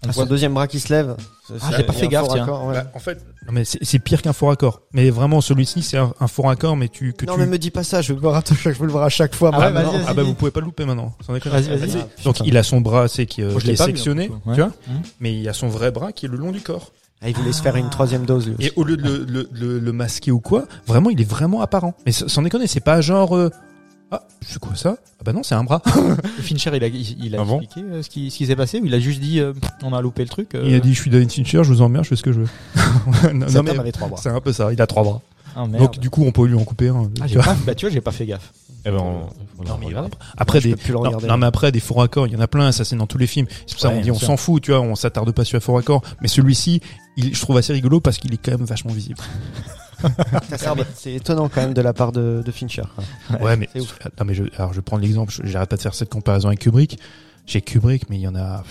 On 0.05 0.11
voit 0.11 0.25
le 0.25 0.31
deuxième 0.31 0.53
bras 0.55 0.67
qui 0.67 0.81
se 0.81 0.93
lève. 0.93 1.17
Ah, 1.61 1.71
j'ai 1.77 1.85
pas 1.85 1.93
fait 1.93 2.09
gaffe, 2.09 2.27
tiens. 2.29 2.41
raccord, 2.41 2.67
ouais. 2.67 2.75
Bah, 2.75 2.91
en 2.95 2.99
fait, 2.99 3.25
non, 3.47 3.53
mais 3.53 3.65
c'est 3.65 3.79
c'est 3.83 3.99
pire 4.01 4.21
qu'un 4.23 4.33
faux 4.33 4.47
raccord. 4.47 4.81
Mais 4.93 5.11
vraiment, 5.11 5.41
celui-ci, 5.41 5.83
c'est 5.83 5.97
un, 5.97 6.13
un 6.19 6.27
faux 6.27 6.43
raccord, 6.43 6.77
mais 6.77 6.89
tu, 6.89 7.13
que 7.13 7.25
non, 7.27 7.35
tu... 7.35 7.41
mais 7.41 7.47
me 7.47 7.59
dis 7.59 7.71
pas 7.71 7.85
ça, 7.85 8.03
je 8.03 8.09
veux 8.09 8.15
le 8.17 8.21
voir 8.21 8.35
à, 8.37 8.43
je 8.51 8.69
veux 8.71 8.87
le 8.87 8.93
voir 8.93 9.05
à 9.05 9.09
chaque 9.11 9.35
fois. 9.35 9.51
Ah 9.53 9.61
ouais, 9.61 9.71
vas-y. 9.71 10.03
Ah 10.09 10.15
bah 10.15 10.23
vous 10.25 10.35
pouvez 10.35 10.51
pas 10.51 10.61
le 10.61 10.67
louper 10.67 10.85
maintenant. 10.87 11.15
Sans 11.25 11.33
déconner. 11.35 11.61
Vas-y, 11.61 11.77
vas-y. 11.79 12.01
Ah, 12.01 12.23
Donc 12.25 12.41
il 12.45 12.57
a 12.57 12.63
son 12.63 12.81
bras, 12.81 13.07
c'est 13.07 13.27
qui, 13.27 13.43
euh, 13.43 13.59
je 13.59 13.67
l'ai 13.67 13.77
sectionné, 13.77 14.31
tu 14.55 14.61
vois. 14.61 14.67
Mmh. 14.69 14.93
Mais 15.21 15.35
il 15.39 15.49
a 15.49 15.53
son 15.53 15.69
vrai 15.69 15.91
bras 15.93 16.11
qui 16.13 16.27
est 16.27 16.29
le 16.29 16.37
long 16.37 16.51
du 16.51 16.61
corps. 16.61 16.91
Ah, 17.25 17.29
il 17.29 17.37
voulait 17.37 17.53
se 17.53 17.63
faire 17.63 17.77
une 17.77 17.89
troisième 17.89 18.25
dose, 18.25 18.49
lui. 18.49 18.55
aussi. 18.57 18.67
Et 18.67 18.73
au 18.75 18.83
lieu 18.83 18.97
de 18.97 19.03
le, 19.05 19.25
le, 19.29 19.49
le- 19.53 19.79
le 19.79 19.93
masquer 19.93 20.33
ou 20.33 20.41
quoi, 20.41 20.65
vraiment 20.89 21.09
il 21.11 21.21
est 21.21 21.25
vraiment 21.29 21.61
apparent. 21.61 21.95
Mais 22.07 22.11
sans 22.11 22.43
déconner, 22.43 22.67
c'est 22.67 22.81
pas 22.81 23.01
genre 23.01 23.37
euh, 23.37 23.51
ah 24.15 24.23
c'est 24.47 24.59
quoi 24.59 24.75
ça? 24.77 24.97
Ah 25.19 25.23
bah 25.25 25.33
non, 25.33 25.43
c'est 25.43 25.55
un 25.55 25.65
bras. 25.65 25.81
Fincher, 26.43 26.71
il 26.75 26.85
a, 26.85 26.87
il, 26.87 27.25
il 27.25 27.35
a 27.37 27.41
Ah 27.41 27.45
bon 27.45 27.61
expliqué 27.61 27.87
euh, 27.89 28.03
ce 28.03 28.11
qui, 28.11 28.31
ce 28.31 28.37
qui 28.37 28.47
s'est 28.47 28.57
passé 28.57 28.79
ou 28.81 28.85
il 28.87 28.95
a 28.95 29.01
juste 29.01 29.21
dit 29.21 29.41
euh, 29.41 29.53
on 29.83 29.93
a 29.95 30.01
loupé 30.03 30.23
le 30.23 30.29
truc. 30.29 30.55
euh, 30.55 30.65
Il 30.67 30.75
a 30.75 30.81
dit 30.81 30.93
je 30.95 31.01
suis 31.01 31.11
David 31.11 31.33
Fincher, 31.33 31.65
je 31.65 31.69
vous 31.73 31.81
emmerde, 31.83 32.05
je 32.05 32.11
fais 32.11 32.17
ce 32.17 32.23
que 32.23 32.33
je 32.33 32.41
veux. 32.41 32.49
non, 33.33 33.47
non, 33.51 33.63
mais 33.63 33.79
avait 33.79 33.91
trois 33.93 34.09
bras. 34.09 34.21
c'est 34.23 34.29
un 34.29 34.41
peu 34.41 34.53
ça. 34.53 34.73
Il 34.73 34.81
a 34.83 34.87
trois 34.87 35.03
bras. 35.03 35.21
Ah. 35.57 35.67
Donc 35.67 35.99
du 35.99 36.11
coup 36.11 36.25
on 36.25 36.33
peut 36.33 36.47
lui 36.47 36.55
en 36.55 36.65
couper 36.65 36.89
un. 36.89 37.11
ah, 37.21 37.27
tu 37.27 37.35
vois. 37.35 37.45
pas, 37.45 37.57
bah 37.67 37.75
tu 37.75 37.87
vois, 37.87 37.93
j'ai 37.93 38.01
pas 38.01 38.13
fait 38.13 38.27
gaffe. 38.27 38.53
Eh 38.85 38.91
ben, 38.91 38.99
on, 38.99 39.27
on 39.61 39.65
Non, 39.65 39.79
mais. 39.79 39.95
Après 40.37 40.61
des 40.61 40.75
non, 41.29 41.37
mais 41.37 41.47
après 41.47 41.71
des 41.71 41.81
faux 41.81 41.95
raccords, 41.95 42.27
il 42.27 42.33
y 42.33 42.37
en 42.37 42.41
a 42.41 42.49
plein, 42.49 42.73
ça 42.73 42.85
c'est 42.85 42.97
dans 42.97 43.07
tous 43.07 43.19
les 43.19 43.27
films. 43.27 43.47
C'est 43.67 43.75
pour 43.75 43.81
ça 43.81 43.91
qu'on 43.91 44.01
dit 44.01 44.11
on 44.11 44.19
s'en 44.19 44.37
fout, 44.37 44.63
tu 44.63 44.73
vois, 44.73 44.81
on 44.81 44.95
s'attarde 44.95 45.31
pas 45.33 45.45
sur 45.45 45.57
les 45.57 45.61
faux 45.61 45.75
raccords. 45.75 46.03
Mais 46.21 46.29
celui-ci, 46.29 46.81
il, 47.17 47.35
je 47.35 47.41
trouve 47.41 47.57
assez 47.57 47.73
rigolo 47.73 48.01
parce 48.01 48.19
qu'il 48.19 48.35
est 48.35 48.39
quand 48.39 48.53
même 48.53 48.65
vachement 48.65 48.93
visible. 48.93 49.19
C'est 50.95 51.15
étonnant 51.15 51.49
quand 51.49 51.61
même 51.61 51.75
de 51.75 51.83
la 51.83 51.93
part 51.93 52.13
de, 52.13 52.43
de 52.45 52.53
Fincher. 52.53 52.83
Ouais, 53.41 53.57
mais 53.57 53.69
non 53.77 54.25
mais 54.25 54.35
je, 54.35 54.45
alors 54.57 54.73
je 54.73 54.79
vais 54.79 54.83
prendre 54.83 55.03
l'exemple. 55.03 55.33
J'arrête 55.45 55.69
pas 55.69 55.77
de 55.77 55.83
faire 55.83 55.95
cette 55.95 56.11
comparaison 56.11 56.49
avec 56.49 56.61
Kubrick. 56.61 56.99
J'ai 57.47 57.61
Kubrick, 57.61 58.09
mais 58.11 58.17
il 58.17 58.23
y 58.23 58.29
en 58.29 58.37
a. 58.37 58.65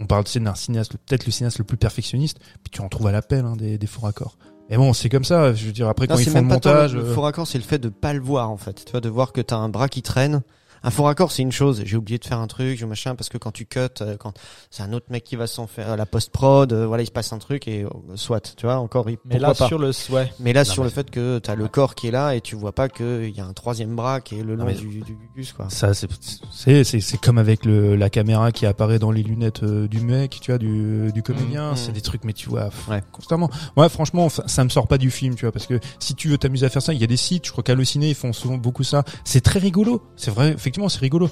On 0.00 0.06
parle 0.06 0.24
tu 0.24 0.32
sais, 0.32 0.40
d'un 0.40 0.54
cinéaste, 0.54 0.96
peut-être 1.06 1.26
le 1.26 1.32
cinéaste 1.32 1.58
le 1.58 1.64
plus 1.64 1.76
perfectionniste, 1.76 2.38
puis 2.64 2.70
tu 2.72 2.80
en 2.80 2.88
trouves 2.88 3.06
à 3.06 3.12
l'appel 3.12 3.44
hein, 3.44 3.54
des, 3.56 3.78
des 3.78 3.86
faux 3.86 4.00
raccords. 4.00 4.36
Mais 4.70 4.76
bon, 4.76 4.92
c'est 4.92 5.08
comme 5.08 5.24
ça. 5.24 5.52
Je 5.52 5.66
veux 5.66 5.72
dire, 5.72 5.88
après 5.88 6.06
Non, 6.06 6.14
quand 6.14 6.20
ils 6.20 6.30
font 6.30 6.40
le 6.40 6.46
montage, 6.46 6.94
le, 6.94 7.02
le 7.02 7.06
euh, 7.08 7.14
faux 7.14 7.22
raccord, 7.22 7.46
c'est 7.46 7.58
le 7.58 7.64
fait 7.64 7.78
de 7.78 7.88
pas 7.88 8.12
le 8.12 8.20
voir 8.20 8.50
en 8.50 8.56
fait. 8.56 8.84
Tu 8.84 8.90
vois, 8.90 9.00
de 9.00 9.08
voir 9.08 9.32
que 9.32 9.40
t'as 9.40 9.56
un 9.56 9.68
bras 9.68 9.88
qui 9.88 10.02
traîne. 10.02 10.42
Un 10.84 10.90
faux 10.90 11.04
raccord, 11.04 11.30
c'est 11.32 11.42
une 11.42 11.52
chose. 11.52 11.82
J'ai 11.84 11.96
oublié 11.96 12.18
de 12.18 12.24
faire 12.24 12.38
un 12.40 12.46
truc, 12.46 12.78
je 12.78 12.86
machin, 12.86 13.14
parce 13.14 13.28
que 13.28 13.38
quand 13.38 13.52
tu 13.52 13.66
cut, 13.66 13.80
euh, 14.00 14.16
quand 14.16 14.32
c'est 14.70 14.82
un 14.82 14.92
autre 14.92 15.06
mec 15.10 15.24
qui 15.24 15.36
va 15.36 15.46
s'en 15.46 15.66
faire 15.66 15.90
euh, 15.92 15.96
la 15.96 16.06
post 16.06 16.30
prod, 16.30 16.72
voilà, 16.72 17.02
il 17.02 17.06
se 17.06 17.12
passe 17.12 17.32
un 17.32 17.38
truc 17.38 17.68
et 17.68 17.84
euh, 17.84 17.88
soit, 18.16 18.54
tu 18.56 18.66
vois, 18.66 18.76
encore, 18.78 19.08
il, 19.10 19.18
Mais 19.24 19.38
là 19.38 19.54
pas. 19.54 19.66
sur 19.68 19.78
le 19.78 19.90
ouais. 20.10 20.32
Mais 20.40 20.52
là, 20.52 20.64
Non, 20.64 20.70
sur 20.72 20.82
mais 20.82 20.88
le 20.88 20.94
fait 20.94 21.10
que 21.10 21.38
t'as 21.38 21.54
le 21.54 21.68
corps 21.68 21.94
qui 21.94 22.08
est 22.08 22.10
là 22.10 22.34
et 22.34 22.40
tu 22.40 22.56
vois 22.56 22.72
pas 22.72 22.88
qu'il 22.88 23.30
y 23.30 23.40
a 23.40 23.46
un 23.46 23.52
troisième 23.52 23.94
bras 23.94 24.20
qui 24.20 24.38
est 24.38 24.42
le 24.42 24.54
long 24.56 24.64
mais- 24.64 24.74
du, 24.74 24.86
du 25.02 25.14
gugus, 25.34 25.52
quoi. 25.52 25.68
ça 25.70 25.94
c'est 25.94 26.08
c'est 26.50 26.84
c'est 26.84 27.18
comme 27.20 27.38
avec 27.38 27.64
le 27.64 27.96
la 27.96 28.10
caméra 28.10 28.52
qui 28.52 28.66
apparaît 28.66 28.98
dans 28.98 29.10
les 29.10 29.22
lunettes 29.22 29.62
euh, 29.62 29.88
du 29.88 30.00
mec, 30.00 30.38
tu 30.40 30.50
vois, 30.50 30.58
du 30.58 31.10
du 31.12 31.22
comédien. 31.22 31.70
Mhm. 31.70 31.76
C'est 31.76 31.92
des 31.92 32.00
trucs, 32.00 32.24
mais 32.24 32.32
tu 32.32 32.48
vois, 32.48 32.70
Ouais. 32.88 33.02
constamment. 33.12 33.50
Ouais, 33.76 33.88
franchement, 33.88 34.28
ça, 34.28 34.44
ça 34.46 34.64
me 34.64 34.68
sort 34.68 34.86
pas 34.88 34.98
du 34.98 35.10
film, 35.10 35.34
tu 35.34 35.44
vois, 35.44 35.52
parce 35.52 35.66
que 35.66 35.78
si 35.98 36.14
tu 36.14 36.28
veux 36.28 36.38
t'amuser 36.38 36.66
à 36.66 36.68
faire 36.68 36.82
ça, 36.82 36.92
il 36.92 37.00
y 37.00 37.04
a 37.04 37.06
des 37.06 37.16
sites. 37.16 37.46
Je 37.46 37.52
crois 37.52 37.62
qu'Halluciné 37.64 38.08
ils 38.10 38.14
font 38.14 38.32
souvent 38.32 38.56
beaucoup 38.56 38.84
ça. 38.84 39.04
C'est 39.24 39.40
très 39.40 39.58
rigolo. 39.58 40.02
C'est 40.16 40.30
vrai, 40.30 40.56
effectivement, 40.72 40.88
c'est 40.88 41.00
rigolo. 41.00 41.28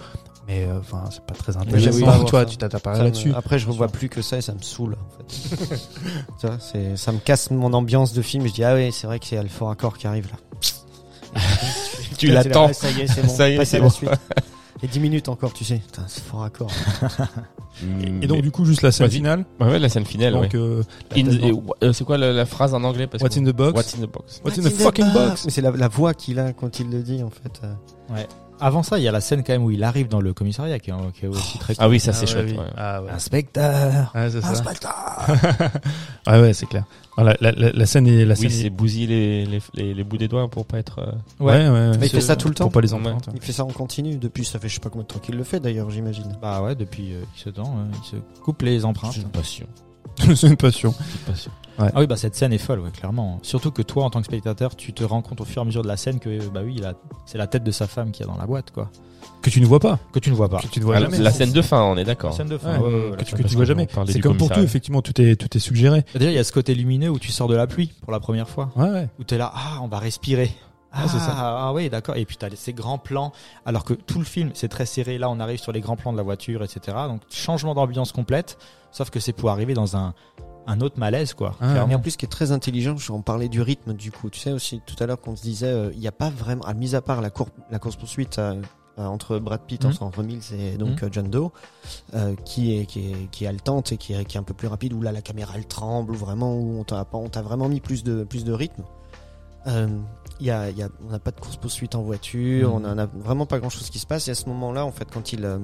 Mais 0.46 0.64
euh, 0.64 0.78
enfin, 0.80 1.04
c'est 1.10 1.22
pas 1.24 1.34
très 1.34 1.56
intéressant. 1.56 2.24
Toi, 2.26 2.40
ça. 2.40 2.46
tu 2.46 2.88
me- 2.88 3.04
là-dessus. 3.04 3.32
Après, 3.34 3.58
je 3.58 3.66
revois 3.68 3.88
plus 3.88 4.08
que 4.08 4.20
ça 4.22 4.38
et 4.38 4.40
ça 4.42 4.52
me 4.52 4.60
saoule, 4.62 4.94
en 4.94 5.16
fait. 5.16 5.76
tu 6.40 6.46
vois, 6.46 6.58
c'est, 6.60 6.96
ça 6.96 7.12
me 7.12 7.18
casse 7.18 7.50
mon 7.50 7.72
ambiance 7.72 8.12
de 8.12 8.22
film. 8.22 8.46
Je 8.46 8.52
dis, 8.52 8.64
ah 8.64 8.74
ouais, 8.74 8.90
c'est 8.92 9.06
vrai 9.06 9.18
que 9.18 9.26
c'est 9.26 9.40
le 9.42 9.48
faux 9.48 9.66
raccord 9.66 9.96
qui 9.96 10.06
arrive 10.06 10.28
là. 10.30 10.60
Tu 12.18 12.26
l'attends. 12.26 12.66
là, 12.68 12.72
Ça 12.74 12.90
y 12.90 13.00
est, 13.00 13.06
c'est 13.06 13.22
bon. 13.22 13.28
Ça 13.28 13.48
y 13.48 13.54
est, 13.54 13.64
c'est 13.64 13.80
bon. 13.80 13.88
Et 14.82 14.88
10 14.88 15.00
minutes 15.00 15.28
encore, 15.28 15.52
tu 15.54 15.64
sais. 15.64 15.76
Putain, 15.76 16.02
c'est 16.06 16.22
fort 16.24 16.40
raccord. 16.40 16.70
Et 18.22 18.26
donc 18.26 18.42
du 18.42 18.50
coup 18.50 18.64
juste 18.66 18.82
la 18.82 18.92
scène 18.92 19.06
Vas-y. 19.06 19.16
finale. 19.16 19.44
ouais, 19.60 19.78
la 19.78 19.88
scène 19.88 20.04
finale, 20.04 20.36
ouais. 20.36 20.48
Euh, 20.54 20.82
euh, 21.82 21.92
c'est 21.94 22.04
quoi 22.04 22.18
la, 22.18 22.32
la 22.32 22.44
phrase 22.44 22.74
en 22.74 22.82
anglais 22.84 23.06
parce 23.06 23.22
What's 23.22 23.36
que- 23.36 23.40
in 23.40 23.44
the 23.44 23.54
box? 23.54 23.74
What's 23.74 23.94
in 23.94 24.00
the 24.06 24.10
box 24.10 24.40
What's 24.44 24.58
in 24.58 24.62
the 24.62 24.70
fucking 24.70 25.12
box? 25.12 25.44
Mais 25.46 25.50
c'est 25.50 25.60
la, 25.62 25.70
la 25.70 25.88
voix 25.88 26.12
qu'il 26.12 26.38
a 26.40 26.52
quand 26.52 26.78
il 26.80 26.90
le 26.90 27.02
dit, 27.02 27.22
en 27.22 27.30
fait. 27.30 27.60
euh. 27.64 28.22
Avant 28.60 28.82
ça, 28.82 28.98
il 28.98 29.04
y 29.04 29.08
a 29.08 29.12
la 29.12 29.20
scène 29.20 29.42
quand 29.44 29.52
même 29.52 29.64
où 29.64 29.70
il 29.70 29.82
arrive 29.84 30.08
dans 30.08 30.20
le 30.20 30.32
commissariat 30.34 30.78
qui 30.78 30.90
est, 30.90 30.94
qui 31.14 31.24
est 31.24 31.28
aussi 31.28 31.58
très 31.58 31.74
Ah 31.78 31.88
oui, 31.88 31.98
ça 32.00 32.12
c'est 32.12 32.26
Ah 32.26 32.40
ouais, 32.40 32.46
chouette. 32.46 32.46
oui. 32.52 32.58
ouais. 32.58 32.70
Ah 32.76 33.02
ouais. 33.02 33.10
Inspecteur. 33.10 34.10
Ah, 34.14 34.30
c'est 34.30 34.40
ça. 34.40 34.52
ah 36.26 36.40
ouais, 36.40 36.52
c'est 36.52 36.66
clair. 36.66 36.84
Alors, 37.16 37.34
la, 37.40 37.52
la, 37.52 37.70
la 37.72 37.86
scène 37.86 38.06
est 38.06 38.24
la 38.24 38.34
scène 38.36 38.46
Oui, 38.48 38.54
est- 38.54 38.62
c'est 38.62 38.70
bousiller 38.70 39.06
les, 39.06 39.46
les, 39.46 39.62
les, 39.74 39.94
les 39.94 40.04
bouts 40.04 40.16
des 40.16 40.28
doigts 40.28 40.48
pour 40.48 40.64
pas 40.66 40.78
être. 40.78 41.00
euh, 41.00 41.12
Ouais, 41.44 41.52
ouais, 41.52 41.68
ouais. 41.68 41.98
Mais 41.98 42.06
il 42.06 42.10
fait 42.10 42.20
ça 42.20 42.36
tout 42.36 42.48
le 42.48 42.54
temps. 42.54 42.64
Pour 42.64 42.72
pas 42.72 42.80
les. 42.80 42.90
Il 43.34 43.40
fait 43.40 43.52
ça 43.52 43.64
en 43.64 43.68
continu 43.68 44.16
depuis, 44.16 44.44
ça 44.44 44.58
fait 44.58 44.68
je 44.68 44.74
sais 44.74 44.80
pas 44.80 44.88
combien 44.90 45.02
de 45.02 45.08
temps 45.08 45.18
qu'il 45.18 45.36
le 45.36 45.44
fait 45.44 45.60
d'ailleurs, 45.60 45.90
j'imagine. 45.90 46.36
Bah 46.40 46.62
ouais, 46.62 46.74
depuis 46.74 47.12
euh, 47.12 47.22
ce 47.36 47.50
temps, 47.50 47.76
euh, 47.78 47.92
il 48.02 48.06
se 48.06 48.16
coupe 48.42 48.62
les 48.62 48.84
empreintes. 48.84 49.12
C'est 49.14 49.22
une 49.22 49.28
passion. 49.28 49.66
c'est 50.34 50.46
une 50.48 50.56
passion. 50.56 50.94
Une 50.98 51.32
passion. 51.32 51.50
Ah 51.78 51.88
oui, 51.96 52.06
bah 52.06 52.16
cette 52.16 52.34
scène 52.34 52.52
est 52.52 52.58
folle, 52.58 52.80
ouais, 52.80 52.90
clairement. 52.90 53.38
Surtout 53.42 53.70
que 53.70 53.80
toi, 53.80 54.04
en 54.04 54.10
tant 54.10 54.20
que 54.20 54.26
spectateur, 54.26 54.76
tu 54.76 54.92
te 54.92 55.02
rends 55.02 55.22
compte 55.22 55.40
au 55.40 55.46
fur 55.46 55.62
et 55.62 55.62
à 55.62 55.64
mesure 55.64 55.80
de 55.82 55.88
la 55.88 55.96
scène 55.96 56.18
que 56.18 56.46
bah 56.50 56.60
oui, 56.62 56.78
c'est 57.24 57.38
la 57.38 57.46
tête 57.46 57.64
de 57.64 57.70
sa 57.70 57.86
femme 57.86 58.10
qui 58.10 58.22
est 58.22 58.26
dans 58.26 58.36
la 58.36 58.44
boîte, 58.44 58.70
quoi. 58.70 58.90
Que 59.40 59.48
tu 59.48 59.62
ne 59.62 59.66
vois 59.66 59.80
pas. 59.80 59.98
Que 60.12 60.18
tu 60.18 60.30
ne 60.30 60.34
vois 60.34 60.50
pas. 60.50 60.58
Que 60.60 60.66
tu 60.66 60.80
ne 60.80 60.84
vois 60.84 60.96
Ah, 60.96 61.00
jamais. 61.00 61.16
la 61.18 61.30
scène 61.30 61.52
de 61.52 61.62
fin, 61.62 61.82
on 61.82 61.96
est 61.96 62.04
d'accord. 62.04 62.34
Scène 62.34 62.48
de 62.48 62.58
fin. 62.58 62.78
Ouais, 62.78 62.86
ouais, 62.86 62.92
ouais, 62.94 63.04
ouais, 63.04 63.10
que 63.12 63.16
la 63.16 63.24
tu, 63.24 63.30
scène 63.30 63.38
que 63.38 63.42
de 63.44 63.48
tu 63.48 63.52
fin. 63.52 63.56
vois 63.56 63.64
jamais. 63.64 63.88
C'est 64.08 64.20
comme 64.20 64.36
pour 64.36 64.50
tout, 64.50 64.60
effectivement, 64.60 65.00
tout 65.00 65.18
est, 65.22 65.36
tout 65.36 65.56
est 65.56 65.60
suggéré. 65.60 66.04
Déjà, 66.14 66.30
il 66.30 66.34
y 66.34 66.38
a 66.38 66.44
ce 66.44 66.52
côté 66.52 66.74
lumineux 66.74 67.08
où 67.08 67.18
tu 67.18 67.32
sors 67.32 67.48
de 67.48 67.56
la 67.56 67.66
pluie 67.66 67.92
pour 68.02 68.12
la 68.12 68.20
première 68.20 68.48
fois. 68.50 68.70
Ouais, 68.76 68.90
ouais. 68.90 69.08
Où 69.18 69.24
t'es 69.24 69.38
là, 69.38 69.50
ah, 69.54 69.78
on 69.82 69.88
va 69.88 69.98
respirer. 70.00 70.50
Ah, 70.92 71.02
Ah, 71.04 71.08
c'est 71.08 71.18
ça. 71.18 71.32
ah 71.36 71.72
oui, 71.72 71.88
d'accord. 71.88 72.16
Et 72.16 72.24
puis 72.24 72.36
t'as 72.36 72.48
ces 72.56 72.72
grands 72.72 72.98
plans, 72.98 73.32
alors 73.64 73.84
que 73.84 73.94
tout 73.94 74.18
le 74.18 74.24
film 74.24 74.50
c'est 74.54 74.68
très 74.68 74.86
serré. 74.86 75.18
Là, 75.18 75.30
on 75.30 75.38
arrive 75.40 75.60
sur 75.60 75.72
les 75.72 75.80
grands 75.80 75.96
plans 75.96 76.12
de 76.12 76.16
la 76.16 76.22
voiture, 76.24 76.62
etc. 76.64 76.96
Donc 77.06 77.20
changement 77.30 77.74
d'ambiance 77.74 78.12
complète. 78.12 78.58
Sauf 78.90 79.10
que 79.10 79.20
c'est 79.20 79.32
pour 79.32 79.50
arriver 79.50 79.74
dans 79.74 79.96
un 79.96 80.14
un 80.66 80.80
autre 80.82 80.98
malaise, 80.98 81.32
quoi. 81.34 81.56
Ah. 81.60 81.86
Et 81.90 81.94
en 81.94 81.98
plus, 82.00 82.16
qui 82.16 82.26
est 82.26 82.28
très 82.28 82.52
intelligent, 82.52 82.94
on 83.10 83.22
parlait 83.22 83.48
du 83.48 83.60
rythme 83.62 83.92
du 83.94 84.12
coup. 84.12 84.30
Tu 84.30 84.38
sais 84.40 84.52
aussi 84.52 84.80
tout 84.84 84.94
à 85.02 85.06
l'heure 85.06 85.20
qu'on 85.20 85.34
se 85.34 85.42
disait, 85.42 85.66
euh, 85.66 85.90
il 85.94 85.98
n'y 86.00 86.06
a 86.06 86.12
pas 86.12 86.28
vraiment, 86.30 86.62
à 86.64 86.74
mis 86.74 86.94
à 86.94 87.00
part 87.00 87.20
la, 87.22 87.30
cour- 87.30 87.48
la 87.70 87.78
course 87.78 87.96
poursuite 87.96 88.38
entre 88.96 89.38
Brad 89.38 89.62
Pitt, 89.62 89.84
Mhm. 89.84 89.92
entre 90.00 90.22
Mills 90.22 90.42
et 90.52 90.76
donc 90.76 91.02
euh, 91.02 91.08
John 91.10 91.30
Doe, 91.30 91.50
euh, 92.14 92.34
qui 92.44 92.76
est 92.78 92.84
qui 92.84 93.10
est 93.10 93.30
qui 93.30 93.44
est 93.44 93.46
haletante 93.46 93.92
et 93.92 93.96
qui 93.96 94.12
est, 94.12 94.24
qui 94.26 94.36
est 94.36 94.40
un 94.40 94.42
peu 94.44 94.52
plus 94.54 94.68
rapide. 94.68 94.92
Où 94.92 95.00
là, 95.00 95.10
la 95.12 95.22
caméra 95.22 95.54
elle 95.56 95.66
tremble, 95.66 96.12
ou 96.12 96.16
vraiment 96.16 96.54
où 96.54 96.78
on 96.80 96.84
t'a 96.84 97.04
pas- 97.06 97.16
on 97.18 97.28
t'a 97.30 97.40
vraiment 97.42 97.68
mis 97.68 97.80
plus 97.80 98.04
de 98.04 98.24
plus 98.24 98.44
de 98.44 98.52
rythme. 98.52 98.82
Euh, 99.66 99.88
il 100.40 100.46
y 100.46 100.50
a, 100.50 100.70
y 100.70 100.82
a, 100.82 100.88
on 101.06 101.10
n'a 101.10 101.18
pas 101.18 101.30
de 101.32 101.38
course 101.40 101.56
poursuite 101.56 101.94
en 101.94 102.02
voiture, 102.02 102.72
on 102.72 102.78
en 102.84 102.96
a 102.98 103.06
vraiment 103.06 103.44
pas 103.46 103.58
grand 103.58 103.68
chose 103.68 103.90
qui 103.90 103.98
se 103.98 104.06
passe. 104.06 104.26
Et 104.28 104.30
à 104.30 104.34
ce 104.34 104.46
moment-là, 104.48 104.86
en 104.86 104.92
fait, 104.92 105.06
quand 105.12 105.32
il 105.34 105.44
euh, 105.44 105.58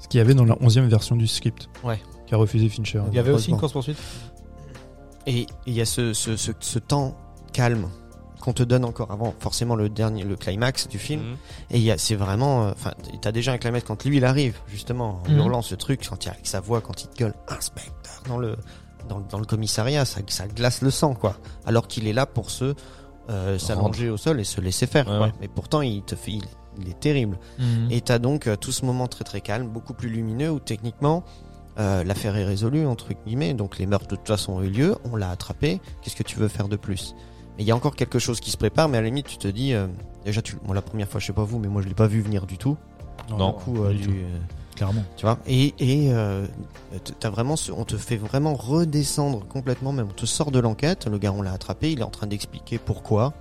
Ce 0.00 0.08
qu'il 0.08 0.18
y 0.18 0.20
avait 0.20 0.34
dans 0.34 0.44
la 0.44 0.56
onzième 0.60 0.88
version 0.88 1.14
du 1.14 1.26
script. 1.28 1.68
Ouais. 1.84 2.00
Qui 2.26 2.34
a 2.34 2.36
refusé 2.38 2.68
Fincher. 2.68 3.02
Il 3.10 3.14
y 3.14 3.18
avait 3.20 3.30
aussi 3.30 3.50
une 3.50 3.54
Heureusement. 3.54 3.58
course 3.60 3.72
poursuite. 3.72 3.98
Et 5.26 5.46
il 5.66 5.72
y 5.74 5.80
a 5.80 5.84
ce, 5.84 6.12
ce, 6.14 6.36
ce, 6.36 6.50
ce 6.58 6.78
temps 6.80 7.16
calme 7.52 7.88
qu'on 8.40 8.52
te 8.52 8.64
donne 8.64 8.84
encore 8.84 9.12
avant 9.12 9.32
forcément 9.38 9.76
le 9.76 9.88
dernier 9.88 10.24
le 10.24 10.34
climax 10.34 10.88
du 10.88 10.98
film 10.98 11.20
Mhm. 11.22 11.36
et 11.70 11.76
il 11.76 11.84
y 11.84 11.92
a 11.92 11.98
c'est 11.98 12.16
vraiment 12.16 12.64
euh, 12.66 12.72
enfin 12.72 12.92
t'as 13.20 13.30
déjà 13.30 13.52
un 13.52 13.58
climax 13.58 13.86
quand 13.86 14.04
lui 14.04 14.16
il 14.16 14.24
arrive 14.24 14.58
justement 14.66 15.22
en 15.24 15.30
Mhm. 15.30 15.38
hurlant 15.38 15.62
ce 15.62 15.76
truc 15.76 16.04
quand 16.10 16.24
il 16.24 16.28
avec 16.30 16.44
sa 16.48 16.58
voix 16.58 16.80
quand 16.80 17.04
il 17.04 17.06
te 17.08 17.16
gueule 17.18 17.34
inspecteur 17.46 18.20
dans 18.26 18.38
le 18.38 18.56
dans, 19.08 19.18
le- 19.18 19.24
dans 19.30 19.38
le 19.38 19.44
commissariat 19.44 20.04
ça, 20.04 20.22
ça 20.26 20.48
glace 20.48 20.82
le 20.82 20.90
sang 20.90 21.14
quoi 21.14 21.36
alors 21.66 21.86
qu'il 21.86 22.08
est 22.08 22.12
là 22.12 22.26
pour 22.26 22.50
se 22.50 22.74
euh, 23.30 23.58
s'allonger 23.58 24.10
au 24.10 24.16
sol 24.16 24.40
et 24.40 24.44
se 24.44 24.60
laisser 24.60 24.86
faire 24.86 25.06
Ouais, 25.08 25.16
quoi. 25.16 25.26
ouais. 25.28 25.32
mais 25.40 25.48
pourtant 25.48 25.80
il 25.82 26.02
te 26.02 26.14
fait 26.14 26.32
il, 26.32 26.42
il 26.80 26.88
est 26.88 26.98
terrible 26.98 27.38
Mhm. 27.58 27.88
et 27.90 28.00
t'as 28.00 28.18
donc 28.18 28.46
euh, 28.46 28.56
tout 28.56 28.72
ce 28.72 28.84
moment 28.84 29.06
très 29.08 29.24
très 29.24 29.40
calme, 29.40 29.68
beaucoup 29.68 29.94
plus 29.94 30.08
lumineux 30.08 30.50
où 30.50 30.58
techniquement 30.58 31.22
euh, 31.78 32.04
l'affaire 32.04 32.36
est 32.36 32.44
résolue 32.44 32.86
entre 32.86 33.08
guillemets. 33.26 33.54
Donc 33.54 33.78
les 33.78 33.86
meurtres 33.86 34.08
de 34.08 34.16
toute 34.16 34.28
façon 34.28 34.54
ont 34.54 34.62
eu 34.62 34.68
lieu, 34.70 34.96
on 35.10 35.16
l'a 35.16 35.30
attrapé. 35.30 35.80
Qu'est-ce 36.02 36.16
que 36.16 36.22
tu 36.22 36.38
veux 36.38 36.48
faire 36.48 36.68
de 36.68 36.76
plus? 36.76 37.14
Mais 37.56 37.64
il 37.64 37.66
y 37.66 37.70
a 37.70 37.76
encore 37.76 37.94
quelque 37.96 38.18
chose 38.18 38.40
qui 38.40 38.50
se 38.50 38.56
prépare, 38.56 38.88
mais 38.88 38.98
à 38.98 39.00
la 39.00 39.06
limite 39.06 39.26
tu 39.26 39.36
te 39.38 39.48
dis 39.48 39.72
euh, 39.72 39.86
déjà 40.24 40.42
tu 40.42 40.56
moi 40.64 40.74
la 40.74 40.82
première 40.82 41.08
fois 41.08 41.20
je 41.20 41.26
sais 41.26 41.32
pas 41.32 41.44
vous, 41.44 41.58
mais 41.58 41.68
moi 41.68 41.80
je 41.82 41.88
l'ai 41.88 41.94
pas 41.94 42.06
vu 42.06 42.20
venir 42.20 42.46
du 42.46 42.58
tout. 42.58 42.76
Non, 43.30 43.50
Du 43.50 43.64
coup, 43.64 43.86
du 43.88 44.24
tu 45.16 45.26
vois 45.26 45.38
et 45.46 45.74
et 45.78 46.12
euh, 46.12 46.46
t'as 47.20 47.30
vraiment 47.30 47.56
ce- 47.56 47.72
on 47.72 47.84
te 47.84 47.96
fait 47.96 48.16
vraiment 48.16 48.54
redescendre 48.54 49.46
complètement 49.46 49.92
même 49.92 50.08
on 50.10 50.14
te 50.14 50.26
sort 50.26 50.50
de 50.50 50.58
l'enquête. 50.58 51.06
Le 51.06 51.18
gars 51.18 51.32
on 51.32 51.42
l'a 51.42 51.52
attrapé 51.52 51.92
il 51.92 52.00
est 52.00 52.04
en 52.04 52.10
train 52.10 52.26
d'expliquer 52.26 52.78
pourquoi. 52.78 53.32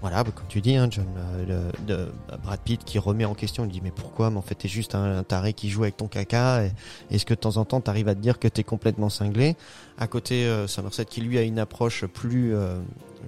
Voilà 0.00 0.24
bah, 0.24 0.32
comme 0.34 0.46
tu 0.48 0.60
dis 0.60 0.74
hein, 0.76 0.88
John 0.90 1.06
euh, 1.48 1.70
de 1.86 2.08
Brad 2.42 2.58
Pitt 2.60 2.82
qui 2.84 2.98
remet 2.98 3.24
en 3.24 3.34
question 3.34 3.64
il 3.64 3.70
dit 3.70 3.80
mais 3.82 3.92
pourquoi? 3.92 4.30
Mais 4.30 4.36
en 4.36 4.42
fait 4.42 4.56
t'es 4.56 4.68
juste 4.68 4.94
un, 4.96 5.22
taré 5.22 5.52
qui 5.52 5.70
joue 5.70 5.84
avec 5.84 5.96
ton 5.96 6.08
caca 6.08 6.64
est-ce 7.10 7.24
que 7.24 7.34
de 7.34 7.38
temps 7.38 7.56
en 7.56 7.64
temps 7.64 7.80
t'arrives 7.80 8.08
à 8.08 8.14
te 8.14 8.20
dire 8.20 8.38
que 8.40 8.48
t'es 8.48 8.64
complètement 8.64 9.10
cinglé? 9.10 9.56
À 9.98 10.08
côté 10.08 10.46
euh, 10.46 10.66
Somerset 10.66 11.04
qui 11.04 11.20
lui 11.20 11.38
a 11.38 11.42
une 11.42 11.58
approche 11.60 12.04
plus 12.06 12.54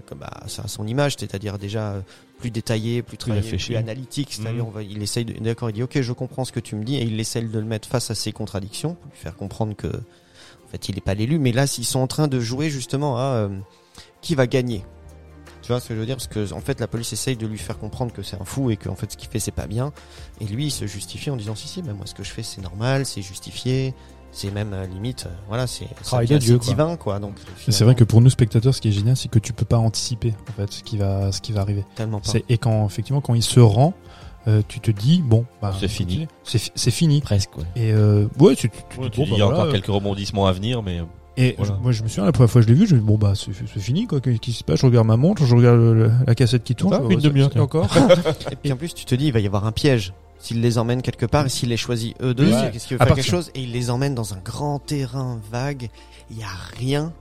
comme 0.07 0.18
bah, 0.18 0.30
a 0.42 0.68
son 0.68 0.86
image 0.86 1.14
c'est-à-dire 1.18 1.59
déjà 1.59 1.94
plus 2.39 2.51
détaillée 2.51 3.03
plus 3.03 3.16
travaillée 3.16 3.49
plus, 3.57 3.76
analytique. 3.76 4.32
C'est-à-dire 4.32 4.64
Mhm. 4.66 4.82
il 4.91 5.03
essaye 5.03 5.24
de, 5.24 5.32
d'accord 5.35 5.70
il 5.70 5.74
dit 5.74 5.82
ok 5.82 6.01
je 6.01 6.12
comprends 6.12 6.45
ce 6.45 6.53
que 6.53 6.61
tu 6.61 6.76
me 6.76 6.85
dis 6.85 6.97
et 6.97 7.03
il 7.05 7.18
essaye 7.20 7.45
de 7.45 7.59
le 7.59 7.64
mettre 7.64 7.89
face 7.89 8.11
à 8.11 8.14
ses 8.14 8.32
contradictions 8.32 8.95
pour 8.95 9.11
lui 9.11 9.18
faire 9.18 9.37
comprendre 9.37 9.74
que 9.74 9.87
en 9.89 10.68
fait 10.70 10.89
il 10.89 10.99
est 10.99 11.03
pas 11.03 11.14
l'élu 11.14 11.39
mais 11.39 11.53
là 11.53 11.64
ils 11.78 11.85
sont 11.85 12.01
en 12.01 12.07
train 12.07 12.28
de 12.28 12.41
jouer 12.41 12.70
justement 12.70 13.16
à 13.18 13.22
euh, 13.22 13.49
qui 14.20 14.35
va 14.35 14.47
gagner. 14.47 14.85
Tu 15.62 15.68
vois 15.68 15.80
ce 15.80 15.89
que 15.89 15.95
je 15.95 16.01
veux 16.01 16.05
dire? 16.05 16.16
Parce 16.16 16.26
que 16.26 16.53
en 16.53 16.61
fait 16.61 16.78
la 16.78 16.87
police 16.87 17.12
essaye 17.14 17.37
de 17.37 17.47
lui 17.47 17.57
faire 17.57 17.78
comprendre 17.78 18.12
que 18.12 18.22
c'est 18.22 18.39
un 18.39 18.45
fou 18.45 18.70
et 18.70 18.76
que 18.76 18.91
en 18.91 18.97
fait 18.97 19.12
ce 19.12 19.16
qu'il 19.16 19.30
fait 19.30 19.39
c'est 19.39 19.51
pas 19.51 19.66
bien. 19.66 19.93
Et 20.41 20.45
lui 20.45 20.66
il 20.66 20.70
se 20.70 20.87
justifie 20.87 21.30
en 21.30 21.37
disant 21.37 21.55
si 21.55 21.68
si 21.68 21.82
mais 21.82 21.95
moi 21.95 22.05
ce 22.05 22.14
que 22.14 22.22
je 22.22 22.30
fais 22.30 22.43
c'est 22.43 22.61
normal 22.61 23.07
c'est 23.07 23.22
justifié 23.22 23.95
c'est 24.35 24.51
même 24.53 24.72
euh, 24.74 24.87
limite 24.87 25.24
euh, 25.26 25.35
voilà 25.49 25.66
c'est 25.66 25.85
ça 26.03 26.03
Travail 26.03 26.26
devient 26.26 26.39
de 26.39 26.45
Dieu, 26.45 26.55
assez 26.57 26.74
quoi. 26.74 26.85
divin 26.85 26.97
quoi 26.97 27.18
donc 27.20 27.35
C'est 27.68 27.85
vrai 27.85 27.95
que 27.95 28.05
pour 28.05 28.20
nous 28.20 28.28
spectateurs, 28.30 28.74
ce 28.74 28.80
qui 28.80 28.89
est 28.89 28.93
génial, 28.93 29.16
c'est 29.16 29.28
que 29.28 29.39
tu 29.39 29.53
peux 29.53 29.64
pas 29.64 29.78
anticiper 29.78 30.35
en 30.51 30.53
fait 30.53 30.70
ce 30.72 30.82
qui 30.82 30.97
va, 30.99 31.32
ce 31.32 31.41
qui 31.41 31.53
va 31.53 31.61
arriver. 31.62 31.85
tellement 31.95 32.20
pas 32.20 32.32
Et 32.49 32.59
quand 32.59 32.85
effectivement 32.87 33.20
quand 33.20 33.35
il 33.35 33.43
se 33.43 33.61
rend, 33.61 33.95
euh, 34.47 34.61
tu 34.68 34.80
te 34.80 34.91
dis 34.91 35.22
bon, 35.24 35.47
bah, 35.62 35.74
C'est 35.80 35.89
fini. 35.89 36.28
C'est 36.43 36.59
fi- 36.59 36.72
c'est 36.74 36.91
fini. 36.91 37.22
Presque, 37.22 37.57
ouais. 37.57 37.64
Et 37.76 37.93
euh, 37.93 38.26
ouais, 38.39 38.55
tu, 38.57 38.68
tu, 38.68 38.76
tu 38.91 39.01
Ouais, 39.01 39.09
te 39.09 39.14
tu 39.14 39.24
dis, 39.24 39.30
il 39.32 39.39
y 39.39 39.43
a 39.43 39.47
bah, 39.49 39.55
encore 39.55 39.70
quelques 39.72 39.87
rebondissements 39.87 40.47
à 40.47 40.53
venir, 40.53 40.82
mais 40.82 41.01
Et 41.39 41.55
Voilà. 41.57 41.74
je- 41.78 41.82
moi, 41.82 41.93
je 41.93 42.03
me 42.03 42.09
souviens 42.09 42.26
la 42.26 42.32
première 42.32 42.51
fois 42.51 42.61
que 42.61 42.68
je 42.68 42.72
l'ai 42.72 42.78
vu, 42.78 42.87
je 42.87 42.95
me 42.95 43.01
dis 43.01 43.07
bon 43.07 43.16
bah 43.16 43.32
c'est 43.35 43.53
fini 43.80 44.07
quoi, 44.07 44.20
qu'est-ce 44.20 44.37
qui 44.39 44.53
se 44.53 44.62
passe? 44.62 44.80
Je 44.80 44.87
regarde 44.87 45.07
ma 45.07 45.16
montre, 45.16 45.45
je 45.47 45.55
regarde 45.57 45.78
le- 45.78 46.12
la 46.26 46.35
cassette 46.35 46.62
qui 46.62 46.74
tourne. 46.74 46.93
Ah, 46.95 47.01
je 47.09 47.14
une 47.14 47.20
demi-heure, 47.20 47.51
encore. 47.57 47.87
et 48.53 48.57
puis 48.57 48.70
en 48.72 48.76
plus 48.76 48.93
tu 48.95 49.05
te 49.07 49.14
dis 49.14 49.26
il 49.26 49.32
va 49.32 49.41
y 49.41 49.47
avoir 49.47 49.64
un 49.64 49.72
piège 49.72 50.12
s'il 50.39 50.61
les 50.61 50.78
emmène 50.78 51.01
quelque 51.03 51.26
part 51.26 51.47
et 51.47 51.49
s'il 51.49 51.68
les 51.70 51.76
choisit 51.76 52.14
eux 52.22 52.35
deux 52.35 52.51
c'est- 52.53 52.70
qu'est-ce 52.70 52.87
qu'il 52.89 52.97
veut 52.97 53.03
À 53.03 53.07
faire 53.07 53.14
quelque 53.16 53.26
chose? 53.30 53.51
Et 53.55 53.62
il 53.62 53.72
les 53.72 53.91
emmène 53.91 54.14
dans 54.14 54.35
un 54.35 54.39
grand 54.39 54.78
terrain 54.78 55.41
vague 55.51 55.89
il 56.30 56.39
y 56.39 56.43
a 56.43 56.49
rien 56.78 57.12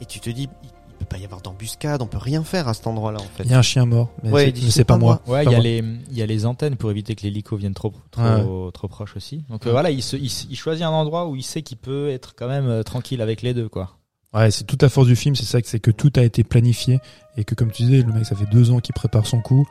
et 0.00 0.04
tu 0.04 0.20
te 0.20 0.28
dis 0.30 0.48
il, 0.62 0.68
peut 0.98 1.04
pas 1.04 1.18
y 1.18 1.24
avoir 1.26 1.42
d'embuscade 1.42 2.00
on 2.00 2.06
peut 2.06 2.16
rien 2.18 2.42
faire 2.42 2.68
à 2.68 2.74
cet 2.74 2.86
endroit 2.86 3.12
là 3.12 3.18
en 3.20 3.36
fait 3.36 3.44
Il 3.44 3.50
y 3.50 3.54
a 3.54 3.58
un 3.58 3.62
chien 3.62 3.84
mort, 3.84 4.10
mais 4.22 4.30
Ouais, 4.30 4.52
c'est- 4.70 4.84
pas 4.84 4.94
pas 4.94 4.98
moi. 4.98 5.20
Ouais, 5.26 5.42
il 5.44 5.50
y 5.50 5.54
a 5.54 5.58
moi. 5.58 5.60
les 5.62 5.78
il 6.10 6.16
y 6.16 6.22
a 6.22 6.26
les 6.26 6.46
antennes 6.46 6.76
pour 6.76 6.90
éviter 6.90 7.14
que 7.14 7.22
l'hélico 7.22 7.56
vienne 7.56 7.74
trop 7.74 7.92
trop 8.10 8.22
Ouais. 8.22 8.72
trop 8.72 8.88
proche 8.88 9.14
aussi. 9.16 9.44
Donc 9.50 9.66
euh, 9.66 9.70
voilà, 9.72 9.90
il, 9.90 10.02
se, 10.02 10.16
il, 10.16 10.26
s- 10.26 10.46
il 10.50 10.56
choisit 10.56 10.84
un 10.84 10.90
endroit 10.90 11.26
où 11.28 11.36
il 11.36 11.42
sait 11.42 11.60
qu'il 11.62 11.76
peut 11.76 12.08
être 12.08 12.34
quand 12.34 12.48
même 12.48 12.66
euh, 12.68 12.82
tranquille 12.82 13.20
avec 13.20 13.42
les 13.42 13.52
deux 13.52 13.68
quoi. 13.68 13.90
Ouais, 14.34 14.50
c'est 14.50 14.64
toute 14.64 14.82
la 14.82 14.88
force 14.88 15.06
du 15.06 15.16
film, 15.16 15.34
c'est 15.36 15.44
ça, 15.46 15.62
que 15.62 15.68
c'est 15.68 15.80
que 15.80 15.90
tout 15.90 16.12
a 16.16 16.22
été 16.22 16.44
planifié 16.44 16.98
et 17.38 17.44
que 17.44 17.54
comme 17.54 17.70
tu 17.70 17.84
disais, 17.84 18.02
le 18.02 18.12
mec, 18.12 18.26
ça 18.26 18.34
fait 18.34 18.44
deux 18.50 18.70
ans 18.70 18.80
qu'il 18.80 18.94
prépare 18.94 19.26
son 19.26 19.40
coup. 19.40 19.66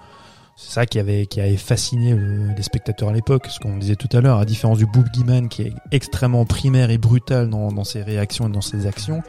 C'est 0.57 0.71
ça 0.71 0.85
qui 0.85 0.99
avait, 0.99 1.25
qui 1.25 1.41
avait 1.41 1.57
fasciné 1.57 2.13
le- 2.13 2.53
les 2.55 2.63
spectateurs 2.63 3.09
à 3.09 3.11
l'époque, 3.13 3.47
ce 3.49 3.59
qu'on 3.59 3.75
disait 3.75 3.97
tout 3.97 4.07
à 4.15 4.21
l'heure, 4.21 4.39
à 4.39 4.45
différence 4.45 4.77
du 4.77 4.85
Boogeyman 4.85 5.49
qui 5.49 5.63
est 5.63 5.73
extrêmement 5.91 6.45
primaire 6.45 6.91
et 6.91 6.97
brutal 6.97 7.49
dans, 7.49 7.73
dans 7.73 7.83
ses 7.83 8.01
réactions 8.03 8.47
et 8.47 8.51
dans 8.51 8.61
ses 8.61 8.87
actions, 8.87 9.21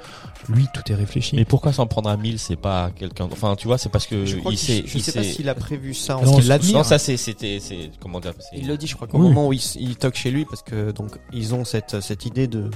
lui, 0.48 0.68
tout 0.72 0.82
est 0.92 0.94
réfléchi. 0.94 1.34
mais 1.34 1.44
pourquoi 1.44 1.72
s'en 1.72 1.88
prendre 1.88 2.08
à 2.08 2.16
1000 2.16 2.38
C'est 2.38 2.54
pas 2.54 2.90
quelqu'un. 2.94 3.24
Enfin, 3.32 3.56
tu 3.56 3.66
vois, 3.66 3.76
c'est 3.76 3.88
parce 3.88 4.06
que 4.06 4.24
je 4.24 4.36
crois 4.36 4.52
il 4.52 4.56
sait. 4.56 4.84
je 4.86 4.98
il 4.98 5.02
sais 5.02 5.10
pas 5.10 5.24
sait- 5.24 5.32
s'il 5.32 5.48
a 5.48 5.56
prévu 5.56 5.94
ça 5.94 6.16
en 6.16 6.22
Non, 6.22 6.34
fait. 6.36 6.42
il 6.42 6.48
l'admire. 6.48 6.76
Non, 6.76 6.84
ça 6.84 6.98
c'est 7.00 7.16
c'était 7.16 7.58
c'est 7.60 7.90
comment 8.00 8.20
dire 8.20 8.32
c'est- 8.38 8.56
Il 8.58 8.68
le 8.68 8.76
dit, 8.76 8.86
je 8.86 8.94
crois 8.94 9.08
qu'au 9.08 9.18
Oui. 9.18 9.24
moment 9.24 9.48
où 9.48 9.52
il, 9.52 9.60
il 9.80 9.96
toque 9.96 10.14
chez 10.14 10.30
lui, 10.30 10.44
parce 10.44 10.62
que 10.62 10.92
donc 10.92 11.18
ils 11.32 11.56
ont 11.56 11.64
cette 11.64 12.00
cette 12.02 12.24
idée 12.24 12.46
de 12.46 12.70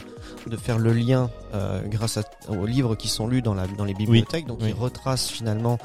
de 0.48 0.56
faire 0.56 0.78
le 0.78 0.92
lien 0.92 1.30
euh, 1.54 1.82
grâce 1.86 2.16
à, 2.16 2.22
aux 2.48 2.66
livres 2.66 2.96
qui 2.96 3.06
sont 3.06 3.28
lus 3.28 3.42
dans 3.42 3.54
la 3.54 3.68
dans 3.68 3.84
les 3.84 3.94
bibliothèques, 3.94 4.46
donc 4.48 4.58
Oui. 4.62 4.70
ils 4.70 4.74
retracent 4.80 5.28
finalement 5.28 5.78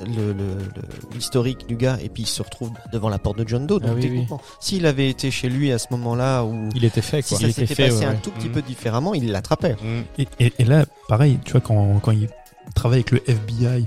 le 0.00 0.32
le- 0.32 0.32
le- 0.32 1.14
l'historique 1.14 1.66
du 1.66 1.76
gars 1.76 1.98
et 2.02 2.08
puis 2.08 2.22
il 2.24 2.26
se 2.26 2.42
retrouve 2.42 2.70
devant 2.92 3.08
la 3.08 3.18
porte 3.18 3.38
de 3.38 3.48
John 3.48 3.66
Doe. 3.66 3.80
Donc 3.80 3.90
Ah 3.90 3.94
oui, 3.94 4.00
techniquement, 4.02 4.40
s'il 4.60 4.86
avait 4.86 5.08
été 5.10 5.30
chez 5.30 5.48
lui 5.48 5.72
à 5.72 5.78
ce 5.78 5.86
moment-là 5.90 6.44
où 6.44 6.68
Il 6.74 6.84
était 6.84 7.00
fait 7.02 7.22
si 7.22 7.30
quoi. 7.30 7.38
ça 7.38 7.44
il 7.46 7.50
était 7.50 7.66
s'était 7.66 7.88
passé 7.90 7.98
ouais, 8.00 8.04
un 8.06 8.14
tout 8.14 8.30
petit 8.30 8.46
Mhm. 8.48 8.52
peu 8.52 8.62
différemment, 8.62 9.14
il 9.14 9.30
l'attrapait. 9.32 9.74
Mm. 9.74 10.02
Et, 10.20 10.28
et, 10.40 10.52
et 10.58 10.64
là, 10.64 10.84
pareil, 11.08 11.38
tu 11.44 11.52
vois, 11.52 11.60
quand, 11.60 11.98
quand 12.00 12.12
il 12.12 12.28
travaille 12.74 12.98
avec 12.98 13.10
le 13.10 13.22
FBI, 13.30 13.86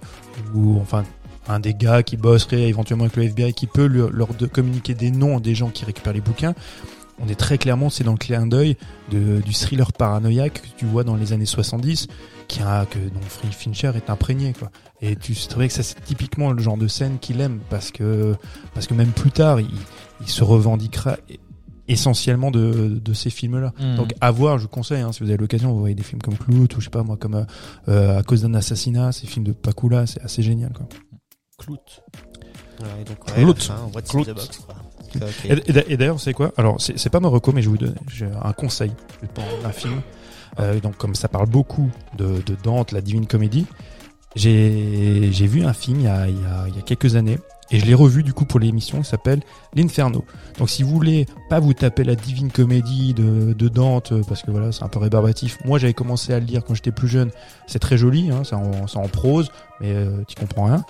ou 0.54 0.78
enfin 0.82 1.04
un 1.48 1.60
des 1.60 1.74
gars 1.74 2.04
qui 2.04 2.18
bosserait 2.18 2.64
éventuellement 2.70 3.06
avec 3.06 3.16
le 3.18 3.24
FBI, 3.24 3.54
qui 3.54 3.68
peut 3.68 3.88
leur, 3.88 4.10
leur 4.12 4.34
de- 4.34 4.46
communiquer 4.46 4.94
des 4.94 5.12
noms 5.12 5.40
des 5.40 5.56
gens 5.56 5.70
qui 5.70 5.86
récupèrent 5.86 6.14
les 6.14 6.22
bouquins, 6.22 6.54
on 7.24 7.28
est 7.28 7.36
très 7.36 7.58
clairement, 7.58 7.90
c'est 7.90 8.04
dans 8.04 8.14
le 8.14 8.18
clin 8.18 8.48
d'œil 8.48 8.78
de, 9.12 9.42
du 9.42 9.54
thriller 9.54 9.94
paranoïaque 9.94 10.62
que 10.62 10.68
tu 10.78 10.86
vois 10.86 11.04
dans 11.04 11.16
les 11.16 11.34
années 11.34 11.46
70, 11.46 12.08
qui 12.48 12.62
a, 12.62 12.86
que 12.86 13.00
dont 13.00 13.22
Free 13.28 13.52
Fincher 13.52 13.92
est 13.96 14.10
imprégné, 14.10 14.54
quoi. 14.58 14.72
Et 15.02 15.16
tu 15.16 15.36
sais 15.36 15.50
que 15.56 15.74
ça 15.74 15.84
c'est 15.84 16.04
typiquement 16.04 16.52
le 16.52 16.62
genre 16.62 16.78
de 16.78 16.88
scène 16.88 17.18
qu'il 17.20 17.42
aime 17.42 17.60
parce 17.70 17.92
que 17.92 18.36
parce 18.74 18.88
que 18.88 18.94
même 18.94 19.12
plus 19.12 19.32
tard, 19.32 19.60
il, 19.60 19.70
il 20.22 20.28
se 20.28 20.44
revendiquera 20.44 21.18
essentiellement 21.88 22.52
de, 22.52 23.00
de 23.04 23.14
ces 23.14 23.30
films-là. 23.30 23.74
Mhm. 23.80 23.96
Donc 23.98 24.14
à 24.22 24.32
voir, 24.32 24.58
je 24.58 24.64
vous 24.64 24.70
conseille, 24.70 25.02
hein, 25.02 25.12
si 25.12 25.24
vous 25.24 25.30
avez 25.30 25.38
l'occasion, 25.38 25.72
vous 25.74 25.80
voyez 25.80 25.96
des 25.96 26.04
films 26.04 26.22
comme 26.22 26.38
Clout 26.38 26.68
ou 26.76 26.80
je 26.80 26.86
sais 26.86 26.90
pas 26.90 27.04
moi, 27.04 27.18
comme 27.18 27.46
euh, 27.88 28.20
À 28.20 28.24
cause 28.24 28.42
d'un 28.44 28.54
assassinat, 28.54 29.12
ces 29.12 29.28
films 29.28 29.46
de 29.46 29.52
Pakula, 29.52 30.08
c'est 30.08 30.22
assez 30.22 30.42
génial. 30.44 30.72
Quoi. 30.74 30.88
Clout. 31.58 31.78
Ouais, 32.80 33.04
donc, 33.06 33.20
Clout. 33.26 33.48
ouais, 33.48 33.54
enfin, 33.60 34.02
Clout. 34.08 34.26
the 34.26 34.36
box, 34.36 34.58
quoi. 34.60 34.76
Et, 35.46 35.70
et 35.70 35.74
d'a- 35.74 35.84
et 35.88 35.98
d'ailleurs, 35.98 36.20
c'est 36.20 36.34
quoi? 36.34 36.52
Alors, 36.58 36.78
c'est 36.80 37.10
pas 37.10 37.20
ma 37.20 37.28
reco, 37.28 37.52
mais 37.52 37.62
je 37.62 37.70
vais 37.70 37.78
vous 37.78 37.86
donner 37.86 37.96
j'ai 38.12 38.28
un 38.44 38.54
conseil 38.54 38.92
pour 39.34 39.44
un 39.66 39.72
film. 39.72 40.02
Euh, 40.60 40.80
donc, 40.80 40.98
comme 40.98 41.16
ça 41.16 41.28
parle 41.28 41.48
beaucoup 41.48 41.90
de, 42.18 42.42
Dante, 42.64 42.92
la 42.92 43.02
Divine 43.02 43.26
Comédie, 43.28 43.66
j'ai 44.36 45.48
vu 45.48 45.64
un 45.64 45.74
film 45.74 46.00
il 46.00 46.06
y, 46.06 46.08
a, 46.08 46.28
il, 46.28 46.36
y 46.36 46.46
a, 46.46 46.66
il 46.68 46.76
y 46.76 46.80
a 46.80 46.82
quelques 46.82 47.16
années 47.16 47.38
et 47.74 47.80
je 47.80 47.86
l'ai 47.86 47.94
revu 47.94 48.22
du 48.22 48.34
coup 48.34 48.44
pour 48.44 48.60
l'émission 48.60 49.00
qui 49.02 49.06
s'appelle 49.10 49.40
L'Inferno. 49.76 50.26
Donc, 50.58 50.70
si 50.70 50.84
vous 50.84 50.90
voulez 50.92 51.26
pas 51.50 51.62
vous 51.62 51.74
taper 51.74 52.04
la 52.04 52.16
Divine 52.16 52.52
Comédie 52.52 53.14
de, 53.14 53.54
de 53.54 53.68
Dante, 53.70 54.12
parce 54.28 54.42
que 54.42 54.52
voilà, 54.52 54.74
c'est 54.74 54.84
un 54.84 54.90
peu 54.90 55.00
rébarbatif. 55.00 55.58
Moi, 55.64 55.80
j'avais 55.80 55.94
commencé 55.94 56.34
à 56.34 56.40
le 56.42 56.46
lire 56.46 56.66
quand 56.66 56.74
j'étais 56.76 56.92
plus 56.92 57.08
jeune. 57.08 57.30
C'est 57.68 57.80
très 57.80 57.98
joli, 57.98 58.30
hein, 58.30 58.42
c'est 58.44 58.56
en, 58.56 58.72
en 58.94 59.08
prose, 59.08 59.52
mais 59.80 59.94
euh, 59.94 60.22
tu 60.28 60.36
comprends 60.36 60.66
rien. 60.66 60.84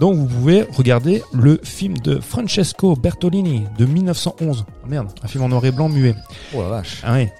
Donc 0.00 0.16
vous 0.16 0.26
pouvez 0.26 0.62
regarder 0.62 1.22
le 1.32 1.60
film 1.62 1.98
de 1.98 2.18
Francesco 2.20 2.96
Bertolini 2.96 3.64
de 3.78 3.84
1911. 3.84 4.64
Ah, 4.82 4.86
merde, 4.88 5.08
un 5.22 5.28
film 5.28 5.44
en 5.44 5.48
noir 5.50 5.64
et 5.66 5.70
blanc 5.72 5.88
muet. 5.90 6.14
Oh 6.54 6.62
la 6.62 6.68
vache. 6.68 7.00
Ah 7.04 7.12
ouais, 7.12 7.30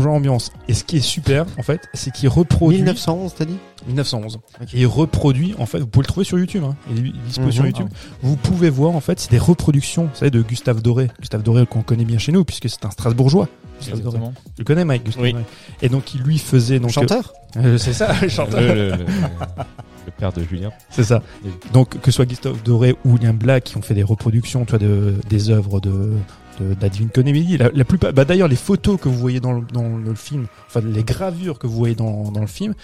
genre 0.00 0.14
ambiance. 0.14 0.52
Et 0.68 0.74
ce 0.74 0.84
qui 0.84 0.98
est 0.98 1.00
super, 1.00 1.44
en 1.58 1.62
fait, 1.62 1.80
c'est 1.94 2.12
qu'il 2.12 2.28
reproduit 2.28 2.78
1911, 2.78 3.34
t'as 3.36 3.44
dit? 3.46 3.56
1911. 3.88 4.36
Ok. 4.60 4.74
Et 4.74 4.80
il 4.80 4.86
reproduit, 4.86 5.54
en 5.58 5.66
fait, 5.66 5.80
vous 5.80 5.86
pouvez 5.88 6.04
le 6.04 6.08
trouver 6.08 6.24
sur 6.24 6.38
YouTube. 6.38 6.62
Hein. 6.64 6.76
Il 6.90 6.98
est 7.08 7.12
dispo 7.26 7.42
Mhm. 7.46 7.52
sur 7.52 7.66
YouTube. 7.66 7.88
Vous 8.22 8.36
pouvez 8.36 8.70
voir, 8.70 8.94
en 8.94 9.00
fait, 9.00 9.18
c'est 9.18 9.30
des 9.32 9.38
reproductions, 9.38 10.04
vous 10.04 10.14
savez, 10.14 10.30
de 10.30 10.40
Gustave 10.42 10.80
Doré. 10.82 11.08
Gustave 11.20 11.42
Doré 11.42 11.66
qu'on 11.66 11.82
connaît 11.82 12.04
bien 12.04 12.18
chez 12.18 12.30
nous, 12.30 12.44
puisque 12.44 12.68
c'est 12.70 12.84
un 12.84 12.90
Strasbourgeois. 12.90 13.48
Gustave 13.80 14.00
Doré. 14.02 14.16
Exactement. 14.18 14.34
Tu 14.54 14.60
le 14.60 14.64
connais, 14.64 14.84
Mike 14.84 15.04
Gustave 15.04 15.22
Oui. 15.24 15.32
Doré? 15.32 15.44
Et 15.82 15.88
donc, 15.88 16.14
il 16.14 16.22
lui 16.22 16.38
faisait 16.38 16.78
donc 16.78 16.90
Chanteur? 16.90 17.32
Euh, 17.56 17.76
c'est 17.78 17.92
ça, 17.92 18.14
chanteur. 18.28 18.60
Le, 18.60 18.74
le- 18.74 18.90
le- 18.90 18.96
le 18.98 19.06
père 20.18 20.32
de 20.32 20.42
Julien. 20.42 20.70
C'est 20.90 21.04
ça. 21.04 21.22
Donc 21.72 22.00
que 22.00 22.10
ce 22.10 22.16
soit 22.16 22.26
Gustave 22.26 22.62
Doré 22.62 22.96
ou 23.04 23.12
William 23.14 23.36
Black 23.36 23.64
qui 23.64 23.76
ont 23.76 23.82
fait 23.82 23.94
des 23.94 24.02
reproductions, 24.02 24.64
tu 24.64 24.70
vois, 24.70 24.78
de, 24.78 25.14
des 25.28 25.50
œuvres 25.50 25.80
de 25.80 26.12
de, 26.58 26.74
de 26.74 26.80
la 26.80 26.88
Divine 26.88 27.10
Comédie. 27.10 27.56
La, 27.56 27.70
la 27.72 27.84
plupart, 27.84 28.12
bah 28.12 28.24
d'ailleurs 28.24 28.48
les 28.48 28.56
photos 28.56 29.00
que 29.00 29.08
vous 29.08 29.16
voyez 29.16 29.40
dans 29.40 29.52
le, 29.52 29.62
dans 29.72 29.96
le 29.96 30.14
film, 30.14 30.46
enfin 30.66 30.80
les 30.80 31.04
gravures 31.04 31.58
que 31.58 31.66
vous 31.66 31.76
voyez 31.76 31.94
dans, 31.94 32.30
dans 32.30 32.40
le 32.40 32.46
film, 32.46 32.74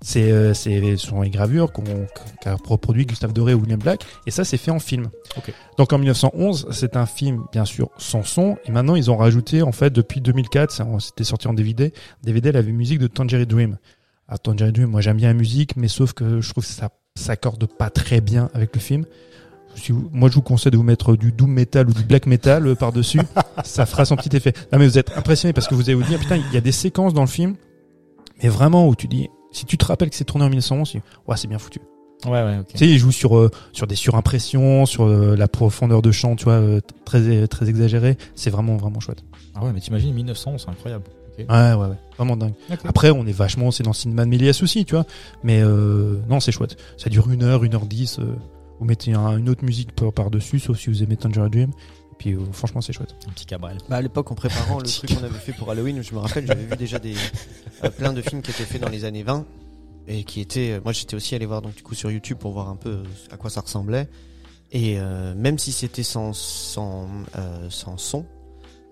c'est 0.00 0.30
euh, 0.30 0.54
c'est 0.54 0.96
ce 0.96 1.06
sont 1.06 1.22
les 1.22 1.30
gravures 1.30 1.72
qu'on 1.72 1.84
qu'a 2.40 2.56
reproduit 2.64 3.06
Gustave 3.06 3.32
Doré 3.32 3.54
ou 3.54 3.60
William 3.60 3.80
Black, 3.80 4.04
et 4.26 4.30
ça 4.30 4.44
c'est 4.44 4.58
fait 4.58 4.70
en 4.70 4.78
film. 4.78 5.08
Ok. 5.36 5.52
Donc 5.78 5.92
en 5.92 5.98
1911, 5.98 6.68
c'est 6.70 6.96
un 6.96 7.06
film 7.06 7.44
bien 7.52 7.64
sûr 7.64 7.90
sans 7.98 8.22
son, 8.22 8.56
et 8.64 8.70
maintenant 8.70 8.94
ils 8.94 9.10
ont 9.10 9.16
rajouté 9.16 9.62
en 9.62 9.72
fait 9.72 9.90
depuis 9.90 10.20
2004, 10.20 10.70
ça, 10.70 10.86
c'était 11.00 11.24
sorti 11.24 11.48
en 11.48 11.54
DVD, 11.54 11.92
DVD 12.22 12.52
la 12.52 12.62
musique 12.62 12.98
de 12.98 13.06
Tangerine 13.06 13.46
Dream. 13.46 13.78
Ah, 14.34 14.38
Tangerine 14.38 14.72
Dream, 14.72 14.88
moi 14.88 15.02
j'aime 15.02 15.18
bien 15.18 15.28
la 15.28 15.34
musique, 15.34 15.76
mais 15.76 15.88
sauf 15.88 16.14
que 16.14 16.40
je 16.40 16.50
trouve 16.50 16.64
que 16.64 16.70
ça 16.72 16.88
s'accorde 17.16 17.66
pas 17.66 17.90
très 17.90 18.22
bien 18.22 18.48
avec 18.54 18.74
le 18.74 18.80
film. 18.80 19.04
Si 19.74 19.92
vous- 19.92 20.08
moi 20.10 20.30
je 20.30 20.36
vous 20.36 20.40
conseille 20.42 20.72
de 20.72 20.78
vous 20.78 20.82
mettre 20.82 21.16
du 21.16 21.32
doom 21.32 21.50
metal 21.52 21.86
ou 21.90 21.92
du 21.92 22.02
black 22.02 22.24
metal 22.24 22.66
euh, 22.66 22.74
par-dessus, 22.74 23.20
ça 23.64 23.84
fera 23.84 24.06
son 24.06 24.16
petit 24.16 24.34
effet. 24.34 24.54
Non 24.72 24.78
mais 24.78 24.86
vous 24.86 24.96
êtes 24.96 25.16
impressionné 25.18 25.52
parce 25.52 25.68
que 25.68 25.74
vous 25.74 25.82
allez 25.82 25.94
vous 25.94 26.02
dire, 26.02 26.18
putain, 26.18 26.36
il 26.36 26.50
y 26.54 26.56
a 26.56 26.62
des 26.62 26.72
séquences 26.72 27.12
dans 27.12 27.20
le 27.20 27.26
film, 27.26 27.56
mais 28.42 28.48
vraiment 28.48 28.88
où 28.88 28.94
tu 28.96 29.06
dis, 29.06 29.28
si 29.50 29.66
tu 29.66 29.76
te 29.76 29.84
rappelles 29.84 30.08
que 30.08 30.16
c'est 30.16 30.24
tourné 30.24 30.46
en 30.46 30.48
1911, 30.48 30.90
tu 30.90 30.96
dis, 30.96 31.02
ouais 31.28 31.36
c'est 31.36 31.48
bien 31.48 31.58
foutu. 31.58 31.80
Ouais, 32.24 32.30
ouais. 32.42 32.60
Tu 32.70 32.78
sais, 32.78 32.88
il 32.88 32.96
joue 32.98 33.12
sur 33.12 33.36
euh, 33.36 33.50
sur 33.72 33.86
des 33.86 33.96
surimpressions, 33.96 34.86
sur 34.86 35.04
euh, 35.04 35.36
la 35.36 35.48
profondeur 35.48 36.00
de 36.00 36.10
champ, 36.12 36.36
tu 36.36 36.44
vois, 36.44 36.54
euh, 36.54 36.80
très 37.04 37.46
très 37.48 37.68
exagéré. 37.68 38.16
C'est 38.34 38.48
vraiment 38.50 38.76
vraiment 38.76 39.00
chouette. 39.00 39.24
Ah 39.54 39.62
ouais, 39.64 39.72
mais 39.74 39.80
t'imagines 39.80 40.14
1900, 40.14 40.56
c'est 40.58 40.68
incroyable. 40.70 41.04
Ouais 41.38 41.44
ouais 41.48 41.74
ouais, 41.74 41.96
vraiment 42.16 42.36
dingue. 42.36 42.54
Après, 42.84 43.10
on 43.10 43.26
est 43.26 43.32
vachement, 43.32 43.70
c'est 43.70 43.82
dans 43.82 43.92
Cinéma 43.92 44.24
de 44.24 44.30
Méliès 44.30 44.62
aussi, 44.62 44.84
tu 44.84 44.94
vois. 44.94 45.06
Mais 45.42 45.60
euh, 45.62 46.20
non, 46.28 46.40
c'est 46.40 46.52
chouette. 46.52 46.76
Ça 46.98 47.08
dure 47.10 47.30
une 47.30 47.42
heure, 47.42 47.64
une 47.64 47.74
heure 47.74 47.86
dix. 47.86 48.18
euh, 48.18 48.36
vous 48.78 48.84
mettez 48.86 49.12
un- 49.14 49.36
une 49.38 49.48
autre 49.48 49.64
musique 49.64 49.92
par- 49.92 50.12
par-dessus, 50.12 50.58
sauf 50.58 50.78
si 50.78 50.90
vous 50.90 51.02
aimez 51.02 51.16
Tangerine 51.16 51.48
Dream. 51.50 51.70
Et 51.70 52.14
puis, 52.18 52.32
euh, 52.34 52.40
franchement, 52.52 52.80
c'est 52.80 52.92
chouette. 52.92 53.14
Un 53.28 53.32
petit 53.32 53.46
Cabrel. 53.46 53.78
Bah, 53.88 53.96
à 53.96 54.02
l'époque, 54.02 54.30
en 54.30 54.34
préparant 54.34 54.78
le 54.78 54.84
truc 54.88 55.14
qu'on 55.16 55.24
avait 55.24 55.38
fait 55.38 55.52
pour 55.52 55.70
Halloween, 55.70 56.02
je 56.02 56.14
me 56.14 56.18
rappelle, 56.18 56.46
j'avais 56.46 56.64
vu 56.64 56.76
déjà 56.76 56.98
des 56.98 57.14
euh, 57.84 57.90
plein 57.90 58.12
de 58.12 58.20
films 58.22 58.42
qui 58.42 58.50
étaient 58.50 58.64
faits 58.64 58.80
dans 58.82 58.88
les 58.90 59.04
années 59.04 59.22
20 59.22 59.44
et 60.08 60.24
qui 60.24 60.40
étaient. 60.40 60.72
euh, 60.72 60.80
moi, 60.84 60.92
j'étais 60.92 61.14
aussi 61.16 61.34
allé 61.34 61.46
voir 61.46 61.62
donc 61.62 61.74
du 61.76 61.82
coup 61.82 61.94
sur 61.94 62.10
YouTube 62.10 62.38
pour 62.38 62.52
voir 62.52 62.68
un 62.68 62.76
peu 62.76 63.02
à 63.30 63.36
quoi 63.36 63.48
ça 63.50 63.60
ressemblait. 63.62 64.08
Et 64.72 64.96
euh, 64.98 65.34
même 65.36 65.58
si 65.58 65.70
c'était 65.72 66.02
sans 66.02 66.32
sans 66.32 67.08
euh, 67.36 67.66
sans 67.70 67.96
son, 67.98 68.24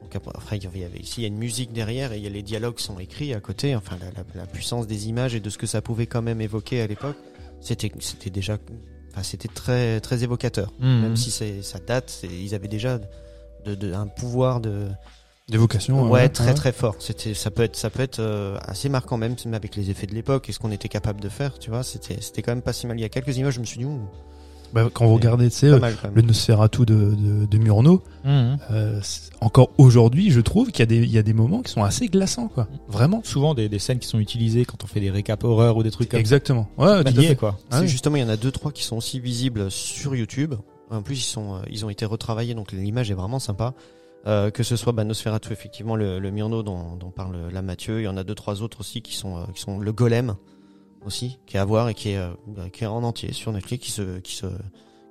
donc 0.02 0.16
après, 0.16 0.56
il 0.58 0.64
y 0.64 0.66
avait- 0.84 0.98
ici 0.98 1.20
il 1.20 1.22
y 1.22 1.24
a 1.24 1.28
une 1.28 1.38
musique 1.38 1.72
derrière 1.72 2.12
et 2.12 2.18
il 2.18 2.24
y 2.24 2.26
a 2.26 2.30
les 2.30 2.42
dialogues 2.42 2.78
sont 2.78 2.98
écrits 2.98 3.34
à 3.34 3.40
côté. 3.40 3.76
Enfin, 3.76 3.96
la, 4.00 4.06
la- 4.06 4.24
la 4.34 4.46
puissance 4.46 4.86
des 4.86 5.08
images 5.08 5.34
et 5.34 5.40
de 5.40 5.50
ce 5.50 5.58
que 5.58 5.66
ça 5.66 5.82
pouvait 5.82 6.06
quand 6.06 6.22
même 6.22 6.40
évoquer 6.40 6.80
à 6.80 6.86
l'époque, 6.86 7.16
c'était 7.60 7.92
c'était 8.00 8.30
déjà, 8.30 8.56
enfin, 9.12 9.22
c'était 9.22 9.48
très 9.48 10.00
très 10.00 10.22
évocateur. 10.24 10.72
Mhm. 10.80 11.00
Même 11.02 11.16
si 11.16 11.30
c'est 11.30 11.62
ça 11.62 11.78
date, 11.78 12.24
ils 12.24 12.54
avaient 12.54 12.68
déjà 12.68 12.98
de, 13.64 13.74
de- 13.74 13.92
un 13.92 14.06
pouvoir 14.06 14.60
de 14.60 14.88
D'évocation. 15.48 16.08
ouais, 16.10 16.28
très 16.28 16.54
très 16.54 16.70
fort. 16.72 16.94
C'était 17.00 17.34
ça 17.34 17.50
peut 17.50 17.64
être 17.64 17.74
ça 17.76 17.90
peut 17.90 18.02
être 18.02 18.20
euh, 18.20 18.56
assez 18.62 18.88
marquant 18.88 19.16
même 19.16 19.34
avec 19.52 19.74
les 19.74 19.90
effets 19.90 20.06
de 20.06 20.14
l'époque 20.14 20.48
et 20.48 20.52
ce 20.52 20.58
qu'on 20.60 20.70
était 20.70 20.88
capable 20.88 21.20
de 21.20 21.28
faire, 21.28 21.58
tu 21.58 21.70
vois, 21.70 21.82
c'était 21.82 22.20
c'était 22.20 22.40
quand 22.42 22.52
même 22.52 22.62
pas 22.62 22.72
si 22.72 22.86
mal. 22.86 22.96
Il 22.98 23.02
y 23.02 23.04
a 23.04 23.08
quelques 23.08 23.36
images, 23.36 23.54
je 23.54 23.60
me 23.60 23.64
suis 23.64 23.78
dit 23.78 23.86
Bah, 24.72 24.88
quand 24.92 25.06
vous 25.06 25.14
regardez, 25.14 25.50
tu 25.50 25.56
sais, 25.56 25.70
pas 25.70 25.76
euh, 25.76 25.80
mal 25.80 25.96
quand 26.00 26.08
même. 26.08 26.16
le 26.16 26.22
Nosferatu 26.22 26.86
de, 26.86 26.94
de, 26.94 27.46
de 27.46 27.58
Murnau, 27.58 28.02
Mhm. 28.24 28.58
euh, 28.70 29.00
encore 29.40 29.70
aujourd'hui, 29.78 30.30
je 30.30 30.40
trouve 30.40 30.70
qu'il 30.70 30.80
y, 30.80 30.82
a 30.82 30.86
des- 30.86 30.98
il 30.98 31.10
y 31.10 31.18
a 31.18 31.22
des 31.22 31.32
moments 31.32 31.62
qui 31.62 31.72
sont 31.72 31.82
assez 31.82 32.06
glaçants, 32.08 32.48
quoi. 32.48 32.68
Vraiment. 32.88 33.20
Souvent 33.24 33.54
des, 33.54 33.68
des 33.68 33.78
scènes 33.78 33.98
qui 33.98 34.06
sont 34.08 34.18
utilisées 34.18 34.64
quand 34.64 34.84
on 34.84 34.86
fait 34.86 35.00
des 35.00 35.10
récaps 35.10 35.42
horreur 35.44 35.76
ou 35.76 35.82
des 35.82 35.90
trucs 35.90 36.08
comme 36.10 36.20
Exactement. 36.20 36.68
Ouais, 36.78 36.86
ça. 36.86 36.98
à 36.98 37.04
fait. 37.04 37.22
fait, 37.22 37.36
quoi. 37.36 37.58
Ah 37.70 37.80
oui. 37.80 37.88
justement, 37.88 38.16
il 38.16 38.22
y 38.22 38.24
en 38.24 38.28
a 38.28 38.36
deux 38.36 38.50
trois 38.52 38.72
qui 38.72 38.82
sont 38.84 38.96
aussi 38.96 39.18
visibles 39.20 39.70
sur 39.70 40.14
YouTube. 40.14 40.54
En 40.90 41.02
plus, 41.02 41.18
ils 41.20 41.30
sont 41.30 41.54
euh, 41.54 41.58
ils 41.70 41.84
ont 41.84 41.90
été 41.90 42.04
retravaillés 42.04 42.54
donc 42.54 42.72
l'image 42.72 43.10
est 43.10 43.14
vraiment 43.14 43.38
sympa. 43.38 43.74
Euh, 44.26 44.50
que 44.50 44.62
ce 44.62 44.76
soit 44.76 44.92
bah, 44.92 45.02
Nosferatu 45.04 45.50
effectivement 45.50 45.96
le, 45.96 46.18
le 46.18 46.30
Murnau 46.30 46.62
dont, 46.62 46.94
dont 46.96 47.10
parle 47.10 47.48
là 47.50 47.62
Mathieu, 47.62 48.00
il 48.00 48.04
y 48.04 48.08
en 48.08 48.18
a 48.18 48.22
deux 48.24 48.34
trois 48.34 48.60
autres 48.60 48.80
aussi 48.80 49.00
qui 49.00 49.14
sont 49.16 49.46
qui 49.54 49.62
sont 49.62 49.78
le 49.78 49.92
Golem 49.92 50.34
aussi 51.04 51.38
qui 51.46 51.56
est 51.56 51.60
à 51.60 51.64
voir 51.64 51.88
et 51.88 51.94
qui 51.94 52.10
est 52.10 52.16
euh, 52.18 52.28
qui 52.72 52.84
est 52.84 52.86
en 52.86 53.02
entier 53.02 53.32
sur 53.32 53.52
Netflix 53.52 53.84
qui 53.86 53.90
se 53.92 54.18
qui 54.20 54.34
se 54.34 54.46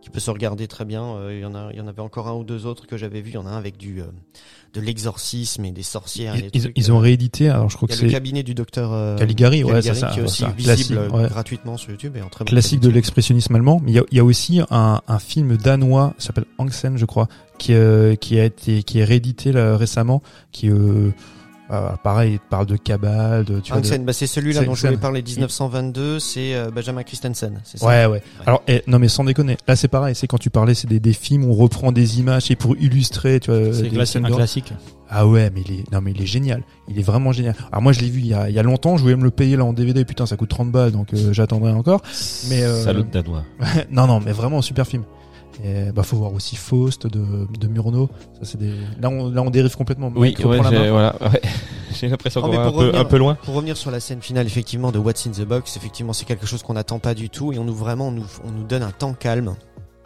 qui 0.01 0.09
peut 0.09 0.19
se 0.21 0.31
regarder 0.31 0.67
très 0.67 0.85
bien. 0.85 1.03
Euh, 1.03 1.33
il 1.35 1.41
y 1.41 1.45
en 1.45 1.53
a 1.55 1.69
il 1.73 1.77
y 1.77 1.81
en 1.81 1.87
avait 1.87 2.01
encore 2.01 2.27
un 2.29 2.33
ou 2.35 2.43
deux 2.45 2.65
autres 2.65 2.87
que 2.87 2.95
j'avais 2.95 3.19
vu. 3.21 3.31
Il 3.31 3.33
y 3.33 3.37
en 3.37 3.45
a 3.45 3.49
un 3.49 3.57
avec 3.57 3.75
du 3.75 4.01
euh, 4.01 4.05
de 4.73 4.79
l'exorcisme 4.81 5.65
et 5.65 5.71
des 5.71 5.83
sorcières. 5.83 6.35
et 6.35 6.39
Ils, 6.39 6.41
des 6.43 6.49
ils- 6.53 6.61
trucs, 6.61 6.77
ils 6.77 6.91
ont 6.91 6.99
réédité, 6.99 7.49
alors 7.49 7.69
je 7.69 7.75
crois 7.75 7.87
que 7.87 7.93
a 7.93 7.97
le 7.97 8.01
c'est 8.03 8.07
cabinet 8.13 8.43
du 8.43 8.53
docteur 8.53 9.17
Caligari, 9.17 9.63
ouais, 9.63 9.81
c'est 9.81 9.95
ça. 9.95 10.09
qui 10.09 10.19
est 10.19 10.23
aussi 10.23 10.43
ça. 10.43 10.49
visible 10.55 10.99
ouais. 11.11 11.27
gratuitement 11.27 11.75
sur 11.75 11.89
YouTube 11.89 12.15
et 12.15 12.21
en 12.21 12.29
très 12.29 12.45
classique 12.45 12.79
de 12.79 12.89
l'expressionnisme 12.89 13.55
allemand. 13.55 13.81
Mais 13.83 13.91
il 13.91 13.95
y 13.95 13.99
a, 13.99 14.03
il 14.11 14.17
y 14.17 14.19
a 14.21 14.23
aussi 14.23 14.61
un, 14.69 15.01
un 15.07 15.19
film 15.19 15.57
danois, 15.57 16.13
s'appelle 16.19 16.45
Angsen, 16.59 16.97
je 16.97 17.05
crois, 17.05 17.27
qui, 17.57 17.73
euh, 17.73 18.15
qui 18.15 18.39
a 18.39 18.45
été, 18.45 18.83
qui 18.83 18.99
est 18.99 19.03
réédité 19.05 19.51
là, 19.51 19.75
récemment, 19.75 20.21
qui, 20.51 20.69
euh, 20.69 21.09
euh, 21.71 21.89
pareil, 22.03 22.33
il 22.33 22.39
parle 22.39 22.65
de 22.65 22.77
cabale, 22.77 23.45
de, 23.45 23.59
tu 23.59 23.71
de- 23.71 23.77
Hansen, 23.77 24.03
bah 24.05 24.13
c'est 24.13 24.27
celui-là 24.27 24.63
dont 24.63 24.75
je 24.75 24.87
voulais 24.87 24.97
parler 24.97 25.21
1922, 25.21 26.19
c'est 26.19 26.55
euh, 26.55 26.71
Benjamin 26.71 27.03
Christensen, 27.03 27.61
c'est 27.63 27.77
ça? 27.77 27.85
Ouais, 27.85 28.05
ouais. 28.05 28.23
Alors, 28.45 28.63
eh, 28.67 28.81
non, 28.87 28.99
mais 28.99 29.07
sans 29.07 29.23
déconner. 29.23 29.57
Là, 29.67 29.75
c'est 29.75 29.87
pareil. 29.87 30.15
C'est 30.15 30.27
quand 30.27 30.37
tu 30.37 30.49
parlais, 30.49 30.73
c'est 30.73 30.87
des, 30.87 30.99
des 30.99 31.13
films 31.13 31.45
où 31.45 31.51
on 31.51 31.55
reprend 31.55 31.91
des 31.91 32.19
images 32.19 32.49
et 32.51 32.55
pour 32.55 32.75
illustrer, 32.77 33.39
tu 33.39 33.51
vois, 33.51 33.73
C'est 33.73 34.05
scènes 34.05 34.25
un 34.25 34.31
classique. 34.31 34.73
Ah 35.11 35.25
ouais, 35.27 35.49
mais 35.53 35.61
il 35.67 35.79
est, 35.79 35.91
non, 35.91 36.01
mais 36.01 36.11
il 36.11 36.21
est 36.21 36.27
génial. 36.27 36.63
Il 36.87 36.99
est 36.99 37.03
vraiment 37.03 37.31
génial. 37.31 37.55
Alors 37.71 37.81
moi, 37.81 37.93
je 37.93 37.99
l'ai 38.01 38.09
vu 38.09 38.19
il 38.19 38.27
y 38.27 38.33
a, 38.33 38.47
il 38.49 38.55
y 38.55 38.59
a 38.59 38.63
longtemps. 38.63 38.95
Je 38.97 39.01
voulais 39.01 39.15
me 39.15 39.23
le 39.23 39.31
payer 39.31 39.55
là 39.55 39.65
en 39.65 39.73
DVD. 39.73 40.05
Putain, 40.05 40.25
ça 40.27 40.37
coûte 40.37 40.49
30 40.49 40.71
balles, 40.71 40.91
donc 40.91 41.13
euh, 41.13 41.33
j'attendrai 41.33 41.71
encore. 41.71 42.01
Mais 42.49 42.63
euh, 42.63 42.83
Salaud 42.83 43.03
de 43.03 43.09
danois. 43.11 43.43
non, 43.91 44.05
non, 44.05 44.19
mais 44.19 44.31
vraiment 44.31 44.59
un 44.59 44.61
super 44.63 44.85
film. 44.87 45.03
Et 45.63 45.91
bah, 45.91 46.03
faut 46.03 46.15
voir 46.17 46.33
aussi 46.33 46.55
Faust 46.55 47.05
de, 47.07 47.47
de 47.59 47.67
Murnau. 47.67 48.09
Ça, 48.33 48.39
c'est 48.45 48.57
des. 48.57 48.73
Là, 49.01 49.09
on, 49.09 49.29
là, 49.29 49.41
on 49.41 49.49
dérive 49.49 49.75
complètement. 49.75 50.11
Oui, 50.15 50.33
ouais, 50.43 50.59
j'ai 50.69 50.77
main. 50.77 50.89
voilà, 50.91 51.15
ouais. 51.21 51.41
j'ai 51.93 52.07
l'impression 52.07 52.41
qu'on 52.41 52.47
va 52.49 52.61
un 52.65 52.71
peu, 52.71 52.77
revenir- 52.77 52.99
un 52.99 53.05
peu 53.05 53.17
loin. 53.17 53.35
Pour 53.35 53.55
revenir 53.55 53.75
sur 53.75 53.91
la 53.91 53.99
scène 53.99 54.21
finale, 54.21 54.47
effectivement, 54.47 54.91
de 54.91 54.99
What's 54.99 55.27
in 55.27 55.31
the 55.31 55.41
Box, 55.45 55.75
effectivement, 55.75 56.13
c'est 56.13 56.23
quelque 56.25 56.45
chose 56.45 56.63
qu'on 56.63 56.73
n'attend 56.75 56.99
pas 56.99 57.13
du 57.13 57.29
tout 57.29 57.51
et 57.51 57.59
on 57.59 57.65
nous 57.65 57.75
vraiment, 57.75 58.07
on 58.07 58.11
nous, 58.11 58.25
on 58.45 58.51
nous 58.51 58.63
donne 58.63 58.83
un 58.83 58.91
temps 58.91 59.13
calme. 59.13 59.55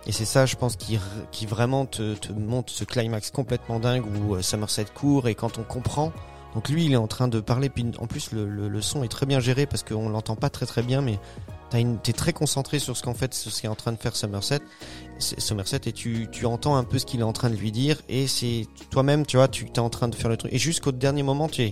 Et 0.07 0.11
c'est 0.11 0.25
ça, 0.25 0.45
je 0.45 0.55
pense, 0.55 0.75
qui, 0.75 0.99
qui 1.31 1.45
vraiment 1.45 1.85
te, 1.85 2.15
te 2.15 2.33
montre 2.33 2.73
ce 2.73 2.83
climax 2.83 3.29
complètement 3.31 3.79
dingue 3.79 4.03
où 4.05 4.35
euh, 4.35 4.41
Somerset 4.41 4.85
court 4.93 5.27
et 5.27 5.35
quand 5.35 5.59
on 5.59 5.63
comprend. 5.63 6.11
Donc 6.55 6.67
lui, 6.69 6.85
il 6.85 6.93
est 6.93 6.97
en 6.97 7.07
train 7.07 7.27
de 7.27 7.39
parler, 7.39 7.69
puis 7.69 7.85
en 7.99 8.05
plus, 8.07 8.31
le, 8.33 8.49
le, 8.49 8.67
le 8.69 8.81
son 8.81 9.03
est 9.03 9.07
très 9.07 9.25
bien 9.25 9.39
géré 9.39 9.65
parce 9.65 9.81
qu'on 9.83 10.09
l'entend 10.09 10.35
pas 10.35 10.49
très 10.49 10.65
très 10.65 10.81
bien, 10.83 11.01
mais 11.01 11.19
t'es 12.03 12.13
très 12.13 12.33
concentré 12.33 12.79
sur 12.79 12.95
ce 12.97 13.03
qu'en 13.03 13.13
fait, 13.13 13.33
ce 13.33 13.61
qu'est 13.61 13.67
en 13.67 13.75
train 13.75 13.91
de 13.91 13.97
faire 13.97 14.15
Somerset, 14.15 14.59
Somerset, 15.19 15.81
et 15.85 15.91
tu, 15.91 16.27
tu 16.31 16.45
entends 16.45 16.75
un 16.75 16.83
peu 16.83 16.99
ce 16.99 17.05
qu'il 17.05 17.19
est 17.21 17.23
en 17.23 17.33
train 17.33 17.49
de 17.49 17.55
lui 17.55 17.71
dire, 17.71 18.01
et 18.09 18.27
c'est 18.27 18.67
toi-même, 18.89 19.25
tu 19.25 19.37
vois, 19.37 19.47
tu 19.47 19.65
es 19.65 19.79
en 19.79 19.89
train 19.89 20.07
de 20.07 20.15
faire 20.15 20.29
le 20.29 20.37
truc, 20.37 20.51
et 20.53 20.57
jusqu'au 20.57 20.91
dernier 20.91 21.23
moment, 21.23 21.47
tu 21.47 21.63
es, 21.63 21.71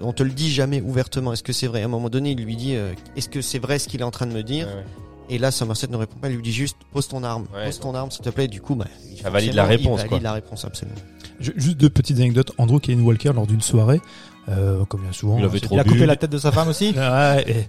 on 0.00 0.12
te 0.12 0.22
le 0.22 0.30
dit 0.30 0.50
jamais 0.50 0.80
ouvertement. 0.80 1.32
Est-ce 1.32 1.42
que 1.42 1.52
c'est 1.52 1.66
vrai? 1.66 1.82
À 1.82 1.84
un 1.84 1.88
moment 1.88 2.08
donné, 2.08 2.30
il 2.32 2.44
lui 2.44 2.56
dit, 2.56 2.74
euh, 2.74 2.92
est-ce 3.16 3.28
que 3.28 3.40
c'est 3.42 3.58
vrai 3.58 3.78
ce 3.78 3.88
qu'il 3.88 4.00
est 4.00 4.04
en 4.04 4.10
train 4.10 4.26
de 4.26 4.32
me 4.32 4.42
dire? 4.42 4.66
Ouais, 4.66 4.74
ouais. 4.74 4.84
Et 5.28 5.38
là, 5.38 5.50
Somerset 5.50 5.86
ne 5.88 5.96
répond 5.96 6.16
pas. 6.18 6.28
Il 6.28 6.36
lui 6.36 6.42
dit 6.42 6.52
juste, 6.52 6.76
pose 6.92 7.06
ton 7.08 7.22
arme, 7.22 7.46
Ouais. 7.54 7.66
pose 7.66 7.78
ton 7.78 7.94
arme, 7.94 8.10
s'il 8.10 8.22
te 8.24 8.30
plaît. 8.30 8.48
Du 8.48 8.60
coup, 8.60 8.74
bah, 8.74 8.86
Ça 9.22 9.30
valide 9.30 9.54
la 9.54 9.62
forcément, 9.64 9.82
réponse, 9.94 10.00
Il 10.02 10.08
quoi. 10.08 10.16
valide 10.16 10.24
la 10.24 10.32
réponse, 10.32 10.64
absolument. 10.64 10.98
Juste 11.40 11.76
deux 11.78 11.88
petites 11.90 12.18
anecdotes. 12.18 12.52
Andrew 12.58 12.78
Kane 12.80 13.00
Walker, 13.00 13.32
lors 13.34 13.46
d'une 13.46 13.60
soirée, 13.62 14.00
euh, 14.48 14.84
comme 14.86 15.02
bien 15.02 15.12
souvent. 15.12 15.38
Il 15.38 15.44
avait 15.44 15.58
c'est- 15.60 15.66
trop 15.66 15.76
Il 15.76 15.80
a 15.80 15.84
bu. 15.84 15.90
coupé 15.90 16.06
la 16.06 16.16
tête 16.16 16.30
de 16.30 16.38
sa 16.38 16.50
femme 16.52 16.68
aussi 16.68 16.90
ouais, 16.96 17.44
et- 17.48 17.68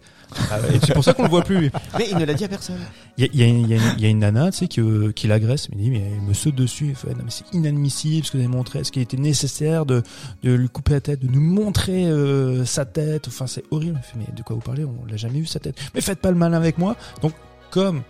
ah 0.52 0.60
ouais, 0.62 0.80
c'est 0.84 0.94
pour 0.94 1.04
ça 1.04 1.14
qu'on 1.14 1.24
le 1.24 1.30
voit 1.30 1.44
plus. 1.44 1.72
Mais 1.98 2.08
il 2.12 2.18
ne 2.18 2.26
l'a 2.26 2.34
dit 2.34 2.44
à 2.46 2.48
personne. 2.48 2.80
Il 3.18 3.26
y 3.26 3.42
a, 3.44 3.46
y 3.46 3.50
a 3.50 3.54
y 3.54 3.74
a 3.74 3.78
une- 3.78 3.94
il 3.98 4.04
y 4.04 4.06
a 4.06 4.10
une 4.10 4.20
nana, 4.20 4.52
tu 4.52 4.58
sais, 4.60 4.68
qui, 4.68 4.82
euh, 4.82 5.12
qui 5.12 5.28
l'agresse, 5.28 5.70
mais 5.70 5.76
il 5.80 5.84
dit, 5.84 5.90
mais 5.92 6.12
elle 6.16 6.22
me 6.22 6.34
saute 6.34 6.56
dessus. 6.56 6.88
Il 6.90 6.96
fait, 6.96 7.10
non, 7.10 7.24
mais 7.24 7.32
c'est 7.32 7.46
inadmissible 7.54 8.26
ce 8.26 8.32
que 8.32 8.38
vous 8.38 8.44
avez 8.44 8.52
montré. 8.54 8.80
Est-ce 8.80 8.92
qu'il 8.92 9.02
était 9.02 9.18
nécessaire 9.18 9.86
de, 9.86 10.04
de 10.44 10.54
lui 10.54 10.70
couper 10.70 10.94
la 10.94 11.02
tête, 11.02 11.20
de 11.26 11.28
nous 11.32 11.42
montrer 11.42 12.06
euh, 12.06 12.66
sa 12.66 12.86
tête? 12.86 13.28
Enfin, 13.28 13.48
c'est 13.48 13.64
horrible. 13.72 14.00
Il 14.04 14.06
fait, 14.06 14.18
mais 14.32 14.36
de 14.38 14.42
quoi 14.44 14.56
vous 14.56 14.62
parlez? 14.62 14.84
On 14.86 15.06
l'a 15.10 15.18
jamais 15.18 15.40
vu 15.40 15.46
sa 15.46 15.60
tête. 15.60 15.76
Mais 15.96 16.02
faites 16.02 16.20
pas 16.20 16.32
le 16.32 16.38
malin 16.38 16.58
avec 16.58 16.78
moi. 16.78 16.96
Donc, 17.22 17.34
comme 17.72 18.02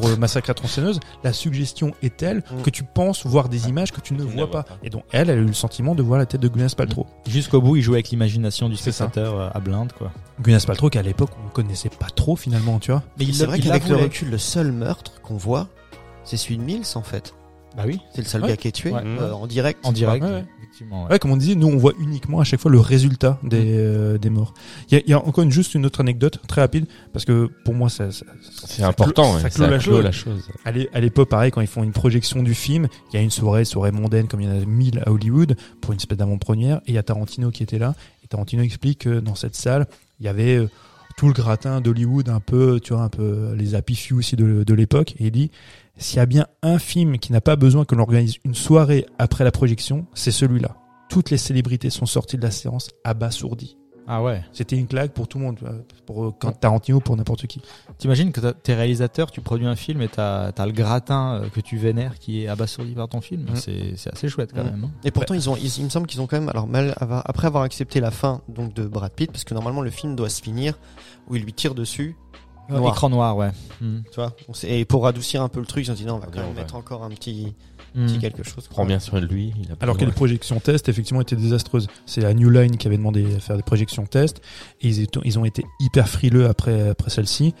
pour 0.00 0.08
euh, 0.08 0.16
Massacre 0.16 0.50
à 0.50 0.54
tronçonneuse, 0.54 1.00
la 1.22 1.32
suggestion 1.32 1.92
est 2.02 2.16
telle 2.16 2.42
Mm. 2.50 2.62
que 2.62 2.70
tu 2.70 2.82
penses 2.84 3.24
voir 3.26 3.48
des 3.48 3.68
images 3.68 3.92
que 3.92 4.00
tu 4.00 4.14
ne 4.14 4.18
Tu 4.18 4.24
ne 4.26 4.30
vois 4.30 4.46
vois 4.46 4.62
pas. 4.64 4.76
Et 4.82 4.90
donc, 4.90 5.04
elle, 5.12 5.30
elle 5.30 5.38
a 5.38 5.42
eu 5.42 5.46
le 5.46 5.52
sentiment 5.52 5.94
de 5.94 6.02
voir 6.02 6.18
la 6.18 6.26
tête 6.26 6.40
de 6.40 6.48
Gwyneth 6.48 6.74
Paltrow. 6.74 7.06
Jusqu'au 7.26 7.60
bout, 7.60 7.76
il 7.76 7.82
jouait 7.82 7.96
avec 7.96 8.10
l'imagination 8.10 8.68
du 8.68 8.76
ça. 8.76 8.92
spectateur 8.92 9.38
euh, 9.38 9.48
à 9.52 9.60
blinde, 9.60 9.92
quoi. 9.96 10.10
Gwyneth 10.40 10.66
Paltrow 10.66 10.90
qu'à 10.90 11.02
l'époque, 11.02 11.30
on 11.44 11.48
connaissait 11.50 11.90
pas 11.90 12.08
trop 12.14 12.36
finalement, 12.36 12.78
tu 12.80 12.90
vois. 12.90 13.02
Mais 13.18 13.26
c'est 13.32 13.46
vrai 13.46 13.58
il 13.58 13.64
qu'avec 13.64 13.88
le 13.88 13.96
recul, 13.96 14.30
le 14.30 14.38
seul 14.38 14.72
meurtre 14.72 15.20
qu'on 15.22 15.36
voit, 15.36 15.68
c'est 16.24 16.36
celui 16.36 16.58
de 16.58 16.62
Mills, 16.62 16.84
en 16.96 17.02
fait. 17.02 17.34
Bah 17.76 17.82
oui, 17.86 17.98
C'est 18.14 18.22
le 18.22 18.28
seul 18.28 18.42
Ouais. 18.42 18.48
gars 18.48 18.56
qui 18.56 18.68
est 18.68 18.72
tué 18.72 18.90
Ouais. 18.92 19.00
euh, 19.04 19.32
en 19.32 19.46
direct. 19.46 19.80
en 19.84 19.90
direct. 19.92 20.24
Ouais, 20.24 20.30
ouais. 20.30 20.44
Effectivement. 20.58 21.04
ouais. 21.04 21.10
Ouais, 21.12 21.18
comme 21.18 21.32
on 21.32 21.36
disait, 21.36 21.54
nous 21.56 21.66
on 21.66 21.76
voit 21.76 21.92
uniquement 21.98 22.38
à 22.40 22.44
chaque 22.44 22.60
fois 22.60 22.70
le 22.70 22.78
résultat 22.78 23.38
des, 23.42 23.76
euh, 23.78 24.16
des 24.18 24.30
morts. 24.30 24.54
Il 24.90 24.94
y 24.94 24.96
a, 24.98 25.02
il 25.04 25.10
y 25.10 25.12
a 25.12 25.18
encore 25.18 25.42
une, 25.42 25.50
juste 25.50 25.74
une 25.74 25.84
autre 25.84 26.00
anecdote 26.00 26.38
très 26.46 26.60
rapide 26.60 26.86
parce 27.12 27.24
que 27.24 27.50
pour 27.64 27.74
moi 27.74 27.88
ça, 27.88 28.10
ça- 28.12 28.24
C'est 28.66 28.82
ça 28.82 28.88
important, 28.88 29.22
clôt- 29.22 29.34
ouais, 29.34 29.40
ça 29.42 29.50
clôt 29.50 30.00
la 30.00 30.12
chose. 30.12 30.48
à 30.64 31.00
l'époque, 31.00 31.28
pareil, 31.28 31.50
quand 31.50 31.60
ils 31.60 31.66
font 31.66 31.82
une 31.82 31.92
projection 31.92 32.42
du 32.42 32.54
film, 32.54 32.86
il 33.12 33.16
y 33.16 33.18
a 33.18 33.22
une 33.22 33.30
soirée, 33.30 33.64
soirée 33.64 33.90
mondaine, 33.92 34.28
comme 34.28 34.40
il 34.40 34.48
y 34.48 34.50
en 34.52 34.62
a 34.62 34.64
mille 34.64 35.00
à 35.04 35.10
Hollywood, 35.10 35.56
pour 35.80 35.92
une 35.92 35.98
espèce 35.98 36.18
d'avant-première, 36.18 36.76
et 36.86 36.90
il 36.90 36.94
y 36.94 36.98
a 36.98 37.02
Tarantino 37.02 37.50
qui 37.50 37.62
était 37.64 37.78
là, 37.78 37.94
et 38.22 38.28
Tarantino 38.28 38.62
explique 38.62 39.00
que 39.00 39.20
dans 39.20 39.34
cette 39.34 39.56
salle, 39.56 39.86
il 40.20 40.26
y 40.26 40.28
avait 40.28 40.56
euh, 40.56 40.68
tout 41.16 41.26
le 41.26 41.32
gratin 41.32 41.80
d'Hollywood, 41.80 42.28
un 42.28 42.40
peu, 42.40 42.80
tu 42.82 42.92
vois, 42.92 43.02
un 43.02 43.08
peu 43.08 43.52
les 43.56 43.74
happy 43.74 43.94
few 43.94 44.16
aussi 44.18 44.36
de, 44.36 44.64
de 44.64 44.74
l'époque, 44.74 45.14
et 45.18 45.26
il 45.26 45.30
dit, 45.30 45.50
s'il 45.96 46.16
y 46.18 46.20
a 46.20 46.26
bien 46.26 46.46
un 46.62 46.78
film 46.78 47.18
qui 47.18 47.32
n'a 47.32 47.40
pas 47.40 47.56
besoin 47.56 47.84
que 47.84 47.94
l'on 47.94 48.02
organise 48.02 48.36
une 48.44 48.54
soirée 48.54 49.06
après 49.18 49.44
la 49.44 49.50
projection, 49.52 50.06
c'est 50.14 50.30
celui-là. 50.32 50.76
Toutes 51.08 51.30
les 51.30 51.38
célébrités 51.38 51.90
sont 51.90 52.06
sorties 52.06 52.36
de 52.36 52.42
la 52.42 52.50
séance 52.50 52.90
abasourdies. 53.04 53.76
Ah 54.06 54.22
ouais. 54.22 54.42
C'était 54.52 54.76
une 54.76 54.86
claque 54.86 55.12
pour 55.12 55.28
tout 55.28 55.38
le 55.38 55.44
monde, 55.44 55.56
vois, 55.60 55.72
pour 56.04 56.26
euh, 56.26 56.34
Tarantino, 56.60 57.00
pour 57.00 57.16
n'importe 57.16 57.46
qui. 57.46 57.62
T'imagines 57.96 58.32
que 58.32 58.40
t'es 58.50 58.74
réalisateur, 58.74 59.30
tu 59.30 59.40
produis 59.40 59.66
un 59.66 59.76
film 59.76 60.02
et 60.02 60.08
t'as 60.08 60.48
as 60.50 60.66
le 60.66 60.72
gratin 60.72 61.40
euh, 61.42 61.48
que 61.48 61.60
tu 61.60 61.78
vénères 61.78 62.18
qui 62.18 62.42
est 62.44 62.48
abasourdi 62.48 62.92
par 62.92 63.08
ton 63.08 63.22
film. 63.22 63.46
Mhm. 63.48 63.56
C'est 63.56 63.96
c'est 63.96 64.12
assez 64.12 64.28
chouette 64.28 64.50
quand 64.52 64.62
Mhm. 64.62 64.70
même. 64.72 64.84
hein. 64.84 64.90
Et 65.04 65.10
pourtant, 65.10 65.32
ils 65.32 65.48
ont, 65.48 65.56
ils- 65.56 65.78
il 65.78 65.84
me 65.84 65.88
semble 65.88 66.06
qu'ils 66.06 66.20
ont 66.20 66.26
quand 66.26 66.38
même, 66.38 66.50
alors 66.50 66.66
mal, 66.66 66.94
avoir- 67.00 67.22
après 67.24 67.46
avoir 67.46 67.62
accepté 67.62 68.00
la 68.00 68.10
fin 68.10 68.42
donc 68.48 68.74
de 68.74 68.86
Brad 68.86 69.10
Pitt, 69.12 69.32
parce 69.32 69.44
que 69.44 69.54
normalement 69.54 69.80
le 69.80 69.90
film 69.90 70.16
doit 70.16 70.28
se 70.28 70.42
finir 70.42 70.78
où 71.28 71.36
il 71.36 71.42
lui 71.42 71.54
tire 71.54 71.74
dessus, 71.74 72.14
Noir. 72.68 72.92
Écran 72.94 73.10
noir, 73.10 73.36
ouais. 73.36 73.50
Mhm. 73.80 74.02
tu 74.10 74.14
vois. 74.16 74.32
Et 74.64 74.84
pour 74.84 75.06
adoucir 75.06 75.42
un 75.42 75.48
peu 75.48 75.60
le 75.60 75.66
truc, 75.66 75.86
ils 75.86 75.90
ont 75.90 75.94
dit 75.94 76.04
non, 76.06 76.14
on 76.14 76.18
va 76.18 76.26
quand 76.32 76.40
même 76.40 76.54
mettre 76.54 76.74
encore 76.76 77.04
un 77.04 77.10
petit, 77.10 77.54
petit 77.94 78.18
quelque 78.18 78.42
chose. 78.42 78.66
Prends 78.68 78.86
bien 78.86 78.98
soin 79.00 79.20
de 79.20 79.26
lui. 79.26 79.52
Il 79.62 79.70
a 79.70 79.74
Alors 79.80 79.96
que 79.96 80.04
les 80.04 80.12
projections 80.12 80.60
test, 80.60 80.88
effectivement, 80.88 81.20
étaient 81.20 81.36
désastreuses. 81.36 81.88
C'est 82.06 82.20
la 82.22 82.32
New 82.34 82.48
Line 82.50 82.76
qui 82.76 82.86
avait 82.86 82.96
demandé 82.96 83.34
à 83.36 83.40
faire 83.40 83.56
des 83.56 83.62
projections 83.62 84.06
test. 84.06 84.40
Et 84.80 84.88
ils, 84.88 85.00
étaient- 85.02 85.20
ils 85.24 85.38
ont 85.38 85.44
été 85.44 85.64
hyper 85.80 86.08
frileux 86.08 86.46
après, 86.48 86.88
après 86.90 87.10
celle-ci. 87.10 87.54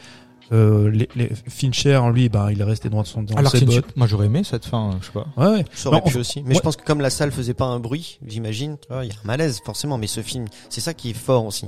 Euh, 0.52 0.90
les, 0.90 1.08
les 1.16 1.30
Fincher, 1.48 2.00
lui, 2.12 2.28
ben, 2.28 2.50
il 2.50 2.60
est 2.60 2.64
resté 2.64 2.90
droit 2.90 3.02
de 3.02 3.08
son 3.08 3.22
dans 3.22 3.34
Alors 3.34 3.50
que 3.50 3.58
ses 3.58 3.64
bottes. 3.64 3.96
moi 3.96 4.06
j'aurais 4.06 4.26
aimé 4.26 4.42
cette 4.44 4.66
fin, 4.66 4.90
je 5.00 5.06
sais 5.06 5.12
pas. 5.12 5.26
Ouais, 5.38 5.56
ouais. 5.58 5.64
Ça 5.72 5.88
aurait 5.88 6.00
Non, 6.00 6.04
pu 6.10 6.18
aussi. 6.18 6.42
Mais 6.42 6.50
ouais. 6.50 6.54
je 6.56 6.60
pense 6.60 6.76
que 6.76 6.84
comme 6.84 7.00
la 7.00 7.08
salle 7.08 7.32
faisait 7.32 7.54
pas 7.54 7.64
un 7.64 7.80
bruit, 7.80 8.18
j'imagine, 8.26 8.76
tu 8.78 8.88
vois, 8.92 9.06
il 9.06 9.08
y 9.08 9.10
a 9.12 9.14
un 9.14 9.26
malaise 9.26 9.60
forcément. 9.64 9.96
Mais 9.96 10.06
ce 10.06 10.20
film, 10.20 10.44
c'est 10.68 10.82
ça 10.82 10.92
qui 10.92 11.10
est 11.10 11.14
fort 11.14 11.46
aussi. 11.46 11.66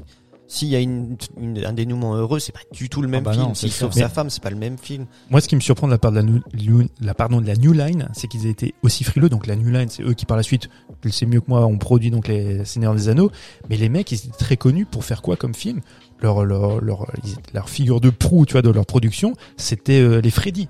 S'il 0.49 0.69
y 0.69 0.77
a 0.77 0.81
une, 0.81 1.17
une- 1.41 1.65
un 1.65 1.73
dénouement 1.73 2.15
heureux, 2.15 2.39
c'est 2.39 2.53
pas 2.53 2.61
du 2.73 2.89
tout 2.89 3.03
le 3.03 3.09
même 3.09 3.25
bah 3.25 3.33
film. 3.33 3.55
S'il 3.55 3.73
sauve 3.73 3.93
sa 3.93 4.09
femme, 4.09 4.31
c'est 4.31 4.43
pas 4.43 4.51
le 4.51 4.57
même 4.57 4.79
film. 4.79 5.07
Moi, 5.31 5.41
ce 5.41 5.49
qui 5.49 5.57
me 5.57 5.61
surprend 5.61 5.87
de 5.89 5.93
la 5.93 5.99
part 5.99 6.13
de 6.13 6.17
la, 6.17 6.23
New, 6.23 6.41
New- 6.55 6.87
la, 7.01 7.15
pardon, 7.15 7.41
de 7.41 7.47
la 7.47 7.57
New 7.57 7.73
Line, 7.73 8.09
c'est 8.13 8.29
qu'ils 8.29 8.47
aient 8.47 8.51
été 8.51 8.75
aussi 8.83 9.03
frileux. 9.03 9.29
Donc, 9.29 9.47
la 9.49 9.57
New 9.57 9.71
Line, 9.71 9.89
c'est 9.89 10.03
eux 10.05 10.15
qui, 10.15 10.25
par 10.25 10.37
la 10.37 10.43
suite, 10.45 10.69
tu 11.03 11.09
le 11.09 11.13
sais 11.13 11.27
mieux 11.27 11.41
que 11.41 11.47
moi, 11.49 11.67
ont 11.67 11.79
produit 11.79 12.11
donc 12.13 12.29
les 12.29 12.65
Seigneurs 12.65 12.95
des 12.95 13.09
Anneaux. 13.09 13.31
Mais 13.69 13.77
les 13.77 13.89
mecs, 13.89 14.13
ils 14.13 14.17
étaient 14.27 14.31
très 14.39 14.57
connus 14.57 14.87
pour 14.87 15.05
faire 15.05 15.21
quoi 15.21 15.37
comme 15.37 15.55
film? 15.55 15.81
Leur, 16.23 16.45
leur, 16.45 16.81
leur, 16.81 17.07
ils 17.25 17.33
étaient- 17.33 17.41
leur 17.53 17.69
figure 17.69 18.01
de 18.01 18.11
proue, 18.11 18.47
tu 18.47 18.53
vois, 18.53 18.63
de 18.63 18.71
leur 18.71 18.87
production, 18.87 19.35
c'était 19.57 20.01
euh, 20.01 20.21
les 20.21 20.31
Freddy. 20.31 20.69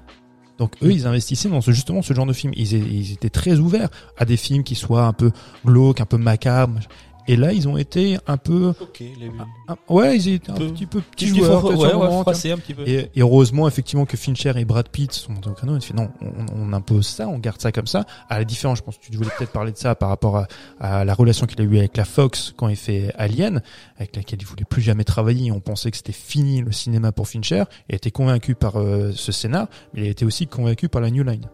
Donc 0.58 0.72
eux, 0.82 0.90
ils 0.90 1.06
investissaient 1.06 1.50
dans 1.50 1.60
ce, 1.60 1.70
justement 1.70 2.00
ce 2.00 2.14
genre 2.14 2.24
de 2.24 2.32
film. 2.32 2.52
Ils, 2.56 2.72
ils 2.72 3.12
étaient 3.12 3.28
très 3.28 3.58
ouverts 3.58 3.90
à 4.16 4.24
des 4.24 4.38
films 4.38 4.64
qui 4.64 4.74
soient 4.74 5.04
un 5.04 5.12
peu 5.12 5.30
glauques, 5.66 6.00
un 6.00 6.06
peu 6.06 6.16
macabres. 6.16 6.80
Et 7.28 7.36
là, 7.36 7.52
ils 7.52 7.66
ont 7.68 7.76
été 7.76 8.18
un 8.26 8.36
peu, 8.36 8.72
Ok, 8.80 9.00
les 9.00 9.30
un- 9.68 9.76
ouais, 9.92 10.16
ils 10.16 10.28
étaient 10.34 10.50
un 10.50 10.54
Peu- 10.54 10.68
petit 10.68 10.86
peu 10.86 11.00
petits 11.00 11.26
Petit 11.26 11.38
joueurs. 11.38 11.64
ouais, 11.64 12.20
froissé 12.22 12.52
un 12.52 12.56
petit 12.58 12.72
peu. 12.74 12.86
Et, 12.86 13.10
et 13.14 13.20
heureusement, 13.20 13.66
effectivement, 13.66 14.04
que 14.06 14.16
Fincher 14.16 14.52
et 14.56 14.64
Brad 14.64 14.88
Pitt 14.88 15.12
sont 15.12 15.32
montés 15.32 15.50
au 15.50 15.52
créneau. 15.54 15.76
Ils 15.76 15.82
fait 15.82 15.94
non, 15.94 16.08
on, 16.20 16.46
on 16.54 16.72
impose 16.72 17.06
ça, 17.06 17.28
on 17.28 17.38
garde 17.38 17.60
ça 17.60 17.72
comme 17.72 17.86
ça. 17.86 18.04
À 18.28 18.38
la 18.38 18.44
différence, 18.44 18.78
je 18.78 18.82
pense 18.84 18.96
que 18.98 19.04
tu 19.04 19.16
voulais 19.16 19.30
peut-être 19.36 19.52
parler 19.52 19.72
de 19.72 19.76
ça 19.76 19.94
par 19.94 20.08
rapport 20.08 20.36
à, 20.36 20.46
à 20.80 21.04
la 21.04 21.14
relation 21.14 21.46
qu'il 21.46 21.60
a 21.60 21.64
eue 21.64 21.78
avec 21.78 21.96
la 21.96 22.04
Fox 22.04 22.52
quand 22.56 22.68
il 22.68 22.76
fait 22.76 23.12
Alien, 23.18 23.62
avec 23.98 24.14
laquelle 24.14 24.38
il 24.40 24.46
voulait 24.46 24.64
plus 24.64 24.82
jamais 24.82 25.04
travailler. 25.04 25.50
On 25.50 25.60
pensait 25.60 25.90
que 25.90 25.96
c'était 25.96 26.12
fini 26.12 26.60
le 26.60 26.70
cinéma 26.72 27.12
pour 27.12 27.28
Fincher. 27.28 27.64
Il 27.88 27.94
a 27.94 27.96
été 27.96 28.10
convaincu 28.10 28.54
par 28.54 28.76
euh, 28.80 29.10
ce 29.14 29.32
scénar, 29.32 29.66
mais 29.94 30.02
il 30.02 30.06
a 30.06 30.10
été 30.10 30.24
aussi 30.24 30.46
convaincu 30.46 30.88
par 30.88 31.00
la 31.00 31.10
New 31.10 31.24
Line. 31.24 31.46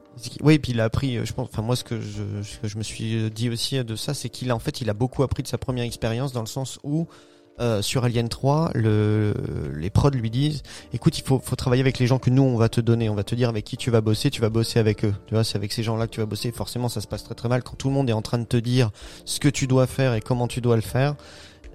Oui, 0.43 0.59
puis 0.59 0.73
il 0.73 0.81
a 0.81 0.85
appris, 0.85 1.17
euh, 1.17 1.25
je 1.25 1.33
pense, 1.33 1.49
enfin 1.51 1.63
moi 1.63 1.77
ce 1.77 1.85
que 1.85 2.01
je, 2.01 2.23
ce 2.43 2.59
que 2.59 2.69
je 2.69 2.79
me 2.79 2.83
suis 2.83 3.31
dit 3.31 3.49
aussi 3.51 3.83
de 3.83 3.97
ça, 3.97 4.15
c'est 4.15 4.29
qu'il 4.29 4.51
a 4.51 4.55
en 4.55 4.59
fait 4.59 4.81
il 4.81 4.91
a 4.91 4.95
beaucoup 4.95 5.23
appris 5.23 5.43
de 5.43 5.49
sa 5.49 5.59
première 5.59 5.85
expérience 5.85 6.33
dans 6.33 6.41
le 6.41 6.47
sens 6.47 6.79
où 6.83 7.09
euh, 7.61 7.83
sur 7.83 8.05
Alien 8.05 8.29
3, 8.29 8.71
le, 8.75 9.35
les 9.75 9.91
prods 9.91 10.11
lui 10.11 10.31
disent, 10.31 10.63
écoute, 10.95 11.19
il 11.19 11.23
faut, 11.23 11.39
faut 11.39 11.55
travailler 11.55 11.83
avec 11.83 11.99
les 11.99 12.07
gens 12.07 12.19
que 12.19 12.31
nous 12.31 12.43
on 12.43 12.57
va 12.57 12.69
te 12.69 12.81
donner, 12.81 13.09
on 13.09 13.15
va 13.15 13.25
te 13.25 13.35
dire 13.35 13.49
avec 13.49 13.65
qui 13.65 13.77
tu 13.77 13.91
vas 13.91 14.01
bosser, 14.01 14.31
tu 14.31 14.41
vas 14.41 14.49
bosser 14.49 14.79
avec 14.79 15.05
eux. 15.05 15.15
Tu 15.27 15.35
vois, 15.35 15.45
c'est 15.45 15.57
avec 15.57 15.73
ces 15.73 15.83
gens-là 15.83 16.07
que 16.07 16.13
tu 16.13 16.21
vas 16.21 16.27
bosser. 16.27 16.51
Forcément, 16.51 16.89
ça 16.89 17.01
se 17.01 17.07
passe 17.07 17.25
très 17.25 17.35
très 17.35 17.49
mal 17.49 17.63
quand 17.63 17.77
tout 17.77 17.89
le 17.89 17.95
monde 17.95 18.09
est 18.09 18.15
en 18.15 18.23
train 18.23 18.39
de 18.39 18.45
te 18.45 18.57
dire 18.57 18.91
ce 19.27 19.39
que 19.39 19.49
tu 19.49 19.67
dois 19.67 19.87
faire 19.87 20.15
et 20.15 20.21
comment 20.21 20.49
tu 20.49 20.61
dois 20.61 20.77
le 20.77 20.83
faire. 20.83 21.15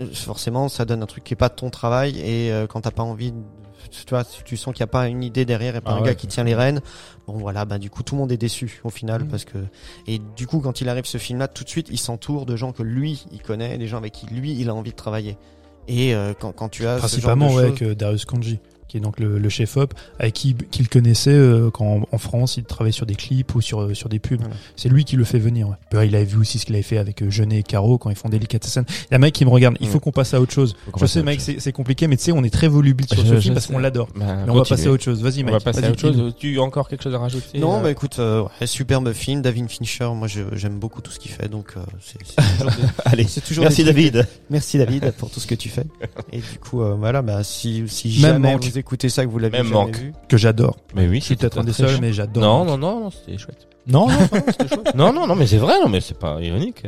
Euh, 0.01 0.07
Forcément, 0.13 0.69
ça 0.69 0.85
donne 0.85 1.01
un 1.03 1.05
truc 1.07 1.23
qui 1.23 1.33
est 1.33 1.37
pas 1.37 1.49
ton 1.49 1.69
travail 1.69 2.19
et 2.19 2.51
euh, 2.51 2.67
quand 2.67 2.81
t'as 2.81 2.91
pas 2.91 3.03
envie, 3.03 3.31
de- 3.31 3.37
tu 3.89 4.03
vois, 4.09 4.23
tu 4.23 4.57
sens 4.57 4.73
qu'il 4.73 4.81
y 4.81 4.83
a 4.83 4.87
pas 4.87 5.07
une 5.07 5.23
idée 5.23 5.45
derrière 5.45 5.75
et 5.75 5.81
pas 5.81 5.91
Ah 5.91 5.95
un 5.95 5.99
ouais, 6.01 6.07
gars 6.07 6.15
qui 6.15 6.27
tient 6.27 6.43
les 6.43 6.55
rênes. 6.55 6.81
Bon 7.27 7.33
voilà, 7.37 7.65
bah 7.65 7.77
du 7.77 7.89
coup 7.89 8.03
tout 8.03 8.15
le 8.15 8.21
monde 8.21 8.31
est 8.31 8.37
déçu 8.37 8.79
au 8.83 8.89
final 8.89 9.23
Mhm. 9.23 9.27
parce 9.29 9.45
que 9.45 9.57
et 10.07 10.19
du 10.35 10.45
coup 10.47 10.59
quand 10.59 10.81
il 10.81 10.89
arrive 10.89 11.05
ce 11.05 11.17
film-là, 11.17 11.47
tout 11.47 11.63
de 11.63 11.69
suite 11.69 11.87
il 11.89 11.97
s'entoure 11.97 12.45
de 12.45 12.55
gens 12.55 12.71
que 12.73 12.83
lui 12.83 13.25
il 13.31 13.41
connaît, 13.41 13.77
des 13.77 13.87
gens 13.87 13.97
avec 13.97 14.13
qui 14.13 14.25
lui 14.27 14.53
il 14.59 14.69
a 14.69 14.75
envie 14.75 14.91
de 14.91 14.95
travailler. 14.95 15.37
Et 15.87 16.13
euh, 16.13 16.33
quand, 16.39 16.51
quand 16.51 16.69
tu 16.69 16.85
as 16.85 16.97
Principalement 16.97 17.49
ce 17.49 17.55
ouais, 17.55 17.61
genre 17.63 17.71
de 17.71 17.77
choses, 17.77 17.87
avec 17.87 17.97
Darius 17.97 18.25
Kanji, 18.25 18.59
qui 18.87 18.97
est 18.97 18.99
donc 18.99 19.19
le, 19.19 19.37
le 19.37 19.49
chef-op, 19.49 19.93
avec 20.19 20.33
qui 20.33 20.55
qu'il 20.71 20.87
connaissait 20.89 21.31
euh, 21.31 21.69
quand 21.71 21.85
en, 21.85 22.01
en 22.11 22.17
France 22.17 22.57
il 22.57 22.63
travaillait 22.63 22.91
sur 22.93 23.05
des 23.05 23.15
clips 23.15 23.53
ou 23.55 23.61
sur, 23.61 23.81
euh, 23.81 23.93
sur 23.93 24.09
des 24.09 24.19
pubs. 24.19 24.39
Voilà. 24.39 24.55
C'est 24.75 24.89
lui 24.89 25.03
qui 25.05 25.15
le 25.15 25.23
fait 25.25 25.39
venir. 25.39 25.67
Ouais. 25.67 25.97
Ouais, 25.97 26.07
il 26.07 26.15
avait 26.15 26.25
vu 26.25 26.37
aussi 26.37 26.59
ce 26.59 26.65
qu'il 26.65 26.75
avait 26.75 26.83
fait 26.83 26.97
avec 26.97 27.21
euh, 27.21 27.29
Jeunet 27.29 27.59
et 27.59 27.63
Caro 27.63 27.97
quand 27.97 28.09
ils 28.09 28.15
font 28.15 28.29
Delicatessen. 28.29 28.85
Il 28.89 29.11
y 29.11 29.13
a 29.13 29.17
un 29.17 29.19
mec 29.19 29.33
qui 29.33 29.43
me 29.45 29.49
regarde, 29.49 29.75
il 29.79 29.87
faut 29.87 29.95
Ouais. 29.95 29.99
qu'on 29.99 30.11
passe 30.11 30.33
à 30.33 30.39
autre 30.41 30.53
chose. 30.53 30.75
Je 30.99 31.05
sais 31.05 31.19
autre 31.21 31.27
c'est 31.39 31.59
c'est 31.59 31.71
compliqué, 31.71 32.07
mais 32.07 32.17
tu 32.17 32.23
sais, 32.23 32.31
on 32.31 32.43
est 32.43 32.49
très 32.53 32.67
volubile 32.67 33.07
sur 33.07 33.17
Je- 33.23 33.27
ce 33.27 33.35
je 33.35 33.39
film 33.39 33.53
parce 33.55 33.67
qu'on 33.67 33.79
l'adore. 33.79 34.07
Bah, 34.15 34.43
Mais 34.45 34.51
on 34.51 34.55
va 34.55 34.63
passer 34.63 34.87
à 34.87 34.91
autre 34.91 35.03
chose. 35.03 35.21
Vas-y 35.21 35.41
On 35.41 35.45
mec. 35.45 35.53
va 35.53 35.59
passer 35.59 35.83
à 35.83 35.89
autre 35.91 35.99
chose. 35.99 36.33
Tu 36.39 36.59
as 36.59 36.61
encore 36.61 36.87
quelque 36.87 37.03
chose 37.03 37.13
à 37.15 37.19
rajouter 37.19 37.59
Non, 37.59 37.77
euh, 37.77 37.81
bah 37.81 37.91
écoute, 37.91 38.17
euh, 38.19 38.43
ouais, 38.61 38.67
superbe 38.67 39.11
film, 39.13 39.41
David 39.41 39.69
Fincher. 39.69 40.09
Moi, 40.15 40.27
j'aime 40.53 40.79
beaucoup 40.79 41.01
tout 41.01 41.11
ce 41.11 41.19
qu'il 41.19 41.31
fait, 41.31 41.47
donc 41.49 41.73
euh, 41.77 41.81
c'est 42.01 42.19
Allez, 43.05 43.25
c'est 43.27 43.41
toujours 43.41 43.63
merci 43.63 43.83
David. 43.83 44.27
Merci 44.49 44.77
David 44.77 45.11
pour 45.17 45.29
tout 45.29 45.39
ce 45.39 45.47
que 45.47 45.55
tu 45.55 45.69
fais. 45.69 45.83
Et 46.31 46.37
du 46.37 46.59
coup, 46.59 46.81
euh, 46.81 46.95
voilà, 46.95 47.21
bah 47.21 47.43
si 47.43 47.83
si 47.87 48.07
Même 48.21 48.33
jamais. 48.43 48.53
Vous 48.77 48.81
écoutez 48.81 49.09
ça 49.09 49.25
que 49.25 49.29
vous 49.29 49.39
l'avez 49.39 49.57
Même 49.57 49.67
jamais 49.67 49.75
manque. 49.85 49.97
vu, 49.97 50.13
Que 50.29 50.37
j'adore. 50.37 50.77
Mais 50.95 51.07
oui, 51.07 51.19
Je 51.19 51.25
suis 51.25 51.35
peut-être 51.35 51.57
un 51.59 51.63
des 51.63 51.73
seuls, 51.73 51.99
mais 52.01 52.13
j'adore. 52.13 52.43
Non, 52.43 52.65
non, 52.65 52.77
non, 52.77 52.99
non, 53.01 53.09
c'était 53.11 53.37
chouette. 53.37 53.67
Non, 53.87 54.07
non, 54.09 54.17
non, 54.19 54.27
c'était 54.47 54.67
chouette. 54.67 54.95
Non, 54.95 55.13
non, 55.13 55.27
non, 55.27 55.35
mais 55.35 55.47
c'est 55.47 55.57
vrai, 55.57 55.75
non, 55.81 55.87
mais 55.89 56.01
c'est 56.01 56.17
pas 56.19 56.41
ironique. 56.41 56.83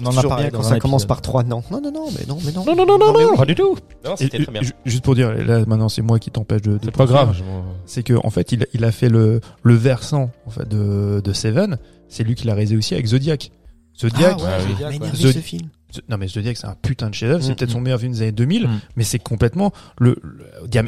On 0.00 0.06
en 0.06 0.10
a 0.10 0.14
toujours 0.14 0.28
parlé 0.30 0.44
bien 0.44 0.50
quand 0.52 0.58
dans 0.62 0.68
ça 0.68 0.78
commence 0.78 1.02
épisode. 1.02 1.08
par 1.08 1.22
trois 1.22 1.42
non. 1.42 1.64
Non, 1.72 1.80
non, 1.80 1.90
non, 1.90 2.06
mais 2.16 2.24
non, 2.28 2.38
mais 2.44 2.52
non. 2.52 2.64
Non, 2.64 2.76
non, 2.76 2.86
non, 2.86 2.98
non, 2.98 3.12
mais 3.12 3.24
non, 3.24 3.30
oui. 3.32 3.36
pas 3.36 3.44
du 3.44 3.56
tout. 3.56 3.76
Non, 4.04 4.14
Et- 4.14 4.16
c'était 4.18 4.38
et- 4.38 4.42
très 4.44 4.52
bien. 4.52 4.62
ju- 4.62 4.72
Juste 4.86 5.02
pour 5.04 5.16
dire, 5.16 5.34
là 5.34 5.64
maintenant 5.66 5.88
c'est 5.88 6.02
moi 6.02 6.20
qui 6.20 6.30
t'empêche 6.30 6.62
de. 6.62 6.74
de 6.74 6.78
C'est 6.84 6.90
pas 6.92 6.98
poursuivre. 6.98 7.24
grave. 7.24 7.34
je 7.36 7.42
m'en- 7.42 7.64
C'est 7.86 8.04
que 8.04 8.14
en 8.24 8.30
fait 8.30 8.52
il, 8.52 8.66
il 8.74 8.84
a 8.84 8.92
fait 8.92 9.08
le, 9.08 9.40
le 9.64 9.74
versant 9.74 10.30
en 10.46 10.50
fait 10.50 10.68
de, 10.68 11.20
de 11.24 11.32
Seven. 11.32 11.78
C'est 12.08 12.22
lui 12.22 12.36
qui 12.36 12.46
l'a 12.46 12.54
réalisé 12.54 12.76
aussi 12.76 12.94
avec 12.94 13.06
Zodiac. 13.06 13.50
Zodiac, 13.98 14.36
Ah 14.38 14.42
ouais, 14.44 14.48
Ah 14.48 14.58
oui. 14.60 14.70
Zodiac, 14.70 14.90
Manière 15.00 15.14
ouais. 15.14 15.32
Ce 15.32 15.38
film. 15.40 15.68
Non 16.08 16.18
mais 16.18 16.28
Zodiac 16.28 16.56
c'est 16.56 16.66
un 16.66 16.74
putain 16.82 17.08
de 17.08 17.14
chef-d'œuvre, 17.14 17.42
c'est 17.42 17.52
Mm, 17.52 17.56
peut-être 17.56 17.70
mm. 17.70 17.72
son 17.72 17.80
meilleur 17.80 17.98
film 18.00 18.12
des 18.12 18.22
années 18.22 18.32
2000, 18.32 18.66
Mm. 18.68 18.80
mais 18.96 19.04
c'est 19.04 19.18
complètement 19.18 19.72
le, 19.98 20.20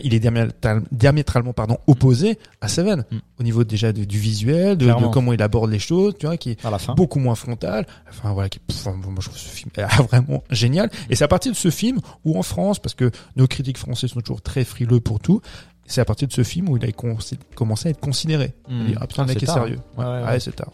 il 0.04 0.12
est 0.14 0.18
diamétral- 0.20 0.82
diamétralement 0.92 1.52
pardon 1.54 1.78
opposé 1.86 2.38
à 2.60 2.68
Seven 2.68 3.04
Mm. 3.10 3.16
au 3.38 3.42
niveau 3.42 3.64
déjà 3.64 3.92
de- 3.92 4.04
du 4.04 4.18
visuel, 4.18 4.76
de, 4.76 4.86
de 4.86 5.06
comment 5.12 5.32
il 5.32 5.40
aborde 5.42 5.70
les 5.70 5.78
choses, 5.78 6.14
tu 6.18 6.26
vois, 6.26 6.36
qui 6.36 6.50
est 6.50 6.64
À 6.66 6.70
la 6.70 6.78
fin. 6.78 6.94
beaucoup 6.94 7.18
moins 7.18 7.34
frontal. 7.34 7.86
Enfin 8.10 8.32
voilà, 8.32 8.48
qui, 8.50 8.58
pff, 8.58 8.84
moi 8.86 8.96
je 9.20 9.26
trouve 9.26 9.38
ce 9.38 9.48
film 9.48 9.70
est 9.76 10.02
vraiment 10.02 10.44
génial. 10.50 10.90
Et 11.08 11.16
c'est 11.16 11.24
à 11.24 11.28
partir 11.28 11.50
de 11.52 11.56
ce 11.56 11.70
film 11.70 11.98
où 12.24 12.38
en 12.38 12.42
France, 12.42 12.78
parce 12.78 12.94
que 12.94 13.10
nos 13.36 13.46
critiques 13.46 13.78
français 13.78 14.06
sont 14.06 14.20
toujours 14.20 14.42
très 14.42 14.64
frileux 14.64 15.00
pour 15.00 15.18
tout, 15.18 15.40
c'est 15.86 16.00
à 16.02 16.04
partir 16.04 16.28
de 16.28 16.32
ce 16.32 16.44
film 16.44 16.68
où 16.68 16.76
il 16.76 16.84
a 16.84 16.92
commencé 16.92 17.88
à 17.88 17.90
être 17.90 18.00
considéré. 18.00 18.54
Mm. 18.68 18.86
Dit, 18.86 18.94
ah 19.00 19.06
putain, 19.06 19.22
Ah, 19.22 19.26
le 19.26 19.32
mec 19.34 19.42
est 19.42 19.46
tard, 19.46 19.54
sérieux. 19.56 19.78
Ouais, 19.96 20.04
ouais, 20.04 20.10
Ouais, 20.10 20.24
ouais. 20.28 20.40
c'est 20.40 20.54
tard. 20.54 20.70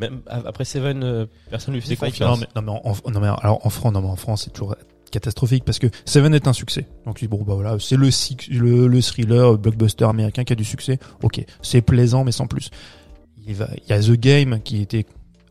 Même 0.00 0.22
après 0.26 0.64
Seven, 0.64 1.02
euh, 1.04 1.26
personne 1.50 1.74
lui 1.74 1.80
faisait 1.80 1.96
confiance. 1.96 2.40
Non 2.40 2.46
mais, 2.54 2.60
non, 2.60 2.80
mais 2.82 2.90
en, 2.90 3.10
non, 3.10 3.20
mais 3.20 3.28
alors 3.28 3.64
en 3.64 3.70
France, 3.70 3.92
non, 3.92 4.00
mais 4.00 4.08
en 4.08 4.16
France, 4.16 4.44
c'est 4.44 4.50
toujours 4.50 4.74
catastrophique 5.12 5.64
parce 5.64 5.78
que 5.78 5.88
Seven 6.04 6.34
est 6.34 6.48
un 6.48 6.52
succès. 6.52 6.86
Donc 7.04 7.24
bon 7.26 7.42
bah 7.42 7.54
voilà, 7.54 7.76
c'est 7.78 7.96
le, 7.96 8.08
le 8.50 8.86
le 8.86 9.02
thriller 9.02 9.58
blockbuster 9.58 10.04
américain 10.04 10.44
qui 10.44 10.52
a 10.52 10.56
du 10.56 10.64
succès. 10.64 10.98
Ok, 11.22 11.44
c'est 11.62 11.82
plaisant 11.82 12.24
mais 12.24 12.32
sans 12.32 12.46
plus. 12.46 12.70
Il, 13.46 13.54
va, 13.54 13.68
il 13.76 13.90
y 13.90 13.92
a 13.92 14.00
The 14.00 14.12
Game 14.12 14.60
qui 14.62 14.80
était 14.80 15.06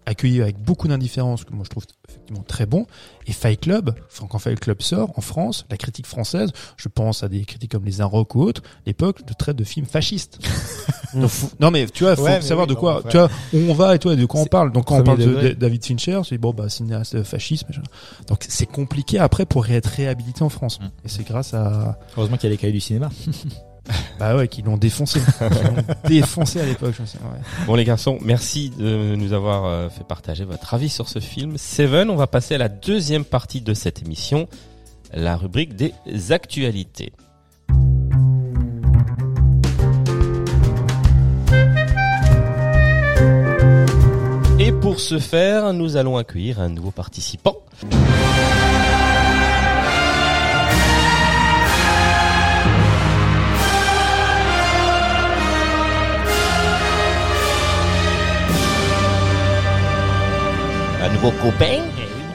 accueilli 0.06 0.42
avec 0.42 0.58
beaucoup 0.58 0.88
d'indifférence 0.88 1.44
que 1.44 1.54
moi 1.54 1.64
je 1.66 1.70
trouve 1.70 1.86
effectivement 2.30 2.44
très 2.48 2.66
bon 2.66 2.86
et 3.28 3.34
Fight 3.34 3.60
Club 3.62 3.94
enfin, 4.12 4.28
quand 4.30 4.40
Fight 4.40 4.60
Club 4.60 4.82
sort 4.82 5.12
en 5.18 5.22
France 5.22 5.66
la 5.70 5.78
critique 5.78 6.06
française 6.06 6.52
je 6.78 6.88
pense 6.90 7.24
à 7.24 7.28
des 7.30 7.42
critiques 7.46 7.72
comme 7.72 7.86
les 7.86 8.02
Inrocks 8.02 8.36
ou 8.36 8.42
autres 8.44 8.62
l'époque 8.86 9.20
le 9.28 9.34
traite 9.36 9.56
de 9.58 9.64
film 9.64 9.86
fasciste 9.86 10.40
Donc, 11.16 11.28
faut- 11.30 11.50
non 11.60 11.72
mais 11.72 11.88
tu 11.88 12.04
vois 12.04 12.16
faut 12.16 12.24
Ouais, 12.24 12.40
savoir 12.42 12.68
oui, 12.68 12.76
de 12.76 12.80
quoi 12.80 13.02
non, 13.04 13.10
tu 13.10 13.18
vois 13.18 13.30
où 13.54 13.58
on 13.70 13.74
va 13.74 13.96
et 13.96 14.00
toi 14.00 14.16
de 14.16 14.26
quoi 14.26 14.42
on 14.42 14.46
parle 14.46 14.72
donc 14.72 14.86
quand 14.86 15.00
on 15.00 15.04
parle 15.04 15.18
de, 15.18 15.26
degré. 15.26 15.50
de 15.50 15.54
David 15.56 15.84
Fincher 15.84 16.22
c'est 16.28 16.38
bon 16.38 16.54
bah 16.54 16.70
cinéaste 16.70 17.24
fasciste 17.24 17.68
machin. 17.68 17.82
donc 18.28 18.46
c'est 18.48 18.68
compliqué 18.68 19.18
après 19.18 19.46
pour 19.46 19.68
être 19.70 19.88
réhabilité 19.88 20.44
en 20.44 20.50
France 20.50 20.80
Mm. 20.80 20.86
et 21.06 21.10
c'est 21.10 21.24
grâce 21.28 21.54
à 21.56 21.98
Heureusement 22.16 22.38
qu'il 22.38 22.48
y 22.48 22.52
a 22.52 22.52
les 22.52 22.58
cahiers 22.58 22.74
du 22.74 22.80
cinéma. 22.80 23.10
bah 24.20 24.36
ouais 24.36 24.48
qui 24.50 24.62
l'ont 24.62 24.78
défoncé 24.78 25.22
Qui 25.40 25.64
l'ont 25.64 25.84
défoncé 26.08 26.60
à 26.60 26.66
l'époque 26.66 26.94
je 27.00 27.06
sais, 27.06 27.18
ouais. 27.18 27.66
Bon 27.66 27.76
les 27.76 27.86
garçons, 27.86 28.20
merci 28.22 28.70
de 28.78 29.16
nous 29.16 29.34
avoir 29.34 29.66
euh, 29.66 29.90
fait 29.90 30.04
partager 30.04 30.44
votre 30.44 30.74
avis 30.74 30.90
sur 30.90 31.08
ce 31.08 31.20
film. 31.20 31.58
Seven, 31.58 32.10
on 32.10 32.16
va 32.16 32.28
passer 32.28 32.56
à 32.56 32.58
la 32.58 32.70
deuxième 32.70 33.24
partie 33.24 33.62
de 33.62 33.74
cette 33.74 34.02
émission, 34.02 34.48
la 35.14 35.38
rubrique 35.38 35.76
des 35.76 35.94
actualités. 36.32 37.14
Et 44.60 44.74
pour 44.74 45.00
ce 45.00 45.20
faire, 45.20 45.72
nous 45.72 45.96
allons 45.96 46.18
accueillir 46.18 46.60
un 46.60 46.68
nouveau 46.68 46.92
participant. 46.92 47.56
Un 61.02 61.10
nouveau 61.14 61.32
copain. 61.32 61.82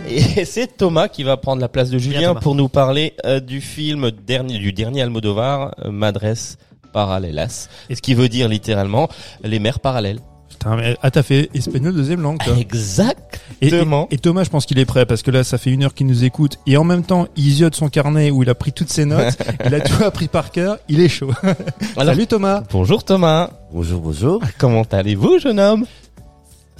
Et 0.08 0.44
c'est 0.44 0.76
Thomas 0.76 1.08
qui 1.08 1.22
va 1.22 1.36
prendre 1.36 1.60
la 1.60 1.68
place 1.68 1.90
de 1.90 1.98
Julien 1.98 2.34
pour 2.34 2.54
nous 2.54 2.68
parler 2.68 3.14
euh, 3.24 3.40
du 3.40 3.60
film 3.60 4.10
dernier, 4.10 4.58
du 4.58 4.72
dernier 4.72 5.02
Almodovar, 5.02 5.74
euh, 5.84 5.90
Madres 5.90 6.56
Paralelas. 6.92 7.68
Ce 7.92 8.00
qui 8.00 8.14
veut 8.14 8.28
dire 8.28 8.48
littéralement 8.48 9.08
les 9.42 9.58
mers 9.58 9.80
parallèles. 9.80 10.20
Putain, 10.48 10.76
mais, 10.76 10.96
ah 11.02 11.10
t'as 11.10 11.22
fait 11.22 11.50
espagnol 11.54 11.94
deuxième 11.94 12.20
langue 12.20 12.38
toi 12.38 12.54
Et, 12.56 12.58
et- 12.58 12.62
Exactement. 12.62 14.06
et 14.10 14.18
Thomas, 14.18 14.44
je 14.44 14.50
pense 14.50 14.66
qu'il 14.66 14.78
est 14.78 14.84
prêt 14.84 15.04
parce 15.04 15.22
que 15.22 15.30
là, 15.30 15.42
ça 15.42 15.58
fait 15.58 15.70
une 15.70 15.82
heure 15.82 15.94
qu'il 15.94 16.06
nous 16.06 16.22
écoute 16.24 16.58
et 16.66 16.76
en 16.76 16.84
même 16.84 17.02
temps, 17.02 17.26
il 17.36 17.50
ziote 17.50 17.74
son 17.74 17.88
carnet 17.88 18.30
où 18.30 18.42
il 18.42 18.50
a 18.50 18.54
pris 18.54 18.72
toutes 18.72 18.90
ses 18.90 19.04
notes. 19.04 19.36
il 19.66 19.74
a 19.74 19.80
tout 19.80 20.02
appris 20.04 20.28
par 20.28 20.50
cœur. 20.52 20.78
Il 20.88 21.00
est 21.00 21.08
chaud. 21.08 21.32
Alors, 21.96 22.14
Salut 22.14 22.26
Thomas. 22.26 22.62
bonjour 22.70 23.02
Thomas. 23.04 23.50
Bonjour, 23.72 24.00
bonjour. 24.00 24.40
Comment 24.58 24.84
allez-vous, 24.92 25.38
jeune 25.40 25.58
homme? 25.58 25.86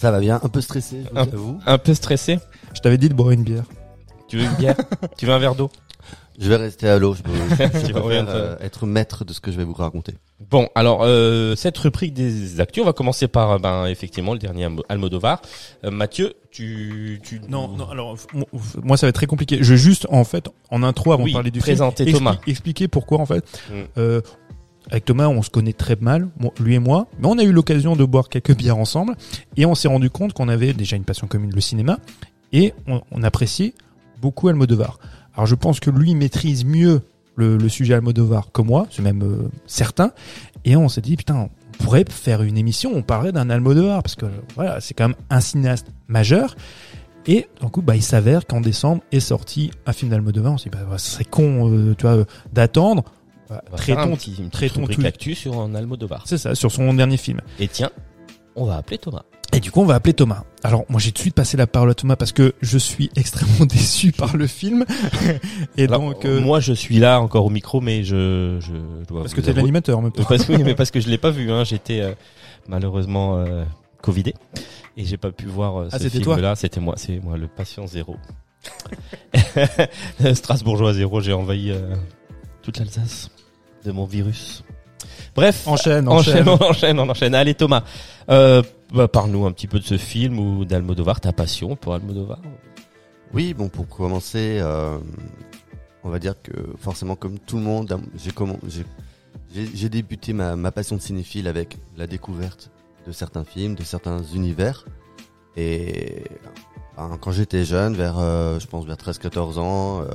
Ça 0.05 0.11
va 0.11 0.21
bien, 0.21 0.39
un 0.43 0.49
peu 0.51 0.61
stressé, 0.61 0.99
je 1.11 1.19
Un- 1.19 1.25
vous 1.25 1.33
avoue. 1.35 1.61
Un 1.65 1.79
peu 1.79 1.95
stressé 1.95 2.39
Je 2.75 2.81
t'avais 2.83 2.99
dit 2.99 3.09
de 3.09 3.15
boire 3.15 3.31
une 3.31 3.43
bière. 3.43 3.65
Tu 4.29 4.37
veux 4.37 4.45
une 4.45 4.55
bière? 4.57 4.77
Tu 5.17 5.25
veux 5.25 5.33
un 5.33 5.39
verre 5.39 5.55
d'eau? 5.55 5.71
Je 6.39 6.47
vais 6.51 6.57
rester 6.57 6.87
à 6.91 6.99
l'eau, 6.99 7.15
je, 7.15 7.23
peux- 7.23 7.31
je 7.59 7.91
préfère, 7.93 8.27
euh, 8.29 8.57
être 8.61 8.85
maître 8.85 9.25
de 9.25 9.33
ce 9.33 9.41
que 9.41 9.51
je 9.51 9.57
vais 9.57 9.65
vous 9.65 9.73
raconter. 9.73 10.13
Bon, 10.51 10.69
alors 10.75 11.05
euh, 11.05 11.57
cette 11.57 11.79
rubrique 11.79 12.13
des 12.13 12.61
actus, 12.61 12.83
on 12.83 12.87
va 12.87 12.93
commencer 12.93 13.29
par 13.29 13.53
euh, 13.53 13.59
ben 13.59 13.87
effectivement 13.87 14.35
le 14.35 14.39
dernier 14.41 14.67
Almo- 14.67 14.83
Almodovar. 14.91 15.41
Euh, 15.85 15.91
Mathieu, 15.91 16.35
tu 16.51 17.21
tu 17.25 17.41
Non, 17.49 17.69
non, 17.69 17.89
alors 17.89 18.17
moi 18.83 18.99
ça 18.99 19.07
va 19.07 19.09
être 19.09 19.15
très 19.15 19.27
compliqué. 19.27 19.59
Je 19.63 19.71
veux 19.71 19.77
juste 19.79 20.07
en 20.11 20.25
fait 20.25 20.49
en 20.71 20.83
intro 20.83 21.13
avant 21.13 21.23
Oui, 21.25 21.31
de 21.31 21.37
parler 21.37 21.51
du 21.51 21.61
présenter 21.61 22.05
film, 22.05 22.17
expli- 22.17 22.19
Thomas. 22.19 22.37
expliquer 22.47 22.89
pourquoi 22.89 23.21
en 23.21 23.27
fait. 23.27 23.45
Mm. 23.71 23.75
Euh, 23.97 24.21
avec 24.91 25.05
Thomas, 25.05 25.29
on 25.29 25.43
se 25.43 25.51
connaît 25.51 25.73
très 25.73 25.97
mal, 25.97 26.29
lui 26.61 26.75
et 26.75 26.79
moi, 26.79 27.09
mais 27.19 27.27
on 27.27 27.39
a 27.39 27.43
eu 27.43 27.53
l'occasion 27.53 27.97
de 27.97 28.05
boire 28.05 28.29
quelques 28.29 28.57
bières 28.57 28.77
ensemble 28.77 29.15
et 29.57 29.67
on 29.67 29.75
s'est 29.75 29.89
rendu 29.89 30.11
compte 30.11 30.33
qu'on 30.33 30.49
avait 30.49 30.73
déjà 30.73 30.97
une 30.97 31.05
passion 31.05 31.27
commune, 31.27 31.53
le 31.55 31.61
cinéma, 31.61 31.99
et 32.53 32.75
on, 32.87 33.23
appréciait 33.23 33.75
beaucoup 34.21 34.49
Almodovar. 34.49 34.99
Alors 35.35 35.47
je 35.47 35.55
pense 35.55 35.81
que 35.81 35.91
lui 35.91 36.15
maîtrise 36.15 36.65
mieux 36.65 37.01
le, 37.35 37.57
le 37.57 37.69
sujet 37.69 37.95
Almodovar 37.95 38.53
que 38.53 38.63
moi, 38.63 38.87
c'est 38.91 39.03
même 39.03 39.23
euh, 39.23 39.51
certain, 39.67 40.13
et 40.65 40.77
on 40.77 40.89
s'est 40.89 41.01
dit 41.01 41.17
putain, 41.17 41.35
on 41.35 41.51
pourrait 41.83 42.05
faire 42.09 42.43
une 42.43 42.59
émission, 42.59 42.93
on 42.95 43.03
parlerait 43.03 43.33
d'un 43.33 43.51
Almodovar 43.51 44.03
parce 44.03 44.15
que 44.15 44.27
voilà, 44.55 44.81
c'est 44.81 44.95
quand 44.95 45.09
même 45.09 45.17
un 45.31 45.41
cinéaste 45.41 45.89
majeur. 46.09 46.55
Et 47.27 47.47
du 47.61 47.69
coup, 47.71 47.81
bah, 47.81 47.97
il 47.97 48.03
s'avère 48.03 48.47
qu'en 48.47 48.61
décembre 48.61 49.03
est 49.11 49.21
sorti 49.21 49.71
un 49.87 49.93
film 49.93 50.11
d'Almodovar. 50.11 50.53
On 50.53 50.59
s'est 50.59 50.69
dit, 50.69 50.77
bah, 50.77 50.99
ce 50.99 51.11
serait 51.11 51.25
con, 51.25 51.71
euh, 51.71 51.95
tu 51.97 52.03
vois, 52.03 52.17
euh, 52.17 52.25
d'attendre. 52.53 53.05
Bah, 53.49 53.63
on 53.69 53.73
va 53.73 53.79
faire 53.83 53.99
un 53.99 54.03
traitons, 54.03 54.17
petit, 54.17 54.35
une 54.39 54.51
traitons 54.51 54.87
actu 55.05 55.35
sur 55.35 55.61
un 55.61 55.75
Almodovar. 55.75 56.23
c'est 56.27 56.39
ça, 56.39 56.55
sur 56.55 56.71
son 56.73 56.95
dernier 56.95 57.17
film. 57.19 57.41
Et 57.59 57.69
tiens, 57.69 57.91
on 58.57 58.65
va 58.65 58.77
appeler 58.77 58.99
Thomas. 58.99 59.23
Et 59.53 59.61
du 59.61 59.71
coup, 59.71 59.83
on 59.83 59.87
va 59.87 59.95
appeler 59.95 60.15
Thomas. 60.15 60.43
Alors, 60.65 60.85
moi, 60.89 60.99
j'ai 61.01 61.11
tout 61.13 61.19
de 61.19 61.21
suite 61.21 61.35
passé 61.35 61.57
la 61.57 61.69
parole 61.69 61.89
à 61.91 61.95
Thomas 61.95 62.17
parce 62.17 62.33
que 62.33 62.55
je 62.61 62.77
suis 62.79 63.11
extrêmement 63.17 63.67
déçu 63.67 64.11
par 64.11 64.37
le 64.37 64.47
film. 64.49 64.85
Et 65.77 65.85
Alors, 65.85 66.01
donc, 66.01 66.25
euh, 66.25 66.41
moi 66.41 66.59
je 66.59 66.73
suis 66.73 66.99
là 66.99 67.21
encore 67.21 67.45
au 67.45 67.51
micro, 67.51 67.81
mais 67.81 68.03
je 68.03 68.57
je, 68.61 68.73
je 68.73 69.07
dois 69.07 69.21
parce 69.23 69.35
que 69.35 69.41
t'es 69.41 69.51
avouer- 69.51 69.61
l'animateur 69.61 70.03
même 70.03 70.11
temps. 70.11 70.25
Parce 70.29 70.49
oui, 70.49 70.57
mais 70.65 70.75
parce 70.77 70.91
que 70.91 70.99
je 71.01 71.09
l'ai 71.09 71.19
pas 71.19 71.31
vu. 71.31 71.53
Hein. 71.53 71.63
J'étais 71.65 72.01
euh, 72.01 72.13
malheureusement 72.67 73.37
euh, 73.37 73.65
covidé 74.03 74.35
et 74.97 75.05
j'ai 75.05 75.19
pas 75.19 75.31
pu 75.31 75.47
voir 75.47 75.77
euh, 75.83 75.89
Ah, 75.93 75.99
ce 76.01 76.09
film-là. 76.09 76.57
C'était 76.57 76.81
moi, 76.81 76.95
c'est 76.97 77.21
moi 77.23 77.37
le 77.37 77.47
patient 77.47 77.87
zéro. 77.87 78.17
Strasbourgeois 80.35 80.95
zéro. 80.95 81.21
J'ai 81.21 81.33
envahi 81.33 81.71
euh, 81.71 81.95
toute 82.65 82.79
l'Alsace 82.79 83.31
de 83.85 83.93
mon 83.93 84.05
virus. 84.07 84.65
Bref, 85.37 85.67
Enchaîne, 85.67 86.09
enchaîne, 86.09 86.49
enchaîne. 86.49 86.49
on 86.49 86.65
enchaîne, 86.71 86.99
on 87.01 87.09
enchaîne. 87.09 87.35
Allez 87.35 87.55
Thomas, 87.55 87.85
euh, 88.31 88.63
bah, 88.93 89.07
parle-nous 89.09 89.45
un 89.47 89.53
petit 89.53 89.67
peu 89.67 89.79
de 89.79 89.85
ce 89.85 89.99
film 89.99 90.39
ou 90.39 90.65
d'Almodovar, 90.65 91.21
ta 91.21 91.33
passion 91.33 91.77
pour 91.77 91.95
Almodovar. 91.95 92.39
Oui, 93.33 93.53
bon, 93.53 93.69
pour 93.69 93.87
commencer, 93.89 94.59
euh, 94.61 94.97
on 96.05 96.09
va 96.09 96.19
dire 96.19 96.35
que 96.43 96.53
forcément, 96.79 97.17
comme 97.17 97.39
tout 97.39 97.57
le 97.57 97.63
monde, 97.65 97.97
j'ai 98.17 98.31
commen- 98.31 98.59
j'ai- 98.69 98.87
j'ai 99.55 99.69
j'ai 99.75 99.89
débuté 99.89 100.33
ma, 100.33 100.57
ma 100.57 100.71
passion 100.73 100.97
de 100.97 101.01
cinéphile 101.03 101.49
avec 101.49 101.77
la 101.97 102.07
découverte 102.07 102.71
de 103.07 103.13
certains 103.13 103.45
films, 103.45 103.75
de 103.75 103.83
certains 103.85 104.23
univers. 104.35 104.85
Et 105.57 106.25
ben, 106.97 107.19
quand 107.21 107.33
j'étais 107.33 107.65
jeune, 107.65 107.95
vers, 107.95 108.19
euh, 108.19 108.59
je 108.59 108.67
pense, 108.67 108.85
vers 108.87 108.97
13-14 108.97 109.59
ans, 109.59 110.03
euh, 110.03 110.07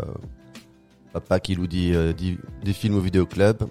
papa 1.14 1.39
qui 1.39 1.55
nous 1.57 1.68
dit, 1.68 1.93
euh, 1.93 2.14
dit 2.14 2.38
des 2.64 2.74
films 2.74 2.95
au 2.95 2.99
vidéoclub, 3.01 3.64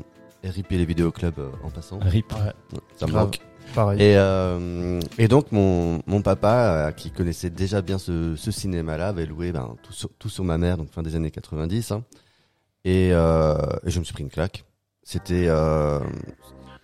et 0.43 0.51
ripper 0.51 0.77
les 0.79 0.85
vidéoclubs 0.85 1.39
euh, 1.39 1.51
en 1.65 1.71
passant. 1.71 1.99
Rip. 2.01 2.33
Ouais, 2.33 2.53
Ça 2.97 3.07
me 3.07 3.13
manque. 3.13 3.41
pareil. 3.75 4.01
Et, 4.01 4.17
euh, 4.17 5.01
et 5.19 5.27
donc 5.29 5.51
mon, 5.53 6.01
mon 6.07 6.23
papa, 6.23 6.89
euh, 6.89 6.91
qui 6.93 7.11
connaissait 7.11 7.51
déjà 7.51 7.83
bien 7.83 7.99
ce, 7.99 8.35
ce 8.37 8.51
cinéma-là, 8.51 9.09
avait 9.09 9.27
loué 9.27 9.51
ben, 9.53 9.77
tout, 9.83 9.93
sur, 9.93 10.11
tout 10.19 10.29
sur 10.29 10.45
ma 10.45 10.59
mère, 10.59 10.77
donc 10.77 10.91
fin 10.91 11.03
des 11.03 11.17
années 11.17 11.31
90. 11.31 11.91
hein. 11.93 12.05
et, 12.85 13.11
euh, 13.13 13.55
et 13.85 13.91
je 13.91 13.99
me 13.99 14.05
suis 14.05 14.15
pris 14.15 14.23
une 14.23 14.31
claque. 14.31 14.65
C'était, 15.03 15.47
euh, 15.49 16.01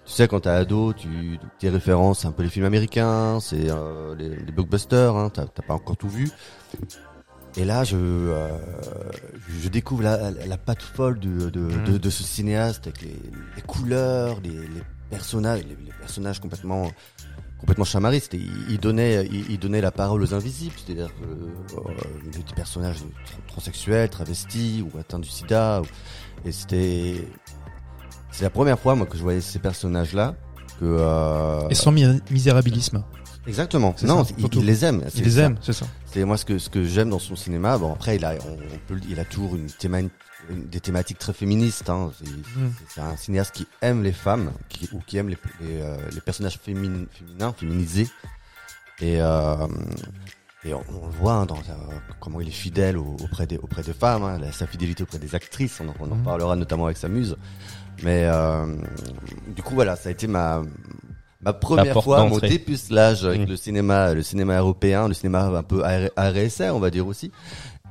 tu 0.07 0.13
sais, 0.13 0.27
quand 0.29 0.41
t'es 0.41 0.49
ado, 0.51 0.93
tu, 0.95 1.39
tes 1.59 1.69
références, 1.69 2.21
c'est 2.21 2.27
un 2.27 2.33
peu 2.33 2.43
les 2.43 2.49
films 2.49 2.65
américains, 2.67 3.39
c'est 3.41 3.71
euh, 3.71 4.15
les, 4.17 4.31
les 4.31 4.53
blockbusters, 4.53 5.15
hein, 5.15 5.31
t'as 5.31 5.47
pas 5.47 5.75
encore 5.75 5.97
tout 5.97 6.09
vu. 6.09 6.31
Et 7.57 7.65
là, 7.65 7.85
je, 7.85 7.97
euh, 7.97 8.49
je 9.61 9.69
découvre 9.69 10.03
la, 10.03 10.31
la, 10.33 10.57
patte 10.59 10.83
folle 10.83 11.21
de, 11.21 11.51
de, 11.51 11.61
Mhm. 11.61 11.85
de, 11.85 11.99
de 11.99 12.11
ce 12.11 12.23
cinéaste 12.25 12.87
avec 12.89 13.03
les, 13.03 13.17
les 13.57 13.63
couleurs, 13.63 14.41
les, 14.43 14.51
les 14.51 14.83
personnages, 15.11 15.61
les, 15.63 15.77
les 15.85 15.93
personnages 16.01 16.41
complètement 16.41 16.91
complètement 17.61 17.85
chamaristes. 17.85 18.35
Il, 18.35 18.51
il 18.71 18.79
donnait 18.79 19.27
il, 19.27 19.53
il 19.53 19.59
donnait 19.59 19.81
la 19.81 19.93
parole 19.93 20.23
aux 20.23 20.35
invisibles, 20.35 20.75
c'est-à-dire 20.85 21.11
euh, 21.23 21.81
des 22.33 22.43
personnages 22.55 22.99
tr- 22.99 23.47
transsexuels, 23.47 24.11
travestis 24.11 24.83
ou 24.83 24.99
atteints 24.99 25.21
du 25.21 25.29
sida. 25.29 25.81
ou- 25.81 25.87
et 26.47 26.53
c'était 26.53 27.27
c'est 28.33 28.43
la 28.43 28.51
première 28.51 28.79
fois 28.81 28.97
moi 28.97 29.07
que 29.07 29.17
je 29.17 29.23
voyais 29.23 29.41
ces 29.41 29.61
personnages-là. 29.61 30.35
que 30.81 30.85
euh, 30.85 31.69
Et 31.71 31.75
sans 31.77 31.93
mi- 31.93 32.21
misérabilisme. 32.31 33.05
Exactement. 33.47 33.95
Non, 34.03 34.25
il, 34.39 34.65
les 34.65 34.85
aime. 34.85 35.05
Il 35.15 35.25
les 35.25 35.39
aime, 35.41 35.57
c'est 35.61 35.73
ça. 35.73 35.87
C'est 36.07 36.25
moi 36.25 36.37
ce 36.37 36.45
que 36.45 36.59
ce 36.59 36.69
que 36.71 36.85
j'aime 36.85 37.11
dans 37.11 37.19
son 37.19 37.37
cinéma. 37.37 37.77
Bon 37.79 37.93
après 37.93 38.17
il 38.17 38.25
a 38.25 38.35
on, 38.47 38.53
on 38.53 38.79
peut 38.87 38.99
il 39.09 39.19
a 39.21 39.25
toujours 39.25 39.57
une 39.57 39.67
théma- 39.67 40.01
une- 40.01 40.67
des 40.69 40.81
thématiques 40.81 41.19
très 41.19 41.33
féministes. 41.33 41.89
Hein. 41.91 42.13
C'est 42.89 43.01
Mm. 43.01 43.05
un 43.05 43.17
cinéaste 43.17 43.55
qui 43.55 43.67
aime 43.83 44.03
les 44.03 44.13
femmes, 44.13 44.53
qui, 44.69 44.89
ou 44.93 45.01
qui 45.07 45.17
aime 45.17 45.29
les 45.29 45.39
les, 45.61 45.81
euh, 45.83 45.97
les 46.13 46.21
personnages 46.21 46.59
fémin- 46.65 47.07
féminins, 47.11 47.53
féminisés. 47.53 48.09
Et 49.01 49.21
euh, 49.21 49.67
et 50.67 50.73
on, 50.73 50.83
on 51.03 51.07
le 51.07 51.13
voit 51.13 51.33
hein, 51.35 51.47
dans 51.47 51.57
euh, 51.59 51.99
comment 52.21 52.41
il 52.41 52.49
est 52.49 52.53
fidèle 52.53 52.97
au- 52.97 53.17
auprès 53.23 53.47
des 53.47 53.57
auprès 53.59 53.83
des 53.83 53.93
femmes, 53.93 54.23
hein, 54.23 54.39
sa 54.53 54.67
fidélité 54.67 55.03
auprès 55.03 55.19
des 55.19 55.35
actrices. 55.35 55.81
On, 55.81 55.89
en- 55.89 55.95
on 56.01 56.13
en 56.13 56.17
Mhm. 56.17 56.23
parlera 56.25 56.55
notamment 56.57 56.85
avec 56.87 56.97
sa 56.97 57.09
muse. 57.09 57.37
Mais 58.03 58.25
euh, 58.27 58.67
du 59.55 59.63
coup 59.63 59.75
voilà, 59.75 59.97
ça 59.97 60.09
a 60.09 60.13
été 60.13 60.27
ma 60.27 60.63
ma 61.45 61.53
première 61.53 61.95
fois, 62.03 62.19
mon 62.29 62.39
dépucelage 62.49 63.25
avec 63.25 63.43
Mhm. 63.43 63.49
le 63.49 63.57
cinéma, 63.57 64.15
le 64.15 64.23
cinéma 64.23 64.59
européen, 64.59 65.09
le 65.09 65.15
cinéma 65.15 65.45
un 65.47 65.63
peu 65.63 65.83
AR- 65.85 66.11
ARSR, 66.17 66.73
on 66.75 66.81
va 66.81 66.91
dire 66.91 67.07
aussi. 67.07 67.31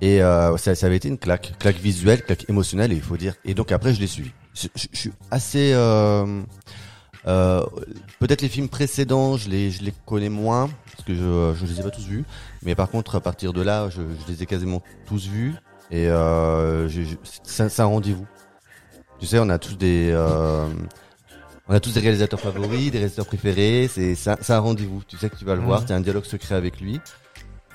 Et 0.02 0.22
euh, 0.22 0.58
ça, 0.58 0.76
ça 0.76 0.88
avait 0.88 0.98
été 0.98 1.08
une 1.08 1.18
claque, 1.18 1.54
claque 1.60 1.78
visuelle, 1.80 2.24
claque 2.24 2.50
émotionnelle, 2.50 2.92
il 2.92 3.02
faut 3.02 3.16
dire. 3.18 3.36
Et 3.46 3.54
donc 3.54 3.72
après, 3.72 3.94
je 3.94 4.00
l'ai 4.02 4.08
suivi. 4.08 4.32
Je, 4.54 4.68
je- 4.76 4.88
je 4.92 4.98
suis 5.00 5.12
assez. 5.32 5.72
Euh, 5.74 6.42
euh, 7.28 7.64
Peut-être 8.20 8.42
les 8.42 8.50
films 8.50 8.70
précédents, 8.70 9.38
je 9.38 9.50
les, 9.50 9.72
je 9.72 9.84
les 9.84 9.94
connais 10.06 10.30
moins 10.30 10.70
parce 10.92 11.06
que 11.06 11.14
je, 11.14 11.54
je 11.60 11.66
les 11.66 11.80
ai 11.80 11.84
pas 11.84 11.90
tous 11.90 12.06
vus. 12.06 12.24
Mais 12.64 12.76
par 12.76 12.90
contre, 12.90 13.16
à 13.16 13.22
partir 13.22 13.54
de 13.54 13.62
là, 13.62 13.90
je, 13.90 14.02
je 14.02 14.32
les 14.32 14.44
ai 14.44 14.46
quasiment 14.46 14.82
tous 15.06 15.28
vus. 15.28 15.54
Et 15.92 16.08
euh, 16.08 16.90
c'est 16.90 17.70
c'est 17.70 17.82
un 17.82 17.86
rendez-vous. 17.86 18.26
Tu 19.20 19.26
sais, 19.26 19.40
on 19.40 19.50
a 19.50 19.58
tous 19.60 19.78
des. 19.78 20.12
On 21.70 21.74
a 21.74 21.80
tous 21.80 21.94
des 21.94 22.00
réalisateurs 22.02 22.40
favoris, 22.40 22.92
des 22.92 22.98
réalisateurs 23.00 23.26
préférés. 23.26 23.90
C'est 23.94 24.16
un, 24.28 24.38
un 24.50 24.60
rendez-vous. 24.60 25.02
Tu 25.08 25.18
sais 25.18 25.30
que 25.30 25.36
tu 25.36 25.46
vas 25.46 25.56
le 25.56 25.62
Mhm. 25.62 25.68
voir, 25.68 25.86
tu 25.86 25.94
as 25.94 25.96
un 25.96 26.02
dialogue 26.02 26.26
secret 26.26 26.56
avec 26.56 26.80
lui. 26.82 26.96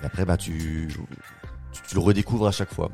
Et 0.02 0.06
après, 0.06 0.24
bah, 0.24 0.36
tu, 0.36 0.88
tu, 1.72 1.80
tu 1.88 1.94
le 1.94 2.00
redécouvres 2.00 2.46
à 2.48 2.52
chaque 2.52 2.72
fois. 2.72 2.90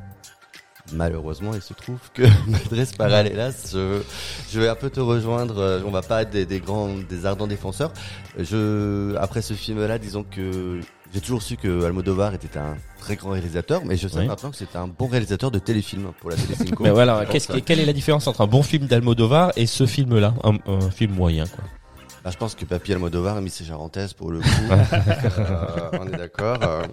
Malheureusement, 0.93 1.53
il 1.55 1.61
se 1.63 1.73
trouve 1.73 1.97
que 2.13 2.21
m'adresse 2.47 2.93
parallélas, 2.93 3.69
je, 3.73 4.01
je 4.51 4.59
vais 4.59 4.67
un 4.67 4.75
peu 4.75 4.89
te 4.91 4.99
rejoindre. 4.99 5.57
euh, 5.57 5.81
On 5.85 5.89
va 5.91 6.03
pas 6.03 6.21
être 6.21 6.29
des, 6.29 6.45
des 6.45 6.59
grands, 6.59 6.93
des 7.09 7.25
ardents 7.25 7.47
défenseurs. 7.47 7.91
Je, 8.37 9.15
après 9.15 9.41
ce 9.41 9.55
film-là, 9.55 9.97
disons 9.97 10.23
que 10.23 10.79
j'ai 11.13 11.21
toujours 11.21 11.41
su 11.41 11.55
que 11.57 11.83
Almodovar 11.85 12.33
était 12.33 12.57
un 12.57 12.75
très 12.99 13.15
grand 13.15 13.29
réalisateur, 13.31 13.81
mais 13.85 13.95
je 13.97 14.07
sais 14.07 14.19
Oui. 14.19 14.27
maintenant 14.27 14.49
que 14.51 14.57
c'est 14.57 14.75
un 14.75 14.87
bon 14.87 15.07
réalisateur 15.07 15.51
de 15.51 15.59
téléfilm 15.59 16.11
pour 16.19 16.29
la 16.31 16.35
Télécinco. 16.35 16.83
Mais 16.83 16.89
voilà, 16.89 17.25
qui- 17.25 17.61
quelle 17.61 17.79
est 17.79 17.85
la 17.85 17.93
différence 17.93 18.27
entre 18.27 18.41
un 18.41 18.47
bon 18.47 18.63
film 18.63 18.87
d'Almodovar 18.87 19.51
et 19.55 19.65
ce 19.67 19.85
film-là, 19.85 20.33
un, 20.43 20.55
un 20.71 20.89
film 20.91 21.13
moyen 21.13 21.45
quoi 21.47 21.63
Bah, 22.23 22.31
je 22.31 22.37
pense 22.37 22.55
que 22.55 22.65
Papy 22.65 22.93
Almodovar 22.93 23.37
a 23.37 23.41
mis 23.41 23.49
ses 23.51 23.63
charentaises 23.65 24.13
pour 24.13 24.31
le 24.31 24.39
coup. 24.39 24.45
Euh, 25.37 25.89
on 25.99 26.07
est 26.07 26.17
d'accord. 26.17 26.57
euh, 26.63 26.83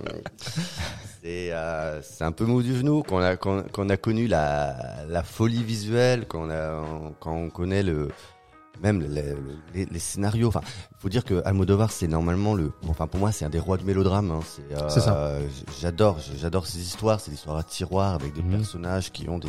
c'est 1.22 1.52
euh, 1.52 2.00
c'est 2.02 2.24
un 2.24 2.32
peu 2.32 2.44
mou 2.44 2.62
du 2.62 2.76
genou 2.76 3.02
qu'on 3.02 3.20
a 3.20 3.36
qu'on 3.36 3.62
qu'on 3.62 3.88
a 3.90 3.96
connu 3.96 4.26
la 4.26 4.76
la 5.08 5.22
folie 5.22 5.62
visuelle, 5.62 6.26
qu'on 6.26 6.50
a 6.50 6.82
quand 7.20 7.32
on 7.32 7.48
connaît 7.50 7.82
le 7.82 8.08
même 8.82 9.00
les, 9.02 9.34
les, 9.74 9.86
les 9.86 9.98
scénarios. 9.98 10.48
Enfin, 10.48 10.60
faut 10.98 11.08
dire 11.08 11.24
que 11.24 11.40
Almodovar 11.44 11.90
c'est 11.92 12.08
normalement 12.08 12.54
le. 12.54 12.72
Enfin, 12.88 13.06
pour 13.06 13.20
moi, 13.20 13.32
c'est 13.32 13.44
un 13.44 13.50
des 13.50 13.58
rois 13.60 13.76
du 13.76 13.84
mélodrame. 13.84 14.30
hein. 14.30 14.40
C'est 14.44 14.76
euh, 14.76 14.88
C'est 14.88 15.00
ça. 15.00 15.36
J'adore, 15.80 16.18
j'adore 16.38 16.66
ces 16.66 16.80
histoires. 16.80 17.20
C'est 17.20 17.30
des 17.30 17.36
histoires 17.36 17.56
à 17.58 17.62
tiroir 17.62 18.14
avec 18.14 18.34
des 18.34 18.42
Mhm. 18.42 18.56
personnages 18.58 19.10
qui 19.12 19.28
ont 19.28 19.38
des 19.38 19.48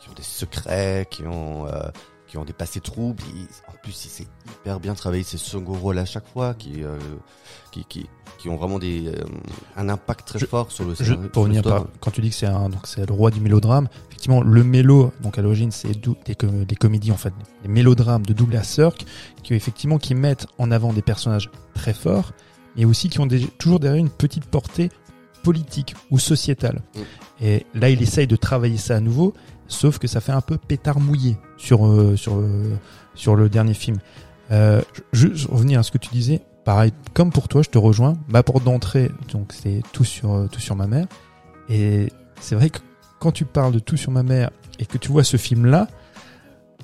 qui 0.00 0.08
ont 0.08 0.14
des 0.14 0.22
secrets, 0.22 1.06
qui 1.10 1.26
ont 1.26 1.66
euh, 1.66 1.80
qui 2.28 2.36
ont 2.38 2.44
des 2.44 2.52
passés 2.52 2.80
troubles. 2.80 3.22
En 3.68 3.72
plus, 3.82 4.04
il 4.04 4.08
s'est 4.08 4.26
hyper 4.60 4.78
bien 4.80 4.94
travaillé 4.94 5.22
ses 5.24 5.38
second 5.38 5.72
rôles 5.72 5.98
à 5.98 6.04
chaque 6.04 6.28
fois, 6.28 6.54
qui 6.54 6.84
euh, 6.84 6.98
qui, 7.72 7.84
qui 7.84 8.06
qui 8.38 8.48
ont 8.48 8.56
vraiment 8.56 8.78
des 8.78 9.08
euh, 9.08 9.24
un 9.76 9.88
impact 9.88 10.28
très 10.28 10.38
Je- 10.38 10.46
fort 10.46 10.70
sur 10.70 10.84
le 10.84 10.94
scénario- 10.94 11.28
pour 11.30 11.46
l'histoire. 11.46 11.84
par, 11.84 11.92
quand 12.00 12.10
tu 12.12 12.20
dis 12.20 12.28
que 12.30 12.36
c'est 12.36 12.46
donc 12.46 12.86
c'est 12.86 13.04
le 13.06 13.12
roi 13.14 13.30
du 13.30 13.40
mélodrame, 13.40 13.88
effectivement, 14.08 14.42
le 14.42 14.62
mélo, 14.62 15.12
donc 15.22 15.38
à 15.38 15.42
l'origine, 15.42 15.70
c'est 15.72 15.88
des, 16.24 16.34
com- 16.36 16.64
des 16.64 16.76
comédies, 16.76 17.10
en 17.12 17.16
fait, 17.16 17.32
des 17.62 17.68
mélodrames 17.68 18.24
de 18.24 18.32
Douglas 18.32 18.62
Sirk, 18.64 19.04
qui 19.42 19.54
effectivement, 19.54 19.98
qui 19.98 20.14
mettent 20.14 20.46
en 20.58 20.70
avant 20.70 20.92
des 20.92 21.02
personnages 21.02 21.50
très 21.74 21.94
forts, 21.94 22.32
mais 22.76 22.84
aussi 22.84 23.08
qui 23.08 23.18
ont 23.20 23.26
des- 23.26 23.46
toujours 23.58 23.80
derrière 23.80 23.98
une 24.00 24.10
petite 24.10 24.44
portée 24.44 24.90
politique 25.42 25.94
ou 26.10 26.18
sociétale. 26.18 26.82
Mm. 26.94 27.00
Et 27.40 27.66
là, 27.74 27.90
il 27.90 28.02
essaye 28.02 28.26
de 28.26 28.36
travailler 28.36 28.76
ça 28.76 28.96
à 28.96 29.00
nouveau, 29.00 29.34
sauf 29.68 29.98
que 29.98 30.08
ça 30.08 30.20
fait 30.20 30.32
un 30.32 30.40
peu 30.40 30.58
pétard 30.58 30.98
mouillé 31.00 31.36
sur, 31.56 31.86
euh, 31.86 32.16
sur, 32.16 32.38
euh, 32.38 32.76
sur 33.14 33.36
le 33.36 33.48
dernier 33.48 33.74
film. 33.74 33.98
Euh, 34.50 34.80
je, 35.12 35.28
je 35.34 35.46
revenir 35.46 35.78
à 35.78 35.82
ce 35.82 35.90
que 35.90 35.98
tu 35.98 36.08
disais, 36.10 36.40
pareil, 36.64 36.92
comme 37.14 37.30
pour 37.30 37.48
toi, 37.48 37.62
je 37.62 37.68
te 37.68 37.78
rejoins. 37.78 38.14
Ma 38.28 38.42
porte 38.42 38.64
d'entrée, 38.64 39.10
donc 39.30 39.52
c'est 39.52 39.82
tout 39.92 40.04
sur 40.04 40.32
euh, 40.32 40.48
tout 40.50 40.60
sur 40.60 40.74
ma 40.74 40.86
mère. 40.86 41.06
Et 41.68 42.10
c'est 42.40 42.54
vrai 42.54 42.70
que 42.70 42.78
quand 43.18 43.32
tu 43.32 43.44
parles 43.44 43.72
de 43.72 43.78
tout 43.78 43.96
sur 43.96 44.10
ma 44.10 44.22
mère 44.22 44.50
et 44.78 44.86
que 44.86 44.96
tu 44.96 45.12
vois 45.12 45.24
ce 45.24 45.36
film-là, 45.36 45.86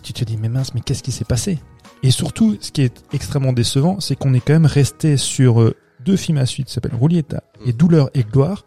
tu 0.02 0.12
te 0.12 0.24
dis 0.24 0.36
mais 0.36 0.51
mince, 0.51 0.74
mais 0.74 0.81
qu'est-ce 0.81 1.02
qui 1.02 1.12
s'est 1.12 1.24
passé? 1.24 1.59
Et 2.02 2.11
surtout, 2.11 2.59
ce 2.61 2.70
qui 2.70 2.82
est 2.82 3.02
extrêmement 3.15 3.55
décevant, 3.55 3.98
c'est 4.01 4.15
qu'on 4.15 4.35
est 4.35 4.40
quand 4.40 4.52
même 4.52 4.66
resté 4.66 5.16
sur 5.16 5.73
deux 6.05 6.16
films 6.16 6.36
à 6.36 6.44
suite, 6.44 6.66
qui 6.66 6.73
s'appellent 6.74 6.94
Roulietta 6.94 7.43
et 7.65 7.73
Douleur 7.73 8.11
et 8.12 8.24
Gloire, 8.24 8.66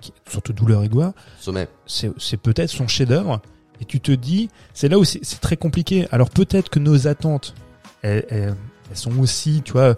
qui, 0.00 0.14
surtout 0.26 0.54
Douleur 0.54 0.84
et 0.84 0.88
Gloire, 0.88 1.12
Sommet. 1.38 1.68
c'est 1.84 2.10
c'est 2.16 2.38
peut-être 2.38 2.70
son 2.70 2.88
chef-d'œuvre. 2.88 3.42
Et 3.80 3.84
tu 3.84 4.00
te 4.00 4.12
dis, 4.12 4.48
c'est 4.74 4.88
là 4.88 4.98
où 4.98 5.04
c'est 5.04 5.40
très 5.40 5.56
compliqué. 5.56 6.06
Alors 6.10 6.30
peut-être 6.30 6.68
que 6.70 6.78
nos 6.78 7.06
attentes, 7.06 7.54
elles, 8.02 8.24
elles- 8.28 8.54
elles 8.90 8.96
sont 8.96 9.16
aussi, 9.18 9.62
tu 9.64 9.72
vois, 9.72 9.94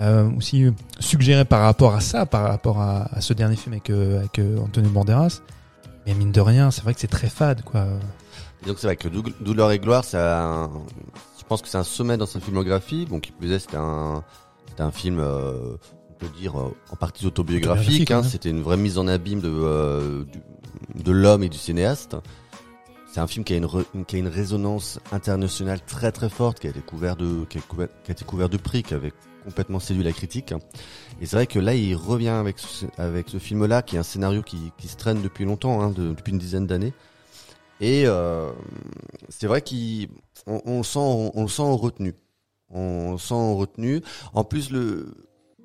euh, 0.00 0.30
aussi 0.36 0.66
suggérées 1.00 1.44
par 1.44 1.62
rapport 1.62 1.94
à 1.94 2.00
ça, 2.00 2.24
par 2.26 2.44
rapport 2.48 2.80
à, 2.80 3.14
à 3.14 3.20
ce 3.20 3.32
dernier 3.34 3.56
film 3.56 3.72
avec, 3.74 3.90
euh, 3.90 4.20
avec 4.20 4.38
euh, 4.38 4.58
Antonio 4.58 4.88
Banderas. 4.90 5.40
Mais 6.06 6.14
mine 6.14 6.32
de 6.32 6.40
rien, 6.40 6.70
c'est 6.70 6.82
vrai 6.82 6.94
que 6.94 7.00
c'est 7.00 7.08
très 7.08 7.28
fade, 7.28 7.62
quoi. 7.62 7.86
Et 8.62 8.66
donc 8.66 8.78
c'est 8.78 8.86
vrai 8.86 8.96
que 8.96 9.08
Douleur 9.42 9.70
et 9.72 9.78
Gloire, 9.78 10.04
un, 10.14 10.70
je 11.38 11.44
pense 11.46 11.60
que 11.60 11.68
c'est 11.68 11.78
un 11.78 11.84
sommet 11.84 12.16
dans 12.16 12.26
sa 12.26 12.40
filmographie. 12.40 13.06
Bon, 13.08 13.20
qui 13.20 13.32
plus 13.32 13.52
est, 13.52 13.58
c'était 13.58 13.76
un, 13.76 14.22
un 14.78 14.90
film, 14.90 15.18
euh, 15.18 15.76
on 16.10 16.12
peut 16.14 16.28
dire 16.38 16.58
euh, 16.58 16.74
en 16.90 16.96
partie 16.96 17.26
autobiographique. 17.26 18.10
Hein, 18.10 18.22
ouais. 18.22 18.28
c'était 18.28 18.50
une 18.50 18.62
vraie 18.62 18.76
mise 18.78 18.96
en 18.96 19.08
abîme 19.08 19.40
euh, 19.44 20.24
de 20.94 21.12
l'homme 21.12 21.42
et 21.42 21.48
du 21.50 21.58
cinéaste. 21.58 22.16
C'est 23.12 23.18
un 23.18 23.26
film 23.26 23.44
qui 23.44 23.54
a 23.54 23.56
une, 23.56 24.04
qui 24.06 24.16
a 24.16 24.18
une 24.20 24.28
résonance 24.28 25.00
internationale 25.10 25.80
très 25.84 26.12
très 26.12 26.28
forte, 26.28 26.60
qui 26.60 26.68
a 26.68 26.70
été 26.70 26.80
couvert 26.80 27.16
de 27.16 27.44
qui 27.48 27.58
a, 27.58 28.12
été 28.12 28.24
couvert 28.24 28.48
de 28.48 28.56
prix, 28.56 28.84
qui 28.84 28.94
avait 28.94 29.12
complètement 29.44 29.80
séduit 29.80 30.04
la 30.04 30.12
critique. 30.12 30.52
Et 31.20 31.26
c'est 31.26 31.34
vrai 31.34 31.48
que 31.48 31.58
là, 31.58 31.74
il 31.74 31.96
revient 31.96 32.28
avec 32.28 32.60
ce, 32.60 32.86
avec 32.98 33.28
ce 33.28 33.38
film-là, 33.38 33.82
qui 33.82 33.96
est 33.96 33.98
un 33.98 34.04
scénario 34.04 34.42
qui, 34.42 34.70
qui 34.78 34.86
se 34.86 34.96
traîne 34.96 35.22
depuis 35.22 35.44
longtemps, 35.44 35.80
hein, 35.80 35.90
de- 35.90 36.12
depuis 36.12 36.30
une 36.30 36.38
dizaine 36.38 36.66
d'années. 36.68 36.92
Et 37.80 38.04
euh, 38.06 38.52
c'est 39.28 39.48
vrai 39.48 39.60
qu'on 39.60 40.62
on 40.64 40.78
le 40.78 40.84
sent, 40.84 40.98
on, 41.00 41.32
on 41.34 41.42
le 41.42 41.48
sent 41.48 41.62
en 41.62 41.76
retenue. 41.76 42.14
On 42.68 43.12
le 43.12 43.18
sent 43.18 43.34
en 43.34 43.56
retenue. 43.56 44.02
En 44.34 44.44
plus, 44.44 44.70
le 44.70 45.14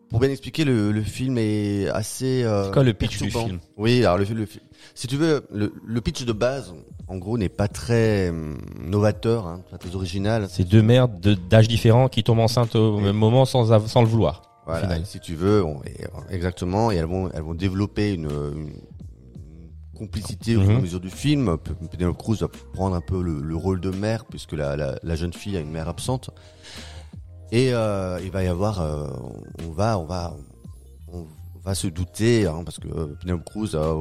pour 0.09 0.19
bien 0.19 0.29
expliquer, 0.29 0.63
le, 0.65 0.91
le 0.91 1.01
film 1.03 1.37
est 1.37 1.87
assez. 1.89 2.43
Euh, 2.43 2.65
C'est 2.65 2.71
quoi 2.73 2.83
le 2.83 2.93
pitch 2.93 3.21
du 3.21 3.29
film 3.31 3.59
Oui, 3.77 3.99
alors 4.05 4.17
le, 4.17 4.25
le 4.25 4.47
si 4.93 5.07
tu 5.07 5.17
veux, 5.17 5.45
le, 5.53 5.73
le 5.85 6.01
pitch 6.01 6.23
de 6.25 6.31
base, 6.33 6.73
en 7.07 7.17
gros, 7.17 7.37
n'est 7.37 7.49
pas 7.49 7.67
très 7.67 8.29
hum, 8.29 8.57
novateur, 8.79 9.47
hein, 9.47 9.61
pas 9.69 9.77
très 9.77 9.95
original. 9.95 10.47
C'est 10.49 10.63
deux 10.67 10.81
mères 10.83 11.07
de- 11.09 11.33
d'âge 11.33 11.67
différents 11.67 12.07
qui 12.07 12.23
tombent 12.23 12.39
enceintes 12.39 12.75
au 12.75 12.99
même 12.99 13.15
moment 13.17 13.45
sans, 13.45 13.87
sans 13.87 14.01
le 14.01 14.07
vouloir. 14.07 14.41
Voilà, 14.67 15.03
si 15.05 15.19
tu 15.19 15.35
veux, 15.35 15.63
on- 15.63 15.81
et, 15.83 16.05
euh, 16.05 16.07
exactement, 16.31 16.91
et 16.91 16.95
elles 16.95 17.05
vont, 17.05 17.29
elles 17.33 17.43
vont 17.43 17.53
développer 17.53 18.13
une, 18.13 18.25
une 18.31 18.71
complicité 19.95 20.55
au 20.57 20.61
fur 20.61 20.71
et 20.71 20.73
à 20.73 20.77
Mhm. 20.77 20.81
mesure 20.83 20.99
du 20.99 21.09
film. 21.11 21.57
Penelope 21.91 22.17
Cruz 22.17 22.37
va 22.41 22.47
prendre 22.73 22.95
un 22.95 23.01
peu 23.01 23.21
le, 23.21 23.41
le 23.41 23.55
rôle 23.55 23.79
de 23.79 23.91
mère, 23.91 24.25
puisque 24.25 24.53
la, 24.53 24.75
la, 24.75 24.97
la 25.03 25.15
jeune 25.15 25.33
fille 25.33 25.55
a 25.57 25.59
une 25.59 25.71
mère 25.71 25.87
absente. 25.87 26.31
Et 27.51 27.73
euh, 27.73 28.19
il 28.23 28.31
va 28.31 28.43
y 28.43 28.47
avoir, 28.47 28.81
euh, 28.81 29.07
on 29.67 29.71
va, 29.71 29.97
on 29.99 30.05
va, 30.05 30.33
on 31.13 31.25
va 31.63 31.75
se 31.75 31.87
douter, 31.87 32.47
hein, 32.47 32.61
parce 32.65 32.79
que 32.79 32.87
euh, 32.87 33.15
Penelope 33.21 33.43
Cruz 33.45 33.75
a, 33.75 33.95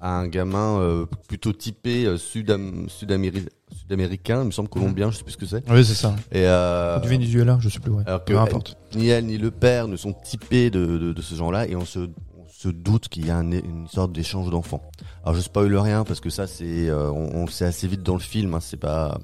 a 0.00 0.10
un 0.10 0.28
gamin 0.28 0.78
euh, 0.80 1.06
plutôt 1.28 1.52
typé 1.52 2.04
euh, 2.06 2.16
sud-am- 2.18 2.88
sud-améri- 2.88 3.48
sud-américain, 3.76 4.42
il 4.42 4.46
me 4.46 4.50
semble 4.50 4.68
colombien, 4.68 5.10
je 5.10 5.16
sais 5.18 5.24
plus 5.24 5.32
ce 5.32 5.36
que 5.38 5.46
c'est. 5.46 5.68
Oui, 5.70 5.84
c'est 5.84 5.94
ça. 5.94 6.14
Et 6.30 6.46
euh, 6.46 6.98
Du 7.00 7.08
Venezuela, 7.08 7.58
je 7.60 7.68
sais 7.68 7.80
plus, 7.80 7.90
ouais. 7.92 8.02
alors 8.06 8.24
que 8.24 8.32
Peu 8.32 8.38
importe. 8.38 8.76
ni 8.94 9.08
elle 9.08 9.26
ni 9.26 9.38
le 9.38 9.50
père 9.50 9.88
ne 9.88 9.96
sont 9.96 10.12
typés 10.12 10.70
de, 10.70 10.84
de, 10.98 11.12
de 11.12 11.22
ce 11.22 11.34
genre-là 11.34 11.66
et 11.66 11.74
on 11.76 11.84
se, 11.84 12.08
se 12.48 12.68
doute 12.68 13.08
qu'il 13.08 13.26
y 13.26 13.30
a 13.30 13.38
un- 13.38 13.50
une 13.50 13.88
sorte 13.88 14.12
d'échange 14.12 14.50
d'enfants. 14.50 14.82
Alors 15.22 15.34
je 15.34 15.40
spoil 15.40 15.74
rien 15.76 16.04
parce 16.04 16.20
que 16.20 16.30
ça 16.30 16.46
c'est 16.46 16.88
euh, 16.88 17.10
on, 17.10 17.42
on 17.42 17.44
le 17.46 17.50
sait 17.50 17.64
assez 17.64 17.86
vite 17.88 18.02
dans 18.02 18.14
le 18.14 18.20
film, 18.20 18.54
hein, 18.54 18.60
c'est 18.60 18.76
pas 18.78 19.18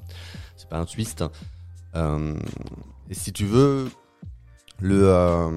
c'est 0.57 0.69
pas 0.69 0.79
un 0.79 0.87
twist. 0.87 1.25
Euh, 1.95 2.35
et 3.11 3.15
si 3.15 3.33
tu 3.33 3.45
veux 3.45 3.91
le 4.81 5.09
euh, 5.09 5.51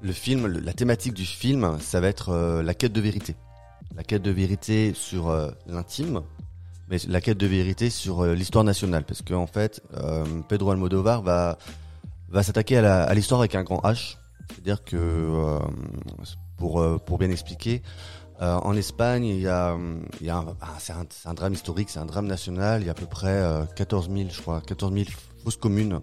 le 0.00 0.12
film, 0.12 0.46
la 0.46 0.72
thématique 0.72 1.14
du 1.14 1.24
film, 1.24 1.78
ça 1.80 2.00
va 2.00 2.08
être 2.08 2.30
euh, 2.30 2.62
la 2.62 2.74
quête 2.74 2.92
de 2.92 3.00
vérité, 3.00 3.36
la 3.96 4.04
quête 4.04 4.22
de 4.22 4.30
vérité 4.30 4.92
sur 4.94 5.28
euh, 5.28 5.50
l'intime. 5.66 6.22
Mais 6.90 6.96
la 7.06 7.20
quête 7.20 7.36
de 7.36 7.46
vérité 7.46 7.90
sur 7.90 8.24
l'histoire 8.24 8.64
nationale, 8.64 9.04
parce 9.04 9.20
qu'en 9.20 9.46
fait, 9.46 9.82
euh, 9.94 10.24
Pedro 10.48 10.70
Almodovar 10.70 11.20
va 11.20 11.58
va 12.30 12.42
s'attaquer 12.42 12.78
à 12.78 13.12
l'histoire 13.12 13.40
avec 13.40 13.54
un 13.54 13.62
grand 13.62 13.80
H. 13.80 14.16
C'est-à-dire 14.48 14.82
que, 14.82 15.58
pour, 16.56 16.82
pour 17.04 17.18
bien 17.18 17.30
expliquer, 17.30 17.82
en 18.40 18.74
Espagne, 18.76 19.24
il 19.24 19.40
y 19.40 19.48
a, 19.48 19.76
y 20.20 20.30
a 20.30 20.44
ah, 20.60 20.76
c'est 20.78 20.92
un, 20.92 21.34
drame 21.34 21.52
historique, 21.52 21.90
c'est 21.90 21.98
un 21.98 22.06
drame 22.06 22.26
national. 22.26 22.82
Il 22.82 22.86
y 22.86 22.88
a 22.88 22.92
à 22.92 22.94
peu 22.94 23.06
près 23.06 23.28
euh, 23.28 23.64
14 23.76 24.10
000, 24.10 24.30
je 24.30 24.40
crois, 24.40 24.60
14 24.60 24.92
000 24.92 25.04
fausses 25.42 25.56
communes. 25.56 26.00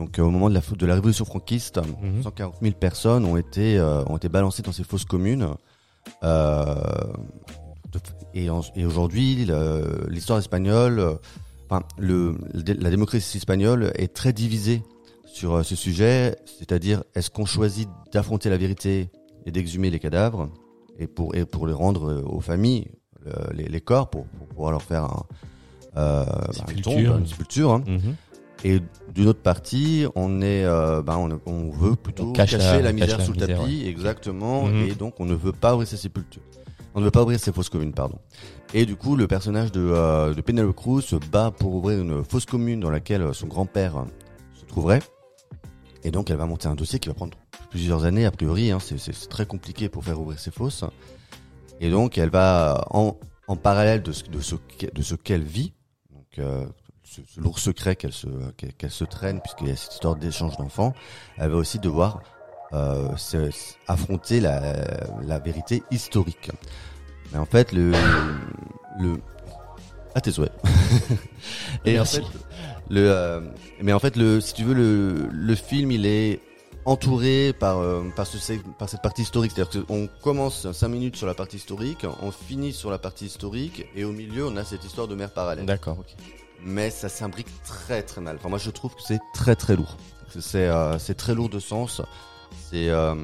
Donc, 0.00 0.18
euh, 0.18 0.22
au 0.22 0.30
moment 0.30 0.48
de 0.48 0.54
la, 0.54 0.60
de 0.60 0.86
la 0.86 0.94
révolution 0.94 1.26
franquiste, 1.26 1.78
Mhm. 2.02 2.22
140 2.22 2.54
000 2.62 2.74
personnes 2.74 3.26
ont 3.26 3.36
été, 3.36 3.76
euh, 3.78 4.02
ont 4.06 4.16
été 4.16 4.30
balancées 4.30 4.62
dans 4.62 4.72
ces 4.72 4.82
fausses 4.82 5.04
communes. 5.04 5.46
Euh, 6.24 6.74
et, 8.32 8.48
aujourd'hui, 8.86 9.46
l'histoire 10.08 10.38
espagnole, 10.38 11.18
enfin, 11.68 11.82
le, 11.98 12.34
la 12.54 12.88
démocratie 12.88 13.36
espagnole 13.36 13.92
est 13.96 14.14
très 14.14 14.32
divisée 14.32 14.82
sur 15.26 15.62
ce 15.64 15.76
sujet, 15.76 16.36
c'est-à-dire 16.58 17.02
est-ce 17.14 17.28
qu'on 17.30 17.44
choisit 17.44 17.88
d'affronter 18.12 18.48
la 18.48 18.56
vérité 18.56 19.10
et 19.44 19.50
d'exhumer 19.50 19.90
les 19.90 19.98
cadavres 19.98 20.48
et 20.98 21.06
pour 21.08 21.34
et 21.34 21.44
pour 21.44 21.66
les 21.66 21.72
rendre 21.74 22.22
aux 22.26 22.40
familles 22.40 22.88
les, 23.52 23.68
les 23.68 23.80
corps 23.82 24.08
pour, 24.08 24.24
pour 24.26 24.46
pouvoir 24.48 24.70
leur 24.72 24.82
faire 24.82 25.04
un, 25.04 25.22
euh, 25.96 26.24
bah, 26.24 26.46
une 26.48 26.52
Sépulture. 26.82 27.12
tombe, 27.12 27.20
une 27.20 27.26
sépulture. 27.26 27.72
hein. 27.72 27.82
Et 28.64 28.80
d'une 29.14 29.28
autre 29.28 29.40
partie, 29.42 30.04
on 30.14 30.42
est, 30.42 30.64
euh, 30.64 31.02
ben, 31.02 31.16
on, 31.16 31.40
on 31.50 31.70
veut 31.70 31.96
plutôt 31.96 32.24
On 32.24 32.32
cache 32.32 32.50
cacher 32.52 32.64
la- 32.76 32.82
la, 32.82 32.92
misère 32.92 33.08
cache 33.08 33.18
la 33.18 33.24
sous 33.24 33.32
le 33.32 33.40
misère, 33.40 33.58
tapis, 33.60 33.86
exactement. 33.86 34.64
Mhm. 34.66 34.82
Et 34.88 34.94
donc, 34.94 35.14
on 35.18 35.24
ne 35.24 35.34
veut 35.34 35.52
pas 35.52 35.72
ouvrir 35.74 35.88
ces 35.88 35.96
sépultures. 35.96 36.42
On 36.94 37.00
ne 37.00 37.04
veut 37.06 37.10
pas 37.10 37.22
ouvrir 37.22 37.38
ces 37.40 37.52
fausses 37.52 37.68
communes, 37.70 37.92
pardon. 37.94 38.18
Et 38.74 38.84
du 38.84 38.96
coup, 38.96 39.16
le 39.16 39.26
personnage 39.26 39.72
de, 39.72 39.80
euh, 39.80 40.34
de 40.34 40.40
Penelope 40.42 40.76
Cruz 40.76 41.02
se 41.02 41.16
bat 41.16 41.50
pour 41.52 41.74
ouvrir 41.74 42.00
une 42.00 42.22
fausse 42.24 42.44
commune 42.46 42.80
dans 42.80 42.90
laquelle 42.90 43.32
son 43.32 43.46
grand-père 43.46 43.96
euh, 43.96 44.04
se 44.54 44.64
trouverait. 44.66 45.00
Et 46.04 46.10
donc, 46.10 46.30
elle 46.30 46.36
va 46.36 46.46
monter 46.46 46.68
un 46.68 46.74
dossier 46.74 46.98
qui 46.98 47.08
va 47.08 47.14
prendre 47.14 47.36
plusieurs 47.70 48.04
années, 48.04 48.26
a 48.26 48.30
priori. 48.30 48.70
Hein, 48.72 48.78
c'est- 48.80 49.28
très 49.28 49.46
compliqué 49.46 49.88
pour 49.88 50.04
faire 50.04 50.20
ouvrir 50.20 50.38
ces 50.38 50.50
fosses. 50.50 50.84
Et 51.80 51.90
donc, 51.90 52.18
elle 52.18 52.30
va, 52.30 52.84
en, 52.90 53.16
en 53.48 53.56
parallèle 53.56 54.02
de 54.02 54.12
ce, 54.12 54.24
de 54.24 54.40
ce, 54.40 54.54
qu'e- 54.56 54.92
de 54.92 55.02
ce 55.02 55.14
qu'elle 55.14 55.42
vit, 55.44 55.72
donc, 56.12 56.26
euh, 56.38 56.66
ce, 57.10 57.22
ce 57.26 57.40
lourd 57.40 57.58
secret 57.58 57.96
qu'elle 57.96 58.12
se, 58.12 58.28
qu'elle 58.78 58.90
se 58.90 59.04
traîne, 59.04 59.40
puisqu'il 59.40 59.68
y 59.68 59.70
a 59.72 59.76
cette 59.76 59.94
histoire 59.94 60.16
d'échange 60.16 60.56
d'enfants, 60.56 60.94
elle 61.38 61.50
va 61.50 61.56
aussi 61.56 61.78
devoir 61.78 62.22
euh, 62.72 63.08
affronter 63.88 64.40
la, 64.40 64.60
la 65.22 65.38
vérité 65.40 65.82
historique. 65.90 66.50
Mais 67.32 67.38
en 67.38 67.46
fait, 67.46 67.72
le, 67.72 67.92
le 69.00 69.16
à 70.14 70.20
tes 70.20 70.30
souhaits. 70.32 70.52
Et 71.84 71.94
Merci. 71.94 72.18
en 72.18 72.22
fait, 72.22 72.38
le, 72.90 73.10
euh, 73.10 73.40
mais 73.82 73.92
en 73.92 73.98
fait, 73.98 74.16
le, 74.16 74.40
si 74.40 74.54
tu 74.54 74.64
veux, 74.64 74.74
le, 74.74 75.28
le 75.30 75.54
film, 75.54 75.90
il 75.90 76.06
est 76.06 76.40
entouré 76.84 77.52
par 77.52 77.78
euh, 77.78 78.02
par, 78.14 78.26
ce, 78.26 78.52
par 78.78 78.88
cette 78.88 79.02
partie 79.02 79.22
historique. 79.22 79.52
C'est-à-dire 79.54 79.86
qu'on 79.86 80.08
commence 80.22 80.70
5 80.70 80.88
minutes 80.88 81.16
sur 81.16 81.26
la 81.26 81.34
partie 81.34 81.56
historique, 81.56 82.06
on 82.22 82.30
finit 82.30 82.72
sur 82.72 82.90
la 82.90 82.98
partie 82.98 83.26
historique, 83.26 83.86
et 83.96 84.04
au 84.04 84.12
milieu, 84.12 84.46
on 84.46 84.56
a 84.56 84.64
cette 84.64 84.84
histoire 84.84 85.08
de 85.08 85.14
mer 85.16 85.30
parallèle 85.30 85.66
D'accord, 85.66 85.98
ok. 85.98 86.14
Mais 86.64 86.90
ça 86.90 87.08
s'imbrique 87.08 87.48
très 87.64 88.02
très 88.02 88.20
mal. 88.20 88.36
Enfin, 88.36 88.48
moi 88.48 88.58
je 88.58 88.70
trouve 88.70 88.94
que 88.94 89.02
c'est 89.06 89.20
très 89.34 89.56
très 89.56 89.76
lourd. 89.76 89.96
C'est 90.38 90.68
euh, 90.68 90.98
c'est 90.98 91.14
très 91.14 91.34
lourd 91.34 91.48
de 91.48 91.58
sens. 91.58 92.00
C'est 92.70 92.88
euh, 92.88 93.14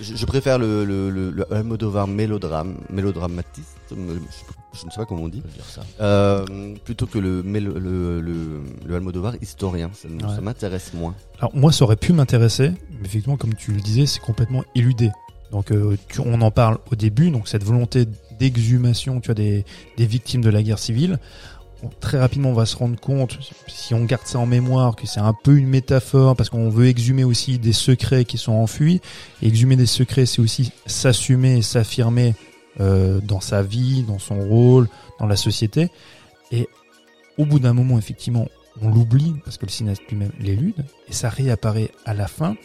je, 0.00 0.26
préfère 0.26 0.58
le, 0.58 0.84
le, 0.84 1.10
le, 1.10 1.30
le 1.30 1.52
Almodovar 1.52 2.06
mélodrame, 2.06 2.76
mélodramatiste, 2.88 3.76
je, 3.90 3.96
je 3.96 4.86
ne 4.86 4.90
sais 4.90 4.96
pas 4.96 5.06
comment 5.06 5.22
on 5.24 5.28
dit, 5.28 5.40
dire 5.40 5.64
ça. 5.64 5.82
euh, 6.00 6.74
plutôt 6.84 7.06
que 7.06 7.18
le, 7.18 7.40
le, 7.42 8.20
le, 8.20 8.62
le 8.86 8.94
Almodovar 8.94 9.34
historien. 9.42 9.90
Ça, 9.92 10.06
m- 10.08 10.18
Ouais. 10.22 10.34
ça 10.36 10.40
m'intéresse 10.40 10.92
moins. 10.94 11.14
Alors 11.38 11.54
moi, 11.56 11.72
ça 11.72 11.84
aurait 11.84 11.96
pu 11.96 12.12
m'intéresser, 12.12 12.70
mais 12.92 13.06
effectivement, 13.06 13.36
comme 13.36 13.54
tu 13.54 13.72
le 13.72 13.80
disais, 13.80 14.06
c'est 14.06 14.20
complètement 14.20 14.62
éludé. 14.76 15.10
Donc 15.50 15.72
euh, 15.72 15.96
tu- 16.08 16.20
on 16.20 16.40
en 16.42 16.50
parle 16.52 16.78
au 16.92 16.94
début, 16.94 17.30
donc 17.30 17.48
cette 17.48 17.64
volonté 17.64 18.06
d'exhumation, 18.38 19.20
tu 19.20 19.32
as 19.32 19.34
des, 19.34 19.64
des 19.96 20.06
victimes 20.06 20.42
de 20.42 20.50
la 20.50 20.62
guerre 20.62 20.78
civile. 20.78 21.18
Très 22.00 22.18
rapidement, 22.18 22.50
on 22.50 22.54
va 22.54 22.66
se 22.66 22.76
rendre 22.76 22.98
compte, 22.98 23.38
si 23.66 23.92
on 23.92 24.04
garde 24.04 24.26
ça 24.26 24.38
en 24.38 24.46
mémoire, 24.46 24.94
que 24.94 25.06
c'est 25.06 25.20
un 25.20 25.32
peu 25.32 25.56
une 25.56 25.66
métaphore, 25.66 26.36
parce 26.36 26.48
qu'on 26.48 26.68
veut 26.68 26.86
exhumer 26.86 27.24
aussi 27.24 27.58
des 27.58 27.72
secrets 27.72 28.24
qui 28.24 28.38
sont 28.38 28.52
enfuis. 28.52 29.00
Exhumer 29.42 29.74
des 29.74 29.86
secrets, 29.86 30.26
c'est 30.26 30.40
aussi 30.40 30.70
s'assumer 30.86 31.58
et 31.58 31.62
s'affirmer 31.62 32.34
euh, 32.80 33.20
dans 33.20 33.40
sa 33.40 33.62
vie, 33.62 34.04
dans 34.04 34.18
son 34.18 34.38
rôle, 34.40 34.88
dans 35.18 35.26
la 35.26 35.36
société. 35.36 35.90
Et 36.52 36.68
au 37.36 37.46
bout 37.46 37.58
d'un 37.58 37.72
moment, 37.72 37.98
effectivement, 37.98 38.46
on 38.80 38.88
l'oublie 38.88 39.34
parce 39.44 39.58
que 39.58 39.66
le 39.66 39.70
cinéaste 39.70 40.02
lui-même 40.08 40.32
l'élude 40.40 40.84
et 41.08 41.12
ça 41.12 41.28
réapparaît 41.28 41.90
à 42.06 42.14
la 42.14 42.28
fin. 42.28 42.56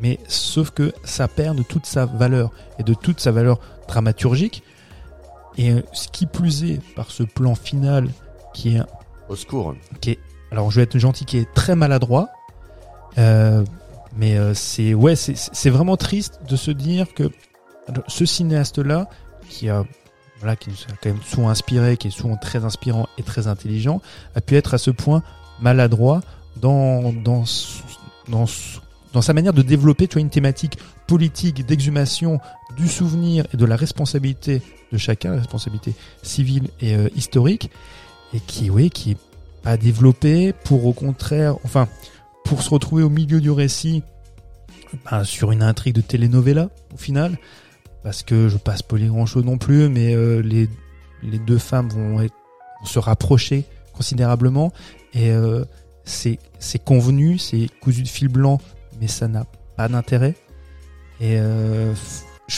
Mais 0.00 0.18
sauf 0.28 0.70
que 0.70 0.92
ça 1.04 1.28
perd 1.28 1.58
de 1.58 1.62
toute 1.62 1.86
sa 1.86 2.06
valeur 2.06 2.52
et 2.78 2.82
de 2.82 2.94
toute 2.94 3.20
sa 3.20 3.32
valeur 3.32 3.58
dramaturgique. 3.88 4.62
Et 5.58 5.72
euh, 5.72 5.82
ce 5.92 6.08
qui 6.08 6.26
plus 6.26 6.64
est 6.64 6.80
par 6.94 7.10
ce 7.10 7.22
plan 7.22 7.54
final 7.54 8.08
qui 8.52 8.76
est 8.76 8.82
Au 9.28 9.36
secours. 9.36 9.74
qui 10.00 10.12
est, 10.12 10.18
alors 10.50 10.70
je 10.70 10.76
vais 10.76 10.82
être 10.82 10.98
gentil, 10.98 11.24
qui 11.24 11.38
est 11.38 11.52
très 11.54 11.76
maladroit. 11.76 12.28
Euh, 13.18 13.64
mais 14.16 14.36
euh, 14.36 14.54
c'est 14.54 14.94
ouais, 14.94 15.16
c'est 15.16 15.36
c'est 15.36 15.70
vraiment 15.70 15.96
triste 15.96 16.40
de 16.48 16.56
se 16.56 16.70
dire 16.70 17.12
que 17.14 17.30
ce 18.08 18.24
cinéaste-là, 18.24 19.08
qui 19.48 19.68
a 19.68 19.84
voilà, 20.38 20.56
qui 20.56 20.70
nous 20.70 20.76
a 20.76 20.96
quand 21.02 21.10
même 21.10 21.22
souvent 21.22 21.50
inspiré, 21.50 21.96
qui 21.96 22.08
est 22.08 22.10
souvent 22.10 22.36
très 22.36 22.64
inspirant 22.64 23.08
et 23.18 23.22
très 23.22 23.46
intelligent, 23.46 24.00
a 24.34 24.40
pu 24.40 24.56
être 24.56 24.74
à 24.74 24.78
ce 24.78 24.90
point 24.90 25.22
maladroit 25.60 26.22
dans 26.56 27.12
dans 27.12 27.44
dans 28.28 28.46
dans 29.12 29.22
sa 29.22 29.32
manière 29.32 29.52
de 29.52 29.62
développer 29.62 30.08
tu 30.08 30.14
vois, 30.14 30.22
une 30.22 30.30
thématique 30.30 30.78
politique 31.06 31.66
d'exhumation 31.66 32.40
du 32.76 32.88
souvenir 32.88 33.46
et 33.52 33.56
de 33.56 33.64
la 33.64 33.76
responsabilité 33.76 34.62
de 34.92 34.98
chacun, 34.98 35.32
la 35.32 35.38
responsabilité 35.38 35.94
civile 36.22 36.68
et 36.80 36.94
euh, 36.94 37.08
historique, 37.16 37.70
et 38.34 38.40
qui, 38.40 38.70
oui, 38.70 38.90
qui 38.90 39.16
pas 39.62 39.76
développé 39.76 40.52
pour 40.64 40.86
au 40.86 40.92
contraire, 40.92 41.56
enfin, 41.64 41.88
pour 42.44 42.62
se 42.62 42.70
retrouver 42.70 43.02
au 43.02 43.10
milieu 43.10 43.40
du 43.40 43.50
récit 43.50 44.02
ben, 45.10 45.24
sur 45.24 45.52
une 45.52 45.62
intrigue 45.62 45.94
de 45.94 46.00
telenovela 46.00 46.70
au 46.94 46.96
final, 46.96 47.38
parce 48.02 48.22
que 48.22 48.48
je 48.48 48.56
passe 48.56 48.82
pas 48.82 48.96
les 48.96 49.08
grand 49.08 49.26
chose 49.26 49.44
non 49.44 49.58
plus, 49.58 49.88
mais 49.88 50.14
euh, 50.14 50.40
les, 50.40 50.68
deux 51.38 51.58
femmes 51.58 51.88
vont, 51.90 52.26
se 52.84 52.98
rapprocher 52.98 53.66
considérablement 53.92 54.72
et 55.12 55.30
euh, 55.30 55.64
c'est 56.04 56.38
convenu, 56.82 57.38
c'est 57.38 57.68
cousu 57.80 58.02
de 58.02 58.08
fil 58.08 58.28
blanc, 58.28 58.58
mais 59.00 59.06
ça 59.06 59.28
n'a 59.28 59.44
pas 59.76 59.88
d'intérêt. 59.88 60.34
Et 61.20 61.38
euh, 61.38 61.92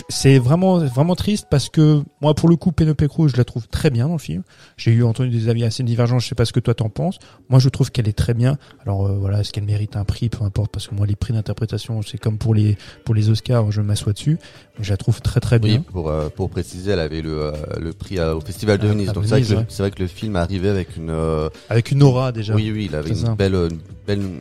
c'est 0.08 0.38
vraiment 0.38 0.78
vraiment 0.78 1.14
triste 1.14 1.46
parce 1.50 1.68
que 1.68 2.02
moi 2.20 2.34
pour 2.34 2.48
le 2.48 2.56
coup 2.56 2.72
Penelope 2.72 3.06
Cruz 3.08 3.28
je 3.28 3.36
la 3.36 3.44
trouve 3.44 3.68
très 3.68 3.90
bien 3.90 4.06
dans 4.06 4.14
le 4.14 4.18
film. 4.18 4.42
J'ai 4.76 4.90
eu 4.92 5.04
entendu 5.04 5.30
des 5.30 5.48
avis 5.48 5.64
assez 5.64 5.82
divergents, 5.82 6.18
je 6.18 6.28
sais 6.28 6.34
pas 6.34 6.44
ce 6.44 6.52
que 6.52 6.60
toi 6.60 6.74
t'en 6.74 6.88
penses. 6.88 7.18
Moi 7.50 7.58
je 7.58 7.68
trouve 7.68 7.90
qu'elle 7.90 8.08
est 8.08 8.16
très 8.16 8.34
bien. 8.34 8.56
Alors 8.86 9.06
euh, 9.06 9.16
voilà, 9.18 9.40
est-ce 9.40 9.52
qu'elle 9.52 9.64
mérite 9.64 9.96
un 9.96 10.04
prix? 10.04 10.28
Peu 10.28 10.44
importe 10.44 10.70
parce 10.72 10.88
que 10.88 10.94
moi 10.94 11.06
les 11.06 11.16
prix 11.16 11.32
d'interprétation 11.34 12.00
c'est 12.02 12.18
comme 12.18 12.38
pour 12.38 12.54
les 12.54 12.76
pour 13.04 13.14
les 13.14 13.28
Oscars, 13.28 13.70
je 13.70 13.80
m'assois 13.82 14.12
dessus. 14.12 14.38
Je 14.80 14.90
la 14.90 14.96
trouve 14.96 15.20
très 15.20 15.40
très 15.40 15.58
bien. 15.58 15.76
Oui, 15.78 15.84
pour, 15.92 16.08
euh, 16.08 16.28
pour 16.30 16.48
préciser, 16.48 16.92
elle 16.92 17.00
avait 17.00 17.20
le, 17.20 17.42
euh, 17.42 17.52
le 17.78 17.92
prix 17.92 18.18
au 18.20 18.40
Festival 18.40 18.78
de 18.78 18.86
À- 18.86 18.90
Venise. 18.90 19.12
Donc 19.12 19.24
c'est 19.24 19.30
vrai, 19.30 19.42
que 19.42 19.50
le- 19.50 19.56
ouais. 19.58 19.64
c'est 19.68 19.82
vrai 19.82 19.90
que 19.90 20.00
le 20.02 20.08
film 20.08 20.36
arrivait 20.36 20.70
avec 20.70 20.96
une, 20.96 21.10
Avec 21.68 21.90
une 21.90 22.02
aura 22.02 22.32
déjà. 22.32 22.54
Oui, 22.54 22.70
oui, 22.72 22.86
il 22.88 22.94
avait 22.96 23.10
une 23.10 23.16
ça. 23.16 23.34
belle, 23.34 23.54
une 23.54 23.78
belle, 24.06 24.20
une 24.22 24.40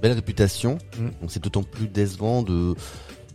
belle 0.00 0.12
réputation. 0.12 0.78
Mm. 0.98 1.04
Donc 1.20 1.30
c'est 1.30 1.42
d'autant 1.44 1.62
plus 1.62 1.88
décevant 1.88 2.42
de, 2.42 2.74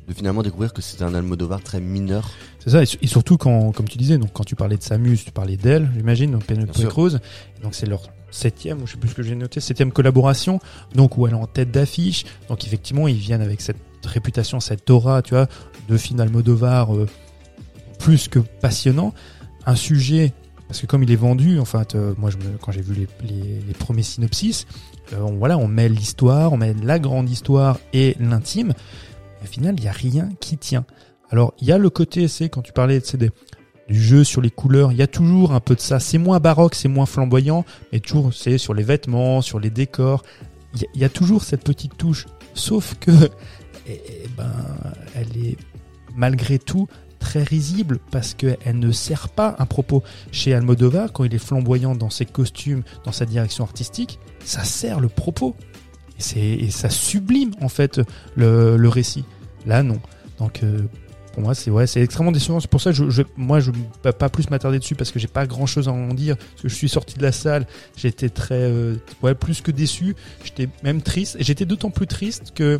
de 0.07 0.14
finalement 0.14 0.44
découvrir 0.44 0.72
que 0.73 0.82
c'était 0.82 1.03
un 1.03 1.14
Almodovar 1.15 1.61
très 1.61 1.80
mineur. 1.80 2.30
C'est 2.60 2.69
ça, 2.69 2.84
et, 2.84 2.86
su- 2.86 2.98
et 3.02 3.07
surtout 3.07 3.38
quand, 3.38 3.72
comme 3.72 3.88
tu 3.88 3.98
disais, 3.98 4.18
donc 4.18 4.30
quand 4.34 4.44
tu 4.44 4.56
parlais 4.56 4.77
de 4.77 4.84
Samus, 4.84 5.18
tu 5.26 5.32
parlais 5.32 5.57
d'elle, 5.57 5.90
j'imagine, 5.95 6.32
donc 6.32 6.44
Penelope. 6.45 6.72
Cruz. 6.90 7.19
Donc 7.64 7.73
c'est 7.73 7.88
leur 7.88 8.03
septième, 8.32 8.82
ou 8.82 8.88
je 8.88 8.91
sais 8.94 8.98
plus 8.98 9.10
ce 9.10 9.15
que 9.15 9.23
j'ai 9.23 9.34
noté, 9.36 9.60
septième 9.60 9.91
collaboration, 9.91 10.60
donc 10.94 11.18
où 11.18 11.26
elle 11.26 11.34
est 11.34 11.38
en 11.38 11.48
tête 11.48 11.72
d'affiche. 11.72 12.26
Donc 12.49 12.65
effectivement, 12.65 13.07
ils 13.07 13.15
viennent 13.15 13.41
avec 13.41 13.61
cette 13.61 13.77
réputation, 14.06 14.60
cette 14.60 14.90
aura, 14.90 15.22
tu 15.22 15.34
vois, 15.34 15.48
de 15.88 15.98
film 15.98 16.19
Almodovar 16.19 16.95
euh, 16.95 17.07
plus 17.98 18.27
que 18.27 18.40
passionnant. 18.40 19.14
Un 19.65 19.76
sujet, 19.76 20.34
parce 20.68 20.82
que 20.82 20.86
comme 20.86 21.02
il 21.02 21.11
est 21.11 21.15
vendu, 21.15 21.57
en 21.60 21.65
fait, 21.65 21.95
euh, 21.95 22.14
moi 22.19 22.30
je 22.30 22.38
me, 22.38 22.57
quand 22.61 22.72
j'ai 22.72 22.82
vu 22.82 22.94
les, 22.94 23.07
les, 23.27 23.60
les 23.68 23.73
premiers 23.73 24.03
synopsis, 24.03 24.68
euh, 25.14 25.22
on, 25.22 25.34
voilà, 25.38 25.57
on 25.57 25.68
met 25.68 25.90
l'histoire, 25.90 26.53
on 26.53 26.57
met 26.57 26.76
la 26.84 26.99
grande 26.99 27.30
histoire 27.30 27.80
et 27.94 28.15
l'intime. 28.19 28.73
Au 29.45 29.51
final, 29.51 29.76
il 29.77 29.81
n'y 29.84 29.88
a 29.88 29.91
rien 29.93 30.30
qui 30.39 30.57
tient. 30.57 30.85
Alors, 31.30 31.53
il 31.61 31.67
y 31.67 31.72
a 31.72 31.77
le 31.77 31.89
côté, 31.89 32.27
c'est 32.27 32.49
quand 32.49 32.61
tu 32.61 32.73
parlais 32.73 32.99
des- 32.99 33.31
du 33.88 34.01
jeu 34.01 34.23
sur 34.23 34.41
les 34.41 34.49
couleurs, 34.49 34.91
il 34.91 34.97
y 34.97 35.01
a 35.03 35.07
toujours 35.07 35.53
un 35.53 35.59
peu 35.59 35.76
de 35.76 35.80
ça. 35.81 35.99
C'est 35.99 36.17
moins 36.17 36.39
baroque, 36.39 36.73
c'est 36.76 36.88
moins 36.88 37.05
flamboyant, 37.05 37.63
mais 37.93 37.99
toujours, 37.99 38.34
c'est 38.34 38.57
sur 38.57 38.73
les 38.73 38.84
vêtements, 38.84 39.41
sur 39.41 39.59
les 39.59 39.69
décors. 39.69 40.23
Il 40.73 40.99
y, 41.01 41.03
a- 41.05 41.09
toujours 41.09 41.43
cette 41.43 41.63
petite 41.63 41.95
touche. 41.97 42.26
Sauf 42.55 42.95
que, 42.99 43.11
eh, 43.88 44.01
eh 44.23 44.27
ben, 44.35 44.51
elle 45.15 45.38
est 45.45 45.57
malgré 46.15 46.57
tout 46.59 46.88
très 47.19 47.43
risible 47.43 47.99
parce 48.11 48.34
qu'elle 48.34 48.80
ne 48.80 48.91
sert 48.91 49.30
pas 49.30 49.55
un 49.59 49.65
propos. 49.65 50.03
Chez 50.31 50.53
Almodovar, 50.53 51.11
quand 51.13 51.23
il 51.23 51.34
est 51.34 51.39
flamboyant 51.39 51.95
dans 51.95 52.09
ses 52.09 52.26
costumes, 52.26 52.84
dans 53.03 53.11
sa 53.11 53.26
direction 53.26 53.63
artistique, 53.63 54.19
ça 54.43 54.63
sert 54.63 54.99
le 54.99 55.07
propos. 55.09 55.55
et 56.35 56.69
ça 56.72 56.89
sublime 56.89 57.51
en 57.61 57.67
fait 57.69 57.99
le 58.35 58.88
récit. 58.88 59.26
Là 59.66 59.84
non. 59.84 60.00
Donc 60.40 60.64
euh, 60.64 60.82
pour 61.34 61.44
moi 61.44 61.56
c'est 61.56 61.72
ouais 61.72 61.86
extrêmement 61.96 62.32
décevant. 62.32 62.60
C'est 62.60 62.70
pour 62.70 62.82
ça 62.82 62.92
que 62.92 63.10
je, 63.10 63.22
moi 63.36 63.60
je 63.60 63.72
peux 64.02 64.12
pas 64.12 64.30
plus 64.30 64.50
m'attarder 64.50 64.80
dessus 64.80 64.96
parce 64.96 65.12
que 65.12 65.20
j'ai 65.20 65.28
pas 65.28 65.46
grand 65.48 65.66
chose 65.66 65.88
à 65.88 65.92
en 65.92 66.14
dire 66.14 66.38
parce 66.38 66.62
que 66.64 66.70
je 66.70 66.76
suis 66.76 66.90
sorti 66.90 67.18
de 67.18 67.24
la 67.24 67.32
salle 67.32 67.66
j'étais 67.96 68.30
très 68.30 68.56
euh, 68.56 68.96
ouais 69.24 69.36
plus 69.36 69.62
que 69.62 69.72
déçu. 69.72 70.16
J'étais 70.44 70.70
même 70.84 71.02
triste 71.02 71.38
et 71.40 71.44
j'étais 71.44 71.66
d'autant 71.66 71.90
plus 71.90 72.08
triste 72.08 72.54
que 72.54 72.80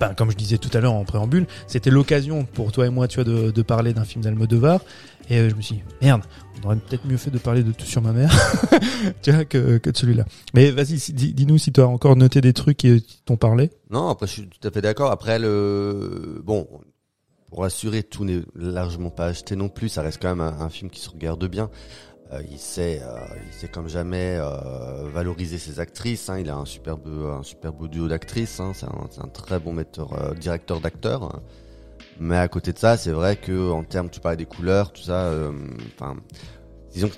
ben, 0.00 0.14
comme 0.14 0.30
je 0.30 0.36
disais 0.36 0.58
tout 0.58 0.70
à 0.72 0.80
l'heure 0.80 0.94
en 0.94 1.04
préambule, 1.04 1.46
c'était 1.66 1.90
l'occasion 1.90 2.44
pour 2.44 2.72
toi 2.72 2.86
et 2.86 2.90
moi, 2.90 3.06
de 3.06 3.62
parler 3.62 3.92
d'un 3.92 4.04
film 4.04 4.24
d'Almodovar. 4.24 4.80
Et 5.30 5.38
euh, 5.38 5.48
je 5.50 5.54
me 5.54 5.60
suis 5.62 5.76
dit, 5.76 5.82
merde, 6.02 6.22
on 6.62 6.66
aurait 6.66 6.76
peut-être 6.76 7.06
mieux 7.06 7.16
fait 7.16 7.30
de 7.30 7.38
parler 7.38 7.62
de 7.62 7.72
Tout 7.72 7.86
sur 7.86 8.02
ma 8.02 8.12
mère, 8.12 8.32
tu 9.22 9.32
vois, 9.32 9.44
que, 9.44 9.78
que 9.78 9.90
de 9.90 9.96
celui-là. 9.96 10.24
Mais 10.54 10.70
vas-y, 10.70 10.96
dis-nous 11.12 11.58
si 11.58 11.72
tu 11.72 11.80
as 11.80 11.88
encore 11.88 12.16
noté 12.16 12.40
des 12.40 12.52
trucs 12.52 12.76
qui 12.76 13.02
qui 13.02 13.22
t'ont 13.24 13.36
parlé. 13.36 13.70
Non, 13.90 14.08
après 14.08 14.26
je 14.26 14.32
suis 14.32 14.48
tout 14.48 14.66
à 14.66 14.70
fait 14.70 14.80
d'accord. 14.82 15.10
Après 15.10 15.38
le 15.38 16.40
bon, 16.44 16.66
pour 17.54 17.64
assurer 17.64 18.02
tout 18.02 18.24
n'est 18.24 18.42
largement 18.56 19.10
pas 19.10 19.26
acheté 19.26 19.54
non 19.54 19.68
plus. 19.68 19.88
Ça 19.88 20.02
reste 20.02 20.20
quand 20.20 20.34
même 20.34 20.40
un, 20.40 20.68
film 20.68 20.90
qui 20.90 21.00
se 21.00 21.08
regarde 21.08 21.46
bien. 21.46 21.70
Euh, 22.32 22.42
il 22.50 22.58
sait, 22.58 23.00
euh, 23.02 23.16
il 23.46 23.52
sait 23.52 23.68
comme 23.68 23.88
jamais 23.88 24.36
euh, 24.40 25.08
valoriser 25.12 25.58
ses 25.58 25.78
actrices. 25.78 26.28
hein. 26.28 26.38
Il 26.40 26.50
a 26.50 26.56
un 26.56 26.64
superbe, 26.64 27.06
un 27.06 27.44
superbe 27.44 27.88
duo 27.88 28.08
d'actrices. 28.08 28.58
hein. 28.58 28.72
C'est 28.74 28.86
un, 29.20 29.28
très 29.28 29.60
bon 29.60 29.72
metteur, 29.72 30.12
euh, 30.14 30.34
directeur 30.34 30.80
d'acteurs. 30.80 31.40
Mais 32.20 32.36
à 32.36 32.48
côté 32.48 32.72
de 32.72 32.78
ça, 32.78 32.96
c'est 32.96 33.10
vrai 33.12 33.36
que 33.36 33.70
en 33.72 33.82
termes, 33.84 34.08
tu 34.10 34.20
parlais 34.20 34.36
des 34.36 34.46
couleurs, 34.46 34.92
tout 34.92 35.02
ça. 35.02 35.26
euh, 35.26 35.52
Enfin, 35.98 36.16
disons 36.92 37.08
que 37.08 37.12
la 37.12 37.16